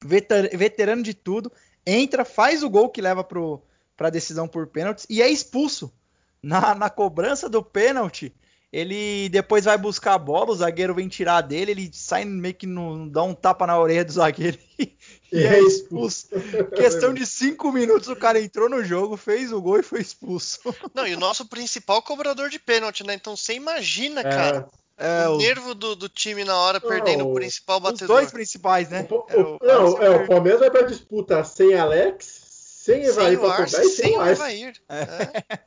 veterano 0.02 1.02
de 1.02 1.14
tudo, 1.14 1.52
entra, 1.86 2.24
faz 2.24 2.62
o 2.62 2.70
gol 2.70 2.88
que 2.88 3.00
leva 3.00 3.24
pro, 3.24 3.62
pra 3.96 4.10
decisão 4.10 4.46
por 4.46 4.66
pênaltis 4.66 5.06
e 5.08 5.22
é 5.22 5.28
expulso. 5.28 5.92
Na, 6.40 6.72
na 6.74 6.88
cobrança 6.88 7.48
do 7.48 7.62
pênalti, 7.62 8.32
ele 8.72 9.28
depois 9.30 9.64
vai 9.64 9.78
buscar 9.78 10.14
a 10.14 10.18
bola, 10.18 10.50
o 10.50 10.54
zagueiro 10.54 10.94
vem 10.94 11.08
tirar 11.08 11.40
dele, 11.40 11.70
ele 11.72 11.90
sai 11.92 12.24
meio 12.24 12.54
que 12.54 12.66
no, 12.66 13.08
dá 13.08 13.22
um 13.22 13.34
tapa 13.34 13.66
na 13.66 13.78
orelha 13.78 14.04
do 14.04 14.12
zagueiro 14.12 14.58
e, 14.78 14.96
e 15.32 15.38
é 15.38 15.58
expulso. 15.60 16.28
Questão 16.76 17.14
de 17.14 17.26
cinco 17.26 17.72
minutos 17.72 18.08
o 18.08 18.14
cara 18.14 18.40
entrou 18.40 18.68
no 18.68 18.84
jogo, 18.84 19.16
fez 19.16 19.52
o 19.52 19.60
gol 19.60 19.80
e 19.80 19.82
foi 19.82 20.00
expulso. 20.00 20.60
Não, 20.94 21.06
e 21.06 21.14
o 21.14 21.18
nosso 21.18 21.46
principal 21.46 22.02
cobrador 22.02 22.50
de 22.50 22.58
pênalti, 22.58 23.04
né? 23.04 23.14
Então 23.14 23.34
você 23.36 23.54
imagina, 23.54 24.20
é. 24.20 24.24
cara. 24.24 24.68
É, 24.98 25.28
o, 25.28 25.34
o 25.34 25.38
nervo 25.38 25.76
do, 25.76 25.94
do, 25.94 26.08
time 26.08 26.42
na 26.44 26.56
hora 26.56 26.80
perdendo 26.80 27.20
não, 27.20 27.30
o 27.30 27.34
principal 27.34 27.78
batedor. 27.78 28.02
Os 28.02 28.08
dois 28.08 28.32
principais, 28.32 28.88
né? 28.88 29.06
O, 29.08 29.24
é 29.28 29.36
o, 29.36 29.58
não, 29.62 30.02
é, 30.02 30.10
o 30.10 30.26
Palmeiras 30.26 30.58
vai 30.58 30.70
pra 30.70 30.82
disputa 30.82 31.44
sem 31.44 31.78
Alex, 31.78 32.26
sem 32.26 33.04
Evair 33.04 33.38
pra 33.38 33.54
Arce, 33.54 33.80
e 33.80 33.88
sem 33.90 34.18
o 34.18 34.26
Evair. 34.26 34.74
É. 34.88 35.60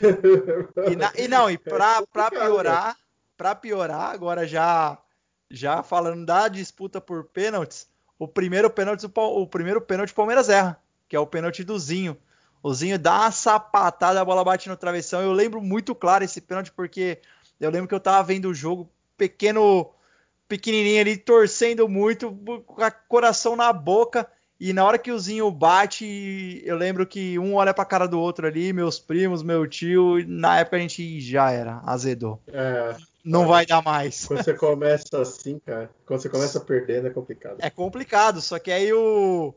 e, 0.90 0.96
na, 0.96 1.12
e, 1.16 1.28
não, 1.28 1.50
e 1.50 1.58
pra, 1.58 2.02
pra 2.06 2.30
piorar, 2.30 2.96
pra 3.36 3.54
piorar, 3.54 4.10
agora 4.10 4.48
já, 4.48 4.96
já 5.50 5.82
falando 5.82 6.24
da 6.24 6.48
disputa 6.48 6.98
por 6.98 7.24
pênaltis, 7.24 7.86
o 8.18 8.26
primeiro 8.26 8.70
pênalti, 8.70 9.04
o 9.14 9.46
primeiro 9.46 9.82
pênalti 9.82 10.12
o 10.12 10.16
Palmeiras 10.16 10.48
erra, 10.48 10.80
que 11.06 11.14
é 11.14 11.20
o 11.20 11.26
pênalti 11.26 11.62
do 11.62 11.78
Zinho. 11.78 12.16
O 12.62 12.72
Zinho 12.72 12.98
dá 12.98 13.20
uma 13.20 13.30
sapatada, 13.30 14.20
a 14.20 14.24
bola 14.24 14.42
bate 14.42 14.68
no 14.68 14.76
travessão. 14.76 15.20
Eu 15.20 15.32
lembro 15.32 15.60
muito 15.60 15.94
claro 15.94 16.24
esse 16.24 16.40
pênalti 16.40 16.72
porque 16.72 17.20
eu 17.60 17.70
lembro 17.70 17.88
que 17.88 17.94
eu 17.94 18.00
tava 18.00 18.22
vendo 18.22 18.48
o 18.48 18.54
jogo, 18.54 18.88
pequeno, 19.16 19.90
pequenininho 20.48 21.00
ali, 21.00 21.16
torcendo 21.16 21.88
muito, 21.88 22.30
com 22.64 22.84
o 22.84 22.92
coração 23.08 23.56
na 23.56 23.72
boca. 23.72 24.26
E 24.60 24.72
na 24.72 24.84
hora 24.84 24.98
que 24.98 25.12
o 25.12 25.18
Zinho 25.18 25.48
bate, 25.52 26.60
eu 26.64 26.76
lembro 26.76 27.06
que 27.06 27.38
um 27.38 27.54
olha 27.54 27.72
pra 27.72 27.84
cara 27.84 28.08
do 28.08 28.18
outro 28.18 28.46
ali, 28.46 28.72
meus 28.72 28.98
primos, 28.98 29.40
meu 29.40 29.66
tio, 29.68 30.24
na 30.26 30.58
época 30.58 30.76
a 30.76 30.80
gente 30.80 31.20
já 31.20 31.52
era, 31.52 31.80
azedou. 31.86 32.42
É, 32.48 32.96
não 33.24 33.46
vai 33.46 33.64
dar 33.64 33.82
mais. 33.82 34.24
Quando 34.26 34.42
você 34.42 34.54
começa 34.54 35.20
assim, 35.20 35.60
cara, 35.64 35.88
quando 36.04 36.20
você 36.20 36.28
começa 36.28 36.58
perdendo 36.58 37.06
é 37.06 37.10
complicado. 37.10 37.56
É 37.60 37.70
complicado, 37.70 38.40
só 38.40 38.58
que 38.58 38.72
aí 38.72 38.92
o, 38.92 39.54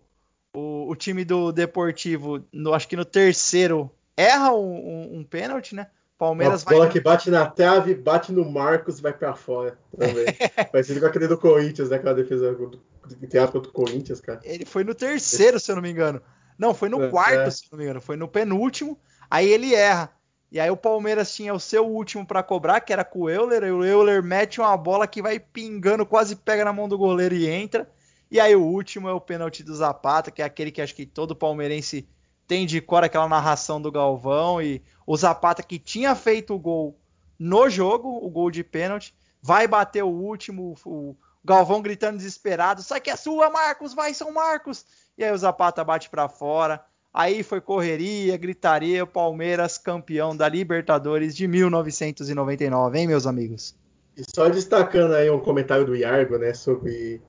o, 0.53 0.89
o 0.89 0.95
time 0.95 1.25
do 1.25 1.51
Deportivo, 1.51 2.43
no, 2.51 2.71
acho 2.71 2.87
que 2.87 2.95
no 2.95 3.05
terceiro, 3.05 3.89
erra 4.15 4.53
um, 4.53 4.59
um, 4.59 5.19
um 5.19 5.23
pênalti, 5.23 5.73
né? 5.73 5.87
Palmeiras 6.21 6.61
Uma 6.61 6.69
bola 6.69 6.85
vai... 6.85 6.93
que 6.93 6.99
bate 6.99 7.31
na 7.31 7.47
trave, 7.47 7.95
bate 7.95 8.31
no 8.31 8.47
Marcos 8.47 8.99
e 8.99 9.01
vai 9.01 9.11
para 9.11 9.33
fora 9.33 9.75
também. 9.97 10.27
Parecido 10.71 10.99
com 10.99 11.07
aquele 11.07 11.27
do 11.27 11.35
Corinthians, 11.35 11.89
né? 11.89 11.95
Aquela 11.95 12.13
defesa 12.13 12.53
do 12.53 12.79
teatro 13.27 13.53
contra 13.53 13.71
o 13.71 13.73
Corinthians, 13.73 14.21
cara. 14.21 14.39
Ele 14.43 14.63
foi 14.63 14.83
no 14.83 14.93
terceiro, 14.93 15.59
se 15.59 15.71
eu 15.71 15.77
não 15.77 15.81
me 15.81 15.89
engano. 15.89 16.21
Não, 16.59 16.75
foi 16.75 16.89
no 16.89 17.05
é, 17.05 17.09
quarto, 17.09 17.47
é. 17.47 17.49
se 17.49 17.63
eu 17.63 17.69
não 17.71 17.79
me 17.79 17.85
engano. 17.85 18.01
Foi 18.01 18.15
no 18.15 18.27
penúltimo. 18.27 18.99
Aí 19.31 19.51
ele 19.51 19.73
erra. 19.73 20.11
E 20.51 20.59
aí 20.59 20.69
o 20.69 20.77
Palmeiras 20.77 21.33
tinha 21.33 21.55
o 21.55 21.59
seu 21.59 21.87
último 21.87 22.23
para 22.23 22.43
cobrar, 22.43 22.81
que 22.81 22.93
era 22.93 23.03
com 23.03 23.21
o 23.21 23.29
Euler. 23.29 23.63
E 23.63 23.71
o 23.71 23.83
Euler 23.83 24.21
mete 24.21 24.61
uma 24.61 24.77
bola 24.77 25.07
que 25.07 25.23
vai 25.23 25.39
pingando, 25.39 26.05
quase 26.05 26.35
pega 26.35 26.63
na 26.63 26.71
mão 26.71 26.87
do 26.87 26.99
goleiro 26.99 27.33
e 27.33 27.47
entra. 27.49 27.89
E 28.29 28.39
aí 28.39 28.55
o 28.55 28.61
último 28.61 29.09
é 29.09 29.11
o 29.11 29.19
pênalti 29.19 29.63
do 29.63 29.73
Zapata, 29.73 30.29
que 30.29 30.43
é 30.43 30.45
aquele 30.45 30.69
que 30.69 30.83
acho 30.83 30.93
que 30.93 31.07
todo 31.07 31.35
palmeirense 31.35 32.07
tem 32.51 32.65
de 32.65 32.81
cor 32.81 33.01
aquela 33.01 33.29
narração 33.29 33.81
do 33.81 33.89
Galvão 33.89 34.61
e 34.61 34.81
o 35.07 35.15
Zapata 35.15 35.63
que 35.63 35.79
tinha 35.79 36.13
feito 36.15 36.53
o 36.53 36.59
gol 36.59 36.99
no 37.39 37.69
jogo, 37.69 38.09
o 38.09 38.29
gol 38.29 38.51
de 38.51 38.61
pênalti, 38.61 39.15
vai 39.41 39.65
bater 39.69 40.03
o 40.03 40.09
último, 40.09 40.75
o 40.85 41.15
Galvão 41.45 41.81
gritando 41.81 42.17
desesperado, 42.17 42.83
sai 42.83 42.99
que 42.99 43.09
é 43.09 43.15
sua, 43.15 43.49
Marcos, 43.49 43.93
vai 43.93 44.13
São 44.13 44.33
Marcos. 44.33 44.85
E 45.17 45.23
aí 45.23 45.31
o 45.31 45.37
Zapata 45.37 45.81
bate 45.81 46.09
para 46.09 46.27
fora. 46.27 46.83
Aí 47.13 47.41
foi 47.41 47.61
correria, 47.61 48.35
gritaria, 48.35 49.05
o 49.05 49.07
Palmeiras 49.07 49.77
campeão 49.77 50.35
da 50.35 50.49
Libertadores 50.49 51.33
de 51.33 51.47
1999, 51.47 52.99
hein, 52.99 53.07
meus 53.07 53.25
amigos? 53.25 53.77
E 54.17 54.25
só 54.29 54.49
destacando 54.49 55.13
aí 55.13 55.29
um 55.29 55.39
comentário 55.39 55.85
do 55.85 55.95
Iargo, 55.95 56.37
né, 56.37 56.53
sobre 56.53 57.21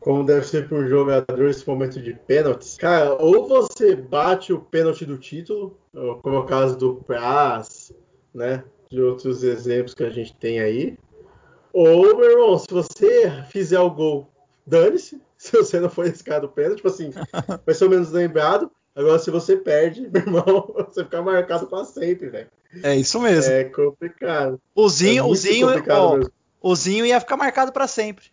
como 0.00 0.24
deve 0.24 0.46
ser 0.46 0.66
para 0.66 0.78
um 0.78 0.88
jogador 0.88 1.48
esse 1.48 1.66
momento 1.68 2.00
de 2.00 2.14
pênaltis. 2.14 2.76
Cara, 2.78 3.14
ou 3.14 3.46
você 3.46 3.94
bate 3.94 4.52
o 4.52 4.58
pênalti 4.58 5.04
do 5.04 5.18
título, 5.18 5.78
como 6.22 6.36
é 6.36 6.38
o 6.38 6.46
caso 6.46 6.76
do 6.76 6.94
Praz, 6.96 7.92
né? 8.34 8.64
De 8.90 9.00
outros 9.00 9.44
exemplos 9.44 9.94
que 9.94 10.02
a 10.02 10.10
gente 10.10 10.34
tem 10.36 10.58
aí. 10.58 10.98
Ou, 11.72 12.16
meu 12.16 12.30
irmão, 12.30 12.58
se 12.58 12.66
você 12.70 13.30
fizer 13.50 13.78
o 13.78 13.90
gol, 13.90 14.28
dane-se. 14.66 15.20
Se 15.40 15.52
você 15.52 15.80
não 15.80 15.88
for 15.88 16.04
esse 16.04 16.22
cara 16.22 16.42
do 16.42 16.50
pênalti, 16.50 16.76
tipo 16.76 16.88
assim, 16.88 17.12
vai 17.64 17.74
ser 17.74 17.88
menos 17.88 18.12
lembrado. 18.12 18.70
Agora, 18.94 19.18
se 19.18 19.30
você 19.30 19.56
perde, 19.56 20.02
meu 20.12 20.20
irmão, 20.20 20.70
você 20.76 21.02
fica 21.02 21.22
marcado 21.22 21.66
para 21.66 21.82
sempre, 21.86 22.28
velho. 22.28 22.48
É 22.82 22.94
isso 22.94 23.18
mesmo. 23.18 23.50
É 23.50 23.64
complicado. 23.64 24.60
O 24.74 24.86
Zinho, 24.86 25.24
é 25.24 25.26
o 25.26 25.34
Zinho, 25.34 25.68
ó, 25.88 26.20
o 26.60 26.76
Zinho 26.76 27.06
ia 27.06 27.18
ficar 27.18 27.38
marcado 27.38 27.72
para 27.72 27.86
sempre. 27.86 28.26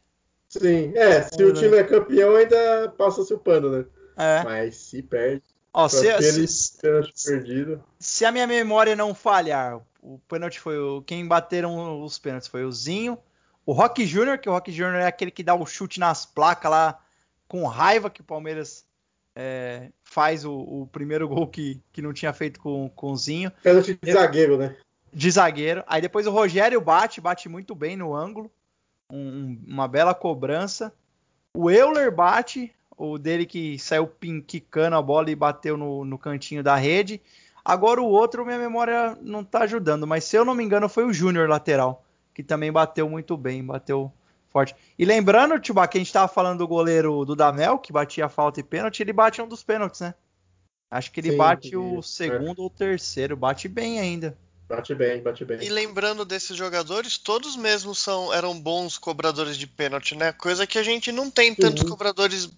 Sim, 0.49 0.93
é, 0.95 1.23
se 1.23 1.43
o 1.43 1.53
time 1.53 1.77
é 1.77 1.83
campeão, 1.83 2.35
ainda 2.35 2.93
passa-se 2.97 3.33
o 3.33 3.39
pano, 3.39 3.69
né? 3.69 3.85
É. 4.17 4.43
Mas 4.43 4.75
se 4.77 5.03
perde. 5.03 5.43
Ó, 5.73 5.87
se, 5.87 6.09
aquele 6.09 6.47
se, 6.47 6.77
perdido. 7.25 7.83
Se 7.99 8.25
a 8.25 8.31
minha 8.31 8.47
memória 8.47 8.95
não 8.95 9.13
falhar, 9.13 9.79
o 10.01 10.17
pênalti 10.27 10.59
foi 10.59 10.79
o. 10.79 11.01
Quem 11.01 11.27
bateram 11.27 12.01
os 12.01 12.17
pênaltis 12.17 12.47
foi 12.47 12.63
o 12.63 12.71
Zinho, 12.71 13.17
O 13.65 13.73
Rock 13.73 14.05
Júnior, 14.05 14.37
que 14.37 14.49
o 14.49 14.51
Rock 14.53 14.71
Júnior 14.71 14.95
é 14.95 15.05
aquele 15.05 15.29
que 15.29 15.43
dá 15.43 15.53
o 15.53 15.65
chute 15.65 15.99
nas 15.99 16.25
placas 16.25 16.71
lá 16.71 16.99
com 17.47 17.65
raiva 17.65 18.09
que 18.09 18.21
o 18.21 18.23
Palmeiras 18.25 18.85
é, 19.35 19.91
faz 20.03 20.43
o, 20.43 20.53
o, 20.53 20.89
primeiro 20.91 21.27
gol 21.27 21.47
que, 21.47 21.79
que 21.93 22.01
não 22.01 22.11
tinha 22.11 22.33
feito 22.33 22.59
com, 22.59 22.89
com 22.89 23.11
o 23.11 23.17
Zinho. 23.17 23.51
Pênalti 23.61 23.97
de 24.01 24.11
zagueiro, 24.11 24.57
né? 24.57 24.75
De 25.13 25.29
zagueiro. 25.29 25.83
Aí 25.85 26.01
depois 26.01 26.25
o 26.25 26.31
Rogério 26.31 26.81
bate, 26.81 27.21
bate 27.21 27.47
muito 27.47 27.75
bem 27.75 27.95
no 27.95 28.15
ângulo. 28.15 28.51
Um, 29.11 29.57
uma 29.67 29.87
bela 29.87 30.13
cobrança. 30.13 30.93
O 31.53 31.71
Euler 31.71 32.13
bate, 32.13 32.73
o 32.97 33.17
dele 33.17 33.45
que 33.45 33.79
saiu 33.79 34.11
quicando 34.45 34.95
a 34.95 35.01
bola 35.01 35.31
e 35.31 35.35
bateu 35.35 35.77
no, 35.77 36.03
no 36.03 36.17
cantinho 36.17 36.63
da 36.63 36.75
rede. 36.75 37.21
Agora 37.63 38.01
o 38.01 38.05
outro, 38.05 38.45
minha 38.45 38.57
memória 38.57 39.17
não 39.21 39.43
tá 39.43 39.63
ajudando, 39.63 40.07
mas 40.07 40.23
se 40.23 40.37
eu 40.37 40.45
não 40.45 40.55
me 40.55 40.63
engano 40.63 40.87
foi 40.87 41.03
o 41.03 41.13
Júnior 41.13 41.49
lateral, 41.49 42.05
que 42.33 42.41
também 42.41 42.71
bateu 42.71 43.09
muito 43.09 43.35
bem, 43.35 43.65
bateu 43.65 44.11
forte. 44.49 44.75
E 44.97 45.03
lembrando, 45.03 45.59
Tibá, 45.59 45.87
que 45.87 45.97
a 45.97 46.01
gente 46.01 46.13
tava 46.13 46.27
falando 46.27 46.59
do 46.59 46.67
goleiro 46.67 47.25
do 47.25 47.35
Damel, 47.35 47.77
que 47.77 47.91
batia 47.91 48.29
falta 48.29 48.59
e 48.59 48.63
pênalti, 48.63 49.01
ele 49.01 49.11
bate 49.11 49.41
um 49.41 49.47
dos 49.47 49.63
pênaltis, 49.63 50.01
né? 50.01 50.13
Acho 50.89 51.11
que 51.11 51.19
ele 51.19 51.31
Sim, 51.31 51.37
bate 51.37 51.75
o 51.75 52.01
segundo 52.01 52.61
é. 52.61 52.63
ou 52.63 52.69
terceiro, 52.69 53.35
bate 53.35 53.67
bem 53.67 53.99
ainda. 53.99 54.37
Bate 54.67 54.93
bem, 54.93 55.21
bate 55.21 55.45
bem. 55.45 55.63
E 55.63 55.69
lembrando 55.69 56.25
desses 56.25 56.55
jogadores, 56.55 57.17
todos 57.17 57.55
mesmos 57.55 57.99
são, 57.99 58.33
eram 58.33 58.59
bons 58.59 58.97
cobradores 58.97 59.57
de 59.57 59.65
pênalti, 59.65 60.13
né? 60.13 60.33
Coisa 60.33 60.67
que 60.67 60.77
a 60.77 60.83
gente 60.83 61.11
não 61.11 61.31
tem 61.31 61.55
tantos 61.55 61.83
uhum. 61.83 61.89
cobradores 61.89 62.49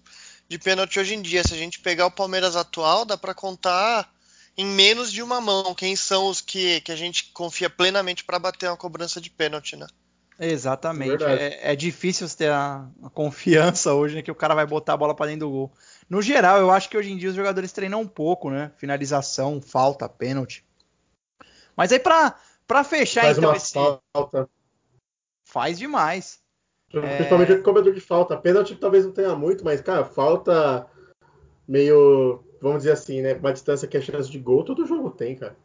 de 0.48 0.58
pênalti 0.58 0.98
hoje 0.98 1.14
em 1.14 1.22
dia. 1.22 1.44
Se 1.44 1.54
a 1.54 1.56
gente 1.56 1.78
pegar 1.78 2.06
o 2.06 2.10
Palmeiras 2.10 2.56
atual, 2.56 3.04
dá 3.04 3.16
para 3.16 3.32
contar 3.32 4.12
em 4.56 4.66
menos 4.66 5.12
de 5.12 5.22
uma 5.22 5.40
mão 5.40 5.72
quem 5.72 5.94
são 5.94 6.26
os 6.26 6.40
que, 6.40 6.80
que 6.80 6.90
a 6.90 6.96
gente 6.96 7.30
confia 7.32 7.70
plenamente 7.70 8.24
para 8.24 8.40
bater 8.40 8.68
uma 8.68 8.76
cobrança 8.76 9.20
de 9.20 9.30
pênalti, 9.30 9.76
né? 9.76 9.86
Exatamente. 10.40 11.22
É, 11.22 11.72
é, 11.72 11.76
difícil 11.76 12.26
você 12.26 12.38
ter 12.38 12.50
a, 12.50 12.88
a, 13.04 13.10
confiança 13.10 13.92
hoje 13.94 14.16
né, 14.16 14.22
que 14.22 14.30
o 14.30 14.34
cara 14.34 14.54
vai 14.54 14.66
botar 14.66 14.94
a 14.94 14.96
bola 14.96 15.14
para 15.14 15.26
dentro 15.26 15.46
do 15.46 15.50
gol. 15.50 15.72
No 16.08 16.20
geral, 16.20 16.58
eu 16.58 16.70
acho 16.70 16.88
que 16.88 16.96
hoje 16.96 17.12
em 17.12 17.16
dia 17.16 17.28
os 17.28 17.36
jogadores 17.36 17.70
treinam 17.70 18.00
um 18.00 18.06
pouco, 18.08 18.50
né? 18.50 18.72
Finalização, 18.78 19.60
falta, 19.60 20.08
pênalti. 20.08 20.64
Mas 21.76 21.92
aí 21.92 21.98
para 21.98 22.36
para 22.66 22.84
fechar 22.84 23.22
Faz 23.22 23.38
então 23.38 23.50
uma 23.50 23.56
esse 23.56 23.72
falta. 23.72 24.48
faz 25.44 25.78
demais. 25.78 26.38
Principalmente 26.88 27.52
é... 27.52 27.54
o 27.56 27.62
cobrador 27.62 27.92
de 27.92 28.00
falta. 28.00 28.36
Pênalti 28.36 28.76
talvez 28.76 29.04
não 29.04 29.12
tenha 29.12 29.34
muito, 29.34 29.64
mas 29.64 29.80
cara, 29.80 30.04
falta 30.04 30.86
meio, 31.66 32.42
vamos 32.60 32.78
dizer 32.78 32.92
assim, 32.92 33.22
né, 33.22 33.34
uma 33.34 33.52
distância 33.52 33.86
que 33.86 33.96
é 33.96 34.00
chance 34.00 34.30
de 34.30 34.38
gol, 34.38 34.64
todo 34.64 34.86
jogo 34.86 35.10
tem, 35.10 35.36
cara. 35.36 35.56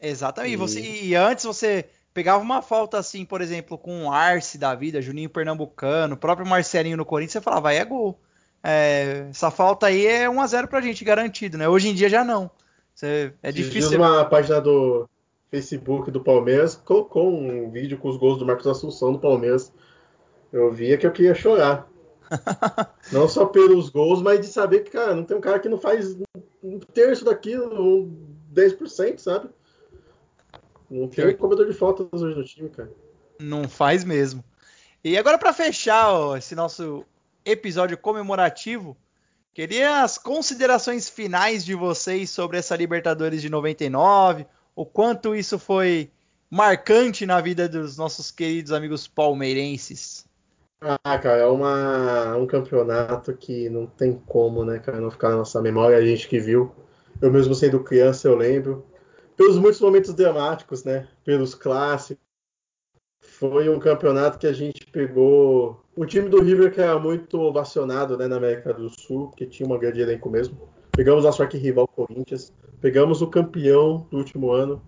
Exatamente. 0.00 0.52
E, 0.52 0.56
você, 0.56 0.80
e 0.80 1.14
antes 1.14 1.44
você 1.44 1.86
pegava 2.12 2.42
uma 2.42 2.60
falta 2.60 2.98
assim, 2.98 3.24
por 3.24 3.40
exemplo, 3.40 3.78
com 3.78 4.04
o 4.04 4.12
Arce 4.12 4.58
da 4.58 4.74
vida, 4.74 5.00
Juninho 5.00 5.30
Pernambucano, 5.30 6.14
o 6.14 6.18
próprio 6.18 6.46
Marcelinho 6.46 6.96
no 6.96 7.06
Corinthians, 7.06 7.32
você 7.32 7.40
falava, 7.40 7.62
vai, 7.62 7.78
é 7.78 7.84
gol. 7.84 8.18
É, 8.62 9.26
essa 9.30 9.50
falta 9.50 9.86
aí 9.86 10.06
é 10.06 10.28
1 10.28 10.40
a 10.40 10.46
0 10.46 10.68
pra 10.68 10.80
gente, 10.80 11.04
garantido, 11.04 11.56
né? 11.56 11.68
Hoje 11.68 11.88
em 11.88 11.94
dia 11.94 12.08
já 12.08 12.24
não. 12.24 12.50
Você, 12.94 13.32
é 13.42 13.52
difícil. 13.52 13.98
uma 13.98 14.24
página 14.24 14.60
do 14.60 15.08
Facebook 15.50 16.10
do 16.10 16.22
Palmeiras 16.22 16.74
colocou 16.76 17.32
um 17.32 17.70
vídeo 17.70 17.98
com 17.98 18.08
os 18.08 18.16
gols 18.16 18.38
do 18.38 18.46
Marcos 18.46 18.66
Assunção 18.66 19.12
do 19.12 19.18
Palmeiras. 19.18 19.72
Eu 20.52 20.72
via 20.72 20.98
que 20.98 21.06
eu 21.06 21.12
queria 21.12 21.34
chorar. 21.34 21.88
não 23.12 23.28
só 23.28 23.46
pelos 23.46 23.88
gols, 23.88 24.20
mas 24.20 24.40
de 24.40 24.48
saber 24.48 24.80
que, 24.80 24.90
cara, 24.90 25.14
não 25.14 25.24
tem 25.24 25.36
um 25.36 25.40
cara 25.40 25.60
que 25.60 25.68
não 25.68 25.78
faz 25.78 26.16
um 26.62 26.78
terço 26.78 27.24
daquilo, 27.24 27.80
um 27.80 28.36
10%, 28.52 29.18
sabe? 29.18 29.48
Não 30.90 31.08
tem 31.08 31.28
um 31.28 31.36
comedor 31.36 31.66
de 31.66 31.72
faltas 31.72 32.22
hoje 32.22 32.36
no 32.36 32.44
time, 32.44 32.68
cara. 32.68 32.92
Não 33.38 33.68
faz 33.68 34.04
mesmo. 34.04 34.42
E 35.04 35.16
agora, 35.16 35.38
para 35.38 35.52
fechar 35.52 36.12
ó, 36.12 36.36
esse 36.36 36.54
nosso 36.54 37.04
episódio 37.44 37.96
comemorativo, 37.96 38.96
queria 39.54 40.02
as 40.02 40.18
considerações 40.18 41.08
finais 41.08 41.64
de 41.64 41.74
vocês 41.74 42.30
sobre 42.30 42.58
essa 42.58 42.74
Libertadores 42.74 43.40
de 43.40 43.48
99, 43.48 44.46
o 44.76 44.84
quanto 44.84 45.34
isso 45.34 45.58
foi 45.58 46.10
marcante 46.50 47.24
na 47.24 47.40
vida 47.40 47.66
dos 47.66 47.96
nossos 47.96 48.30
queridos 48.30 48.70
amigos 48.70 49.08
palmeirenses. 49.08 50.26
Ah, 50.80 51.18
cara, 51.18 51.38
é 51.38 51.46
uma, 51.46 52.36
um 52.36 52.46
campeonato 52.46 53.34
que 53.34 53.70
não 53.70 53.86
tem 53.86 54.20
como, 54.26 54.62
né, 54.62 54.78
cara, 54.78 55.00
não 55.00 55.10
ficar 55.10 55.30
na 55.30 55.38
nossa 55.38 55.60
memória, 55.62 55.96
a 55.96 56.04
gente 56.04 56.28
que 56.28 56.38
viu. 56.38 56.70
Eu 57.20 57.32
mesmo 57.32 57.54
sendo 57.54 57.82
criança, 57.82 58.28
eu 58.28 58.36
lembro. 58.36 58.84
Pelos 59.34 59.56
muitos 59.56 59.80
momentos 59.80 60.12
dramáticos, 60.12 60.84
né, 60.84 61.08
pelos 61.24 61.54
clássicos. 61.54 62.22
Foi 63.20 63.68
um 63.68 63.78
campeonato 63.78 64.38
que 64.38 64.46
a 64.46 64.52
gente 64.52 64.86
pegou 64.86 65.82
o 65.96 66.04
time 66.04 66.28
do 66.28 66.42
River 66.42 66.72
que 66.72 66.80
era 66.80 66.98
muito 66.98 67.40
ovacionado, 67.40 68.16
né, 68.16 68.28
na 68.28 68.36
América 68.36 68.72
do 68.72 68.88
Sul, 68.90 69.28
porque 69.28 69.46
tinha 69.46 69.66
uma 69.66 69.78
grande 69.78 70.00
elenco 70.00 70.28
mesmo. 70.28 70.68
Pegamos 70.92 71.24
nosso 71.24 71.42
arquirrival 71.42 71.88
Corinthians, 71.88 72.52
pegamos 72.86 73.20
o 73.20 73.26
campeão 73.26 74.06
do 74.12 74.18
último 74.18 74.52
ano. 74.52 74.80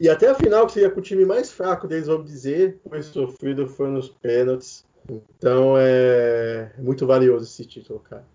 E 0.00 0.08
até 0.08 0.28
a 0.28 0.34
final, 0.34 0.66
que 0.66 0.72
seria 0.72 0.90
com 0.90 0.98
o 0.98 1.02
time 1.02 1.24
mais 1.24 1.48
fraco 1.52 1.86
deles, 1.86 2.08
vamos 2.08 2.26
dizer, 2.28 2.80
foi 2.88 3.00
sofrido, 3.04 3.68
foi 3.68 3.88
nos 3.88 4.08
pênaltis. 4.08 4.84
Então 5.08 5.76
é 5.78 6.72
muito 6.76 7.06
valioso 7.06 7.44
esse 7.44 7.64
título, 7.64 8.00
cara. 8.00 8.26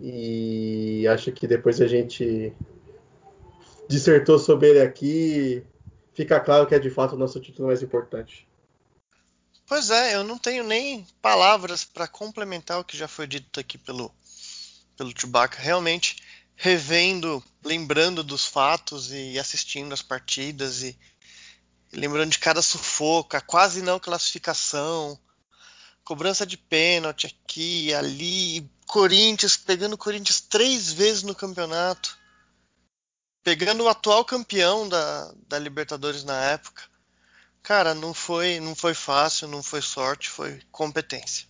E 0.00 1.08
acho 1.08 1.32
que 1.32 1.44
depois 1.48 1.80
a 1.80 1.88
gente 1.88 2.52
dissertou 3.88 4.38
sobre 4.38 4.68
ele 4.68 4.80
aqui, 4.80 5.64
fica 6.14 6.38
claro 6.38 6.68
que 6.68 6.74
é 6.76 6.78
de 6.78 6.88
fato 6.88 7.16
o 7.16 7.18
nosso 7.18 7.40
título 7.40 7.66
mais 7.66 7.82
importante. 7.82 8.46
Pois 9.66 9.90
é, 9.90 10.14
eu 10.14 10.22
não 10.22 10.38
tenho 10.38 10.62
nem 10.62 11.04
palavras 11.20 11.84
para 11.84 12.06
complementar 12.06 12.78
o 12.78 12.84
que 12.84 12.96
já 12.96 13.08
foi 13.08 13.26
dito 13.26 13.58
aqui 13.58 13.76
pelo, 13.76 14.08
pelo 14.96 15.12
Chewbacca. 15.18 15.60
Realmente, 15.60 16.19
revendo, 16.62 17.42
lembrando 17.64 18.22
dos 18.22 18.44
fatos 18.44 19.10
e 19.10 19.38
assistindo 19.38 19.94
as 19.94 20.02
partidas 20.02 20.82
e, 20.82 20.94
lembrando 21.90 22.32
de 22.32 22.38
cada 22.38 22.60
sufoco, 22.60 23.34
a 23.34 23.40
quase 23.40 23.80
não 23.80 23.98
classificação, 23.98 25.18
cobrança 26.04 26.44
de 26.44 26.58
pênalti 26.58 27.26
aqui, 27.26 27.94
ali, 27.94 28.70
Corinthians 28.86 29.56
pegando 29.56 29.94
o 29.94 29.98
Corinthians 29.98 30.42
três 30.42 30.92
vezes 30.92 31.22
no 31.22 31.34
campeonato, 31.34 32.18
pegando 33.42 33.84
o 33.84 33.88
atual 33.88 34.22
campeão 34.22 34.86
da, 34.86 35.32
da 35.48 35.58
Libertadores 35.58 36.24
na 36.24 36.44
época. 36.44 36.82
Cara, 37.62 37.94
não 37.94 38.12
foi, 38.12 38.60
não 38.60 38.74
foi 38.74 38.92
fácil, 38.92 39.48
não 39.48 39.62
foi 39.62 39.80
sorte, 39.80 40.28
foi 40.28 40.60
competência. 40.70 41.48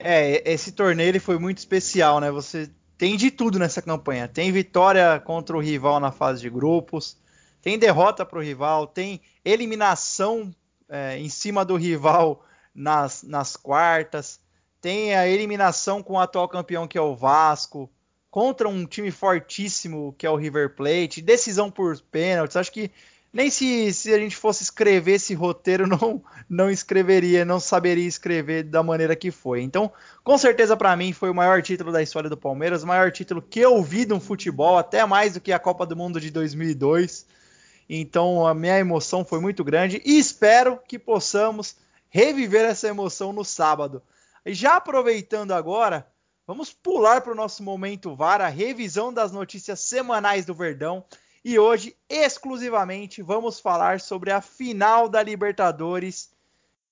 É, 0.00 0.50
esse 0.50 0.72
torneio 0.72 1.10
ele 1.10 1.20
foi 1.20 1.38
muito 1.38 1.58
especial, 1.58 2.18
né? 2.18 2.28
Você 2.28 2.68
tem 3.02 3.16
de 3.16 3.32
tudo 3.32 3.58
nessa 3.58 3.82
campanha. 3.82 4.28
Tem 4.28 4.52
vitória 4.52 5.18
contra 5.18 5.56
o 5.56 5.60
rival 5.60 5.98
na 5.98 6.12
fase 6.12 6.40
de 6.40 6.48
grupos, 6.48 7.16
tem 7.60 7.76
derrota 7.76 8.24
para 8.24 8.38
o 8.38 8.42
rival, 8.42 8.86
tem 8.86 9.20
eliminação 9.44 10.54
é, 10.88 11.18
em 11.18 11.28
cima 11.28 11.64
do 11.64 11.74
rival 11.74 12.44
nas, 12.72 13.24
nas 13.24 13.56
quartas, 13.56 14.38
tem 14.80 15.16
a 15.16 15.26
eliminação 15.26 16.00
com 16.00 16.12
o 16.12 16.20
atual 16.20 16.48
campeão 16.48 16.86
que 16.86 16.96
é 16.96 17.00
o 17.00 17.16
Vasco, 17.16 17.90
contra 18.30 18.68
um 18.68 18.86
time 18.86 19.10
fortíssimo 19.10 20.14
que 20.16 20.24
é 20.24 20.30
o 20.30 20.36
River 20.36 20.76
Plate, 20.76 21.20
decisão 21.20 21.72
por 21.72 22.00
pênaltis. 22.02 22.56
Acho 22.56 22.70
que 22.70 22.88
nem 23.32 23.50
se, 23.50 23.92
se 23.94 24.12
a 24.12 24.18
gente 24.18 24.36
fosse 24.36 24.62
escrever 24.62 25.12
esse 25.12 25.32
roteiro, 25.34 25.86
não, 25.88 26.22
não 26.48 26.70
escreveria, 26.70 27.44
não 27.44 27.58
saberia 27.58 28.06
escrever 28.06 28.64
da 28.64 28.82
maneira 28.82 29.16
que 29.16 29.30
foi. 29.30 29.62
Então, 29.62 29.90
com 30.22 30.36
certeza 30.36 30.76
para 30.76 30.94
mim 30.94 31.12
foi 31.12 31.30
o 31.30 31.34
maior 31.34 31.62
título 31.62 31.90
da 31.90 32.02
história 32.02 32.28
do 32.28 32.36
Palmeiras, 32.36 32.82
o 32.82 32.86
maior 32.86 33.10
título 33.10 33.40
que 33.40 33.60
eu 33.60 33.82
vi 33.82 34.04
no 34.04 34.20
futebol, 34.20 34.76
até 34.76 35.04
mais 35.06 35.34
do 35.34 35.40
que 35.40 35.52
a 35.52 35.58
Copa 35.58 35.86
do 35.86 35.96
Mundo 35.96 36.20
de 36.20 36.30
2002. 36.30 37.26
Então, 37.88 38.46
a 38.46 38.54
minha 38.54 38.78
emoção 38.78 39.24
foi 39.24 39.40
muito 39.40 39.64
grande 39.64 40.00
e 40.04 40.18
espero 40.18 40.78
que 40.86 40.98
possamos 40.98 41.76
reviver 42.08 42.64
essa 42.64 42.88
emoção 42.88 43.32
no 43.32 43.44
sábado. 43.44 44.02
E 44.44 44.52
já 44.52 44.76
aproveitando 44.76 45.52
agora, 45.52 46.06
vamos 46.46 46.72
pular 46.72 47.22
para 47.22 47.32
o 47.32 47.36
nosso 47.36 47.62
momento 47.62 48.14
VAR, 48.14 48.40
a 48.40 48.48
revisão 48.48 49.12
das 49.12 49.32
notícias 49.32 49.80
semanais 49.80 50.44
do 50.44 50.54
Verdão. 50.54 51.04
E 51.44 51.58
hoje, 51.58 51.96
exclusivamente, 52.08 53.20
vamos 53.20 53.58
falar 53.58 54.00
sobre 54.00 54.30
a 54.30 54.40
final 54.40 55.08
da 55.08 55.22
Libertadores 55.22 56.30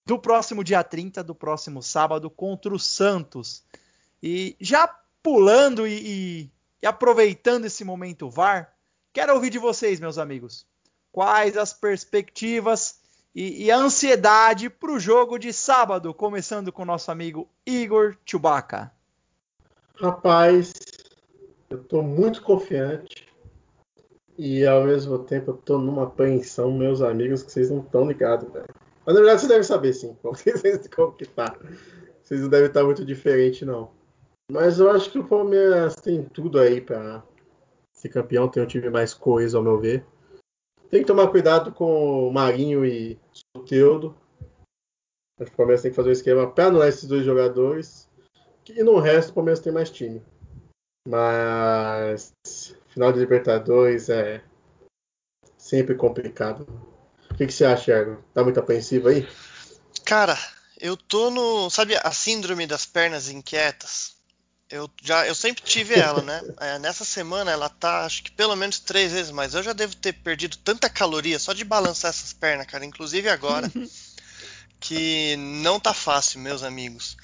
do 0.05 0.18
próximo 0.18 0.64
dia 0.64 0.82
30, 0.82 1.22
do 1.22 1.35
próximo 1.35 1.81
sábado, 1.82 2.28
contra 2.28 2.74
o 2.74 2.78
Santos. 2.78 3.62
E 4.20 4.56
já 4.60 4.89
pulando 5.22 5.86
e, 5.86 5.93
e, 5.93 6.51
e 6.82 6.86
aproveitando 6.86 7.66
esse 7.66 7.85
momento 7.85 8.28
VAR, 8.28 8.74
quero 9.12 9.35
ouvir 9.35 9.51
de 9.51 9.59
vocês, 9.59 10.01
meus 10.01 10.18
amigos. 10.18 10.66
Quais 11.12 11.56
as 11.56 11.72
perspectivas 11.72 12.98
e, 13.32 13.66
e 13.66 13.70
a 13.70 13.77
ansiedade 13.77 14.68
para 14.68 14.90
o 14.90 14.98
jogo 14.98 15.39
de 15.39 15.52
sábado, 15.52 16.12
começando 16.12 16.72
com 16.72 16.82
o 16.82 16.86
nosso 16.86 17.12
amigo 17.12 17.48
Igor 17.64 18.16
Chewbacca? 18.27 18.93
Rapaz, 19.94 20.72
eu 21.68 21.82
estou 21.82 22.02
muito 22.02 22.43
confiante 22.43 23.10
e 24.43 24.67
ao 24.67 24.85
mesmo 24.85 25.19
tempo 25.19 25.51
eu 25.51 25.57
tô 25.59 25.77
numa 25.77 26.05
apreensão, 26.05 26.73
meus 26.73 27.03
amigos, 27.03 27.43
que 27.43 27.53
vocês 27.53 27.71
não 27.71 27.81
estão 27.81 28.09
ligados, 28.09 28.51
velho. 28.51 28.75
Mas 29.05 29.15
na 29.15 29.21
verdade 29.21 29.43
você 29.43 29.49
deve 29.49 29.65
saber 29.65 29.93
sim 29.93 30.17
como 30.23 30.35
que, 30.35 30.51
como 30.97 31.12
que 31.12 31.27
tá. 31.27 31.59
Vocês 32.23 32.41
não 32.41 32.49
devem 32.49 32.69
estar 32.69 32.83
muito 32.83 33.05
diferente, 33.05 33.67
não. 33.67 33.91
Mas 34.51 34.81
eu 34.81 34.91
acho 34.91 35.11
que 35.11 35.19
o 35.19 35.29
Palmeiras 35.29 35.95
tem 35.97 36.25
tudo 36.25 36.59
aí 36.59 36.81
para 36.81 37.23
ser 37.93 38.09
campeão, 38.09 38.49
tem 38.49 38.62
um 38.62 38.67
time 38.67 38.89
mais 38.89 39.12
coeso, 39.12 39.59
ao 39.59 39.62
meu 39.62 39.79
ver. 39.79 40.07
Tem 40.89 41.03
que 41.03 41.07
tomar 41.07 41.29
cuidado 41.29 41.71
com 41.71 42.27
o 42.27 42.33
Marinho 42.33 42.83
e 42.87 43.21
o 43.55 43.61
Teudo. 43.61 44.17
Acho 45.39 45.51
que 45.51 45.55
o 45.55 45.57
Palmeiras 45.57 45.83
tem 45.83 45.91
que 45.91 45.97
fazer 45.97 46.09
um 46.09 46.12
esquema 46.12 46.51
para 46.51 46.69
anular 46.69 46.89
esses 46.89 47.07
dois 47.07 47.27
jogadores. 47.27 48.09
E 48.67 48.83
no 48.83 48.99
resto, 49.01 49.33
o 49.33 49.35
Palmeiras 49.35 49.61
tem 49.61 49.71
mais 49.71 49.91
time. 49.91 50.23
Mas 51.07 52.33
final 52.91 53.12
de 53.12 53.21
Libertadores 53.21 54.09
é 54.09 54.43
sempre 55.57 55.95
complicado. 55.95 56.67
O 57.31 57.35
que, 57.35 57.47
que 57.47 57.53
você 57.53 57.65
acha, 57.65 57.85
Thiago? 57.85 58.25
Tá 58.35 58.43
muito 58.43 58.61
apreensivo 58.61 59.09
aí? 59.09 59.27
Cara, 60.05 60.37
eu 60.81 60.97
tô 60.97 61.31
no. 61.31 61.71
Sabe 61.71 61.97
a 61.97 62.11
síndrome 62.11 62.67
das 62.67 62.85
pernas 62.85 63.29
inquietas? 63.29 64.19
Eu 64.69 64.89
já, 65.03 65.27
eu 65.27 65.35
sempre 65.35 65.62
tive 65.62 65.95
ela, 65.95 66.23
né? 66.23 66.41
É, 66.61 66.79
nessa 66.79 67.05
semana 67.05 67.51
ela 67.51 67.69
tá, 67.69 68.05
acho 68.05 68.23
que 68.23 68.31
pelo 68.31 68.55
menos 68.55 68.79
três 68.79 69.12
vezes 69.12 69.31
mais. 69.31 69.55
Eu 69.55 69.62
já 69.62 69.73
devo 69.73 69.97
ter 69.97 70.12
perdido 70.12 70.57
tanta 70.59 70.91
caloria 70.91 71.39
só 71.39 71.53
de 71.53 71.65
balançar 71.65 72.11
essas 72.11 72.33
pernas, 72.33 72.67
cara. 72.67 72.85
Inclusive 72.85 73.29
agora, 73.29 73.71
que 74.79 75.37
não 75.37 75.81
tá 75.81 75.95
fácil, 75.95 76.41
meus 76.41 76.62
amigos. 76.62 77.17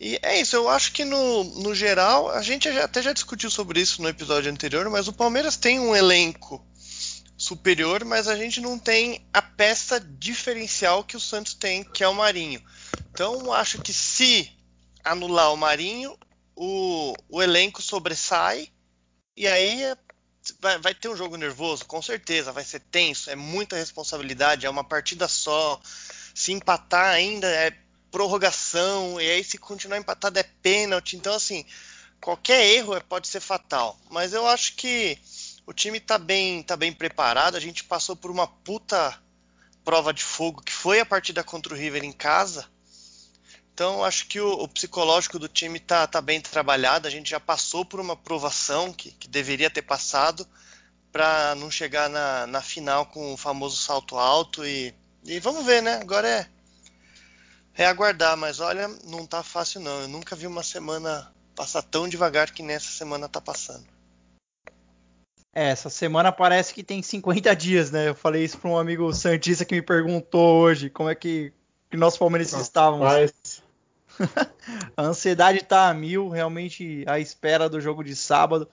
E 0.00 0.18
é 0.22 0.40
isso, 0.40 0.56
eu 0.56 0.66
acho 0.66 0.92
que 0.92 1.04
no, 1.04 1.44
no 1.44 1.74
geral, 1.74 2.30
a 2.30 2.40
gente 2.40 2.66
até 2.70 3.02
já 3.02 3.12
discutiu 3.12 3.50
sobre 3.50 3.80
isso 3.80 4.00
no 4.00 4.08
episódio 4.08 4.50
anterior, 4.50 4.88
mas 4.88 5.06
o 5.08 5.12
Palmeiras 5.12 5.58
tem 5.58 5.78
um 5.78 5.94
elenco 5.94 6.66
superior, 7.36 8.02
mas 8.06 8.26
a 8.26 8.34
gente 8.34 8.62
não 8.62 8.78
tem 8.78 9.22
a 9.30 9.42
peça 9.42 10.00
diferencial 10.00 11.04
que 11.04 11.18
o 11.18 11.20
Santos 11.20 11.52
tem, 11.52 11.84
que 11.84 12.02
é 12.02 12.08
o 12.08 12.14
Marinho. 12.14 12.62
Então, 13.10 13.52
acho 13.52 13.82
que 13.82 13.92
se 13.92 14.50
anular 15.04 15.52
o 15.52 15.56
Marinho, 15.56 16.18
o, 16.56 17.12
o 17.28 17.42
elenco 17.42 17.82
sobressai 17.82 18.70
e 19.36 19.46
aí 19.46 19.82
é, 19.82 19.96
vai, 20.60 20.78
vai, 20.78 20.94
ter 20.94 21.08
um 21.08 21.16
jogo 21.16 21.36
nervoso, 21.36 21.84
com 21.84 22.00
certeza, 22.00 22.52
vai 22.52 22.64
ser 22.64 22.80
tenso, 22.80 23.28
é 23.28 23.36
muita 23.36 23.76
responsabilidade, 23.76 24.64
é 24.64 24.70
uma 24.70 24.84
partida 24.84 25.28
só. 25.28 25.78
Se 26.34 26.52
empatar 26.52 27.12
ainda 27.12 27.46
é 27.46 27.70
prorrogação, 28.10 29.20
e 29.20 29.30
aí 29.30 29.44
se 29.44 29.58
continuar 29.58 29.98
empatado 29.98 30.38
é 30.38 30.42
pênalti. 30.42 31.16
Então, 31.16 31.34
assim, 31.34 31.64
qualquer 32.20 32.66
erro 32.66 32.94
é, 32.94 33.00
pode 33.00 33.28
ser 33.28 33.40
fatal. 33.40 33.98
Mas 34.10 34.32
eu 34.32 34.46
acho 34.46 34.74
que 34.76 35.18
o 35.66 35.72
time 35.72 35.98
está 35.98 36.18
bem, 36.18 36.62
tá 36.62 36.76
bem 36.76 36.92
preparado. 36.92 37.56
A 37.56 37.60
gente 37.60 37.84
passou 37.84 38.16
por 38.16 38.30
uma 38.30 38.46
puta 38.46 39.18
prova 39.84 40.12
de 40.12 40.22
fogo 40.22 40.62
que 40.62 40.72
foi 40.72 41.00
a 41.00 41.06
partida 41.06 41.42
contra 41.42 41.74
o 41.74 41.76
River 41.76 42.04
em 42.04 42.12
casa. 42.12 42.66
Então, 43.72 44.04
acho 44.04 44.26
que 44.26 44.40
o, 44.40 44.52
o 44.52 44.68
psicológico 44.68 45.38
do 45.38 45.48
time 45.48 45.78
está 45.78 46.06
tá 46.06 46.20
bem 46.20 46.40
trabalhado. 46.40 47.08
A 47.08 47.10
gente 47.10 47.30
já 47.30 47.40
passou 47.40 47.84
por 47.84 47.98
uma 47.98 48.16
provação 48.16 48.92
que, 48.92 49.10
que 49.12 49.26
deveria 49.28 49.70
ter 49.70 49.82
passado 49.82 50.46
para 51.10 51.54
não 51.54 51.70
chegar 51.70 52.08
na, 52.08 52.46
na 52.46 52.60
final 52.60 53.06
com 53.06 53.32
o 53.32 53.36
famoso 53.36 53.76
salto 53.76 54.16
alto. 54.16 54.66
E, 54.66 54.94
e 55.24 55.40
vamos 55.40 55.64
ver, 55.64 55.82
né? 55.82 55.94
Agora 55.94 56.28
é 56.28 56.46
é 57.74 57.86
aguardar, 57.86 58.36
mas 58.36 58.60
olha, 58.60 58.88
não 59.04 59.26
tá 59.26 59.42
fácil 59.42 59.80
não. 59.80 60.02
Eu 60.02 60.08
nunca 60.08 60.36
vi 60.36 60.46
uma 60.46 60.62
semana 60.62 61.32
passar 61.54 61.82
tão 61.82 62.08
devagar 62.08 62.50
que 62.50 62.62
nessa 62.62 62.90
semana 62.90 63.28
tá 63.28 63.40
passando. 63.40 63.86
É, 65.52 65.70
essa 65.70 65.90
semana 65.90 66.30
parece 66.30 66.72
que 66.72 66.82
tem 66.82 67.02
50 67.02 67.54
dias, 67.56 67.90
né? 67.90 68.08
Eu 68.08 68.14
falei 68.14 68.44
isso 68.44 68.58
para 68.58 68.70
um 68.70 68.78
amigo 68.78 69.12
santista 69.12 69.64
que 69.64 69.74
me 69.74 69.82
perguntou 69.82 70.60
hoje 70.60 70.88
como 70.88 71.08
é 71.08 71.14
que, 71.14 71.52
que 71.90 71.96
nós 71.96 72.16
palmeirenses 72.16 72.60
estávamos. 72.60 73.62
a 74.96 75.02
ansiedade 75.02 75.64
tá 75.64 75.88
a 75.88 75.94
mil, 75.94 76.28
realmente 76.28 77.04
à 77.06 77.18
espera 77.18 77.68
do 77.68 77.80
jogo 77.80 78.04
de 78.04 78.14
sábado. 78.14 78.68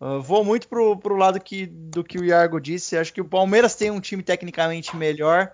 Uh, 0.00 0.20
vou 0.20 0.44
muito 0.44 0.68
pro, 0.68 0.96
pro 0.98 1.16
lado 1.16 1.40
que, 1.40 1.66
do 1.66 2.04
que 2.04 2.18
o 2.18 2.24
Iargo 2.24 2.60
disse. 2.60 2.96
Acho 2.96 3.12
que 3.12 3.20
o 3.20 3.28
Palmeiras 3.28 3.74
tem 3.74 3.90
um 3.90 4.00
time 4.00 4.22
tecnicamente 4.22 4.94
melhor. 4.96 5.50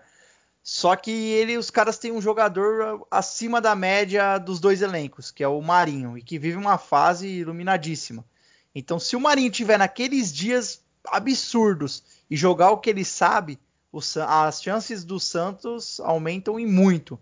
Só 0.66 0.96
que 0.96 1.10
ele, 1.10 1.58
os 1.58 1.68
caras 1.68 1.98
têm 1.98 2.10
um 2.10 2.22
jogador 2.22 3.06
acima 3.10 3.60
da 3.60 3.76
média 3.76 4.38
dos 4.38 4.58
dois 4.58 4.80
elencos, 4.80 5.30
que 5.30 5.44
é 5.44 5.48
o 5.48 5.60
Marinho, 5.60 6.16
e 6.16 6.22
que 6.22 6.38
vive 6.38 6.56
uma 6.56 6.78
fase 6.78 7.28
iluminadíssima. 7.28 8.24
Então, 8.74 8.98
se 8.98 9.14
o 9.14 9.20
Marinho 9.20 9.50
tiver 9.50 9.78
naqueles 9.78 10.32
dias 10.32 10.82
absurdos 11.06 12.02
e 12.30 12.36
jogar 12.36 12.70
o 12.70 12.78
que 12.78 12.88
ele 12.88 13.04
sabe, 13.04 13.60
as 14.26 14.62
chances 14.62 15.04
do 15.04 15.20
Santos 15.20 16.00
aumentam 16.00 16.58
em 16.58 16.66
muito. 16.66 17.20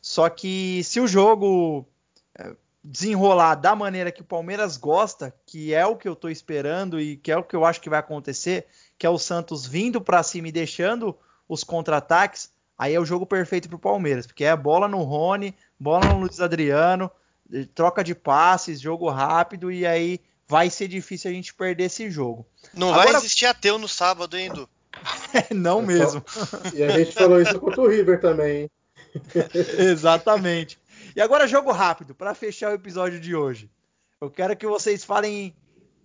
Só 0.00 0.30
que 0.30 0.82
se 0.82 0.98
o 0.98 1.06
jogo 1.06 1.86
é, 2.34 2.56
desenrolar 2.82 3.56
da 3.56 3.76
maneira 3.76 4.10
que 4.10 4.22
o 4.22 4.24
Palmeiras 4.24 4.78
gosta, 4.78 5.34
que 5.44 5.74
é 5.74 5.84
o 5.84 5.94
que 5.94 6.08
eu 6.08 6.14
estou 6.14 6.30
esperando 6.30 6.98
e 6.98 7.18
que 7.18 7.30
é 7.30 7.36
o 7.36 7.44
que 7.44 7.54
eu 7.54 7.66
acho 7.66 7.82
que 7.82 7.90
vai 7.90 7.98
acontecer, 7.98 8.66
que 8.96 9.06
é 9.06 9.10
o 9.10 9.18
Santos 9.18 9.66
vindo 9.66 10.00
para 10.00 10.22
cima 10.22 10.48
e 10.48 10.52
deixando 10.52 11.14
os 11.46 11.62
contra-ataques, 11.62 12.50
aí 12.78 12.94
é 12.94 13.00
o 13.00 13.04
jogo 13.04 13.26
perfeito 13.26 13.68
para 13.68 13.76
o 13.76 13.80
Palmeiras, 13.80 14.26
porque 14.26 14.44
é 14.44 14.56
bola 14.56 14.86
no 14.86 15.02
Rony, 15.02 15.54
bola 15.78 16.06
no 16.06 16.20
Luiz 16.20 16.40
Adriano, 16.40 17.10
eh, 17.52 17.66
troca 17.74 18.04
de 18.04 18.14
passes, 18.14 18.80
jogo 18.80 19.10
rápido 19.10 19.70
e 19.72 19.84
aí 19.84 20.20
vai 20.46 20.70
ser 20.70 20.88
difícil 20.88 21.30
a 21.30 21.34
gente 21.34 21.52
perder 21.52 21.84
esse 21.84 22.10
jogo. 22.10 22.46
Não 22.72 22.90
Agora... 22.90 23.08
vai 23.08 23.16
existir 23.16 23.46
ateu 23.46 23.78
no 23.78 23.88
sábado, 23.88 24.36
hein, 24.36 24.46
Edu? 24.46 24.68
Não 25.54 25.80
é 25.80 25.86
mesmo. 25.86 26.24
E 26.74 26.82
a 26.82 26.90
gente 26.90 27.12
falou 27.12 27.40
isso 27.40 27.58
contra 27.60 27.80
o 27.80 27.88
River 27.88 28.20
também. 28.20 28.70
Exatamente. 29.78 30.78
E 31.14 31.20
agora 31.20 31.46
jogo 31.46 31.72
rápido 31.72 32.14
para 32.14 32.34
fechar 32.34 32.70
o 32.70 32.74
episódio 32.74 33.20
de 33.20 33.34
hoje. 33.34 33.70
Eu 34.20 34.30
quero 34.30 34.56
que 34.56 34.66
vocês 34.66 35.04
falem 35.04 35.54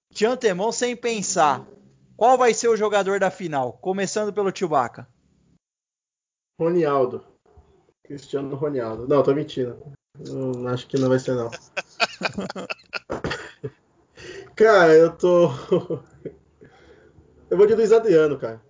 de 0.09 0.25
antemão 0.25 0.71
sem 0.71 0.95
pensar. 0.95 1.65
Qual 2.15 2.37
vai 2.37 2.53
ser 2.53 2.67
o 2.67 2.77
jogador 2.77 3.19
da 3.19 3.31
final? 3.31 3.73
Começando 3.73 4.31
pelo 4.31 4.55
Chewbacca. 4.55 5.07
Ronialdo. 6.59 7.23
Cristiano 8.03 8.55
Ronialdo. 8.55 9.07
Não, 9.07 9.23
tô 9.23 9.33
mentindo. 9.33 9.77
Eu 10.27 10.67
acho 10.67 10.87
que 10.87 10.99
não 10.99 11.09
vai 11.09 11.19
ser, 11.19 11.35
não. 11.35 11.49
cara, 14.55 14.93
eu 14.93 15.11
tô. 15.11 15.47
eu 17.49 17.57
vou 17.57 17.65
de 17.65 17.75
Luiz 17.75 17.91
Adriano, 17.91 18.37
cara. 18.37 18.61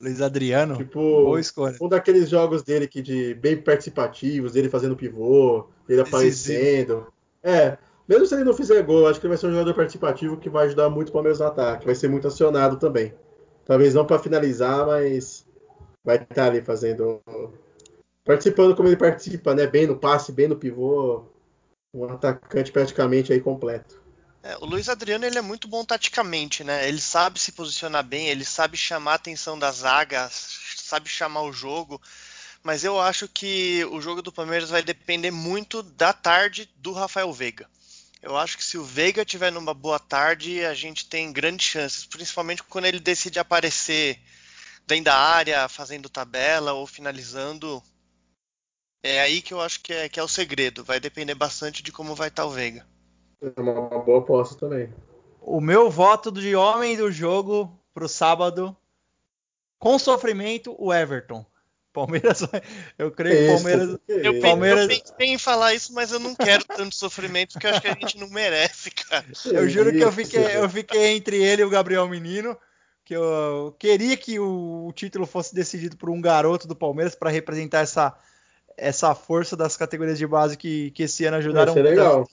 Luiz 0.00 0.20
Adriano? 0.20 0.76
Tipo, 0.76 1.00
Boa 1.00 1.40
escolha. 1.40 1.76
um 1.80 1.88
daqueles 1.88 2.28
jogos 2.28 2.62
dele 2.62 2.88
que 2.88 3.02
de 3.02 3.34
bem 3.34 3.60
participativos, 3.60 4.52
dele 4.52 4.68
fazendo 4.68 4.96
pivô, 4.96 5.68
ele 5.88 6.00
aparecendo. 6.00 7.06
É, 7.42 7.76
mesmo 8.08 8.26
se 8.26 8.34
ele 8.34 8.44
não 8.44 8.54
fizer 8.54 8.82
gol, 8.82 9.06
acho 9.06 9.20
que 9.20 9.26
ele 9.26 9.34
vai 9.34 9.38
ser 9.38 9.46
um 9.46 9.52
jogador 9.52 9.74
participativo 9.74 10.36
que 10.36 10.48
vai 10.48 10.66
ajudar 10.66 10.90
muito 10.90 11.10
o 11.10 11.12
Palmeiras 11.12 11.38
no 11.38 11.46
ataque. 11.46 11.86
Vai 11.86 11.94
ser 11.94 12.08
muito 12.08 12.26
acionado 12.26 12.76
também. 12.76 13.14
Talvez 13.64 13.94
não 13.94 14.04
para 14.04 14.18
finalizar, 14.18 14.86
mas 14.86 15.46
vai 16.04 16.16
estar 16.16 16.34
tá 16.34 16.46
ali 16.46 16.62
fazendo. 16.62 17.22
Participando 18.24 18.76
como 18.76 18.88
ele 18.88 18.96
participa, 18.96 19.54
né? 19.54 19.66
Bem 19.66 19.86
no 19.86 19.98
passe, 19.98 20.32
bem 20.32 20.48
no 20.48 20.56
pivô. 20.56 21.24
Um 21.92 22.04
atacante 22.04 22.70
praticamente 22.70 23.32
aí 23.32 23.40
completo. 23.40 24.00
É, 24.42 24.56
o 24.58 24.64
Luiz 24.64 24.88
Adriano 24.88 25.26
ele 25.26 25.38
é 25.38 25.42
muito 25.42 25.68
bom 25.68 25.84
taticamente, 25.84 26.64
né? 26.64 26.88
Ele 26.88 27.00
sabe 27.00 27.38
se 27.38 27.52
posicionar 27.52 28.02
bem, 28.02 28.28
ele 28.28 28.44
sabe 28.44 28.76
chamar 28.76 29.12
a 29.12 29.14
atenção 29.16 29.58
da 29.58 29.70
zaga, 29.70 30.30
sabe 30.30 31.08
chamar 31.08 31.42
o 31.42 31.52
jogo. 31.52 32.00
Mas 32.62 32.84
eu 32.84 33.00
acho 33.00 33.26
que 33.26 33.84
o 33.86 34.00
jogo 34.00 34.22
do 34.22 34.32
Palmeiras 34.32 34.70
vai 34.70 34.82
depender 34.82 35.30
muito 35.30 35.82
da 35.82 36.12
tarde 36.12 36.70
do 36.76 36.92
Rafael 36.92 37.32
Veiga. 37.32 37.66
Eu 38.22 38.36
acho 38.36 38.56
que 38.58 38.64
se 38.64 38.76
o 38.76 38.84
Veiga 38.84 39.24
tiver 39.24 39.50
numa 39.50 39.72
boa 39.72 39.98
tarde, 39.98 40.64
a 40.64 40.74
gente 40.74 41.06
tem 41.06 41.32
grandes 41.32 41.66
chances, 41.66 42.04
principalmente 42.04 42.62
quando 42.62 42.84
ele 42.84 43.00
decide 43.00 43.38
aparecer 43.38 44.20
dentro 44.90 45.04
da 45.04 45.16
área, 45.16 45.68
fazendo 45.68 46.08
tabela 46.08 46.72
ou 46.72 46.86
finalizando. 46.86 47.82
É 49.02 49.20
aí 49.20 49.40
que 49.40 49.54
eu 49.54 49.60
acho 49.60 49.80
que 49.80 49.92
é, 49.92 50.08
que 50.08 50.20
é 50.20 50.22
o 50.22 50.28
segredo. 50.28 50.84
Vai 50.84 51.00
depender 51.00 51.34
bastante 51.34 51.82
de 51.82 51.92
como 51.92 52.14
vai 52.14 52.28
estar 52.28 52.44
o 52.44 52.50
Veiga. 52.50 52.86
É 53.40 53.60
uma, 53.60 54.00
boa 54.00 54.18
aposta 54.18 54.56
também. 54.56 54.92
O 55.40 55.60
meu 55.60 55.90
voto 55.90 56.30
de 56.30 56.54
homem 56.54 56.96
do 56.96 57.10
jogo 57.10 57.72
pro 57.94 58.08
sábado, 58.08 58.76
com 59.78 59.98
sofrimento, 59.98 60.74
o 60.78 60.92
Everton. 60.92 61.46
Palmeiras, 61.92 62.42
eu 62.98 63.10
creio 63.10 63.36
que 63.36 63.44
o 63.44 63.54
Palmeiras. 63.54 63.98
Eu, 64.06 64.40
Palmeiras... 64.40 64.82
eu 64.82 64.88
pensei 64.88 65.26
em 65.26 65.38
falar 65.38 65.74
isso, 65.74 65.92
mas 65.92 66.12
eu 66.12 66.20
não 66.20 66.34
quero 66.34 66.64
tanto 66.64 66.94
sofrimento, 66.94 67.52
porque 67.52 67.66
eu 67.66 67.70
acho 67.70 67.80
que 67.80 67.88
a 67.88 67.94
gente 67.94 68.18
não 68.18 68.28
merece, 68.28 68.90
cara. 68.90 69.26
Eu 69.46 69.68
juro 69.68 69.90
que 69.90 70.00
eu 70.00 70.12
fiquei, 70.12 70.56
eu 70.56 70.68
fiquei 70.68 71.16
entre 71.16 71.42
ele 71.42 71.62
e 71.62 71.64
o 71.64 71.70
Gabriel 71.70 72.06
Menino 72.08 72.56
que 73.10 73.14
eu 73.16 73.74
queria 73.76 74.16
que 74.16 74.38
o, 74.38 74.86
o 74.86 74.92
título 74.92 75.26
fosse 75.26 75.52
decidido 75.52 75.96
por 75.96 76.08
um 76.08 76.20
garoto 76.20 76.68
do 76.68 76.76
Palmeiras 76.76 77.12
para 77.12 77.28
representar 77.28 77.80
essa, 77.80 78.16
essa 78.76 79.12
força 79.16 79.56
das 79.56 79.76
categorias 79.76 80.16
de 80.16 80.28
base 80.28 80.56
que, 80.56 80.92
que 80.92 81.02
esse 81.02 81.24
ano 81.24 81.38
ajudaram 81.38 81.74
muito. 81.74 81.84
legal. 81.84 82.30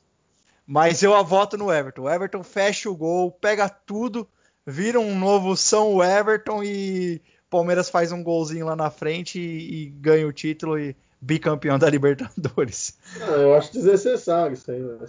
Mas 0.67 1.01
eu 1.01 1.25
voto 1.25 1.57
no 1.57 1.73
Everton. 1.73 2.03
O 2.03 2.09
Everton 2.09 2.43
fecha 2.43 2.91
o 2.91 2.95
gol, 2.95 3.31
pega 3.31 3.67
tudo, 3.67 4.29
vira 4.63 4.99
um 4.99 5.17
novo 5.17 5.57
São 5.57 6.03
Everton 6.03 6.63
e 6.63 7.23
Palmeiras 7.49 7.89
faz 7.89 8.11
um 8.11 8.21
golzinho 8.21 8.67
lá 8.67 8.75
na 8.75 8.91
frente 8.91 9.39
e, 9.39 9.85
e 9.85 9.89
ganha 9.89 10.27
o 10.27 10.33
título. 10.33 10.77
E 10.77 10.95
bicampeão 11.19 11.79
da 11.79 11.89
Libertadores. 11.89 12.99
Ah, 13.19 13.31
eu 13.31 13.55
acho 13.55 13.73
desnecessário 13.73 14.53
isso 14.53 14.69
aí. 14.69 14.79
Né? 14.79 14.99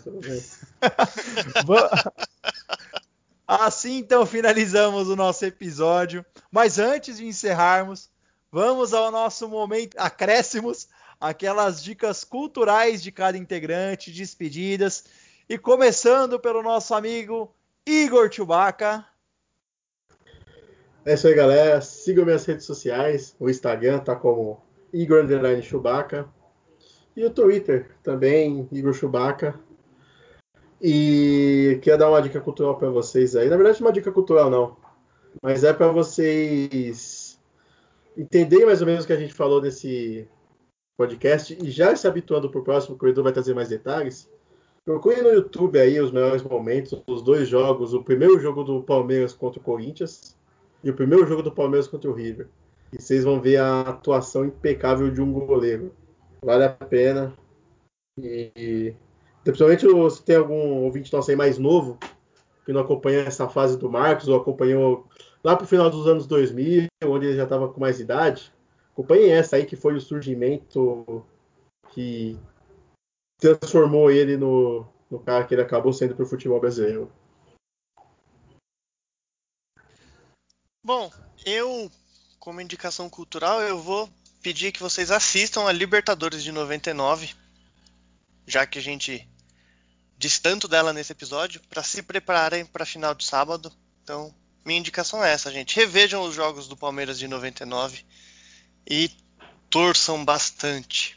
assim 3.48 3.96
então 3.96 4.26
finalizamos 4.26 5.08
o 5.08 5.16
nosso 5.16 5.46
episódio. 5.46 6.24
Mas 6.52 6.78
antes 6.78 7.16
de 7.16 7.26
encerrarmos, 7.26 8.10
vamos 8.52 8.92
ao 8.92 9.10
nosso 9.10 9.48
momento 9.48 9.96
acréscimos, 9.96 10.86
aquelas 11.18 11.82
dicas 11.82 12.22
culturais 12.24 13.02
de 13.02 13.10
cada 13.10 13.38
integrante, 13.38 14.12
despedidas. 14.12 15.04
E 15.48 15.56
começando 15.56 16.38
pelo 16.38 16.62
nosso 16.62 16.94
amigo 16.94 17.54
Igor 17.86 18.30
Chewbacca. 18.30 19.06
É 21.06 21.14
isso 21.14 21.26
aí, 21.26 21.34
galera. 21.34 21.80
Sigam 21.80 22.26
minhas 22.26 22.44
redes 22.44 22.66
sociais. 22.66 23.34
O 23.40 23.48
Instagram 23.48 24.00
tá 24.00 24.14
como 24.14 24.62
Igor 24.92 25.26
Chewbacca. 25.62 26.28
E 27.16 27.24
o 27.24 27.30
Twitter 27.30 27.96
também, 28.02 28.68
Igor 28.70 28.92
Chewbacca. 28.92 29.58
E 30.80 31.78
queria 31.82 31.98
dar 31.98 32.08
uma 32.08 32.22
dica 32.22 32.40
cultural 32.40 32.76
para 32.76 32.90
vocês 32.90 33.34
aí. 33.34 33.48
Na 33.48 33.56
verdade, 33.56 33.80
não 33.80 33.88
é 33.88 33.90
uma 33.90 33.94
dica 33.94 34.12
cultural 34.12 34.48
não, 34.48 34.76
mas 35.42 35.64
é 35.64 35.72
para 35.72 35.88
vocês 35.88 37.38
entenderem 38.16 38.66
mais 38.66 38.80
ou 38.80 38.86
menos 38.86 39.04
o 39.04 39.06
que 39.06 39.12
a 39.12 39.18
gente 39.18 39.34
falou 39.34 39.60
nesse 39.60 40.28
podcast 40.96 41.56
e 41.62 41.70
já 41.70 41.94
se 41.94 42.08
habituando 42.08 42.50
para 42.50 42.60
o 42.60 42.64
próximo, 42.64 42.98
o 43.00 43.06
Edu 43.06 43.22
vai 43.22 43.32
trazer 43.32 43.54
mais 43.54 43.68
detalhes. 43.68 44.28
Procure 44.84 45.22
no 45.22 45.28
YouTube 45.28 45.78
aí 45.78 46.00
os 46.00 46.10
melhores 46.10 46.42
momentos, 46.42 47.00
os 47.06 47.22
dois 47.22 47.46
jogos, 47.46 47.94
o 47.94 48.02
primeiro 48.02 48.38
jogo 48.40 48.64
do 48.64 48.82
Palmeiras 48.82 49.32
contra 49.32 49.60
o 49.60 49.62
Corinthians 49.62 50.36
e 50.82 50.90
o 50.90 50.94
primeiro 50.94 51.26
jogo 51.26 51.42
do 51.42 51.52
Palmeiras 51.52 51.86
contra 51.86 52.10
o 52.10 52.14
River. 52.14 52.48
E 52.92 53.00
vocês 53.00 53.22
vão 53.22 53.40
ver 53.40 53.58
a 53.58 53.82
atuação 53.82 54.46
impecável 54.46 55.10
de 55.10 55.20
um 55.20 55.30
goleiro. 55.32 55.94
Vale 56.42 56.64
a 56.64 56.70
pena. 56.70 57.34
E 58.18 58.94
principalmente 59.52 59.86
se 60.10 60.22
tem 60.22 60.36
algum 60.36 60.84
ouvinte 60.84 61.12
nosso 61.12 61.30
aí 61.30 61.36
mais 61.36 61.58
novo 61.58 61.98
que 62.66 62.72
não 62.72 62.82
acompanha 62.82 63.20
essa 63.20 63.48
fase 63.48 63.78
do 63.78 63.90
Marcos 63.90 64.28
ou 64.28 64.36
acompanhou 64.36 65.08
lá 65.42 65.56
pro 65.56 65.66
final 65.66 65.88
dos 65.88 66.06
anos 66.06 66.26
2000, 66.26 66.88
onde 67.04 67.26
ele 67.26 67.36
já 67.36 67.44
estava 67.44 67.66
com 67.66 67.80
mais 67.80 67.98
idade, 67.98 68.52
acompanhem 68.92 69.32
essa 69.32 69.56
aí 69.56 69.64
que 69.64 69.74
foi 69.74 69.94
o 69.94 70.00
surgimento 70.00 71.24
que 71.94 72.38
transformou 73.38 74.10
ele 74.10 74.36
no, 74.36 74.86
no 75.10 75.18
cara 75.18 75.44
que 75.44 75.54
ele 75.54 75.62
acabou 75.62 75.94
sendo 75.94 76.14
pro 76.14 76.26
futebol 76.26 76.60
brasileiro. 76.60 77.10
Bom, 80.84 81.10
eu, 81.46 81.90
como 82.38 82.60
indicação 82.60 83.08
cultural, 83.08 83.62
eu 83.62 83.78
vou 83.78 84.10
pedir 84.42 84.72
que 84.72 84.80
vocês 84.82 85.10
assistam 85.10 85.66
a 85.66 85.72
Libertadores 85.72 86.42
de 86.42 86.52
99, 86.52 87.34
já 88.46 88.66
que 88.66 88.78
a 88.78 88.82
gente 88.82 89.26
diz 90.18 90.38
tanto 90.40 90.66
dela 90.66 90.92
nesse 90.92 91.12
episódio, 91.12 91.62
para 91.70 91.82
se 91.82 92.02
prepararem 92.02 92.66
para 92.66 92.84
final 92.84 93.14
de 93.14 93.24
sábado. 93.24 93.72
Então, 94.02 94.34
minha 94.64 94.80
indicação 94.80 95.24
é 95.24 95.32
essa, 95.32 95.50
gente. 95.50 95.76
Revejam 95.76 96.22
os 96.22 96.34
jogos 96.34 96.66
do 96.66 96.76
Palmeiras 96.76 97.18
de 97.18 97.28
99 97.28 98.04
e 98.90 99.10
torçam 99.70 100.24
bastante. 100.24 101.16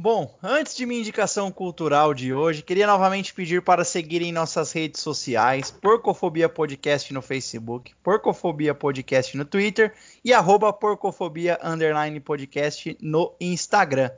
Bom, 0.00 0.36
antes 0.42 0.74
de 0.74 0.84
minha 0.84 0.98
indicação 0.98 1.52
cultural 1.52 2.12
de 2.12 2.34
hoje, 2.34 2.62
queria 2.62 2.88
novamente 2.88 3.32
pedir 3.32 3.62
para 3.62 3.84
seguirem 3.84 4.32
nossas 4.32 4.72
redes 4.72 5.00
sociais, 5.00 5.70
Porcofobia 5.70 6.48
Podcast 6.48 7.12
no 7.14 7.22
Facebook, 7.22 7.94
Porcofobia 8.02 8.74
Podcast 8.74 9.36
no 9.36 9.44
Twitter 9.44 9.94
e 10.24 10.32
arroba 10.32 10.72
Porcofobia 10.72 11.56
Podcast 12.24 12.96
no 13.00 13.32
Instagram. 13.40 14.10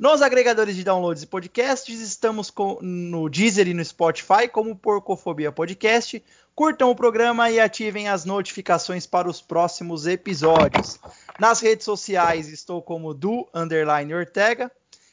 Nos 0.00 0.22
agregadores 0.22 0.76
de 0.76 0.82
downloads 0.82 1.22
e 1.22 1.26
podcasts, 1.26 2.00
estamos 2.00 2.50
com, 2.50 2.78
no 2.80 3.28
Deezer 3.28 3.68
e 3.68 3.74
no 3.74 3.84
Spotify 3.84 4.48
como 4.50 4.74
Porcofobia 4.74 5.52
Podcast. 5.52 6.24
Curtam 6.54 6.88
o 6.88 6.96
programa 6.96 7.50
e 7.50 7.60
ativem 7.60 8.08
as 8.08 8.24
notificações 8.24 9.06
para 9.06 9.28
os 9.28 9.42
próximos 9.42 10.06
episódios. 10.06 10.98
Nas 11.38 11.60
redes 11.60 11.84
sociais 11.84 12.48
estou 12.48 12.80
como 12.80 13.12
do 13.12 13.46
underline 13.52 14.14
Ortega. 14.14 14.72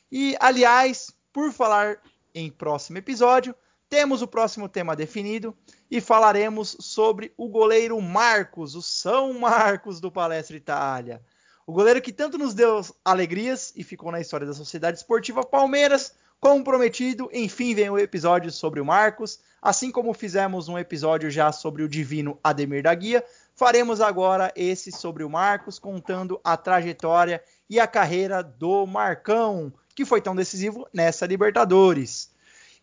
E, 0.10 0.38
aliás, 0.40 1.12
por 1.34 1.52
falar 1.52 2.00
em 2.34 2.50
próximo 2.50 2.98
episódio, 2.98 3.54
temos 3.90 4.22
o 4.22 4.28
próximo 4.28 4.70
tema 4.70 4.96
definido 4.96 5.54
e 5.92 6.00
falaremos 6.00 6.78
sobre 6.80 7.34
o 7.36 7.50
goleiro 7.50 8.00
Marcos, 8.00 8.74
o 8.74 8.82
São 8.82 9.34
Marcos 9.34 10.00
do 10.00 10.10
Palestra 10.10 10.56
Itália. 10.56 11.22
O 11.68 11.73
goleiro 11.73 12.02
que 12.02 12.14
tanto 12.14 12.38
nos 12.38 12.53
deu 12.53 12.80
alegrias 13.03 13.73
e 13.76 13.84
ficou 13.84 14.10
na 14.10 14.22
história 14.22 14.48
da 14.48 14.53
Sociedade 14.53 14.99
Esportiva 14.99 15.44
Palmeiras, 15.44 16.14
como 16.39 16.64
prometido, 16.64 17.30
enfim 17.34 17.76
vem 17.76 17.89
o 17.89 17.99
episódio 17.99 18.49
sobre 18.53 18.80
o 18.80 18.85
Marcos, 18.85 19.41
assim 19.61 19.91
como 19.91 20.14
fizemos 20.14 20.69
um 20.69 20.80
episódio 20.80 21.30
já 21.30 21.52
sobre 21.52 21.84
o 21.84 21.89
divino 21.89 22.39
Ademir 22.41 22.84
da 22.84 22.95
Guia, 22.95 23.22
faremos 23.53 23.99
agora 23.99 24.49
esse 24.56 24.94
sobre 24.94 25.26
o 25.26 25.30
Marcos, 25.30 25.77
contando 25.77 26.39
a 26.41 26.56
trajetória 26.56 27.44
e 27.69 27.81
a 27.81 27.85
carreira 27.85 28.41
do 28.41 28.85
Marcão, 28.88 29.73
que 29.94 30.06
foi 30.06 30.22
tão 30.22 30.34
decisivo 30.34 30.88
nessa 30.94 31.26
Libertadores. 31.26 32.31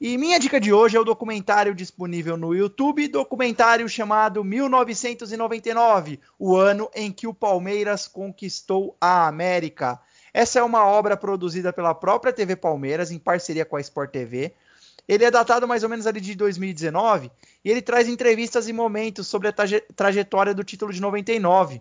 E 0.01 0.19
minha 0.19 0.41
dica 0.41 0.59
de 0.59 0.73
hoje 0.73 0.97
é 0.97 1.01
o 1.01 1.05
documentário 1.05 1.73
disponível 1.73 2.37
no 2.37 2.53
YouTube, 2.53 3.07
documentário 3.07 3.89
chamado 3.89 4.43
1999, 4.43 6.19
o 6.37 6.57
ano 6.57 6.91
em 6.95 7.13
que 7.13 7.29
o 7.29 7.35
Palmeiras 7.35 8.09
conquistou 8.09 8.97
a 9.01 9.29
América. 9.29 10.01
Essa 10.33 10.59
é 10.59 10.63
uma 10.65 10.85
obra 10.85 11.17
produzida 11.17 11.73
pela 11.73 11.95
própria 11.95 12.33
TV 12.33 12.57
Palmeiras 12.57 13.13
em 13.13 13.21
parceria 13.21 13.65
com 13.65 13.77
a 13.77 13.81
Sport 13.81 14.11
TV. 14.11 14.53
Ele 15.07 15.25
é 15.25 15.31
datado 15.31 15.69
mais 15.69 15.85
ou 15.85 15.89
menos 15.89 16.09
ali 16.09 16.21
de 16.21 16.35
2019 16.35 17.31
e 17.65 17.71
ele 17.71 17.81
traz 17.81 18.09
entrevistas 18.09 18.67
e 18.67 18.73
momentos 18.73 19.29
sobre 19.29 19.47
a 19.47 19.53
traje 19.53 19.81
trajetória 19.95 20.53
do 20.53 20.65
título 20.65 20.93
de 20.93 21.01
99. 21.01 21.81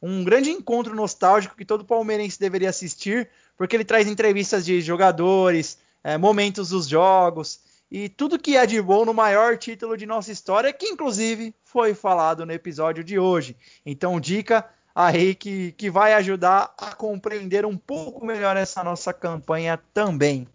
Um 0.00 0.22
grande 0.22 0.50
encontro 0.50 0.94
nostálgico 0.94 1.56
que 1.56 1.64
todo 1.64 1.84
palmeirense 1.84 2.38
deveria 2.38 2.70
assistir, 2.70 3.28
porque 3.56 3.74
ele 3.74 3.84
traz 3.84 4.06
entrevistas 4.06 4.64
de 4.64 4.80
jogadores, 4.80 5.78
é, 6.02 6.16
momentos 6.16 6.70
dos 6.70 6.88
jogos 6.88 7.60
e 7.90 8.08
tudo 8.08 8.38
que 8.38 8.56
é 8.56 8.66
de 8.66 8.80
bom 8.82 9.04
no 9.04 9.14
maior 9.14 9.56
título 9.56 9.96
de 9.96 10.04
nossa 10.04 10.30
história, 10.30 10.72
que 10.72 10.86
inclusive 10.86 11.54
foi 11.64 11.94
falado 11.94 12.44
no 12.44 12.52
episódio 12.52 13.02
de 13.02 13.18
hoje. 13.18 13.56
Então, 13.84 14.20
dica 14.20 14.68
aí 14.94 15.34
que, 15.34 15.72
que 15.72 15.90
vai 15.90 16.12
ajudar 16.14 16.74
a 16.76 16.94
compreender 16.94 17.64
um 17.64 17.76
pouco 17.76 18.26
melhor 18.26 18.56
essa 18.56 18.84
nossa 18.84 19.12
campanha 19.12 19.80
também. 19.94 20.46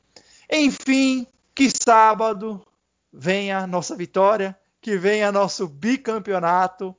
Enfim, 0.52 1.26
que 1.56 1.70
sábado 1.72 2.62
venha 3.12 3.66
nossa 3.66 3.96
vitória, 3.96 4.58
que 4.82 4.98
venha 4.98 5.32
nosso 5.32 5.68
bicampeonato. 5.68 6.96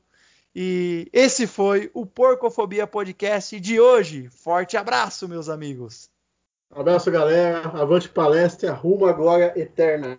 E 0.55 1.09
esse 1.13 1.47
foi 1.47 1.91
o 1.93 2.07
Porcofobia 2.07 2.87
Podcast 2.87 3.59
de 3.61 3.79
hoje. 3.79 4.29
Forte 4.31 4.77
abraço, 4.77 5.29
meus 5.29 5.49
amigos. 5.49 6.14
Abraço, 6.75 7.11
galera. 7.11 7.69
Avante 7.69 8.09
palestra, 8.09 8.73
rumo 8.73 9.13
glória 9.15 9.53
eterna. 9.57 10.19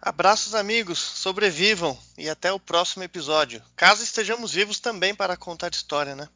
Abraços, 0.00 0.54
amigos. 0.54 0.98
Sobrevivam 0.98 1.96
e 2.16 2.28
até 2.28 2.50
o 2.50 2.58
próximo 2.58 3.04
episódio. 3.04 3.62
Caso 3.76 4.02
estejamos 4.02 4.54
vivos 4.54 4.80
também 4.80 5.14
para 5.14 5.36
contar 5.36 5.70
história, 5.70 6.14
né? 6.14 6.28